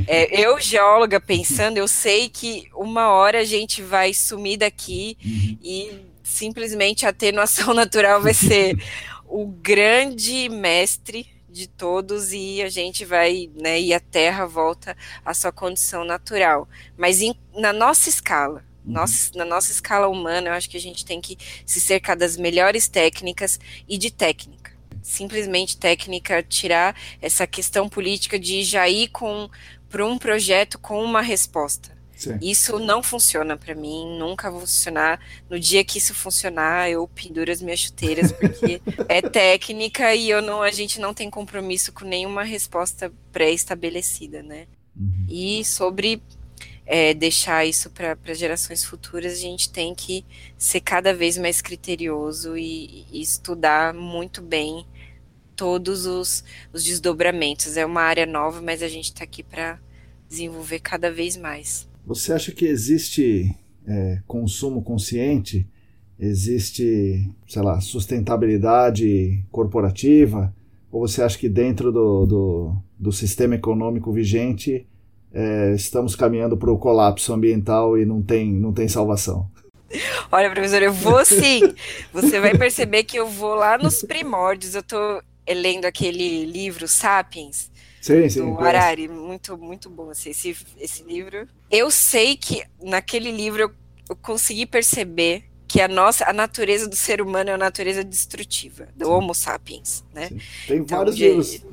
É, 0.06 0.40
eu, 0.40 0.58
geóloga, 0.60 1.20
pensando, 1.20 1.76
eu 1.76 1.88
sei 1.88 2.28
que 2.30 2.68
uma 2.74 3.10
hora 3.10 3.40
a 3.40 3.44
gente 3.44 3.82
vai 3.82 4.14
sumir 4.14 4.58
daqui 4.58 5.16
uhum. 5.22 5.58
e 5.62 5.90
simplesmente 6.22 7.04
a 7.04 7.10
atenuação 7.10 7.72
natural 7.74 8.22
vai 8.22 8.32
ser 8.32 8.76
o 9.30 9.46
grande 9.46 10.48
mestre 10.48 11.26
de 11.48 11.68
todos 11.68 12.32
e 12.32 12.62
a 12.62 12.68
gente 12.68 13.04
vai, 13.04 13.50
né, 13.54 13.80
e 13.80 13.94
a 13.94 14.00
Terra 14.00 14.44
volta 14.46 14.96
à 15.24 15.32
sua 15.32 15.52
condição 15.52 16.04
natural. 16.04 16.68
Mas 16.96 17.20
em, 17.20 17.34
na 17.54 17.72
nossa 17.72 18.08
escala, 18.08 18.64
uhum. 18.84 18.92
nossa, 18.92 19.30
na 19.36 19.44
nossa 19.44 19.70
escala 19.70 20.08
humana, 20.08 20.48
eu 20.48 20.52
acho 20.52 20.68
que 20.68 20.76
a 20.76 20.80
gente 20.80 21.04
tem 21.04 21.20
que 21.20 21.38
se 21.64 21.80
cercar 21.80 22.16
das 22.16 22.36
melhores 22.36 22.88
técnicas 22.88 23.58
e 23.88 23.96
de 23.96 24.10
técnica. 24.10 24.72
Simplesmente 25.02 25.78
técnica, 25.78 26.42
tirar 26.42 26.94
essa 27.22 27.46
questão 27.46 27.88
política 27.88 28.38
de 28.38 28.62
já 28.62 28.88
ir 28.88 29.08
com 29.08 29.48
para 29.88 30.06
um 30.06 30.18
projeto 30.18 30.78
com 30.78 31.02
uma 31.02 31.20
resposta. 31.20 31.99
Sim. 32.20 32.38
Isso 32.42 32.78
não 32.78 33.02
funciona 33.02 33.56
para 33.56 33.74
mim, 33.74 34.18
nunca 34.18 34.50
vai 34.50 34.60
funcionar. 34.60 35.18
No 35.48 35.58
dia 35.58 35.82
que 35.82 35.96
isso 35.96 36.14
funcionar, 36.14 36.90
eu 36.90 37.08
penduro 37.08 37.50
as 37.50 37.62
minhas 37.62 37.80
chuteiras, 37.80 38.30
porque 38.30 38.82
é 39.08 39.22
técnica 39.22 40.14
e 40.14 40.28
eu 40.28 40.42
não, 40.42 40.60
a 40.60 40.70
gente 40.70 41.00
não 41.00 41.14
tem 41.14 41.30
compromisso 41.30 41.92
com 41.92 42.04
nenhuma 42.04 42.42
resposta 42.42 43.10
pré-estabelecida, 43.32 44.42
né? 44.42 44.66
Uhum. 44.94 45.24
E 45.30 45.64
sobre 45.64 46.22
é, 46.84 47.14
deixar 47.14 47.64
isso 47.64 47.88
para 47.88 48.34
gerações 48.34 48.84
futuras, 48.84 49.32
a 49.32 49.36
gente 49.36 49.70
tem 49.70 49.94
que 49.94 50.22
ser 50.58 50.82
cada 50.82 51.14
vez 51.14 51.38
mais 51.38 51.62
criterioso 51.62 52.54
e, 52.54 53.06
e 53.10 53.22
estudar 53.22 53.94
muito 53.94 54.42
bem 54.42 54.84
todos 55.56 56.04
os, 56.04 56.44
os 56.70 56.84
desdobramentos. 56.84 57.78
É 57.78 57.86
uma 57.86 58.02
área 58.02 58.26
nova, 58.26 58.60
mas 58.60 58.82
a 58.82 58.88
gente 58.88 59.06
está 59.06 59.24
aqui 59.24 59.42
para 59.42 59.80
desenvolver 60.28 60.80
cada 60.80 61.10
vez 61.10 61.34
mais. 61.34 61.88
Você 62.06 62.32
acha 62.32 62.52
que 62.52 62.64
existe 62.64 63.54
é, 63.86 64.20
consumo 64.26 64.82
consciente? 64.82 65.66
Existe, 66.18 67.30
sei 67.48 67.62
lá, 67.62 67.80
sustentabilidade 67.80 69.44
corporativa? 69.50 70.54
Ou 70.92 71.06
você 71.06 71.22
acha 71.22 71.38
que 71.38 71.48
dentro 71.48 71.92
do, 71.92 72.26
do, 72.26 72.76
do 72.98 73.12
sistema 73.12 73.54
econômico 73.54 74.12
vigente 74.12 74.86
é, 75.32 75.72
estamos 75.74 76.16
caminhando 76.16 76.56
para 76.56 76.70
o 76.70 76.78
colapso 76.78 77.32
ambiental 77.32 77.96
e 77.96 78.04
não 78.04 78.20
tem, 78.22 78.52
não 78.52 78.72
tem 78.72 78.88
salvação? 78.88 79.48
Olha, 80.30 80.50
professor, 80.50 80.82
eu 80.82 80.92
vou 80.92 81.24
sim. 81.24 81.60
Você 82.12 82.38
vai 82.38 82.56
perceber 82.56 83.04
que 83.04 83.16
eu 83.16 83.26
vou 83.26 83.54
lá 83.54 83.78
nos 83.78 84.02
primórdios. 84.02 84.74
Eu 84.74 84.80
estou 84.80 85.22
lendo 85.48 85.84
aquele 85.84 86.44
livro 86.46 86.86
Sapiens, 86.86 87.70
Sim, 88.00 88.28
sim. 88.30 88.40
Do 88.40 88.58
Harari, 88.58 89.08
muito, 89.08 89.58
muito 89.58 89.90
bom 89.90 90.10
assim, 90.10 90.30
esse, 90.30 90.56
esse 90.78 91.02
livro. 91.02 91.46
Eu 91.70 91.90
sei 91.90 92.36
que 92.36 92.64
naquele 92.82 93.30
livro 93.30 93.62
eu, 93.62 93.70
eu 94.08 94.16
consegui 94.16 94.66
perceber 94.66 95.44
que 95.70 95.80
a 95.80 95.86
nossa 95.86 96.28
a 96.28 96.32
natureza 96.32 96.88
do 96.88 96.96
ser 96.96 97.22
humano 97.22 97.50
é 97.50 97.52
a 97.52 97.58
natureza 97.58 98.02
destrutiva 98.02 98.88
do 98.96 99.04
sim. 99.04 99.10
Homo 99.12 99.32
sapiens, 99.32 100.04
né? 100.12 100.26
Sim. 100.26 100.40
Tem 100.66 100.78
então, 100.78 100.98
vários 100.98 101.16
livros 101.16 101.64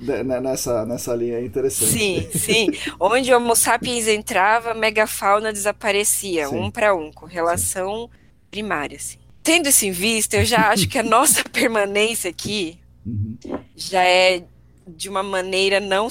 nessa 0.44 0.86
nessa 0.86 1.16
linha 1.16 1.42
interessante. 1.42 1.92
Sim, 1.92 2.30
sim. 2.32 2.68
Onde 3.00 3.34
o 3.34 3.38
Homo 3.38 3.56
sapiens 3.56 4.08
entrava, 4.08 4.76
megafauna 4.76 5.52
desaparecia, 5.52 6.48
sim. 6.48 6.56
um 6.56 6.70
para 6.70 6.94
um, 6.94 7.12
com 7.12 7.26
relação 7.26 8.08
primária, 8.52 8.98
assim. 8.98 9.18
Tendo 9.42 9.68
isso 9.68 9.86
em 9.86 9.92
vista, 9.92 10.38
eu 10.38 10.46
já 10.46 10.70
acho 10.70 10.88
que 10.88 11.00
a 11.00 11.04
nossa 11.04 11.44
permanência 11.50 12.30
aqui 12.30 12.78
uhum. 13.04 13.36
já 13.76 14.04
é 14.04 14.44
de 14.88 15.10
uma 15.10 15.22
maneira 15.24 15.80
não 15.80 16.08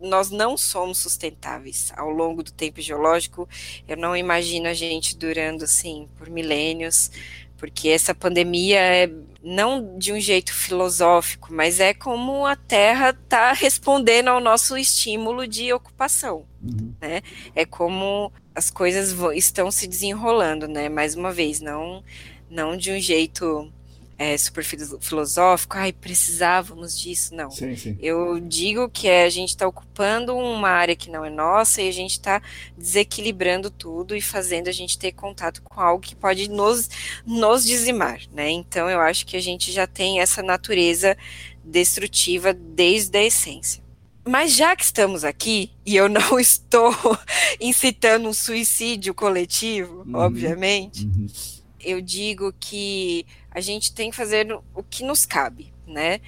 nós 0.00 0.30
não 0.30 0.56
somos 0.56 0.98
sustentáveis 0.98 1.92
ao 1.96 2.10
longo 2.10 2.42
do 2.42 2.52
tempo 2.52 2.80
geológico. 2.80 3.48
Eu 3.88 3.96
não 3.96 4.16
imagino 4.16 4.68
a 4.68 4.74
gente 4.74 5.16
durando 5.16 5.64
assim 5.64 6.08
por 6.16 6.30
milênios, 6.30 7.10
porque 7.56 7.88
essa 7.88 8.14
pandemia 8.14 8.78
é 8.78 9.10
não 9.42 9.98
de 9.98 10.12
um 10.12 10.20
jeito 10.20 10.52
filosófico, 10.52 11.48
mas 11.52 11.80
é 11.80 11.94
como 11.94 12.46
a 12.46 12.54
Terra 12.56 13.10
está 13.10 13.52
respondendo 13.52 14.28
ao 14.28 14.40
nosso 14.40 14.76
estímulo 14.76 15.46
de 15.46 15.72
ocupação, 15.72 16.44
uhum. 16.62 16.92
né? 17.00 17.22
É 17.54 17.64
como 17.64 18.32
as 18.54 18.70
coisas 18.70 19.14
estão 19.34 19.70
se 19.70 19.86
desenrolando, 19.86 20.68
né? 20.68 20.88
Mais 20.88 21.14
uma 21.14 21.32
vez, 21.32 21.60
não 21.60 22.02
não 22.50 22.76
de 22.76 22.90
um 22.90 22.98
jeito 22.98 23.72
é, 24.20 24.36
super 24.36 24.62
filosófico, 24.62 25.78
ai, 25.78 25.94
precisávamos 25.94 27.00
disso, 27.00 27.34
não. 27.34 27.50
Sim, 27.50 27.74
sim. 27.74 27.96
Eu 27.98 28.38
digo 28.38 28.86
que 28.86 29.08
é, 29.08 29.24
a 29.24 29.30
gente 29.30 29.48
está 29.48 29.66
ocupando 29.66 30.36
uma 30.36 30.68
área 30.68 30.94
que 30.94 31.08
não 31.08 31.24
é 31.24 31.30
nossa 31.30 31.80
e 31.80 31.88
a 31.88 31.90
gente 31.90 32.10
está 32.10 32.42
desequilibrando 32.76 33.70
tudo 33.70 34.14
e 34.14 34.20
fazendo 34.20 34.68
a 34.68 34.72
gente 34.72 34.98
ter 34.98 35.12
contato 35.12 35.62
com 35.62 35.80
algo 35.80 36.02
que 36.02 36.14
pode 36.14 36.50
nos, 36.50 36.90
nos 37.24 37.64
dizimar, 37.64 38.20
né? 38.30 38.50
Então 38.50 38.90
eu 38.90 39.00
acho 39.00 39.24
que 39.24 39.38
a 39.38 39.40
gente 39.40 39.72
já 39.72 39.86
tem 39.86 40.20
essa 40.20 40.42
natureza 40.42 41.16
destrutiva 41.64 42.52
desde 42.52 43.16
a 43.16 43.24
essência. 43.24 43.82
Mas 44.28 44.54
já 44.54 44.76
que 44.76 44.84
estamos 44.84 45.24
aqui, 45.24 45.70
e 45.86 45.96
eu 45.96 46.10
não 46.10 46.36
estou 46.38 46.94
incitando 47.58 48.28
um 48.28 48.34
suicídio 48.34 49.14
coletivo, 49.14 50.04
uhum, 50.06 50.14
obviamente, 50.16 51.06
uhum. 51.06 51.26
eu 51.80 52.02
digo 52.02 52.52
que 52.60 53.24
a 53.50 53.60
gente 53.60 53.92
tem 53.92 54.10
que 54.10 54.16
fazer 54.16 54.52
o 54.74 54.82
que 54.82 55.04
nos 55.04 55.26
cabe, 55.26 55.72
né? 55.86 56.20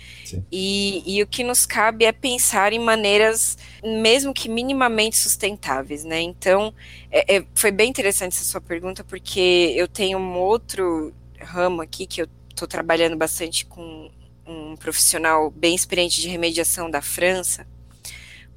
E, 0.50 1.02
e, 1.06 1.22
o 1.22 1.26
que 1.26 1.44
nos 1.44 1.64
cabe 1.64 2.04
é 2.04 2.12
pensar 2.12 2.72
em 2.72 2.78
maneiras, 2.78 3.56
mesmo 3.82 4.34
que 4.34 4.48
minimamente 4.48 5.16
sustentáveis, 5.16 6.04
né? 6.04 6.20
Então, 6.20 6.74
é, 7.10 7.36
é, 7.36 7.46
foi 7.54 7.70
bem 7.70 7.88
interessante 7.88 8.34
essa 8.34 8.44
sua 8.44 8.60
pergunta, 8.60 9.04
porque 9.04 9.72
eu 9.76 9.86
tenho 9.86 10.18
um 10.18 10.36
outro 10.36 11.14
ramo 11.40 11.80
aqui 11.80 12.06
que 12.06 12.22
eu 12.22 12.28
estou 12.50 12.66
trabalhando 12.66 13.16
bastante 13.16 13.64
com 13.66 14.10
um 14.46 14.76
profissional 14.76 15.50
bem 15.50 15.74
experiente 15.74 16.20
de 16.20 16.28
remediação 16.28 16.90
da 16.90 17.00
França, 17.00 17.66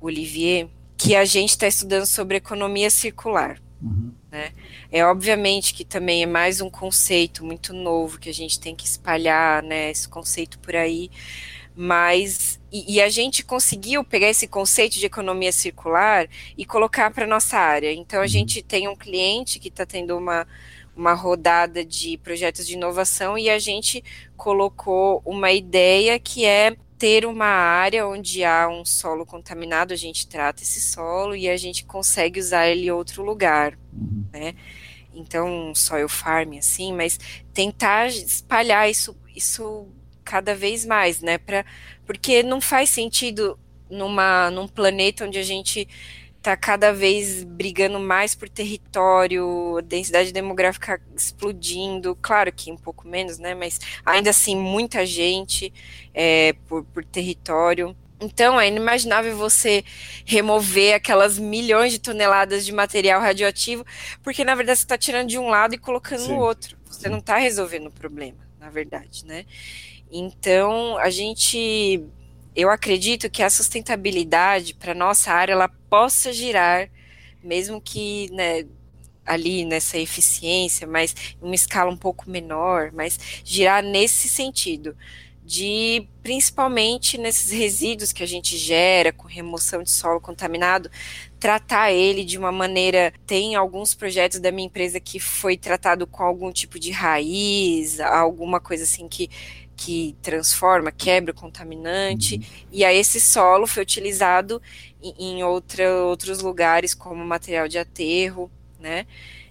Olivier, 0.02 0.68
que 0.98 1.16
a 1.16 1.26
gente 1.26 1.52
está 1.52 1.68
estudando 1.68 2.06
sobre 2.06 2.38
economia 2.38 2.90
circular. 2.90 3.62
Uhum. 3.82 4.12
Né? 4.36 4.52
É 4.92 5.06
obviamente 5.06 5.74
que 5.74 5.86
também 5.86 6.22
é 6.22 6.26
mais 6.26 6.60
um 6.60 6.70
conceito 6.70 7.46
muito 7.46 7.72
novo 7.72 8.20
que 8.20 8.30
a 8.30 8.34
gente 8.34 8.60
tem 8.60 8.76
que 8.76 8.86
espalhar, 8.86 9.64
né, 9.64 9.90
esse 9.90 10.10
conceito 10.10 10.60
por 10.60 10.76
aí, 10.76 11.10
mas 11.74 12.60
e, 12.70 12.96
e 12.96 13.02
a 13.02 13.08
gente 13.08 13.46
conseguiu 13.46 14.04
pegar 14.04 14.28
esse 14.28 14.46
conceito 14.46 15.00
de 15.00 15.06
economia 15.06 15.54
circular 15.54 16.28
e 16.58 16.66
colocar 16.66 17.12
para 17.12 17.26
nossa 17.26 17.58
área. 17.58 17.94
Então 17.94 18.20
a 18.20 18.24
uhum. 18.24 18.28
gente 18.28 18.62
tem 18.62 18.90
um 18.90 18.96
cliente 18.96 19.58
que 19.58 19.70
está 19.70 19.86
tendo 19.86 20.18
uma 20.18 20.46
uma 20.94 21.14
rodada 21.14 21.84
de 21.86 22.18
projetos 22.18 22.68
de 22.68 22.74
inovação 22.74 23.38
e 23.38 23.50
a 23.50 23.60
gente 23.60 24.04
colocou 24.36 25.22
uma 25.26 25.52
ideia 25.52 26.20
que 26.20 26.46
é 26.46 26.76
ter 26.98 27.26
uma 27.26 27.46
área 27.46 28.08
onde 28.08 28.44
há 28.44 28.70
um 28.70 28.86
solo 28.86 29.26
contaminado, 29.26 29.94
a 29.94 29.98
gente 29.98 30.28
trata 30.28 30.64
esse 30.64 30.80
solo 30.80 31.36
e 31.36 31.50
a 31.50 31.58
gente 31.58 31.86
consegue 31.86 32.40
usar 32.40 32.68
ele 32.68 32.88
em 32.88 32.92
outro 32.92 33.24
lugar, 33.24 33.78
uhum. 33.94 34.26
né? 34.32 34.56
Então, 35.14 35.74
soil 35.74 36.10
farming, 36.10 36.60
assim, 36.60 36.94
mas 36.94 37.20
tentar 37.54 38.08
espalhar 38.08 38.90
isso, 38.90 39.16
isso 39.36 39.88
cada 40.24 40.56
vez 40.56 40.86
mais, 40.86 41.22
né? 41.22 41.38
Pra, 41.38 41.66
porque 42.06 42.44
não 42.44 42.60
faz 42.60 42.90
sentido 42.90 43.58
numa, 43.90 44.50
num 44.52 44.68
planeta 44.68 45.26
onde 45.26 45.38
a 45.38 45.44
gente 45.44 45.88
está 46.46 46.56
cada 46.56 46.94
vez 46.94 47.44
brigando 47.44 48.00
mais 48.00 48.36
por 48.36 48.48
território, 48.48 49.82
densidade 49.84 50.32
demográfica 50.32 51.02
explodindo, 51.18 52.16
claro 52.22 52.54
que 52.54 52.72
um 52.72 52.78
pouco 52.78 53.08
menos, 53.08 53.40
né? 53.40 53.56
Mas 53.56 53.80
ainda 54.06 54.30
assim, 54.30 54.56
muita 54.56 55.04
gente 55.08 55.74
é, 56.14 56.54
por, 56.68 56.84
por 56.86 57.04
território. 57.04 57.96
Então, 58.22 58.62
é 58.62 58.68
inimaginável 58.68 59.36
você 59.36 59.84
remover 60.24 60.94
aquelas 60.94 61.40
milhões 61.40 61.92
de 61.92 62.00
toneladas 62.00 62.64
de 62.64 62.72
material 62.72 63.20
radioativo, 63.20 63.84
porque 64.24 64.46
na 64.46 64.54
verdade 64.54 64.80
você 64.80 64.86
está 64.86 64.98
tirando 64.98 65.28
de 65.28 65.40
um 65.40 65.50
lado 65.50 65.74
e 65.74 65.80
colocando 65.80 66.22
Sim. 66.22 66.34
no 66.34 66.40
outro. 66.40 66.78
Você 66.86 67.10
não 67.10 67.18
está 67.18 67.38
resolvendo 67.38 67.88
o 67.88 67.92
problema, 67.92 68.38
na 68.60 68.70
verdade, 68.70 69.26
né? 69.26 69.46
Então, 70.12 70.96
a 71.00 71.10
gente 71.10 72.04
eu 72.56 72.70
acredito 72.70 73.30
que 73.30 73.44
a 73.44 73.50
sustentabilidade 73.50 74.74
para 74.74 74.94
nossa 74.94 75.32
área 75.32 75.54
ela 75.54 75.68
possa 75.68 76.32
girar, 76.32 76.90
mesmo 77.44 77.82
que 77.82 78.30
né, 78.32 78.66
ali 79.26 79.66
nessa 79.66 79.98
eficiência, 79.98 80.88
mas 80.88 81.16
em 81.42 81.46
uma 81.46 81.56
escala 81.56 81.92
um 81.92 81.98
pouco 81.98 82.30
menor, 82.30 82.92
mas 82.94 83.20
girar 83.44 83.84
nesse 83.84 84.30
sentido 84.30 84.96
de 85.46 86.08
principalmente 86.24 87.20
nesses 87.20 87.52
resíduos 87.52 88.12
que 88.12 88.24
a 88.24 88.26
gente 88.26 88.58
gera 88.58 89.14
com 89.14 89.28
remoção 89.28 89.84
de 89.84 89.92
solo 89.92 90.20
contaminado, 90.20 90.90
tratar 91.40 91.92
ele 91.92 92.26
de 92.26 92.36
uma 92.36 92.52
maneira. 92.52 93.14
Tem 93.28 93.54
alguns 93.54 93.94
projetos 93.94 94.40
da 94.40 94.52
minha 94.52 94.66
empresa 94.66 95.00
que 95.00 95.20
foi 95.20 95.56
tratado 95.56 96.08
com 96.08 96.24
algum 96.24 96.52
tipo 96.52 96.80
de 96.80 96.90
raiz, 96.90 98.00
alguma 98.00 98.60
coisa 98.60 98.86
assim 98.86 99.08
que 99.08 99.30
que 99.76 100.16
transforma, 100.22 100.92
quebra 100.92 101.32
o 101.32 101.36
contaminante, 101.36 102.36
uhum. 102.36 102.44
e 102.72 102.86
aí 102.86 102.98
esse 102.98 103.20
solo 103.20 103.68
foi 103.68 103.84
utilizado 103.84 104.62
em, 105.02 105.14
em 105.20 105.44
outra, 105.44 106.04
outros 106.04 106.42
lugares 106.42 106.94
como 106.94 107.24
material 107.26 107.68
de 107.68 107.78
aterro, 107.78 108.50
né? 108.80 109.06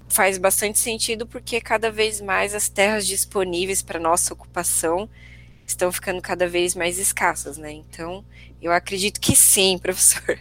Faz 0.09 0.38
bastante 0.38 0.78
sentido 0.78 1.26
porque 1.26 1.60
cada 1.60 1.90
vez 1.90 2.20
mais 2.20 2.55
as 2.55 2.68
terras 2.68 3.06
disponíveis 3.06 3.82
para 3.82 3.98
nossa 3.98 4.32
ocupação 4.32 5.09
estão 5.66 5.90
ficando 5.90 6.20
cada 6.20 6.46
vez 6.46 6.74
mais 6.74 6.98
escassas, 6.98 7.56
né? 7.56 7.72
Então, 7.72 8.24
eu 8.60 8.72
acredito 8.72 9.20
que 9.20 9.34
sim, 9.34 9.78
professor. 9.82 10.38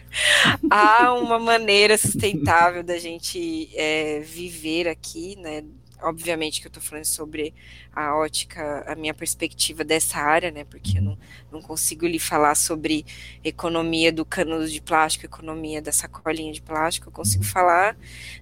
Há 0.70 1.12
uma 1.14 1.38
maneira 1.38 1.96
sustentável 1.96 2.82
da 2.82 2.98
gente 2.98 3.70
é, 3.74 4.20
viver 4.20 4.88
aqui, 4.88 5.36
né? 5.36 5.64
Obviamente 6.04 6.60
que 6.60 6.66
eu 6.66 6.68
estou 6.68 6.82
falando 6.82 7.04
sobre 7.04 7.54
a 7.94 8.14
ótica, 8.14 8.84
a 8.86 8.94
minha 8.94 9.14
perspectiva 9.14 9.82
dessa 9.82 10.18
área, 10.18 10.50
né? 10.50 10.64
Porque 10.64 10.98
eu 10.98 11.02
não, 11.02 11.18
não 11.50 11.62
consigo 11.62 12.06
lhe 12.06 12.18
falar 12.18 12.54
sobre 12.54 13.06
economia 13.42 14.12
do 14.12 14.24
canudo 14.24 14.68
de 14.68 14.80
plástico, 14.82 15.24
economia 15.24 15.80
da 15.80 15.92
sacolinha 15.92 16.52
de 16.52 16.60
plástico. 16.60 17.08
Eu 17.08 17.12
consigo 17.12 17.44
falar 17.44 17.96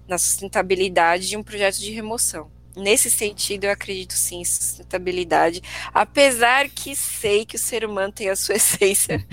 na 0.07 0.17
sustentabilidade 0.17 1.29
de 1.29 1.37
um 1.37 1.43
projeto 1.43 1.79
de 1.79 1.91
remoção 1.91 2.51
nesse 2.75 3.09
sentido, 3.09 3.65
eu 3.65 3.71
acredito 3.71 4.13
sim 4.13 4.41
em 4.41 4.45
sustentabilidade, 4.45 5.61
apesar 5.93 6.69
que 6.69 6.95
sei 6.95 7.45
que 7.45 7.55
o 7.55 7.59
ser 7.59 7.85
humano 7.85 8.11
tem 8.11 8.29
a 8.29 8.35
sua 8.35 8.55
essência 8.57 9.25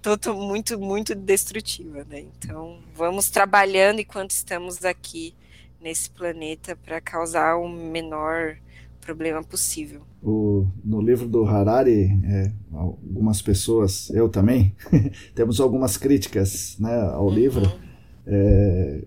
todo, 0.00 0.34
muito, 0.34 0.78
muito 0.78 1.14
destrutiva, 1.14 2.04
né? 2.04 2.20
Então, 2.20 2.80
vamos 2.94 3.28
trabalhando 3.30 4.00
enquanto 4.00 4.30
estamos 4.30 4.84
aqui 4.84 5.34
nesse 5.84 6.08
planeta 6.08 6.74
para 6.74 6.98
causar 6.98 7.56
o 7.58 7.68
menor 7.68 8.56
problema 9.02 9.44
possível. 9.44 10.00
O, 10.22 10.66
no 10.82 10.98
livro 11.02 11.28
do 11.28 11.44
Harari, 11.44 12.08
é, 12.24 12.50
algumas 12.72 13.42
pessoas, 13.42 14.08
eu 14.08 14.30
também, 14.30 14.74
temos 15.36 15.60
algumas 15.60 15.98
críticas 15.98 16.78
né, 16.80 16.98
ao 17.12 17.26
uhum. 17.26 17.34
livro. 17.34 17.70
É, 18.26 19.04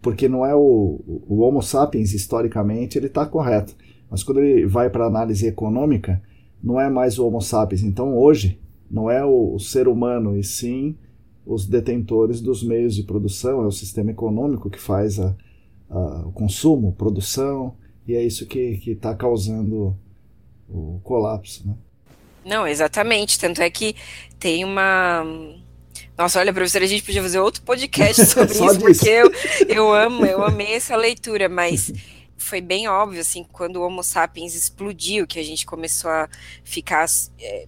porque 0.00 0.28
não 0.28 0.46
é 0.46 0.54
o, 0.54 1.00
o 1.28 1.40
Homo 1.40 1.60
sapiens 1.60 2.14
historicamente 2.14 2.96
ele 2.96 3.08
está 3.08 3.26
correto, 3.26 3.76
mas 4.08 4.22
quando 4.22 4.38
ele 4.38 4.64
vai 4.66 4.88
para 4.88 5.04
análise 5.06 5.46
econômica 5.46 6.22
não 6.62 6.80
é 6.80 6.88
mais 6.88 7.18
o 7.18 7.26
Homo 7.26 7.40
sapiens. 7.40 7.82
Então 7.82 8.16
hoje 8.16 8.60
não 8.88 9.10
é 9.10 9.24
o, 9.24 9.54
o 9.56 9.58
ser 9.58 9.88
humano 9.88 10.36
e 10.36 10.44
sim 10.44 10.96
os 11.44 11.66
detentores 11.66 12.40
dos 12.40 12.62
meios 12.62 12.94
de 12.94 13.02
produção, 13.02 13.64
é 13.64 13.66
o 13.66 13.72
sistema 13.72 14.12
econômico 14.12 14.70
que 14.70 14.78
faz 14.78 15.18
a, 15.18 15.34
o 15.90 16.32
consumo, 16.32 16.92
produção 16.92 17.74
e 18.06 18.14
é 18.14 18.22
isso 18.22 18.46
que 18.46 18.80
está 18.86 19.14
causando 19.14 19.96
o 20.68 21.00
colapso, 21.02 21.66
né? 21.66 21.74
Não, 22.44 22.66
exatamente. 22.66 23.38
Tanto 23.38 23.60
é 23.60 23.68
que 23.68 23.94
tem 24.38 24.64
uma 24.64 25.24
nossa, 26.16 26.38
olha, 26.38 26.52
professora, 26.52 26.84
a 26.84 26.88
gente 26.88 27.02
podia 27.02 27.22
fazer 27.22 27.38
outro 27.38 27.62
podcast 27.62 28.24
sobre 28.26 28.52
isso, 28.52 28.78
disso. 28.78 28.80
porque 28.80 29.08
eu, 29.08 29.32
eu 29.68 29.92
amo, 29.94 30.26
eu 30.26 30.44
amei 30.44 30.74
essa 30.74 30.94
leitura, 30.94 31.48
mas 31.48 31.92
foi 32.36 32.60
bem 32.60 32.88
óbvio, 32.88 33.20
assim, 33.20 33.44
quando 33.50 33.76
o 33.76 33.82
Homo 33.82 34.02
sapiens 34.02 34.54
explodiu, 34.54 35.26
que 35.26 35.38
a 35.38 35.42
gente 35.42 35.64
começou 35.64 36.10
a 36.10 36.28
ficar 36.62 37.06
é, 37.38 37.66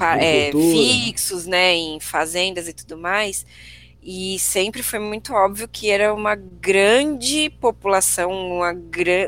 é, 0.00 0.52
fixos, 0.52 1.46
né, 1.46 1.74
em 1.74 1.98
fazendas 1.98 2.68
e 2.68 2.72
tudo 2.72 2.96
mais, 2.96 3.44
e 4.02 4.36
sempre 4.40 4.82
foi 4.82 4.98
muito 4.98 5.32
óbvio 5.32 5.68
que 5.68 5.88
era 5.88 6.12
uma 6.12 6.34
grande 6.34 7.48
população, 7.60 8.32
uma, 8.32 8.72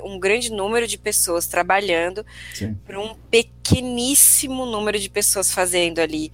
um 0.05 0.19
grande 0.19 0.51
número 0.51 0.85
de 0.87 0.99
pessoas 0.99 1.47
trabalhando 1.47 2.27
para 2.85 2.99
um 2.99 3.15
pequeníssimo 3.31 4.67
número 4.67 4.99
de 4.99 5.09
pessoas 5.09 5.53
fazendo 5.53 6.01
ali, 6.01 6.33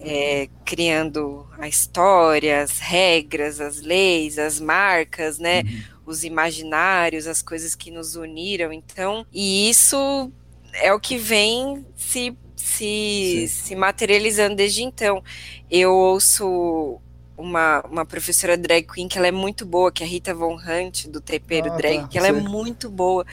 é, 0.00 0.48
criando 0.64 1.46
a 1.58 1.68
história, 1.68 2.60
as 2.60 2.80
regras, 2.80 3.60
as 3.60 3.80
leis, 3.80 4.36
as 4.36 4.58
marcas, 4.58 5.38
né? 5.38 5.62
Uhum. 5.62 5.82
Os 6.06 6.24
imaginários, 6.24 7.26
as 7.26 7.40
coisas 7.40 7.76
que 7.76 7.90
nos 7.90 8.16
uniram. 8.16 8.72
Então, 8.72 9.24
e 9.32 9.70
isso 9.70 10.32
é 10.74 10.92
o 10.92 10.98
que 10.98 11.16
vem 11.16 11.86
se 11.94 12.36
se, 12.56 13.46
se 13.48 13.76
materializando 13.76 14.56
desde 14.56 14.82
então. 14.82 15.22
Eu 15.70 15.92
ouço 15.94 17.00
uma, 17.36 17.82
uma 17.82 18.06
professora 18.06 18.56
drag 18.56 18.86
queen 18.86 19.08
que 19.08 19.18
ela 19.18 19.26
é 19.26 19.32
muito 19.32 19.66
boa, 19.66 19.92
que 19.92 20.02
é 20.02 20.06
a 20.06 20.08
Rita 20.08 20.34
Von 20.34 20.56
Hunt, 20.56 21.06
do 21.08 21.20
Tepeiro 21.20 21.72
ah, 21.72 21.76
Drag, 21.76 22.00
tá, 22.00 22.08
que 22.08 22.18
ela 22.18 22.28
é 22.28 22.32
muito 22.32 22.88
boa. 22.88 23.26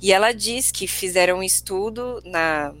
E 0.00 0.12
ela 0.12 0.32
diz 0.32 0.70
que 0.70 0.86
fizeram 0.86 1.38
um 1.38 1.42
estudo 1.42 2.22
na 2.24 2.74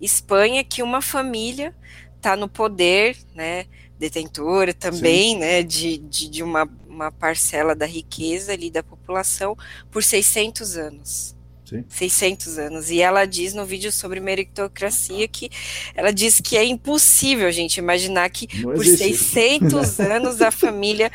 Espanha 0.00 0.64
que 0.64 0.82
uma 0.82 1.02
família 1.02 1.74
está 2.16 2.36
no 2.36 2.48
poder, 2.48 3.16
né, 3.34 3.66
detentora 3.98 4.72
também, 4.72 5.34
sim. 5.34 5.38
né, 5.38 5.62
de, 5.62 5.98
de, 5.98 6.28
de 6.28 6.42
uma, 6.42 6.68
uma 6.88 7.12
parcela 7.12 7.74
da 7.74 7.86
riqueza 7.86 8.52
ali 8.52 8.70
da 8.70 8.82
população 8.82 9.56
por 9.90 10.02
600 10.02 10.76
anos. 10.76 11.37
Sim. 11.68 11.84
600 11.86 12.58
anos. 12.58 12.90
E 12.90 13.02
ela 13.02 13.26
diz 13.26 13.52
no 13.52 13.66
vídeo 13.66 13.92
sobre 13.92 14.20
meritocracia 14.20 15.28
que 15.28 15.50
ela 15.94 16.10
diz 16.10 16.40
que 16.40 16.56
é 16.56 16.64
impossível, 16.64 17.52
gente, 17.52 17.76
imaginar 17.76 18.30
que 18.30 18.48
Não 18.62 18.72
por 18.72 18.82
existe. 18.84 19.18
600 19.18 20.00
anos 20.00 20.40
a 20.40 20.50
família 20.50 21.12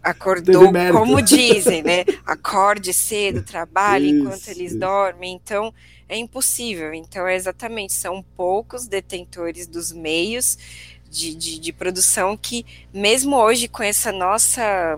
acordou, 0.00 0.70
como 0.92 1.20
dizem, 1.20 1.82
né? 1.82 2.04
Acorde 2.24 2.94
cedo, 2.94 3.42
trabalhe 3.42 4.10
isso, 4.10 4.18
enquanto 4.20 4.48
eles 4.48 4.70
isso. 4.70 4.78
dormem. 4.78 5.34
Então, 5.34 5.74
é 6.08 6.16
impossível. 6.16 6.94
Então, 6.94 7.26
é 7.26 7.34
exatamente, 7.34 7.92
são 7.92 8.24
poucos 8.36 8.86
detentores 8.86 9.66
dos 9.66 9.90
meios 9.90 10.56
de, 11.10 11.34
de, 11.34 11.58
de 11.58 11.72
produção 11.72 12.36
que, 12.36 12.64
mesmo 12.94 13.34
hoje, 13.36 13.66
com 13.66 13.82
essa 13.82 14.12
nossa 14.12 14.96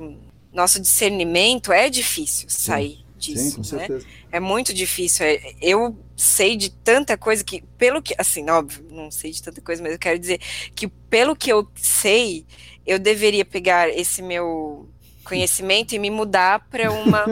nosso 0.52 0.80
discernimento, 0.80 1.72
é 1.72 1.88
difícil 1.88 2.48
sair. 2.50 2.96
Sim 2.96 3.08
disso, 3.18 3.50
Sim, 3.50 3.50
com 3.56 3.76
né? 3.76 3.86
certeza. 3.86 4.06
É 4.30 4.40
muito 4.40 4.74
difícil. 4.74 5.24
É, 5.24 5.54
eu 5.60 5.96
sei 6.16 6.56
de 6.56 6.70
tanta 6.70 7.16
coisa 7.16 7.42
que, 7.42 7.62
pelo 7.78 8.02
que, 8.02 8.14
assim, 8.18 8.48
óbvio, 8.50 8.84
não 8.90 9.10
sei 9.10 9.30
de 9.30 9.42
tanta 9.42 9.60
coisa, 9.60 9.82
mas 9.82 9.92
eu 9.92 9.98
quero 9.98 10.18
dizer 10.18 10.40
que 10.74 10.88
pelo 10.88 11.34
que 11.34 11.50
eu 11.50 11.66
sei, 11.74 12.44
eu 12.86 12.98
deveria 12.98 13.44
pegar 13.44 13.88
esse 13.88 14.22
meu 14.22 14.88
conhecimento 15.24 15.94
e 15.94 15.98
me 15.98 16.10
mudar 16.10 16.66
para 16.70 16.90
uma 16.90 17.26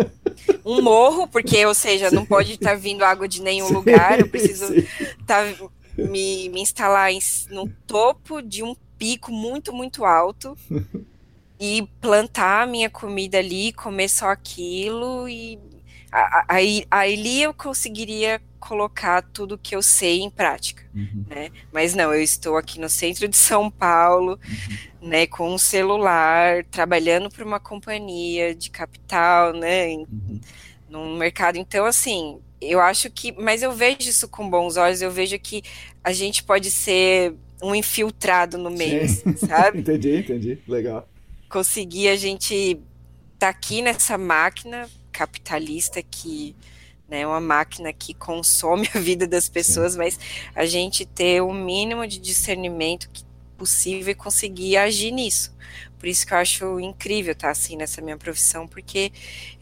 um 0.64 0.82
morro, 0.82 1.26
porque, 1.26 1.64
ou 1.64 1.74
seja, 1.74 2.10
não 2.10 2.24
pode 2.24 2.52
estar 2.52 2.70
tá 2.70 2.74
vindo 2.76 3.02
água 3.02 3.26
de 3.26 3.40
nenhum 3.40 3.68
sim, 3.68 3.74
lugar, 3.74 4.20
eu 4.20 4.28
preciso 4.28 4.66
tá, 5.26 5.42
me, 5.96 6.50
me 6.50 6.60
instalar 6.60 7.10
em, 7.10 7.18
no 7.50 7.68
topo 7.86 8.42
de 8.42 8.62
um 8.62 8.76
pico 8.98 9.32
muito, 9.32 9.72
muito 9.72 10.04
alto 10.04 10.56
e 11.58 11.88
plantar 12.00 12.62
a 12.62 12.66
minha 12.66 12.90
comida 12.90 13.38
ali, 13.38 13.72
comer 13.72 14.08
só 14.08 14.28
aquilo 14.28 15.26
e 15.28 15.58
aí, 16.48 16.84
ali 16.90 17.42
eu 17.42 17.54
conseguiria 17.54 18.40
colocar 18.58 19.22
tudo 19.22 19.56
que 19.56 19.74
eu 19.74 19.82
sei 19.82 20.20
em 20.20 20.30
prática, 20.30 20.82
uhum. 20.94 21.24
né? 21.28 21.50
Mas 21.72 21.94
não, 21.94 22.12
eu 22.12 22.22
estou 22.22 22.56
aqui 22.56 22.78
no 22.78 22.88
centro 22.88 23.26
de 23.26 23.36
São 23.36 23.70
Paulo, 23.70 24.38
uhum. 25.02 25.08
né, 25.08 25.26
com 25.26 25.54
um 25.54 25.58
celular, 25.58 26.64
trabalhando 26.64 27.30
para 27.30 27.44
uma 27.44 27.58
companhia 27.58 28.54
de 28.54 28.70
capital, 28.70 29.52
né, 29.52 29.88
em, 29.88 29.98
uhum. 30.00 30.40
no 30.88 31.16
mercado. 31.16 31.56
Então, 31.56 31.86
assim, 31.86 32.38
eu 32.60 32.80
acho 32.80 33.10
que, 33.10 33.32
mas 33.32 33.62
eu 33.62 33.72
vejo 33.72 34.00
isso 34.00 34.28
com 34.28 34.48
bons 34.48 34.76
olhos. 34.76 35.00
Eu 35.00 35.10
vejo 35.10 35.38
que 35.38 35.62
a 36.04 36.12
gente 36.12 36.42
pode 36.42 36.70
ser 36.70 37.34
um 37.62 37.74
infiltrado 37.74 38.58
no 38.58 38.70
meio, 38.70 39.04
assim, 39.04 39.36
sabe? 39.46 39.78
entendi, 39.78 40.16
entendi, 40.16 40.58
legal 40.68 41.08
conseguir 41.50 42.08
a 42.08 42.16
gente 42.16 42.80
tá 43.38 43.48
aqui 43.48 43.82
nessa 43.82 44.16
máquina 44.16 44.88
capitalista 45.20 46.02
que 46.02 46.56
né, 47.06 47.26
uma 47.26 47.40
máquina 47.40 47.92
que 47.92 48.14
consome 48.14 48.88
a 48.94 48.98
vida 48.98 49.26
das 49.26 49.48
pessoas, 49.50 49.94
mas 49.94 50.18
a 50.54 50.64
gente 50.64 51.04
ter 51.04 51.42
o 51.42 51.52
mínimo 51.52 52.06
de 52.06 52.18
discernimento 52.18 53.10
possível 53.58 54.12
e 54.12 54.14
conseguir 54.14 54.78
agir 54.78 55.10
nisso. 55.10 55.54
Por 55.98 56.08
isso 56.08 56.26
que 56.26 56.32
eu 56.32 56.38
acho 56.38 56.80
incrível 56.80 57.32
estar 57.32 57.50
assim 57.50 57.76
nessa 57.76 58.00
minha 58.00 58.16
profissão, 58.16 58.66
porque 58.66 59.12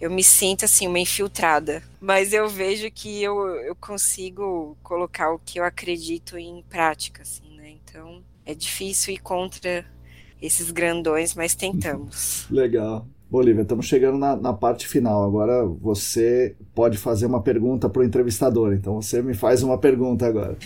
eu 0.01 0.09
me 0.09 0.23
sinto 0.23 0.65
assim 0.65 0.87
uma 0.87 1.01
infiltrada, 1.01 1.83
mas 2.01 2.33
eu 2.33 2.49
vejo 2.49 2.89
que 2.93 3.21
eu, 3.21 3.37
eu 3.63 3.75
consigo 3.75 4.77
colocar 4.85 5.33
o 5.33 5.41
que 5.41 5.59
eu 5.59 5.65
acredito 5.65 6.39
em 6.39 6.63
prática, 6.69 7.23
assim, 7.23 7.57
né? 7.57 7.71
Então 7.71 8.23
é 8.47 8.55
difícil 8.55 9.15
ir 9.15 9.19
contra 9.19 9.85
esses 10.41 10.71
grandões, 10.71 11.35
mas 11.35 11.57
tentamos. 11.57 12.47
Legal. 12.49 13.05
Bolívia, 13.31 13.63
estamos 13.63 13.87
chegando 13.87 14.19
na, 14.19 14.37
na, 14.37 14.53
parte 14.53 14.89
final. 14.89 15.25
Agora 15.25 15.65
você 15.65 16.57
pode 16.75 16.97
fazer 16.97 17.27
uma 17.27 17.43
pergunta 17.43 17.89
para 17.89 18.01
o 18.01 18.05
entrevistador. 18.05 18.73
Então 18.73 18.95
você 19.01 19.21
me 19.21 19.35
faz 19.35 19.63
uma 19.63 19.77
pergunta 19.77 20.27
agora. 20.27 20.57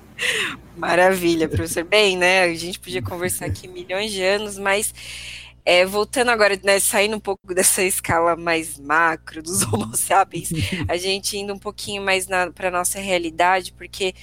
Maravilha, 0.76 1.48
professor. 1.48 1.84
Bem, 1.84 2.16
né? 2.16 2.42
A 2.42 2.54
gente 2.54 2.80
podia 2.80 3.00
conversar 3.02 3.46
aqui 3.46 3.68
milhões 3.68 4.10
de 4.10 4.22
anos, 4.22 4.58
mas 4.58 4.92
é, 5.64 5.84
voltando 5.84 6.30
agora, 6.30 6.58
né, 6.64 6.80
saindo 6.80 7.16
um 7.16 7.20
pouco 7.20 7.54
dessa 7.54 7.82
escala 7.82 8.34
mais 8.34 8.78
macro 8.78 9.42
dos 9.42 9.62
homo 9.72 9.94
sapiens, 9.94 10.50
a 10.88 10.96
gente 10.96 11.36
indo 11.36 11.52
um 11.52 11.58
pouquinho 11.58 12.02
mais 12.02 12.26
para 12.54 12.68
a 12.68 12.70
nossa 12.70 12.98
realidade, 12.98 13.72
porque 13.72 14.14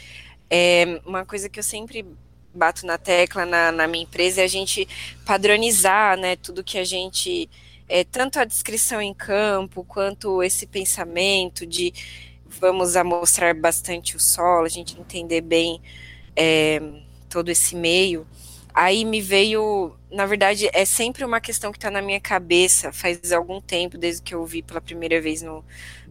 é, 0.50 1.00
uma 1.06 1.26
coisa 1.26 1.48
que 1.48 1.60
eu 1.60 1.64
sempre 1.64 2.06
bato 2.54 2.86
na 2.86 2.98
tecla 2.98 3.46
na, 3.46 3.72
na, 3.72 3.88
minha 3.88 4.04
empresa 4.04 4.42
é 4.42 4.44
a 4.44 4.48
gente 4.48 4.88
padronizar, 5.26 6.18
né, 6.18 6.36
tudo 6.36 6.64
que 6.64 6.78
a 6.78 6.84
gente, 6.84 7.48
é, 7.88 8.04
tanto 8.04 8.40
a 8.40 8.46
descrição 8.46 9.02
em 9.02 9.14
campo, 9.14 9.84
quanto 9.84 10.44
esse 10.44 10.68
pensamento 10.68 11.66
de 11.66 11.94
vamos 12.46 12.96
amostrar 12.96 13.56
bastante 13.56 14.16
o 14.16 14.20
solo, 14.20 14.66
a 14.66 14.70
gente 14.70 15.00
entender 15.00 15.42
bem 15.42 15.82
é, 16.36 16.82
todo 17.30 17.50
esse 17.50 17.76
meio, 17.76 18.28
aí 18.74 19.04
me 19.06 19.22
veio, 19.22 19.96
na 20.12 20.26
verdade, 20.26 20.70
é 20.74 20.86
sempre 20.86 21.26
uma 21.26 21.42
questão 21.42 21.72
que 21.72 21.78
está 21.78 21.92
na 21.92 22.02
minha 22.02 22.20
cabeça 22.20 22.92
faz 22.92 23.32
algum 23.32 23.60
tempo, 23.62 23.98
desde 23.98 24.22
que 24.22 24.36
eu 24.36 24.46
vi 24.46 24.62
pela 24.62 24.82
primeira 24.82 25.20
vez 25.22 25.42
no, 25.42 25.64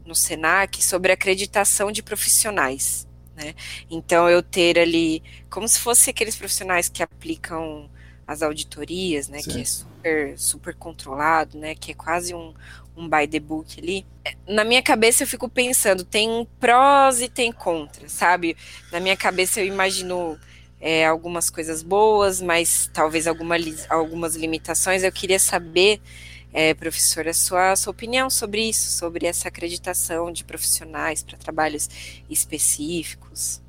no 0.04 0.14
Senac, 0.14 0.82
sobre 0.84 1.12
acreditação 1.12 1.92
de 1.92 2.02
profissionais. 2.02 3.06
Né? 3.34 3.54
Então, 3.90 4.28
eu 4.28 4.42
ter 4.42 4.78
ali, 4.78 5.22
como 5.50 5.68
se 5.68 5.78
fosse 5.78 6.10
aqueles 6.10 6.36
profissionais 6.36 6.88
que 6.88 7.02
aplicam 7.02 7.90
as 8.26 8.42
auditorias, 8.42 9.28
né, 9.28 9.40
que 9.40 9.60
é 9.60 9.64
super, 9.64 10.38
super 10.38 10.74
controlado, 10.74 11.56
né, 11.56 11.74
que 11.74 11.92
é 11.92 11.94
quase 11.94 12.34
um, 12.34 12.52
um 12.96 13.08
by 13.08 13.26
the 13.28 13.38
book 13.38 13.78
ali. 13.78 14.04
Na 14.48 14.64
minha 14.64 14.82
cabeça 14.82 15.22
eu 15.22 15.26
fico 15.26 15.48
pensando, 15.48 16.02
tem 16.04 16.46
prós 16.58 17.20
e 17.20 17.28
tem 17.28 17.52
contras, 17.52 18.10
sabe? 18.10 18.56
Na 18.90 18.98
minha 18.98 19.16
cabeça 19.16 19.60
eu 19.60 19.66
imagino 19.66 20.36
é, 20.80 21.06
algumas 21.06 21.50
coisas 21.50 21.82
boas, 21.82 22.40
mas 22.40 22.90
talvez 22.92 23.26
alguma, 23.26 23.56
algumas 23.88 24.34
limitações. 24.34 25.02
Eu 25.02 25.12
queria 25.12 25.38
saber, 25.38 26.00
é, 26.52 26.74
professora, 26.74 27.30
a 27.30 27.34
sua, 27.34 27.76
sua 27.76 27.90
opinião 27.90 28.28
sobre 28.28 28.68
isso, 28.68 28.90
sobre 28.90 29.26
essa 29.26 29.48
acreditação 29.48 30.32
de 30.32 30.44
profissionais 30.44 31.22
para 31.22 31.38
trabalhos 31.38 31.88
específicos. 32.28 33.62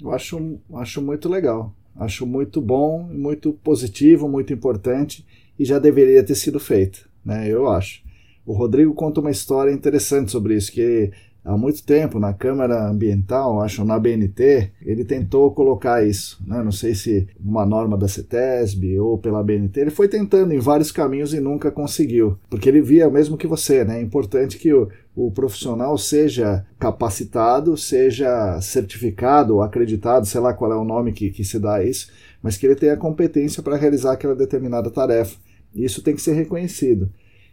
Eu 0.00 0.12
acho, 0.12 0.58
acho 0.74 1.02
muito 1.02 1.28
legal. 1.28 1.74
Acho 2.00 2.26
muito 2.26 2.62
bom, 2.62 3.02
muito 3.12 3.52
positivo, 3.52 4.26
muito 4.26 4.54
importante 4.54 5.26
e 5.58 5.66
já 5.66 5.78
deveria 5.78 6.24
ter 6.24 6.34
sido 6.34 6.58
feito, 6.58 7.06
né? 7.22 7.46
Eu 7.46 7.68
acho. 7.68 8.02
O 8.46 8.54
Rodrigo 8.54 8.94
conta 8.94 9.20
uma 9.20 9.30
história 9.30 9.70
interessante 9.70 10.32
sobre 10.32 10.56
isso, 10.56 10.72
que 10.72 11.10
há 11.44 11.56
muito 11.58 11.84
tempo 11.84 12.18
na 12.18 12.32
Câmara 12.32 12.88
Ambiental, 12.88 13.60
acho 13.60 13.84
na 13.84 13.98
BNT, 13.98 14.70
ele 14.82 15.04
tentou 15.04 15.50
colocar 15.52 16.02
isso, 16.02 16.42
né? 16.46 16.62
não 16.62 16.72
sei 16.72 16.94
se 16.94 17.28
uma 17.38 17.66
norma 17.66 17.98
da 17.98 18.08
CETESB 18.08 18.98
ou 18.98 19.18
pela 19.18 19.42
BNT, 19.42 19.80
ele 19.80 19.90
foi 19.90 20.08
tentando 20.08 20.54
em 20.54 20.58
vários 20.58 20.90
caminhos 20.90 21.34
e 21.34 21.40
nunca 21.40 21.70
conseguiu, 21.70 22.38
porque 22.48 22.68
ele 22.68 22.80
via 22.80 23.08
o 23.08 23.12
mesmo 23.12 23.36
que 23.36 23.46
você, 23.46 23.84
né? 23.84 23.98
é 23.98 24.02
importante 24.02 24.58
que 24.58 24.72
o, 24.72 24.88
o 25.26 25.30
profissional 25.30 25.98
seja 25.98 26.64
capacitado, 26.78 27.76
seja 27.76 28.58
certificado 28.62 29.60
acreditado, 29.60 30.24
sei 30.24 30.40
lá 30.40 30.54
qual 30.54 30.72
é 30.72 30.76
o 30.76 30.84
nome 30.84 31.12
que, 31.12 31.30
que 31.30 31.44
se 31.44 31.58
dá 31.58 31.74
a 31.74 31.84
isso, 31.84 32.10
mas 32.42 32.56
que 32.56 32.64
ele 32.64 32.74
tenha 32.74 32.96
competência 32.96 33.62
para 33.62 33.76
realizar 33.76 34.12
aquela 34.12 34.34
determinada 34.34 34.90
tarefa. 34.90 35.36
Isso 35.74 36.02
tem 36.02 36.14
que 36.14 36.22
ser 36.22 36.32
reconhecido. 36.32 37.10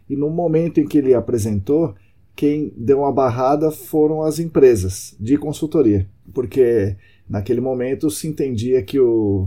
E 0.08 0.16
no 0.16 0.30
momento 0.30 0.80
em 0.80 0.86
que 0.86 0.96
ele 0.96 1.12
apresentou, 1.12 1.94
quem 2.34 2.72
deu 2.74 3.00
uma 3.00 3.12
barrada 3.12 3.70
foram 3.70 4.22
as 4.22 4.38
empresas 4.38 5.14
de 5.20 5.36
consultoria, 5.36 6.08
porque 6.32 6.96
naquele 7.28 7.60
momento 7.60 8.10
se 8.10 8.26
entendia 8.26 8.82
que 8.82 8.98
o, 8.98 9.46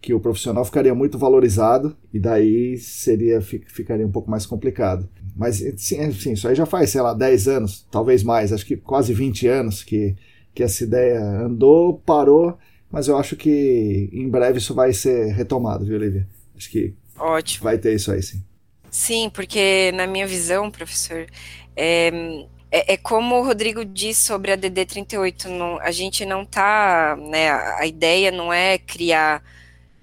que 0.00 0.12
o 0.12 0.18
profissional 0.18 0.64
ficaria 0.64 0.94
muito 0.94 1.16
valorizado 1.16 1.96
e 2.12 2.18
daí 2.18 2.76
seria 2.78 3.40
ficaria 3.40 4.04
um 4.04 4.10
pouco 4.10 4.28
mais 4.28 4.44
complicado. 4.44 5.08
Mas 5.40 5.56
sim, 5.78 5.96
é, 5.96 6.12
sim, 6.12 6.34
isso 6.34 6.46
aí 6.46 6.54
já 6.54 6.66
faz, 6.66 6.90
sei 6.90 7.00
lá, 7.00 7.14
10 7.14 7.48
anos, 7.48 7.86
talvez 7.90 8.22
mais, 8.22 8.52
acho 8.52 8.66
que 8.66 8.76
quase 8.76 9.14
20 9.14 9.48
anos 9.48 9.82
que, 9.82 10.14
que 10.54 10.62
essa 10.62 10.84
ideia 10.84 11.18
andou, 11.18 11.94
parou, 12.04 12.58
mas 12.90 13.08
eu 13.08 13.16
acho 13.16 13.36
que 13.36 14.10
em 14.12 14.28
breve 14.28 14.58
isso 14.58 14.74
vai 14.74 14.92
ser 14.92 15.32
retomado, 15.32 15.86
viu, 15.86 15.96
Olivia? 15.96 16.28
Acho 16.54 16.70
que 16.70 16.94
Ótimo. 17.18 17.64
vai 17.64 17.78
ter 17.78 17.94
isso 17.94 18.12
aí, 18.12 18.22
sim. 18.22 18.42
Sim, 18.90 19.30
porque 19.32 19.90
na 19.94 20.06
minha 20.06 20.26
visão, 20.26 20.70
professor, 20.70 21.26
é, 21.74 22.44
é, 22.70 22.92
é, 22.92 22.96
como 22.98 23.36
o 23.36 23.42
Rodrigo 23.42 23.82
disse 23.82 24.26
sobre 24.26 24.52
a 24.52 24.58
DD38, 24.58 25.46
não, 25.46 25.80
a 25.80 25.90
gente 25.90 26.26
não 26.26 26.44
tá, 26.44 27.16
né, 27.18 27.50
a 27.50 27.86
ideia 27.86 28.30
não 28.30 28.52
é 28.52 28.76
criar 28.76 29.42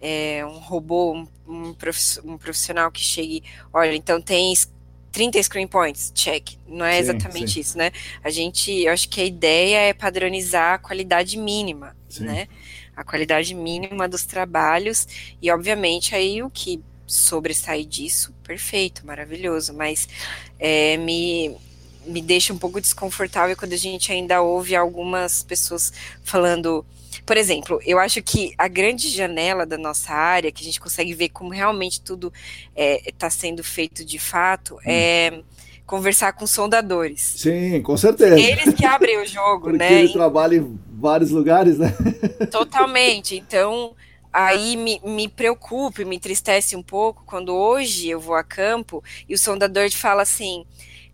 é, 0.01 0.43
um 0.47 0.57
robô, 0.57 1.13
um, 1.13 1.75
um, 2.25 2.37
profissional 2.39 2.89
que 2.89 3.01
chegue, 3.01 3.43
olha, 3.71 3.95
então 3.95 4.19
tem 4.19 4.51
30 5.17 5.41
screen 5.41 5.65
points, 5.65 6.11
check. 6.13 6.51
Não 6.67 6.85
é 6.85 6.93
sim, 6.93 6.99
exatamente 6.99 7.53
sim. 7.53 7.59
isso, 7.59 7.75
né? 7.75 7.91
A 8.23 8.29
gente, 8.29 8.71
eu 8.83 8.93
acho 8.93 9.09
que 9.09 9.19
a 9.19 9.25
ideia 9.25 9.77
é 9.79 9.91
padronizar 9.91 10.75
a 10.75 10.77
qualidade 10.77 11.35
mínima, 11.39 11.97
sim. 12.07 12.23
né? 12.23 12.47
A 12.95 13.03
qualidade 13.03 13.55
mínima 13.55 14.07
dos 14.07 14.25
trabalhos 14.25 15.07
e, 15.41 15.49
obviamente, 15.49 16.13
aí 16.13 16.43
o 16.43 16.51
que 16.51 16.83
sobressair 17.07 17.87
disso, 17.87 18.31
perfeito, 18.43 19.07
maravilhoso, 19.07 19.73
mas 19.73 20.07
é, 20.59 20.97
me, 20.97 21.57
me 22.05 22.21
deixa 22.21 22.53
um 22.53 22.57
pouco 22.59 22.79
desconfortável 22.79 23.57
quando 23.57 23.73
a 23.73 23.77
gente 23.77 24.11
ainda 24.11 24.39
ouve 24.43 24.75
algumas 24.75 25.41
pessoas 25.41 25.91
falando. 26.23 26.85
Por 27.25 27.37
exemplo, 27.37 27.79
eu 27.85 27.99
acho 27.99 28.21
que 28.21 28.53
a 28.57 28.67
grande 28.67 29.09
janela 29.09 29.65
da 29.65 29.77
nossa 29.77 30.13
área, 30.13 30.51
que 30.51 30.61
a 30.61 30.65
gente 30.65 30.79
consegue 30.79 31.13
ver 31.13 31.29
como 31.29 31.51
realmente 31.51 32.01
tudo 32.01 32.31
está 32.75 33.09
é, 33.09 33.13
tá 33.17 33.29
sendo 33.29 33.63
feito 33.63 34.03
de 34.05 34.19
fato, 34.19 34.75
hum. 34.75 34.79
é 34.85 35.41
conversar 35.87 36.33
com 36.33 36.45
sondadores. 36.45 37.21
Sim, 37.37 37.81
com 37.81 37.95
certeza. 37.95 38.37
Eles 38.37 38.73
que 38.75 38.85
abrem 38.85 39.21
o 39.21 39.25
jogo, 39.25 39.69
Porque 39.71 39.77
né? 39.77 40.03
Ele 40.03 40.11
trabalha 40.11 40.57
em 40.57 40.77
vários 40.91 41.31
lugares, 41.31 41.79
né? 41.79 41.95
Totalmente. 42.51 43.37
Então, 43.37 43.95
aí 44.31 44.75
me, 44.75 44.99
me 45.03 45.29
preocupa 45.29 46.01
e 46.01 46.05
me 46.05 46.17
entristece 46.17 46.75
um 46.75 46.83
pouco 46.83 47.23
quando 47.25 47.55
hoje 47.55 48.09
eu 48.09 48.19
vou 48.19 48.35
a 48.35 48.43
campo 48.43 49.01
e 49.27 49.33
o 49.33 49.37
sondador 49.37 49.89
te 49.89 49.97
fala 49.97 50.21
assim: 50.21 50.65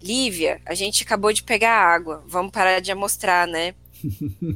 Lívia, 0.02 0.60
a 0.66 0.74
gente 0.74 1.04
acabou 1.04 1.32
de 1.32 1.44
pegar 1.44 1.78
água, 1.78 2.24
vamos 2.28 2.52
parar 2.52 2.80
de 2.80 2.92
amostrar, 2.92 3.48
né? 3.48 3.76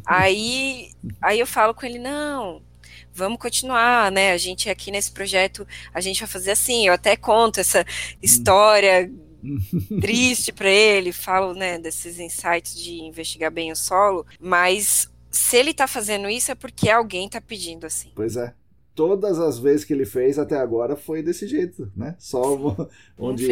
Aí, 0.05 0.91
aí 1.21 1.39
eu 1.39 1.47
falo 1.47 1.73
com 1.73 1.85
ele: 1.85 1.99
não, 1.99 2.61
vamos 3.13 3.39
continuar, 3.39 4.11
né? 4.11 4.31
A 4.31 4.37
gente 4.37 4.69
aqui 4.69 4.91
nesse 4.91 5.11
projeto, 5.11 5.67
a 5.93 6.01
gente 6.01 6.19
vai 6.19 6.27
fazer 6.27 6.51
assim. 6.51 6.87
Eu 6.87 6.93
até 6.93 7.15
conto 7.15 7.59
essa 7.59 7.85
história 8.21 9.11
triste 10.01 10.51
para 10.51 10.69
ele, 10.69 11.11
falo, 11.11 11.53
né, 11.53 11.77
desses 11.77 12.19
insights 12.19 12.75
de 12.75 13.01
investigar 13.01 13.51
bem 13.51 13.71
o 13.71 13.75
solo, 13.75 14.25
mas 14.39 15.09
se 15.31 15.57
ele 15.57 15.73
tá 15.73 15.87
fazendo 15.87 16.29
isso 16.29 16.51
é 16.51 16.55
porque 16.55 16.89
alguém 16.89 17.29
tá 17.29 17.41
pedindo 17.41 17.85
assim. 17.85 18.11
Pois 18.15 18.35
é. 18.35 18.53
Todas 18.95 19.37
as 19.37 19.59
vezes 19.59 19.85
que 19.85 19.93
ele 19.93 20.05
fez 20.07 20.39
até 20.39 20.57
agora 20.57 20.95
foi 20.95 21.21
desse 21.21 21.47
jeito, 21.47 21.91
né? 21.95 22.15
Só 22.17 22.41
onde 23.17 23.47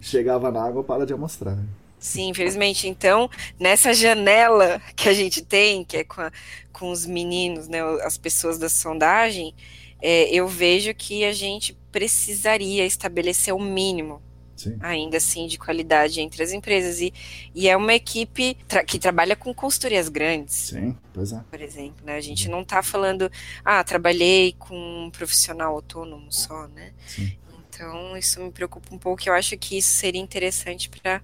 chegava 0.00 0.50
na 0.52 0.62
água 0.62 0.84
para 0.84 1.04
de 1.04 1.12
amostrar. 1.12 1.58
Sim, 2.06 2.28
infelizmente. 2.28 2.86
Então, 2.86 3.28
nessa 3.58 3.92
janela 3.92 4.80
que 4.94 5.08
a 5.08 5.12
gente 5.12 5.42
tem, 5.42 5.84
que 5.84 5.96
é 5.96 6.04
com, 6.04 6.20
a, 6.20 6.30
com 6.72 6.92
os 6.92 7.04
meninos, 7.04 7.66
né, 7.66 7.80
as 8.04 8.16
pessoas 8.16 8.58
da 8.60 8.68
sondagem, 8.68 9.52
é, 10.00 10.30
eu 10.30 10.46
vejo 10.46 10.94
que 10.94 11.24
a 11.24 11.32
gente 11.32 11.76
precisaria 11.90 12.86
estabelecer 12.86 13.52
o 13.52 13.56
um 13.56 13.60
mínimo 13.60 14.22
Sim. 14.54 14.76
ainda 14.80 15.16
assim 15.16 15.48
de 15.48 15.58
qualidade 15.58 16.20
entre 16.20 16.44
as 16.44 16.52
empresas 16.52 17.00
e, 17.00 17.12
e 17.52 17.68
é 17.68 17.76
uma 17.76 17.92
equipe 17.92 18.56
tra 18.68 18.84
que 18.84 19.00
trabalha 19.00 19.34
com 19.34 19.52
consultorias 19.52 20.08
grandes. 20.08 20.54
Sim, 20.54 20.96
pois 21.12 21.32
é. 21.32 21.40
Por 21.50 21.60
exemplo, 21.60 22.06
né? 22.06 22.14
A 22.14 22.20
gente 22.20 22.48
não 22.48 22.60
está 22.62 22.84
falando, 22.84 23.28
ah, 23.64 23.82
trabalhei 23.82 24.54
com 24.56 25.06
um 25.06 25.10
profissional 25.10 25.74
autônomo 25.74 26.30
só, 26.30 26.68
né? 26.68 26.92
Sim. 27.04 27.36
Então 27.68 28.16
isso 28.16 28.40
me 28.40 28.52
preocupa 28.52 28.94
um 28.94 28.98
pouco. 28.98 29.22
Eu 29.26 29.34
acho 29.34 29.58
que 29.58 29.76
isso 29.76 29.90
seria 29.90 30.20
interessante 30.20 30.88
para 30.88 31.20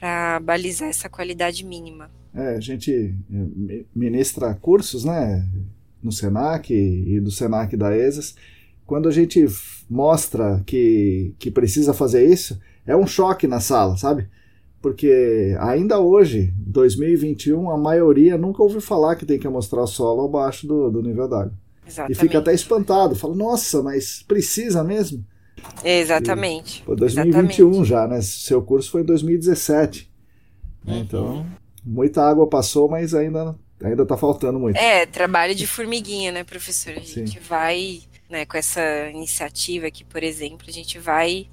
para 0.00 0.40
balizar 0.40 0.88
essa 0.88 1.08
qualidade 1.08 1.64
mínima. 1.64 2.10
É, 2.34 2.56
a 2.56 2.60
gente 2.60 2.90
eh, 2.90 3.84
ministra 3.94 4.54
cursos, 4.54 5.04
né, 5.04 5.46
no 6.02 6.10
Senac 6.10 6.72
e 6.72 7.20
do 7.20 7.30
Senac 7.30 7.76
da 7.76 7.94
ESAS 7.96 8.34
quando 8.90 9.08
a 9.08 9.12
gente 9.12 9.46
mostra 9.88 10.60
que, 10.66 11.32
que 11.38 11.48
precisa 11.48 11.94
fazer 11.94 12.28
isso, 12.28 12.60
é 12.84 12.96
um 12.96 13.06
choque 13.06 13.46
na 13.46 13.60
sala, 13.60 13.96
sabe? 13.96 14.28
Porque 14.82 15.56
ainda 15.60 16.00
hoje, 16.00 16.52
2021, 16.58 17.70
a 17.70 17.78
maioria 17.78 18.36
nunca 18.36 18.64
ouviu 18.64 18.80
falar 18.80 19.14
que 19.14 19.24
tem 19.24 19.38
que 19.38 19.48
mostrar 19.48 19.82
o 19.82 19.86
solo 19.86 20.24
abaixo 20.24 20.66
do, 20.66 20.90
do 20.90 21.02
nível 21.02 21.28
d'água. 21.28 21.52
E 22.08 22.16
fica 22.16 22.38
até 22.38 22.52
espantado, 22.52 23.14
fala, 23.14 23.36
nossa, 23.36 23.80
mas 23.80 24.24
precisa 24.26 24.82
mesmo? 24.82 25.24
Exatamente. 25.84 26.82
E, 26.82 26.84
foi 26.84 26.96
2021 26.96 27.68
Exatamente. 27.68 27.88
já, 27.88 28.06
né? 28.06 28.20
Seu 28.20 28.62
curso 28.62 28.90
foi 28.90 29.02
em 29.02 29.04
2017. 29.04 30.10
Né? 30.84 30.94
Uhum. 30.94 31.00
Então, 31.00 31.46
muita 31.84 32.22
água 32.22 32.46
passou, 32.46 32.88
mas 32.88 33.14
ainda 33.14 33.54
ainda 33.82 34.02
está 34.02 34.16
faltando 34.16 34.58
muito. 34.58 34.76
É, 34.76 35.06
trabalho 35.06 35.54
de 35.54 35.66
formiguinha, 35.66 36.30
né, 36.32 36.44
professor? 36.44 36.92
A 36.92 37.00
gente 37.00 37.30
Sim. 37.30 37.38
vai, 37.48 38.00
né, 38.28 38.44
com 38.44 38.56
essa 38.56 39.08
iniciativa 39.08 39.86
aqui, 39.86 40.04
por 40.04 40.22
exemplo, 40.22 40.66
a 40.68 40.72
gente 40.72 40.98
vai 40.98 41.48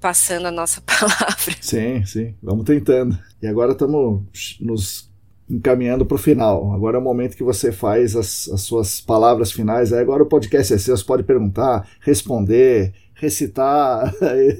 passando 0.00 0.46
a 0.46 0.50
nossa 0.50 0.80
palavra. 0.86 1.56
Sim, 1.60 2.04
sim, 2.04 2.34
vamos 2.42 2.64
tentando. 2.64 3.18
E 3.42 3.46
agora 3.46 3.72
estamos 3.72 4.22
nos 4.60 5.08
encaminhando 5.50 6.04
para 6.04 6.14
o 6.14 6.18
final. 6.18 6.72
Agora 6.74 6.96
é 6.96 7.00
o 7.00 7.02
momento 7.02 7.36
que 7.36 7.42
você 7.42 7.72
faz 7.72 8.14
as, 8.14 8.48
as 8.48 8.60
suas 8.60 9.00
palavras 9.00 9.50
finais. 9.50 9.92
agora 9.92 10.22
o 10.22 10.26
podcast 10.26 10.74
é 10.74 10.78
seu, 10.78 10.96
você 10.96 11.04
pode 11.04 11.22
perguntar, 11.22 11.88
responder, 12.00 12.92
recitar. 13.18 14.14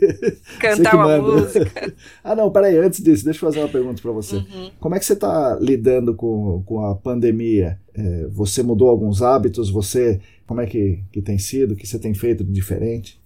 Cantar 0.60 0.94
uma 0.94 1.18
música. 1.18 1.94
ah, 2.22 2.34
não, 2.34 2.50
peraí, 2.50 2.76
antes 2.76 3.02
disso, 3.02 3.24
deixa 3.24 3.38
eu 3.38 3.48
fazer 3.48 3.60
uma 3.60 3.68
pergunta 3.68 4.02
para 4.02 4.12
você. 4.12 4.36
Uhum. 4.36 4.70
Como 4.78 4.94
é 4.94 4.98
que 4.98 5.04
você 5.04 5.14
está 5.14 5.56
lidando 5.60 6.14
com, 6.14 6.62
com 6.64 6.84
a 6.84 6.94
pandemia? 6.94 7.80
É, 7.94 8.26
você 8.26 8.62
mudou 8.62 8.88
alguns 8.88 9.22
hábitos? 9.22 9.70
Você, 9.70 10.20
como 10.46 10.60
é 10.60 10.66
que, 10.66 11.02
que 11.10 11.22
tem 11.22 11.38
sido? 11.38 11.72
O 11.72 11.76
que 11.76 11.86
você 11.86 11.98
tem 11.98 12.12
feito 12.12 12.44
de 12.44 12.52
diferente? 12.52 13.20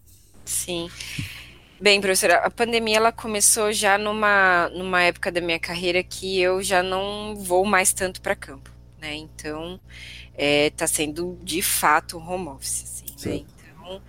Sim. 0.45 0.89
Bem, 1.81 2.01
professora, 2.01 2.37
a 2.37 2.51
pandemia 2.51 2.99
ela 2.99 3.11
começou 3.11 3.73
já 3.73 3.99
numa, 3.99 4.69
numa 4.69 5.03
época 5.03 5.33
da 5.33 5.41
minha 5.41 5.59
carreira 5.59 6.03
que 6.03 6.41
eu 6.41 6.63
já 6.63 6.83
não 6.83 7.35
vou 7.35 7.65
mais 7.65 7.93
tanto 7.93 8.21
para 8.21 8.37
campo, 8.37 8.71
né? 9.01 9.17
Então, 9.17 9.81
está 10.37 10.85
é, 10.85 10.89
sendo 10.89 11.37
de 11.43 11.61
fato 11.61 12.19
um 12.19 12.31
home 12.31 12.49
office, 12.49 12.85
assim, 12.85 13.29
né? 13.29 13.45
Então, 13.45 14.01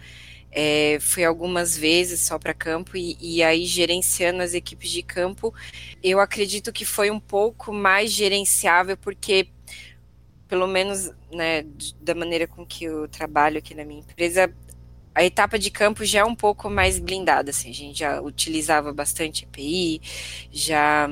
é, 0.55 0.99
fui 1.01 1.25
algumas 1.25 1.75
vezes 1.75 2.19
só 2.19 2.37
para 2.37 2.53
campo 2.53 2.95
e, 2.95 3.17
e, 3.19 3.41
aí 3.43 3.65
gerenciando 3.65 4.43
as 4.43 4.53
equipes 4.53 4.91
de 4.91 5.01
campo, 5.01 5.51
eu 6.03 6.19
acredito 6.19 6.71
que 6.71 6.85
foi 6.85 7.09
um 7.09 7.19
pouco 7.19 7.73
mais 7.73 8.11
gerenciável 8.11 8.95
porque 8.95 9.47
pelo 10.47 10.67
menos 10.67 11.11
né, 11.33 11.65
da 11.99 12.13
maneira 12.13 12.45
com 12.45 12.63
que 12.63 12.85
eu 12.85 13.07
trabalho 13.07 13.57
aqui 13.57 13.73
na 13.73 13.83
minha 13.83 14.01
empresa, 14.01 14.53
a 15.15 15.23
etapa 15.23 15.57
de 15.57 15.71
campo 15.71 16.05
já 16.05 16.19
é 16.19 16.23
um 16.23 16.35
pouco 16.35 16.69
mais 16.69 16.99
blindada, 16.99 17.49
assim, 17.49 17.71
a 17.71 17.73
gente 17.73 17.99
já 17.99 18.21
utilizava 18.21 18.93
bastante 18.93 19.45
EPI, 19.45 20.01
já 20.51 21.09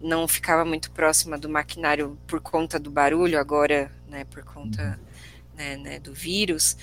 não 0.00 0.26
ficava 0.26 0.64
muito 0.64 0.90
próxima 0.90 1.38
do 1.38 1.48
maquinário 1.48 2.18
por 2.26 2.40
conta 2.40 2.78
do 2.80 2.90
barulho, 2.90 3.38
agora, 3.38 3.92
né, 4.08 4.24
por 4.24 4.42
conta 4.42 4.82
uhum. 4.82 5.56
né, 5.56 5.76
né, 5.76 6.00
do 6.00 6.12
vírus. 6.12 6.76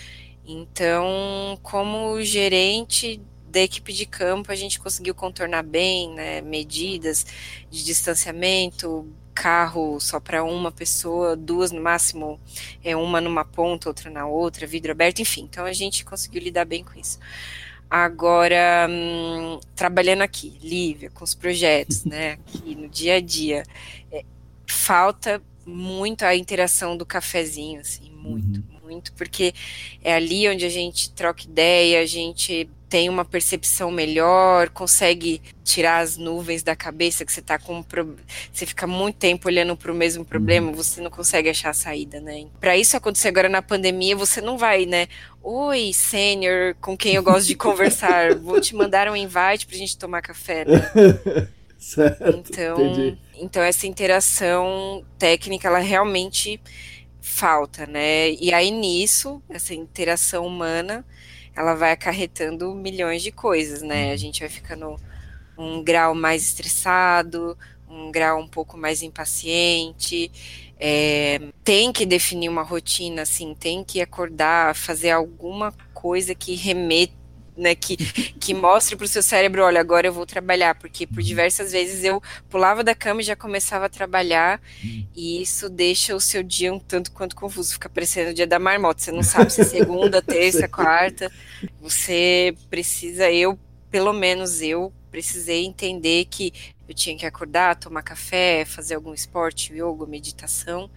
Então, 0.48 1.60
como 1.62 2.22
gerente 2.24 3.22
da 3.50 3.60
equipe 3.60 3.92
de 3.92 4.06
campo, 4.06 4.52
a 4.52 4.56
gente 4.56 4.80
conseguiu 4.80 5.14
contornar 5.14 5.64
bem, 5.64 6.14
né, 6.14 6.42
medidas 6.42 7.26
de 7.70 7.84
distanciamento, 7.84 9.06
carro 9.34 10.00
só 10.00 10.20
para 10.20 10.44
uma 10.44 10.72
pessoa, 10.72 11.36
duas 11.36 11.72
no 11.72 11.82
máximo, 11.82 12.40
é 12.84 12.96
uma 12.96 13.22
numa 13.22 13.46
ponta, 13.46 13.90
outra 13.90 14.10
na 14.10 14.26
outra, 14.26 14.66
vidro 14.66 14.92
aberto, 14.92 15.20
enfim. 15.22 15.42
Então 15.44 15.66
a 15.66 15.74
gente 15.74 16.06
conseguiu 16.06 16.42
lidar 16.42 16.66
bem 16.66 16.84
com 16.84 17.00
isso. 17.00 17.20
Agora, 17.90 18.88
hum, 18.90 19.60
trabalhando 19.76 20.22
aqui, 20.22 20.58
Lívia, 20.62 21.10
com 21.12 21.24
os 21.24 21.36
projetos, 21.36 22.04
né, 22.04 22.34
aqui 22.34 22.76
no 22.76 22.88
dia 22.90 23.16
a 23.16 23.22
dia, 23.22 23.64
é, 24.12 24.24
falta 24.66 25.42
muito 25.66 26.24
a 26.24 26.36
interação 26.36 26.98
do 26.98 27.06
cafezinho, 27.06 27.82
assim, 27.82 28.12
muito, 28.12 28.60
uhum. 28.60 28.77
Muito, 28.88 29.12
porque 29.14 29.54
é 30.02 30.14
ali 30.14 30.48
onde 30.48 30.66
a 30.66 30.70
gente 30.70 31.12
troca 31.12 31.44
ideia, 31.44 32.02
a 32.02 32.06
gente 32.06 32.70
tem 32.90 33.10
uma 33.10 33.26
percepção 33.26 33.92
melhor, 33.92 34.70
consegue 34.70 35.42
tirar 35.64 36.00
as 36.00 36.16
nuvens 36.16 36.64
da 36.64 36.76
cabeça 36.76 37.26
que 37.26 37.34
você 37.34 37.42
tá 37.42 37.60
com 37.60 37.84
pro... 37.84 38.16
você 38.52 38.66
fica 38.66 38.88
muito 38.88 39.18
tempo 39.18 39.48
olhando 39.50 39.76
para 39.76 39.92
o 39.92 39.96
mesmo 39.96 40.24
problema, 40.24 40.70
uhum. 40.70 40.74
você 40.74 41.02
não 41.02 41.12
consegue 41.12 41.50
achar 41.50 41.72
a 41.72 41.74
saída, 41.74 42.22
né? 42.22 42.46
Para 42.62 42.78
isso 42.78 42.96
acontecer 42.96 43.28
agora 43.28 43.50
na 43.50 43.62
pandemia, 43.62 44.16
você 44.16 44.40
não 44.40 44.58
vai, 44.58 44.86
né? 44.86 45.08
Oi, 45.44 45.92
sênior, 45.94 46.76
com 46.80 46.96
quem 46.96 47.16
eu 47.16 47.24
gosto 47.24 47.48
de 47.48 47.56
conversar, 47.58 48.36
vou 48.36 48.62
te 48.62 48.74
mandar 48.74 49.10
um 49.10 49.16
invite 49.16 49.68
para 49.68 49.76
a 49.76 49.80
gente 49.80 49.98
tomar 49.98 50.22
café, 50.22 50.64
né? 50.64 50.80
certo, 51.78 52.24
então, 52.30 52.82
entendi. 52.82 53.18
então 53.36 53.62
essa 53.62 53.86
interação 53.86 55.04
técnica 55.20 55.68
ela 55.68 55.80
realmente 55.80 56.60
falta, 57.28 57.86
né? 57.86 58.32
E 58.32 58.54
aí 58.54 58.72
nisso, 58.72 59.42
essa 59.50 59.74
interação 59.74 60.46
humana, 60.46 61.06
ela 61.56 61.76
vai 61.76 61.92
acarretando 61.92 62.74
milhões 62.74 63.22
de 63.22 63.32
coisas, 63.32 63.82
né? 63.82 64.10
A 64.10 64.12
uhum. 64.12 64.18
gente 64.18 64.40
vai 64.40 64.50
ficando 64.50 64.96
um 65.58 65.84
grau 65.84 66.14
mais 66.14 66.44
estressado, 66.44 67.58
um 67.90 68.12
grau 68.12 68.40
um 68.40 68.48
pouco 68.48 68.78
mais 68.78 69.02
impaciente. 69.02 70.32
É, 70.80 71.40
tem 71.64 71.92
que 71.92 72.06
definir 72.06 72.50
uma 72.50 72.62
rotina, 72.62 73.24
assim, 73.24 73.56
tem 73.56 73.84
que 73.84 74.00
acordar, 74.00 74.76
fazer 74.76 75.10
alguma 75.10 75.72
coisa 75.94 76.36
que 76.36 76.54
remeta 76.56 77.17
né, 77.58 77.76
que, 77.76 77.98
que 77.98 78.54
mostre 78.54 78.96
para 78.96 79.06
o 79.06 79.08
seu 79.08 79.24
cérebro, 79.24 79.64
olha, 79.64 79.82
agora 79.82 80.08
eu 80.08 80.14
vou 80.14 80.26
trabalhar, 80.26 80.76
porque 80.76 81.08
por 81.08 81.18
uhum. 81.18 81.24
diversas 81.24 81.72
vezes 81.72 82.04
eu 82.04 82.22
pulava 82.50 82.84
da 82.84 82.94
cama 82.94 83.22
e 83.22 83.24
já 83.24 83.36
começava 83.36 83.88
a 83.88 83.90
trabalhar, 83.90 84.62
uhum. 84.84 85.08
e 85.16 85.42
isso 85.42 85.70
deixa 85.70 86.16
o 86.16 86.20
seu 86.20 86.44
dia 86.44 86.74
um 86.74 86.80
tanto 86.80 87.12
quanto 87.12 87.36
confuso, 87.36 87.74
fica 87.74 87.90
parecendo 87.90 88.32
o 88.32 88.34
dia 88.34 88.48
da 88.48 88.60
marmota, 88.60 89.02
você 89.02 89.12
não 89.12 89.24
sabe 89.24 89.52
se 89.52 89.62
é 89.62 89.64
segunda, 89.64 90.22
terça, 90.24 90.68
quarta, 90.68 91.32
você 91.82 92.56
precisa, 92.70 93.32
eu, 93.32 93.58
pelo 93.90 94.14
menos 94.14 94.62
eu, 94.62 94.94
precisei 95.10 95.66
entender 95.66 96.26
que 96.26 96.54
eu 96.88 96.94
tinha 96.94 97.18
que 97.18 97.26
acordar, 97.26 97.76
tomar 97.76 98.04
café, 98.04 98.64
fazer 98.66 98.96
algum 98.96 99.14
esporte, 99.14 99.74
yoga, 99.74 100.06
meditação, 100.06 100.90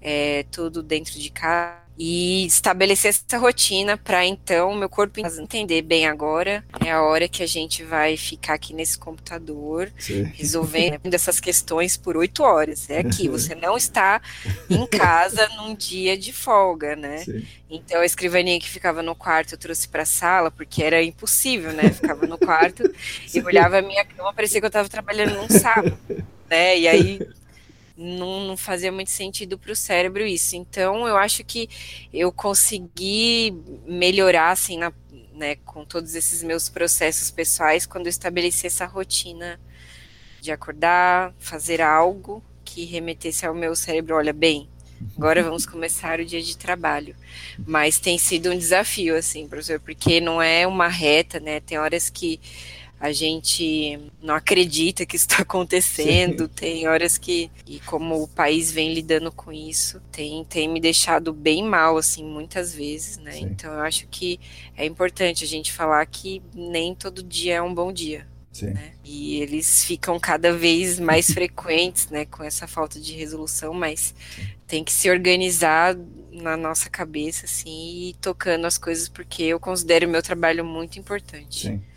é, 0.00 0.44
tudo 0.50 0.82
dentro 0.82 1.18
de 1.18 1.30
casa, 1.30 1.80
e 2.02 2.46
estabelecer 2.46 3.10
essa 3.10 3.36
rotina 3.36 3.94
para 3.94 4.24
então 4.24 4.74
meu 4.74 4.88
corpo 4.88 5.20
entender 5.20 5.82
bem 5.82 6.06
agora. 6.06 6.64
É 6.82 6.90
a 6.90 7.02
hora 7.02 7.28
que 7.28 7.42
a 7.42 7.46
gente 7.46 7.84
vai 7.84 8.16
ficar 8.16 8.54
aqui 8.54 8.72
nesse 8.72 8.98
computador 8.98 9.92
Sim. 9.98 10.22
resolvendo 10.34 10.98
essas 11.12 11.38
questões 11.38 11.98
por 11.98 12.16
oito 12.16 12.42
horas. 12.42 12.88
É 12.88 13.00
aqui 13.00 13.28
você 13.28 13.54
não 13.54 13.76
está 13.76 14.22
em 14.70 14.86
casa 14.86 15.46
num 15.58 15.74
dia 15.74 16.16
de 16.16 16.32
folga 16.32 16.96
né? 16.96 17.18
Sim. 17.18 17.44
então 17.68 18.00
a 18.00 18.06
escrivaninha 18.06 18.58
que 18.58 18.68
ficava 18.70 19.02
no 19.02 19.14
quarto 19.14 19.52
eu 19.52 19.58
trouxe 19.58 19.86
para 19.86 20.04
a 20.04 20.06
sala 20.06 20.50
porque 20.50 20.82
era 20.82 21.02
impossível 21.02 21.70
né? 21.74 21.90
Ficava 21.90 22.26
no 22.26 22.38
quarto 22.38 22.82
e 23.34 23.40
olhava 23.42 23.78
a 23.78 23.82
minha 23.82 24.06
cama 24.06 24.32
parecia 24.32 24.58
que 24.58 24.64
eu 24.64 24.68
estava 24.68 24.88
trabalhando 24.88 25.34
num 25.34 25.50
sábado 25.50 25.98
né? 26.48 26.78
E 26.78 26.88
aí 26.88 27.20
não, 28.00 28.46
não 28.46 28.56
fazia 28.56 28.90
muito 28.90 29.10
sentido 29.10 29.58
para 29.58 29.72
o 29.72 29.76
cérebro 29.76 30.24
isso. 30.26 30.56
Então, 30.56 31.06
eu 31.06 31.16
acho 31.16 31.44
que 31.44 31.68
eu 32.12 32.32
consegui 32.32 33.54
melhorar, 33.86 34.52
assim, 34.52 34.78
na, 34.78 34.90
né, 35.34 35.56
com 35.56 35.84
todos 35.84 36.14
esses 36.14 36.42
meus 36.42 36.68
processos 36.70 37.30
pessoais, 37.30 37.84
quando 37.84 38.06
eu 38.06 38.10
estabeleci 38.10 38.66
essa 38.66 38.86
rotina 38.86 39.60
de 40.40 40.50
acordar, 40.50 41.34
fazer 41.38 41.82
algo 41.82 42.42
que 42.64 42.84
remetesse 42.84 43.44
ao 43.44 43.54
meu 43.54 43.76
cérebro, 43.76 44.16
olha, 44.16 44.32
bem, 44.32 44.66
agora 45.14 45.42
vamos 45.42 45.66
começar 45.66 46.20
o 46.20 46.24
dia 46.24 46.40
de 46.40 46.56
trabalho. 46.56 47.14
Mas 47.66 47.98
tem 47.98 48.16
sido 48.16 48.50
um 48.50 48.56
desafio, 48.56 49.14
assim, 49.14 49.46
professor, 49.46 49.78
porque 49.78 50.22
não 50.22 50.40
é 50.40 50.66
uma 50.66 50.88
reta, 50.88 51.38
né, 51.38 51.60
tem 51.60 51.78
horas 51.78 52.08
que 52.08 52.40
a 53.00 53.12
gente 53.12 53.98
não 54.22 54.34
acredita 54.34 55.06
que 55.06 55.16
isso 55.16 55.24
está 55.24 55.40
acontecendo, 55.42 56.42
Sim. 56.42 56.50
tem 56.54 56.86
horas 56.86 57.16
que, 57.16 57.50
e 57.66 57.80
como 57.80 58.22
o 58.22 58.28
país 58.28 58.70
vem 58.70 58.92
lidando 58.92 59.32
com 59.32 59.50
isso, 59.50 60.02
tem, 60.12 60.44
tem 60.44 60.68
me 60.68 60.78
deixado 60.78 61.32
bem 61.32 61.64
mal, 61.64 61.96
assim, 61.96 62.22
muitas 62.22 62.74
vezes, 62.74 63.16
né? 63.16 63.32
Sim. 63.32 63.44
Então 63.44 63.72
eu 63.72 63.80
acho 63.80 64.06
que 64.08 64.38
é 64.76 64.84
importante 64.84 65.44
a 65.44 65.46
gente 65.46 65.72
falar 65.72 66.04
que 66.04 66.42
nem 66.54 66.94
todo 66.94 67.22
dia 67.22 67.54
é 67.54 67.62
um 67.62 67.72
bom 67.72 67.90
dia. 67.90 68.28
Né? 68.62 68.92
E 69.02 69.40
eles 69.40 69.84
ficam 69.84 70.20
cada 70.20 70.52
vez 70.52 71.00
mais 71.00 71.28
frequentes, 71.32 72.08
né, 72.08 72.26
com 72.26 72.42
essa 72.42 72.66
falta 72.66 73.00
de 73.00 73.14
resolução, 73.14 73.72
mas 73.72 74.14
Sim. 74.36 74.46
tem 74.66 74.84
que 74.84 74.92
se 74.92 75.08
organizar 75.08 75.96
na 76.30 76.54
nossa 76.54 76.90
cabeça, 76.90 77.46
assim, 77.46 78.08
e 78.08 78.14
tocando 78.20 78.66
as 78.66 78.76
coisas, 78.76 79.08
porque 79.08 79.44
eu 79.44 79.58
considero 79.58 80.06
o 80.06 80.10
meu 80.10 80.22
trabalho 80.22 80.62
muito 80.66 80.98
importante. 80.98 81.68
Sim 81.68 81.89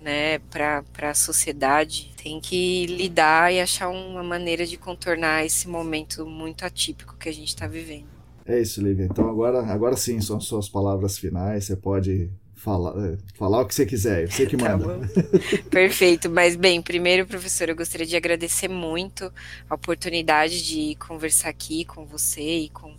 né, 0.00 0.38
para 0.50 0.84
a 1.10 1.14
sociedade, 1.14 2.12
tem 2.22 2.40
que 2.40 2.86
lidar 2.86 3.52
e 3.52 3.60
achar 3.60 3.88
uma 3.88 4.22
maneira 4.22 4.66
de 4.66 4.76
contornar 4.76 5.44
esse 5.44 5.68
momento 5.68 6.26
muito 6.26 6.64
atípico 6.64 7.16
que 7.18 7.28
a 7.28 7.32
gente 7.32 7.48
está 7.48 7.66
vivendo. 7.66 8.06
É 8.46 8.60
isso, 8.60 8.82
Lívia. 8.82 9.04
Então 9.10 9.28
agora, 9.28 9.64
agora 9.66 9.96
sim 9.96 10.20
são 10.20 10.40
suas 10.40 10.68
palavras 10.68 11.18
finais. 11.18 11.64
Você 11.64 11.76
pode 11.76 12.30
falar, 12.54 13.12
é, 13.12 13.18
falar 13.34 13.60
o 13.60 13.66
que 13.66 13.74
você 13.74 13.84
quiser, 13.84 14.30
você 14.30 14.46
que 14.46 14.56
manda. 14.56 14.98
Tá 15.08 15.58
Perfeito. 15.70 16.30
Mas 16.30 16.56
bem, 16.56 16.80
primeiro, 16.80 17.26
professor, 17.26 17.68
eu 17.68 17.76
gostaria 17.76 18.06
de 18.06 18.16
agradecer 18.16 18.68
muito 18.68 19.30
a 19.68 19.74
oportunidade 19.74 20.64
de 20.64 20.94
conversar 20.96 21.50
aqui 21.50 21.84
com 21.84 22.06
você 22.06 22.58
e 22.60 22.68
com 22.70 22.94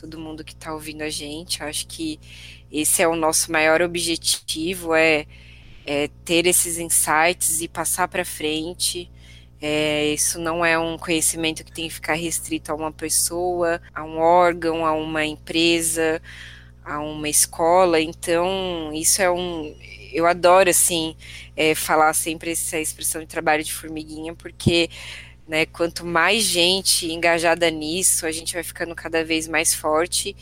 todo 0.00 0.18
mundo 0.18 0.42
que 0.42 0.52
está 0.52 0.72
ouvindo 0.72 1.02
a 1.02 1.10
gente. 1.10 1.60
Eu 1.60 1.66
acho 1.66 1.86
que 1.86 2.18
esse 2.72 3.02
é 3.02 3.08
o 3.08 3.14
nosso 3.14 3.52
maior 3.52 3.82
objetivo, 3.82 4.94
é 4.94 5.26
é, 5.86 6.08
ter 6.24 6.46
esses 6.46 6.78
insights 6.78 7.60
e 7.60 7.68
passar 7.68 8.08
para 8.08 8.24
frente, 8.24 9.10
É, 9.62 10.14
isso 10.14 10.38
não 10.40 10.64
é 10.64 10.78
um 10.78 10.96
conhecimento 10.98 11.62
que 11.64 11.72
tem 11.72 11.86
que 11.88 11.94
ficar 11.94 12.14
restrito 12.14 12.72
a 12.72 12.74
uma 12.74 12.90
pessoa, 12.92 13.80
a 13.94 14.02
um 14.04 14.18
órgão, 14.18 14.86
a 14.86 14.92
uma 14.92 15.24
empresa, 15.26 16.20
a 16.84 16.98
uma 17.00 17.28
escola. 17.28 18.00
Então, 18.00 18.90
isso 18.94 19.20
é 19.22 19.30
um. 19.30 19.74
Eu 20.12 20.26
adoro, 20.26 20.70
assim, 20.70 21.14
é, 21.56 21.74
falar 21.74 22.14
sempre 22.14 22.52
essa 22.52 22.78
expressão 22.78 23.20
de 23.20 23.26
trabalho 23.28 23.62
de 23.62 23.72
formiguinha, 23.72 24.34
porque 24.34 24.88
né, 25.48 25.66
quanto 25.66 26.06
mais 26.06 26.42
gente 26.44 27.06
engajada 27.12 27.70
nisso, 27.70 28.26
a 28.26 28.32
gente 28.32 28.54
vai 28.54 28.62
ficando 28.62 28.94
cada 28.94 29.24
vez 29.24 29.48
mais 29.48 29.74
forte. 29.74 30.34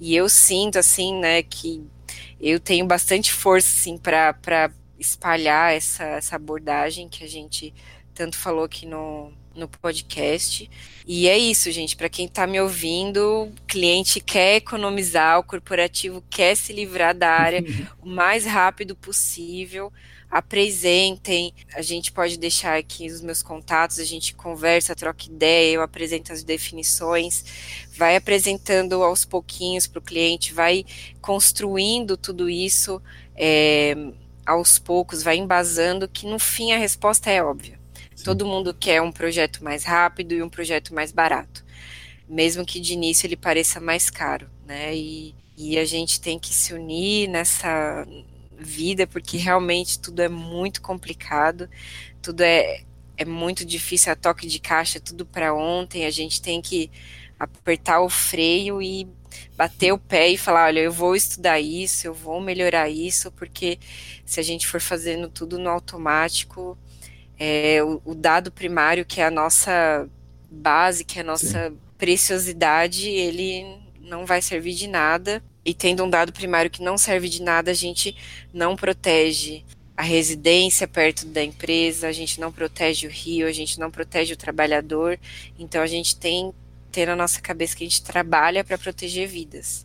E 0.00 0.16
eu 0.16 0.28
sinto, 0.28 0.78
assim, 0.78 1.14
né, 1.20 1.42
que 1.42 1.82
eu 2.40 2.58
tenho 2.60 2.86
bastante 2.86 3.32
força, 3.32 3.68
assim, 3.68 3.96
para 3.98 4.70
espalhar 5.04 5.72
essa, 5.72 6.04
essa 6.04 6.36
abordagem 6.36 7.08
que 7.08 7.22
a 7.24 7.28
gente 7.28 7.72
tanto 8.14 8.36
falou 8.36 8.64
aqui 8.64 8.86
no, 8.86 9.32
no 9.54 9.68
podcast. 9.68 10.70
E 11.06 11.28
é 11.28 11.36
isso, 11.36 11.70
gente. 11.70 11.96
Para 11.96 12.08
quem 12.08 12.26
está 12.26 12.46
me 12.46 12.60
ouvindo, 12.60 13.44
o 13.44 13.52
cliente 13.66 14.20
quer 14.20 14.56
economizar, 14.56 15.38
o 15.38 15.44
corporativo 15.44 16.22
quer 16.30 16.56
se 16.56 16.72
livrar 16.72 17.14
da 17.14 17.30
área 17.30 17.62
o 18.00 18.08
mais 18.08 18.46
rápido 18.46 18.94
possível. 18.94 19.92
Apresentem, 20.30 21.54
a 21.74 21.82
gente 21.82 22.10
pode 22.10 22.36
deixar 22.36 22.76
aqui 22.76 23.06
os 23.06 23.20
meus 23.20 23.40
contatos, 23.40 24.00
a 24.00 24.04
gente 24.04 24.34
conversa, 24.34 24.94
troca 24.94 25.26
ideia, 25.26 25.74
eu 25.74 25.82
apresento 25.82 26.32
as 26.32 26.42
definições, 26.42 27.44
vai 27.96 28.16
apresentando 28.16 29.00
aos 29.04 29.24
pouquinhos 29.24 29.86
para 29.86 30.00
o 30.00 30.02
cliente, 30.02 30.52
vai 30.52 30.84
construindo 31.20 32.16
tudo 32.16 32.50
isso 32.50 33.00
é, 33.36 33.94
aos 34.46 34.78
poucos, 34.78 35.22
vai 35.22 35.36
embasando, 35.36 36.08
que 36.08 36.26
no 36.26 36.38
fim 36.38 36.72
a 36.72 36.78
resposta 36.78 37.30
é 37.30 37.42
óbvia 37.42 37.78
Todo 38.22 38.46
mundo 38.46 38.72
quer 38.72 39.02
um 39.02 39.10
projeto 39.10 39.64
mais 39.64 39.84
rápido 39.84 40.32
e 40.32 40.42
um 40.42 40.48
projeto 40.48 40.94
mais 40.94 41.10
barato, 41.10 41.64
mesmo 42.28 42.64
que 42.64 42.78
de 42.78 42.92
início 42.92 43.26
ele 43.26 43.36
pareça 43.36 43.80
mais 43.80 44.08
caro, 44.08 44.48
né? 44.66 44.94
E, 44.94 45.34
e 45.56 45.78
a 45.78 45.84
gente 45.84 46.20
tem 46.20 46.38
que 46.38 46.54
se 46.54 46.72
unir 46.72 47.28
nessa 47.28 48.06
vida, 48.56 49.06
porque 49.06 49.36
realmente 49.36 49.98
tudo 49.98 50.20
é 50.22 50.28
muito 50.28 50.80
complicado, 50.80 51.68
tudo 52.22 52.42
é, 52.42 52.84
é 53.16 53.24
muito 53.24 53.64
difícil, 53.64 54.12
a 54.12 54.16
toque 54.16 54.46
de 54.46 54.60
caixa, 54.60 55.00
tudo 55.00 55.26
para 55.26 55.52
ontem, 55.52 56.06
a 56.06 56.10
gente 56.10 56.40
tem 56.40 56.62
que 56.62 56.90
apertar 57.38 58.00
o 58.00 58.08
freio 58.08 58.80
e 58.80 59.08
bater 59.56 59.92
o 59.92 59.98
pé 59.98 60.28
e 60.28 60.38
falar, 60.38 60.66
olha, 60.66 60.80
eu 60.80 60.92
vou 60.92 61.14
estudar 61.14 61.60
isso, 61.60 62.06
eu 62.06 62.14
vou 62.14 62.40
melhorar 62.40 62.88
isso, 62.88 63.30
porque 63.32 63.78
se 64.24 64.40
a 64.40 64.42
gente 64.42 64.66
for 64.66 64.80
fazendo 64.80 65.28
tudo 65.28 65.58
no 65.58 65.70
automático, 65.70 66.78
é, 67.38 67.82
o, 67.82 68.00
o, 68.04 68.14
dado 68.14 68.50
primário, 68.50 69.04
que 69.04 69.20
é 69.20 69.26
a 69.26 69.30
nossa 69.30 70.08
base, 70.50 71.04
que 71.04 71.18
é 71.18 71.22
a 71.22 71.24
nossa 71.24 71.70
Sim. 71.70 71.78
preciosidade, 71.98 73.08
ele 73.08 73.78
não 74.00 74.24
vai 74.24 74.40
servir 74.40 74.74
de 74.74 74.86
nada. 74.86 75.42
E 75.64 75.72
tendo 75.72 76.04
um 76.04 76.10
dado 76.10 76.32
primário 76.32 76.70
que 76.70 76.82
não 76.82 76.98
serve 76.98 77.28
de 77.28 77.42
nada, 77.42 77.70
a 77.70 77.74
gente 77.74 78.16
não 78.52 78.76
protege 78.76 79.64
a 79.96 80.02
residência 80.02 80.88
perto 80.88 81.26
da 81.26 81.42
empresa, 81.42 82.08
a 82.08 82.12
gente 82.12 82.40
não 82.40 82.50
protege 82.52 83.06
o 83.06 83.10
rio, 83.10 83.46
a 83.46 83.52
gente 83.52 83.78
não 83.78 83.90
protege 83.90 84.34
o 84.34 84.36
trabalhador. 84.36 85.18
Então 85.58 85.80
a 85.80 85.86
gente 85.86 86.16
tem 86.16 86.52
ter 86.94 87.06
na 87.06 87.16
nossa 87.16 87.40
cabeça 87.40 87.76
que 87.76 87.82
a 87.82 87.88
gente 87.88 88.04
trabalha 88.04 88.62
para 88.62 88.78
proteger 88.78 89.26
vidas. 89.26 89.84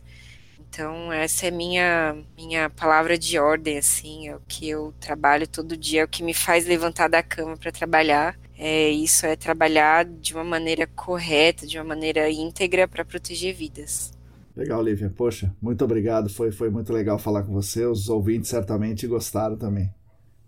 Então, 0.60 1.12
essa 1.12 1.46
é 1.46 1.50
minha 1.50 2.16
minha 2.36 2.70
palavra 2.70 3.18
de 3.18 3.36
ordem, 3.36 3.76
assim, 3.76 4.28
é 4.28 4.36
o 4.36 4.40
que 4.46 4.68
eu 4.68 4.94
trabalho 5.00 5.48
todo 5.48 5.76
dia, 5.76 6.02
é 6.02 6.04
o 6.04 6.08
que 6.08 6.22
me 6.22 6.32
faz 6.32 6.64
levantar 6.64 7.08
da 7.08 7.20
cama 7.24 7.56
para 7.56 7.72
trabalhar. 7.72 8.38
É, 8.56 8.88
isso 8.90 9.26
é 9.26 9.34
trabalhar 9.34 10.04
de 10.04 10.32
uma 10.32 10.44
maneira 10.44 10.86
correta, 10.86 11.66
de 11.66 11.76
uma 11.76 11.84
maneira 11.84 12.30
íntegra 12.30 12.86
para 12.86 13.04
proteger 13.04 13.52
vidas. 13.52 14.12
Legal, 14.54 14.80
Lívia. 14.80 15.12
Poxa, 15.16 15.52
muito 15.60 15.84
obrigado. 15.84 16.28
Foi, 16.28 16.52
foi 16.52 16.70
muito 16.70 16.92
legal 16.92 17.18
falar 17.18 17.42
com 17.42 17.52
você. 17.52 17.84
Os 17.86 18.08
ouvintes 18.08 18.50
certamente 18.50 19.06
gostaram 19.08 19.56
também. 19.56 19.92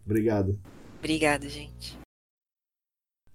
Obrigado. 0.04 0.56
Obrigada, 1.00 1.48
gente. 1.48 2.01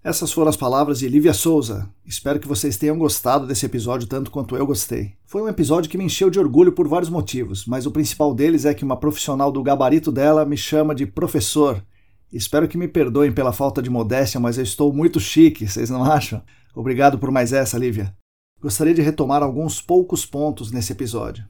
Essas 0.07 0.31
foram 0.31 0.47
as 0.47 0.55
palavras 0.55 0.99
de 0.99 1.09
Lívia 1.09 1.33
Souza. 1.33 1.89
Espero 2.05 2.39
que 2.39 2.47
vocês 2.47 2.77
tenham 2.77 2.97
gostado 2.97 3.45
desse 3.45 3.65
episódio 3.65 4.07
tanto 4.07 4.31
quanto 4.31 4.55
eu 4.55 4.65
gostei. 4.65 5.15
Foi 5.25 5.41
um 5.41 5.49
episódio 5.49 5.89
que 5.89 5.97
me 5.97 6.05
encheu 6.05 6.29
de 6.29 6.39
orgulho 6.39 6.71
por 6.71 6.87
vários 6.87 7.09
motivos, 7.09 7.65
mas 7.65 7.85
o 7.85 7.91
principal 7.91 8.33
deles 8.33 8.63
é 8.63 8.73
que 8.73 8.85
uma 8.85 8.95
profissional 8.95 9.51
do 9.51 9.61
gabarito 9.61 10.09
dela 10.09 10.45
me 10.45 10.55
chama 10.55 10.95
de 10.95 11.05
professor. 11.05 11.83
Espero 12.31 12.69
que 12.69 12.77
me 12.77 12.87
perdoem 12.87 13.33
pela 13.33 13.51
falta 13.51 13.81
de 13.81 13.89
modéstia, 13.89 14.39
mas 14.39 14.57
eu 14.57 14.63
estou 14.63 14.93
muito 14.93 15.19
chique, 15.19 15.67
vocês 15.67 15.89
não 15.89 16.05
acham? 16.05 16.41
Obrigado 16.73 17.19
por 17.19 17.29
mais 17.29 17.51
essa, 17.51 17.77
Lívia. 17.77 18.15
Gostaria 18.61 18.93
de 18.93 19.01
retomar 19.01 19.43
alguns 19.43 19.81
poucos 19.81 20.25
pontos 20.25 20.71
nesse 20.71 20.93
episódio. 20.93 21.43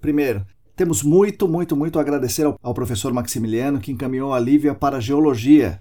Primeiro, 0.00 0.44
temos 0.74 1.04
muito, 1.04 1.46
muito, 1.46 1.76
muito 1.76 2.00
a 2.00 2.02
agradecer 2.02 2.52
ao, 2.60 2.74
professor 2.74 3.12
Maximiliano 3.12 3.78
que 3.78 3.92
encaminhou 3.92 4.34
a 4.34 4.40
Lívia 4.40 4.74
para 4.74 4.96
a 4.96 5.00
geologia 5.00 5.80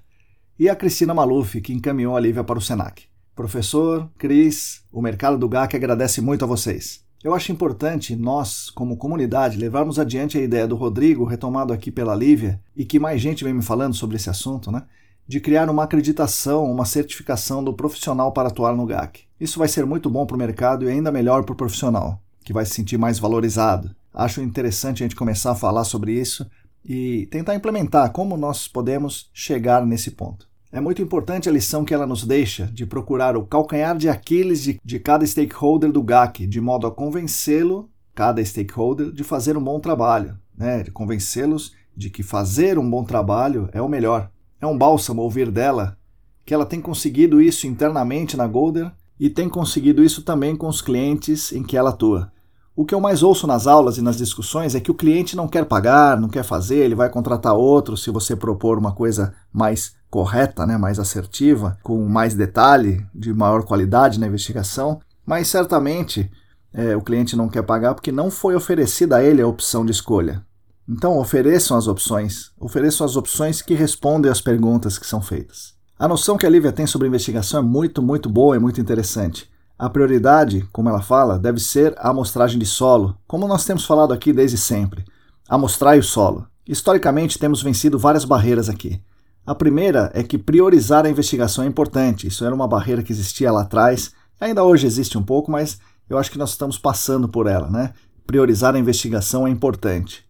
e 0.57 0.69
a 0.69 0.75
Cristina 0.75 1.13
Maluf, 1.13 1.59
que 1.61 1.73
encaminhou 1.73 2.15
a 2.15 2.19
Lívia 2.19 2.43
para 2.43 2.59
o 2.59 2.61
SENAC. 2.61 3.03
Professor, 3.35 4.09
Cris, 4.17 4.83
o 4.91 5.01
mercado 5.01 5.37
do 5.37 5.49
GAC 5.49 5.75
agradece 5.75 6.21
muito 6.21 6.43
a 6.43 6.47
vocês. 6.47 7.03
Eu 7.23 7.33
acho 7.33 7.51
importante 7.51 8.15
nós, 8.15 8.69
como 8.69 8.97
comunidade, 8.97 9.57
levarmos 9.57 9.99
adiante 9.99 10.37
a 10.37 10.41
ideia 10.41 10.67
do 10.67 10.75
Rodrigo, 10.75 11.23
retomado 11.23 11.71
aqui 11.71 11.91
pela 11.91 12.15
Lívia, 12.15 12.59
e 12.75 12.83
que 12.83 12.99
mais 12.99 13.21
gente 13.21 13.43
vem 13.43 13.53
me 13.53 13.61
falando 13.61 13.93
sobre 13.93 14.15
esse 14.15 14.29
assunto, 14.29 14.71
né? 14.71 14.83
De 15.27 15.39
criar 15.39 15.69
uma 15.69 15.83
acreditação, 15.83 16.69
uma 16.71 16.83
certificação 16.83 17.63
do 17.63 17.73
profissional 17.73 18.31
para 18.31 18.49
atuar 18.49 18.75
no 18.75 18.85
GAC. 18.85 19.21
Isso 19.39 19.59
vai 19.59 19.67
ser 19.67 19.85
muito 19.85 20.09
bom 20.09 20.25
para 20.25 20.35
o 20.35 20.39
mercado 20.39 20.85
e 20.85 20.89
ainda 20.89 21.11
melhor 21.11 21.43
para 21.43 21.53
o 21.53 21.55
profissional, 21.55 22.21
que 22.43 22.53
vai 22.53 22.65
se 22.65 22.73
sentir 22.73 22.97
mais 22.97 23.19
valorizado. 23.19 23.95
Acho 24.13 24.41
interessante 24.41 25.03
a 25.03 25.05
gente 25.05 25.15
começar 25.15 25.51
a 25.51 25.55
falar 25.55 25.83
sobre 25.83 26.13
isso 26.13 26.45
e 26.83 27.27
tentar 27.27 27.55
implementar 27.55 28.11
como 28.11 28.37
nós 28.37 28.67
podemos 28.67 29.29
chegar 29.33 29.85
nesse 29.85 30.11
ponto. 30.11 30.49
É 30.71 30.79
muito 30.79 31.01
importante 31.01 31.49
a 31.49 31.51
lição 31.51 31.83
que 31.83 31.93
ela 31.93 32.07
nos 32.07 32.23
deixa 32.23 32.65
de 32.67 32.85
procurar 32.85 33.35
o 33.35 33.45
calcanhar 33.45 33.97
de 33.97 34.07
Aquiles 34.07 34.63
de, 34.63 34.79
de 34.83 34.99
cada 34.99 35.25
stakeholder 35.27 35.91
do 35.91 36.01
GAC, 36.01 36.47
de 36.47 36.61
modo 36.61 36.87
a 36.87 36.91
convencê-lo, 36.91 37.89
cada 38.15 38.43
stakeholder, 38.43 39.11
de 39.11 39.23
fazer 39.23 39.57
um 39.57 39.63
bom 39.63 39.79
trabalho, 39.79 40.37
né? 40.57 40.83
de 40.83 40.91
convencê-los 40.91 41.73
de 41.95 42.09
que 42.09 42.23
fazer 42.23 42.79
um 42.79 42.89
bom 42.89 43.03
trabalho 43.03 43.69
é 43.73 43.81
o 43.81 43.89
melhor. 43.89 44.31
É 44.61 44.65
um 44.65 44.77
bálsamo 44.77 45.21
ouvir 45.21 45.51
dela 45.51 45.97
que 46.45 46.53
ela 46.53 46.65
tem 46.65 46.81
conseguido 46.81 47.41
isso 47.41 47.67
internamente 47.67 48.35
na 48.35 48.47
Golder 48.47 48.91
e 49.19 49.29
tem 49.29 49.47
conseguido 49.47 50.03
isso 50.03 50.23
também 50.23 50.55
com 50.55 50.67
os 50.67 50.81
clientes 50.81 51.51
em 51.51 51.63
que 51.63 51.77
ela 51.77 51.91
atua. 51.91 52.31
O 52.73 52.85
que 52.85 52.95
eu 52.95 53.01
mais 53.01 53.21
ouço 53.21 53.45
nas 53.45 53.67
aulas 53.67 53.97
e 53.97 54.01
nas 54.01 54.17
discussões 54.17 54.75
é 54.75 54.79
que 54.79 54.89
o 54.89 54.95
cliente 54.95 55.35
não 55.35 55.47
quer 55.47 55.65
pagar, 55.65 56.19
não 56.19 56.29
quer 56.29 56.43
fazer, 56.43 56.77
ele 56.77 56.95
vai 56.95 57.09
contratar 57.09 57.53
outro 57.53 57.97
se 57.97 58.09
você 58.09 58.33
propor 58.33 58.77
uma 58.77 58.93
coisa 58.93 59.33
mais 59.51 59.93
correta, 60.09 60.65
né, 60.65 60.77
mais 60.77 60.97
assertiva, 60.97 61.77
com 61.83 62.05
mais 62.07 62.33
detalhe, 62.33 63.05
de 63.13 63.33
maior 63.33 63.63
qualidade 63.63 64.19
na 64.19 64.27
investigação, 64.27 65.01
mas 65.25 65.49
certamente 65.49 66.31
é, 66.73 66.95
o 66.95 67.01
cliente 67.01 67.35
não 67.35 67.49
quer 67.49 67.63
pagar 67.63 67.93
porque 67.93 68.11
não 68.11 68.31
foi 68.31 68.55
oferecida 68.55 69.17
a 69.17 69.23
ele 69.23 69.41
a 69.41 69.47
opção 69.47 69.85
de 69.85 69.91
escolha. 69.91 70.41
Então 70.87 71.17
ofereçam 71.17 71.77
as 71.77 71.87
opções, 71.87 72.51
ofereçam 72.59 73.05
as 73.05 73.15
opções 73.17 73.61
que 73.61 73.73
respondem 73.73 74.31
às 74.31 74.41
perguntas 74.41 74.97
que 74.97 75.05
são 75.05 75.21
feitas. 75.21 75.73
A 75.99 76.07
noção 76.07 76.37
que 76.37 76.45
a 76.45 76.49
Lívia 76.49 76.71
tem 76.71 76.87
sobre 76.87 77.07
investigação 77.07 77.59
é 77.59 77.63
muito, 77.63 78.01
muito 78.01 78.29
boa 78.29 78.55
e 78.55 78.59
muito 78.59 78.81
interessante. 78.81 79.49
A 79.81 79.89
prioridade, 79.89 80.63
como 80.71 80.89
ela 80.89 81.01
fala, 81.01 81.39
deve 81.39 81.59
ser 81.59 81.95
a 81.97 82.11
amostragem 82.11 82.59
de 82.59 82.67
solo, 82.67 83.17
como 83.25 83.47
nós 83.47 83.65
temos 83.65 83.83
falado 83.83 84.13
aqui 84.13 84.31
desde 84.31 84.55
sempre. 84.55 85.03
Amostrar 85.49 85.97
o 85.97 86.03
solo. 86.03 86.45
Historicamente, 86.67 87.39
temos 87.39 87.63
vencido 87.63 87.97
várias 87.97 88.23
barreiras 88.23 88.69
aqui. 88.69 89.01
A 89.43 89.55
primeira 89.55 90.11
é 90.13 90.21
que 90.21 90.37
priorizar 90.37 91.03
a 91.03 91.09
investigação 91.09 91.63
é 91.63 91.67
importante. 91.67 92.27
Isso 92.27 92.45
era 92.45 92.53
uma 92.53 92.67
barreira 92.67 93.01
que 93.01 93.11
existia 93.11 93.51
lá 93.51 93.63
atrás, 93.63 94.11
ainda 94.39 94.63
hoje 94.63 94.85
existe 94.85 95.17
um 95.17 95.23
pouco, 95.23 95.49
mas 95.49 95.79
eu 96.07 96.19
acho 96.19 96.29
que 96.29 96.37
nós 96.37 96.51
estamos 96.51 96.77
passando 96.77 97.27
por 97.27 97.47
ela, 97.47 97.67
né? 97.67 97.91
Priorizar 98.27 98.75
a 98.75 98.79
investigação 98.79 99.47
é 99.47 99.49
importante. 99.49 100.23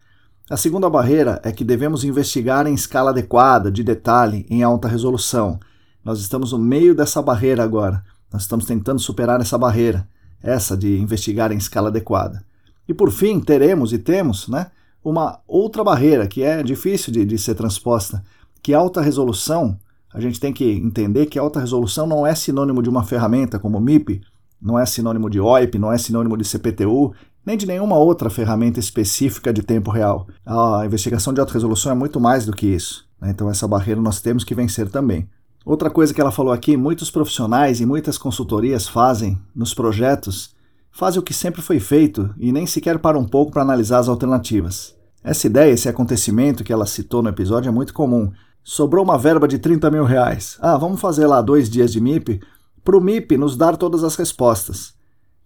A 0.49 0.55
segunda 0.55 0.89
barreira 0.89 1.41
é 1.43 1.51
que 1.51 1.65
devemos 1.65 2.05
investigar 2.05 2.65
em 2.67 2.73
escala 2.73 3.09
adequada, 3.09 3.69
de 3.69 3.83
detalhe, 3.83 4.45
em 4.49 4.63
alta 4.63 4.87
resolução. 4.87 5.59
Nós 6.05 6.21
estamos 6.21 6.53
no 6.53 6.57
meio 6.57 6.95
dessa 6.95 7.21
barreira 7.21 7.61
agora. 7.61 8.01
Nós 8.31 8.43
estamos 8.43 8.65
tentando 8.65 8.99
superar 8.99 9.41
essa 9.41 9.57
barreira, 9.57 10.07
essa 10.41 10.77
de 10.77 10.97
investigar 10.97 11.51
em 11.51 11.57
escala 11.57 11.89
adequada. 11.89 12.43
E 12.87 12.93
por 12.93 13.11
fim, 13.11 13.39
teremos 13.39 13.93
e 13.93 13.97
temos 13.97 14.47
né, 14.47 14.71
uma 15.03 15.39
outra 15.47 15.83
barreira 15.83 16.27
que 16.27 16.43
é 16.43 16.63
difícil 16.63 17.11
de, 17.11 17.25
de 17.25 17.37
ser 17.37 17.55
transposta, 17.55 18.23
que 18.61 18.73
alta 18.73 19.01
resolução, 19.01 19.77
a 20.13 20.19
gente 20.19 20.39
tem 20.39 20.51
que 20.51 20.65
entender 20.65 21.25
que 21.25 21.39
alta 21.39 21.59
resolução 21.59 22.05
não 22.05 22.25
é 22.25 22.35
sinônimo 22.35 22.81
de 22.81 22.89
uma 22.89 23.03
ferramenta 23.03 23.57
como 23.57 23.77
o 23.77 23.81
MIP, 23.81 24.21
não 24.61 24.77
é 24.77 24.85
sinônimo 24.85 25.29
de 25.29 25.39
OIP, 25.39 25.79
não 25.79 25.91
é 25.91 25.97
sinônimo 25.97 26.37
de 26.37 26.45
CPTU, 26.45 27.13
nem 27.45 27.57
de 27.57 27.65
nenhuma 27.65 27.97
outra 27.97 28.29
ferramenta 28.29 28.79
específica 28.79 29.51
de 29.51 29.63
tempo 29.63 29.89
real. 29.89 30.27
A 30.45 30.85
investigação 30.85 31.33
de 31.33 31.39
alta 31.39 31.53
resolução 31.53 31.91
é 31.91 31.95
muito 31.95 32.19
mais 32.19 32.45
do 32.45 32.53
que 32.53 32.67
isso. 32.67 33.07
Né? 33.19 33.31
Então 33.31 33.49
essa 33.49 33.67
barreira 33.67 33.99
nós 33.99 34.21
temos 34.21 34.43
que 34.43 34.53
vencer 34.53 34.89
também. 34.89 35.27
Outra 35.63 35.91
coisa 35.91 36.13
que 36.13 36.19
ela 36.19 36.31
falou 36.31 36.51
aqui, 36.51 36.75
muitos 36.75 37.11
profissionais 37.11 37.79
e 37.79 37.85
muitas 37.85 38.17
consultorias 38.17 38.87
fazem 38.87 39.39
nos 39.55 39.73
projetos, 39.73 40.55
fazem 40.91 41.19
o 41.19 41.23
que 41.23 41.33
sempre 41.33 41.61
foi 41.61 41.79
feito 41.79 42.33
e 42.37 42.51
nem 42.51 42.65
sequer 42.65 42.97
param 42.97 43.19
um 43.19 43.27
pouco 43.27 43.51
para 43.51 43.61
analisar 43.61 43.99
as 43.99 44.09
alternativas. 44.09 44.95
Essa 45.23 45.45
ideia, 45.45 45.71
esse 45.71 45.87
acontecimento 45.87 46.63
que 46.63 46.73
ela 46.73 46.87
citou 46.87 47.21
no 47.21 47.29
episódio 47.29 47.69
é 47.69 47.71
muito 47.71 47.93
comum. 47.93 48.31
Sobrou 48.63 49.03
uma 49.03 49.19
verba 49.19 49.47
de 49.47 49.59
30 49.59 49.91
mil 49.91 50.03
reais. 50.03 50.57
Ah, 50.59 50.77
vamos 50.77 50.99
fazer 50.99 51.27
lá 51.27 51.41
dois 51.41 51.69
dias 51.69 51.91
de 51.91 52.01
MIP 52.01 52.41
para 52.83 52.97
o 52.97 53.01
MIP 53.01 53.37
nos 53.37 53.55
dar 53.55 53.77
todas 53.77 54.03
as 54.03 54.15
respostas. 54.15 54.95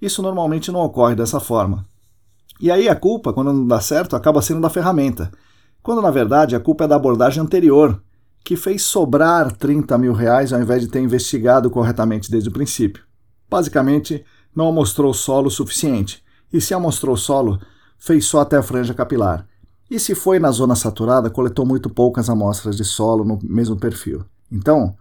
Isso 0.02 0.22
normalmente 0.22 0.72
não 0.72 0.80
ocorre 0.80 1.16
dessa 1.16 1.42
forma. 1.42 1.86
E 2.60 2.72
aí 2.72 2.88
a 2.88 2.96
culpa, 2.96 3.34
quando 3.34 3.52
não 3.52 3.68
dá 3.68 3.82
certo, 3.82 4.16
acaba 4.16 4.42
sendo 4.42 4.62
da 4.62 4.70
ferramenta, 4.70 5.30
quando 5.84 6.02
na 6.02 6.10
verdade 6.10 6.56
a 6.56 6.60
culpa 6.60 6.86
é 6.86 6.88
da 6.88 6.96
abordagem 6.96 7.44
anterior, 7.44 8.02
que 8.45 8.55
fez 8.55 8.84
sobrar 8.84 9.51
30 9.51 9.97
mil 9.97 10.13
reais 10.13 10.53
ao 10.53 10.61
invés 10.61 10.81
de 10.81 10.88
ter 10.88 11.01
investigado 11.01 11.69
corretamente 11.69 12.31
desde 12.31 12.47
o 12.47 12.53
princípio. 12.53 13.03
Basicamente, 13.49 14.23
não 14.55 14.69
amostrou 14.69 15.13
solo 15.13 15.49
suficiente, 15.49 16.23
e 16.53 16.61
se 16.61 16.73
amostrou 16.73 17.17
solo, 17.17 17.59
fez 17.97 18.26
só 18.26 18.39
até 18.39 18.55
a 18.55 18.63
franja 18.63 18.93
capilar 18.93 19.45
e 19.89 19.99
se 19.99 20.15
foi 20.15 20.39
na 20.39 20.51
zona 20.51 20.76
saturada, 20.76 21.30
coletou 21.30 21.65
muito 21.65 21.89
poucas 21.89 22.30
amostras 22.30 22.76
de 22.76 22.84
solo 22.84 23.23
no 23.23 23.39
mesmo 23.43 23.76
perfil. 23.76 24.26
Então, 24.51 24.95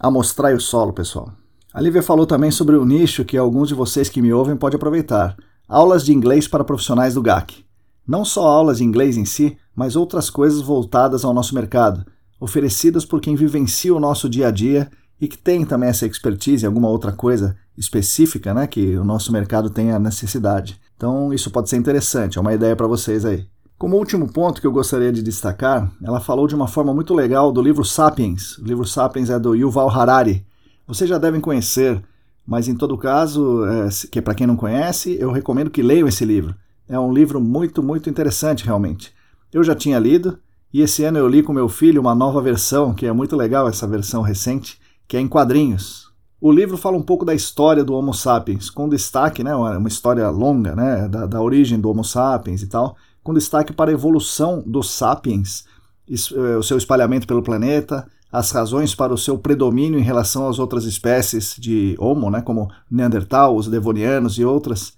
amostrai 0.00 0.54
o 0.54 0.60
solo, 0.60 0.92
pessoal. 0.92 1.32
A 1.72 1.80
Lívia 1.80 2.02
falou 2.02 2.26
também 2.26 2.50
sobre 2.50 2.76
o 2.76 2.84
nicho 2.84 3.24
que 3.24 3.36
alguns 3.36 3.68
de 3.68 3.74
vocês 3.74 4.08
que 4.08 4.22
me 4.22 4.32
ouvem 4.32 4.56
podem 4.56 4.76
aproveitar. 4.76 5.36
Aulas 5.68 6.04
de 6.04 6.12
inglês 6.12 6.48
para 6.48 6.64
profissionais 6.64 7.14
do 7.14 7.22
GAC. 7.22 7.64
Não 8.06 8.24
só 8.24 8.46
aulas 8.46 8.78
de 8.78 8.84
inglês 8.84 9.16
em 9.16 9.24
si, 9.24 9.56
mas 9.76 9.96
outras 9.96 10.28
coisas 10.28 10.60
voltadas 10.60 11.24
ao 11.24 11.34
nosso 11.34 11.54
mercado, 11.54 12.04
oferecidas 12.42 13.04
por 13.04 13.20
quem 13.20 13.36
vivencia 13.36 13.94
o 13.94 14.00
nosso 14.00 14.28
dia 14.28 14.48
a 14.48 14.50
dia 14.50 14.90
e 15.20 15.28
que 15.28 15.38
tem 15.38 15.64
também 15.64 15.88
essa 15.88 16.04
expertise 16.04 16.66
alguma 16.66 16.88
outra 16.88 17.12
coisa 17.12 17.56
específica, 17.78 18.52
né, 18.52 18.66
que 18.66 18.96
o 18.96 19.04
nosso 19.04 19.30
mercado 19.32 19.70
tem 19.70 19.92
a 19.92 19.98
necessidade. 20.00 20.80
Então, 20.96 21.32
isso 21.32 21.52
pode 21.52 21.70
ser 21.70 21.76
interessante, 21.76 22.38
é 22.38 22.40
uma 22.40 22.52
ideia 22.52 22.74
para 22.74 22.88
vocês 22.88 23.24
aí. 23.24 23.46
Como 23.78 23.96
último 23.96 24.32
ponto 24.32 24.60
que 24.60 24.66
eu 24.66 24.72
gostaria 24.72 25.12
de 25.12 25.22
destacar, 25.22 25.88
ela 26.02 26.18
falou 26.18 26.48
de 26.48 26.54
uma 26.56 26.66
forma 26.66 26.92
muito 26.92 27.14
legal 27.14 27.52
do 27.52 27.62
livro 27.62 27.84
Sapiens. 27.84 28.58
O 28.58 28.64
livro 28.64 28.84
Sapiens 28.84 29.30
é 29.30 29.38
do 29.38 29.54
Yuval 29.54 29.88
Harari. 29.88 30.44
Vocês 30.84 31.08
já 31.08 31.18
devem 31.18 31.40
conhecer, 31.40 32.02
mas 32.44 32.66
em 32.66 32.74
todo 32.74 32.98
caso, 32.98 33.64
é, 33.66 33.88
que 34.10 34.20
para 34.20 34.34
quem 34.34 34.48
não 34.48 34.56
conhece, 34.56 35.16
eu 35.20 35.30
recomendo 35.30 35.70
que 35.70 35.80
leiam 35.80 36.08
esse 36.08 36.24
livro. 36.24 36.56
É 36.88 36.98
um 36.98 37.12
livro 37.12 37.40
muito, 37.40 37.84
muito 37.84 38.10
interessante 38.10 38.64
realmente. 38.64 39.14
Eu 39.52 39.62
já 39.62 39.76
tinha 39.76 39.98
lido 40.00 40.38
e 40.72 40.80
esse 40.80 41.04
ano 41.04 41.18
eu 41.18 41.28
li 41.28 41.42
com 41.42 41.52
meu 41.52 41.68
filho 41.68 42.00
uma 42.00 42.14
nova 42.14 42.40
versão, 42.40 42.94
que 42.94 43.06
é 43.06 43.12
muito 43.12 43.36
legal 43.36 43.68
essa 43.68 43.86
versão 43.86 44.22
recente, 44.22 44.80
que 45.06 45.16
é 45.16 45.20
em 45.20 45.28
quadrinhos. 45.28 46.10
O 46.40 46.50
livro 46.50 46.76
fala 46.76 46.96
um 46.96 47.02
pouco 47.02 47.24
da 47.24 47.34
história 47.34 47.84
do 47.84 47.94
Homo 47.94 48.14
sapiens, 48.14 48.70
com 48.70 48.88
destaque, 48.88 49.44
né, 49.44 49.54
uma 49.54 49.88
história 49.88 50.28
longa, 50.30 50.74
né, 50.74 51.06
da, 51.08 51.26
da 51.26 51.40
origem 51.40 51.78
do 51.78 51.90
Homo 51.90 52.04
sapiens 52.04 52.62
e 52.62 52.66
tal, 52.66 52.96
com 53.22 53.34
destaque 53.34 53.72
para 53.72 53.90
a 53.90 53.94
evolução 53.94 54.62
dos 54.66 54.90
sapiens, 54.90 55.64
eh, 56.10 56.56
o 56.56 56.62
seu 56.62 56.76
espalhamento 56.76 57.26
pelo 57.26 57.42
planeta, 57.42 58.08
as 58.32 58.50
razões 58.50 58.94
para 58.94 59.12
o 59.12 59.18
seu 59.18 59.38
predomínio 59.38 60.00
em 60.00 60.02
relação 60.02 60.48
às 60.48 60.58
outras 60.58 60.84
espécies 60.84 61.54
de 61.56 61.94
Homo, 61.98 62.30
né, 62.30 62.40
como 62.40 62.70
Neandertal, 62.90 63.54
os 63.54 63.68
Devonianos 63.68 64.38
e 64.38 64.44
outras. 64.44 64.94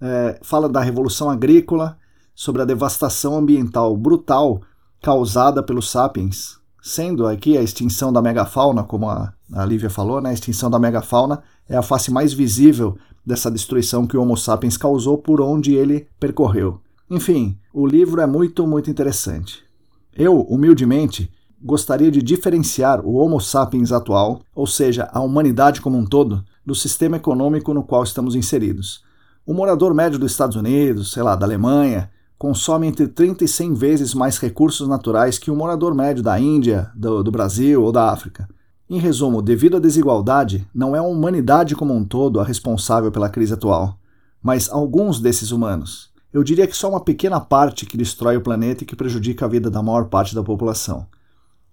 É, 0.00 0.38
fala 0.42 0.68
da 0.68 0.80
revolução 0.80 1.30
agrícola, 1.30 1.96
sobre 2.34 2.62
a 2.62 2.64
devastação 2.64 3.36
ambiental 3.36 3.96
brutal 3.96 4.60
causada 5.04 5.62
pelos 5.62 5.90
sapiens, 5.90 6.56
sendo 6.82 7.26
aqui 7.26 7.58
a 7.58 7.62
extinção 7.62 8.10
da 8.10 8.22
megafauna, 8.22 8.82
como 8.82 9.06
a, 9.06 9.34
a 9.52 9.62
Lívia 9.62 9.90
falou, 9.90 10.18
né, 10.18 10.30
a 10.30 10.32
extinção 10.32 10.70
da 10.70 10.78
megafauna 10.78 11.42
é 11.68 11.76
a 11.76 11.82
face 11.82 12.10
mais 12.10 12.32
visível 12.32 12.96
dessa 13.24 13.50
destruição 13.50 14.06
que 14.06 14.16
o 14.16 14.22
Homo 14.22 14.34
sapiens 14.34 14.78
causou 14.78 15.18
por 15.18 15.42
onde 15.42 15.74
ele 15.74 16.08
percorreu. 16.18 16.80
Enfim, 17.10 17.58
o 17.70 17.86
livro 17.86 18.18
é 18.22 18.26
muito, 18.26 18.66
muito 18.66 18.90
interessante. 18.90 19.62
Eu, 20.16 20.40
humildemente, 20.40 21.30
gostaria 21.62 22.10
de 22.10 22.22
diferenciar 22.22 23.04
o 23.04 23.16
Homo 23.16 23.42
sapiens 23.42 23.92
atual, 23.92 24.40
ou 24.54 24.66
seja, 24.66 25.10
a 25.12 25.20
humanidade 25.20 25.82
como 25.82 25.98
um 25.98 26.06
todo, 26.06 26.42
do 26.64 26.74
sistema 26.74 27.18
econômico 27.18 27.74
no 27.74 27.84
qual 27.84 28.04
estamos 28.04 28.34
inseridos. 28.34 29.04
O 29.44 29.52
morador 29.52 29.92
médio 29.92 30.18
dos 30.18 30.32
Estados 30.32 30.56
Unidos, 30.56 31.12
sei 31.12 31.22
lá, 31.22 31.36
da 31.36 31.44
Alemanha, 31.44 32.10
consome 32.38 32.86
entre 32.86 33.06
30 33.08 33.44
e 33.44 33.48
100 33.48 33.74
vezes 33.74 34.14
mais 34.14 34.38
recursos 34.38 34.88
naturais 34.88 35.38
que 35.38 35.50
o 35.50 35.56
morador 35.56 35.94
médio 35.94 36.22
da 36.22 36.38
Índia, 36.38 36.90
do, 36.94 37.22
do 37.22 37.30
Brasil 37.30 37.82
ou 37.82 37.92
da 37.92 38.10
África. 38.10 38.48
Em 38.88 38.98
resumo, 38.98 39.40
devido 39.40 39.76
à 39.76 39.80
desigualdade, 39.80 40.66
não 40.74 40.94
é 40.94 40.98
a 40.98 41.02
humanidade 41.02 41.74
como 41.74 41.94
um 41.94 42.04
todo 42.04 42.38
a 42.38 42.44
responsável 42.44 43.10
pela 43.10 43.30
crise 43.30 43.54
atual, 43.54 43.98
mas 44.42 44.68
alguns 44.70 45.20
desses 45.20 45.52
humanos. 45.52 46.10
Eu 46.32 46.42
diria 46.42 46.66
que 46.66 46.76
só 46.76 46.90
uma 46.90 47.00
pequena 47.00 47.40
parte 47.40 47.86
que 47.86 47.96
destrói 47.96 48.36
o 48.36 48.42
planeta 48.42 48.82
e 48.82 48.86
que 48.86 48.96
prejudica 48.96 49.46
a 49.46 49.48
vida 49.48 49.70
da 49.70 49.82
maior 49.82 50.06
parte 50.06 50.34
da 50.34 50.42
população. 50.42 51.06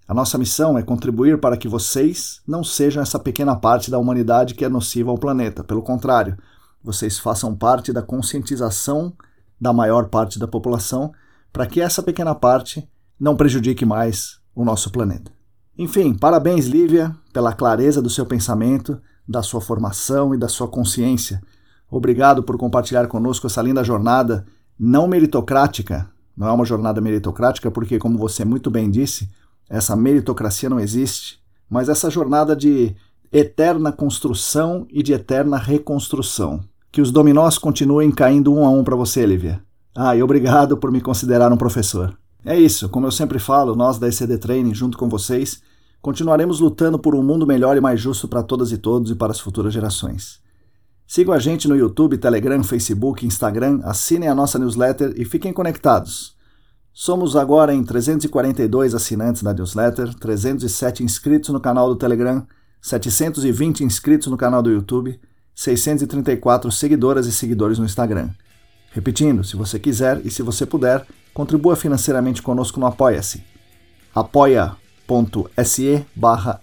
A 0.08 0.14
nossa 0.14 0.38
missão 0.38 0.78
é 0.78 0.84
contribuir 0.84 1.40
para 1.40 1.58
que 1.58 1.68
vocês 1.68 2.42
não 2.48 2.64
sejam 2.64 3.02
essa 3.02 3.18
pequena 3.18 3.56
parte 3.56 3.90
da 3.90 3.98
humanidade 3.98 4.54
que 4.54 4.64
é 4.64 4.70
nociva 4.70 5.10
ao 5.10 5.18
planeta. 5.18 5.64
Pelo 5.64 5.82
contrário, 5.82 6.38
vocês 6.84 7.18
façam 7.18 7.56
parte 7.56 7.92
da 7.92 8.02
conscientização 8.02 9.14
da 9.62 9.72
maior 9.72 10.10
parte 10.10 10.40
da 10.40 10.48
população 10.48 11.14
para 11.54 11.68
que 11.68 11.80
essa 11.80 12.02
pequena 12.02 12.34
parte 12.34 12.90
não 13.20 13.36
prejudique 13.38 13.86
mais 13.86 14.40
o 14.56 14.66
nosso 14.66 14.92
planeta. 14.92 15.32
Enfim, 15.78 16.14
parabéns, 16.14 16.66
Lívia, 16.66 17.16
pela 17.32 17.54
clareza 17.54 18.02
do 18.02 18.10
seu 18.10 18.26
pensamento, 18.26 19.00
da 19.28 19.44
sua 19.44 19.62
formação 19.62 20.34
e 20.34 20.38
da 20.38 20.48
sua 20.48 20.68
consciência 20.68 21.40
Obrigado 21.92 22.42
por 22.42 22.58
compartilhar 22.58 23.06
conosco 23.08 23.48
essa 23.48 23.62
linda 23.62 23.84
jornada 23.84 24.46
não 24.80 25.10
meritocrática. 25.10 26.10
Não 26.38 26.48
é 26.48 26.52
uma 26.52 26.64
jornada 26.64 27.02
meritocrática, 27.02 27.70
porque, 27.70 28.00
como 28.00 28.18
você 28.18 28.46
muito 28.46 28.72
bem 28.72 28.90
disse, 28.90 29.30
essa 29.70 29.94
meritocracia 29.94 30.70
não 30.70 30.80
existe, 30.80 31.40
mas 31.70 31.90
essa 31.90 32.10
jornada 32.10 32.56
de 32.56 32.96
eterna 33.30 33.92
construção 33.92 34.88
e 34.90 35.04
de 35.04 35.12
eterna 35.12 35.58
reconstrução. 35.58 36.62
Que 36.92 37.02
os 37.02 37.10
dominós 37.10 37.58
continuem 37.58 38.12
caindo 38.12 38.54
um 38.54 38.66
a 38.66 38.70
um 38.70 38.84
para 38.84 38.98
você, 38.98 39.26
Lívia. 39.26 39.64
Ah, 39.96 40.16
e 40.16 40.22
obrigado 40.22 40.76
por 40.76 40.92
me 40.92 41.00
considerar 41.00 41.52
um 41.52 41.58
professor. 41.58 42.18
É 42.44 42.60
isso, 42.60 42.90
como 42.90 43.08
eu 43.08 43.12
sempre 43.12 43.40
falo, 43.40 43.76
nós 43.76 43.98
da 43.98 44.08
ECD 44.08 44.38
Training, 44.38 44.74
junto 44.74 44.98
com 44.98 45.08
vocês, 45.08 45.62
continuaremos 46.02 46.60
lutando 46.60 47.00
por 47.00 47.16
um 47.16 47.24
mundo 47.24 47.48
melhor 47.48 47.78
e 47.78 47.82
mais 47.82 48.02
justo 48.02 48.28
para 48.28 48.44
todas 48.44 48.72
e 48.72 48.78
todos 48.78 49.12
e 49.12 49.16
para 49.16 49.32
as 49.32 49.40
futuras 49.40 49.74
gerações. 49.74 50.42
Sigam 51.08 51.34
a 51.34 51.40
gente 51.40 51.68
no 51.68 51.76
YouTube, 51.76 52.18
Telegram, 52.18 52.64
Facebook, 52.64 53.26
Instagram, 53.26 53.80
assinem 53.84 54.28
a 54.28 54.36
nossa 54.36 54.58
newsletter 54.58 55.14
e 55.16 55.24
fiquem 55.24 55.54
conectados. 55.54 56.36
Somos 56.94 57.38
agora 57.38 57.74
em 57.74 57.84
342 57.84 58.96
assinantes 58.96 59.44
da 59.44 59.54
newsletter, 59.54 60.14
307 60.16 61.04
inscritos 61.04 61.50
no 61.52 61.60
canal 61.60 61.88
do 61.88 61.96
Telegram, 61.96 62.46
720 62.82 63.84
inscritos 63.84 64.28
no 64.28 64.36
canal 64.36 64.62
do 64.62 64.72
YouTube, 64.72 65.20
634 65.56 66.72
seguidoras 66.72 67.28
e 67.28 67.32
seguidores 67.32 67.80
no 67.80 67.86
Instagram. 67.86 68.30
Repetindo, 68.91 69.44
se 69.44 69.56
você 69.56 69.80
quiser 69.80 70.22
e 70.26 70.30
se 70.30 70.41
você 70.41 70.65
puder, 70.65 71.06
contribua 71.34 71.76
financeiramente 71.76 72.41
conosco 72.41 72.80
no 72.80 72.86
Apoia-se. 72.86 73.44
apoia.se 74.14 76.06
barra 76.15 76.60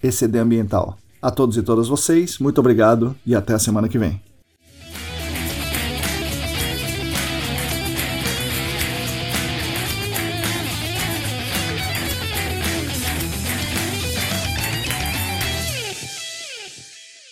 A 1.20 1.30
todos 1.30 1.56
e 1.56 1.62
todas 1.62 1.88
vocês, 1.88 2.38
muito 2.38 2.58
obrigado 2.58 3.16
e 3.26 3.34
até 3.34 3.54
a 3.54 3.58
semana 3.58 3.88
que 3.88 3.98
vem. 3.98 4.27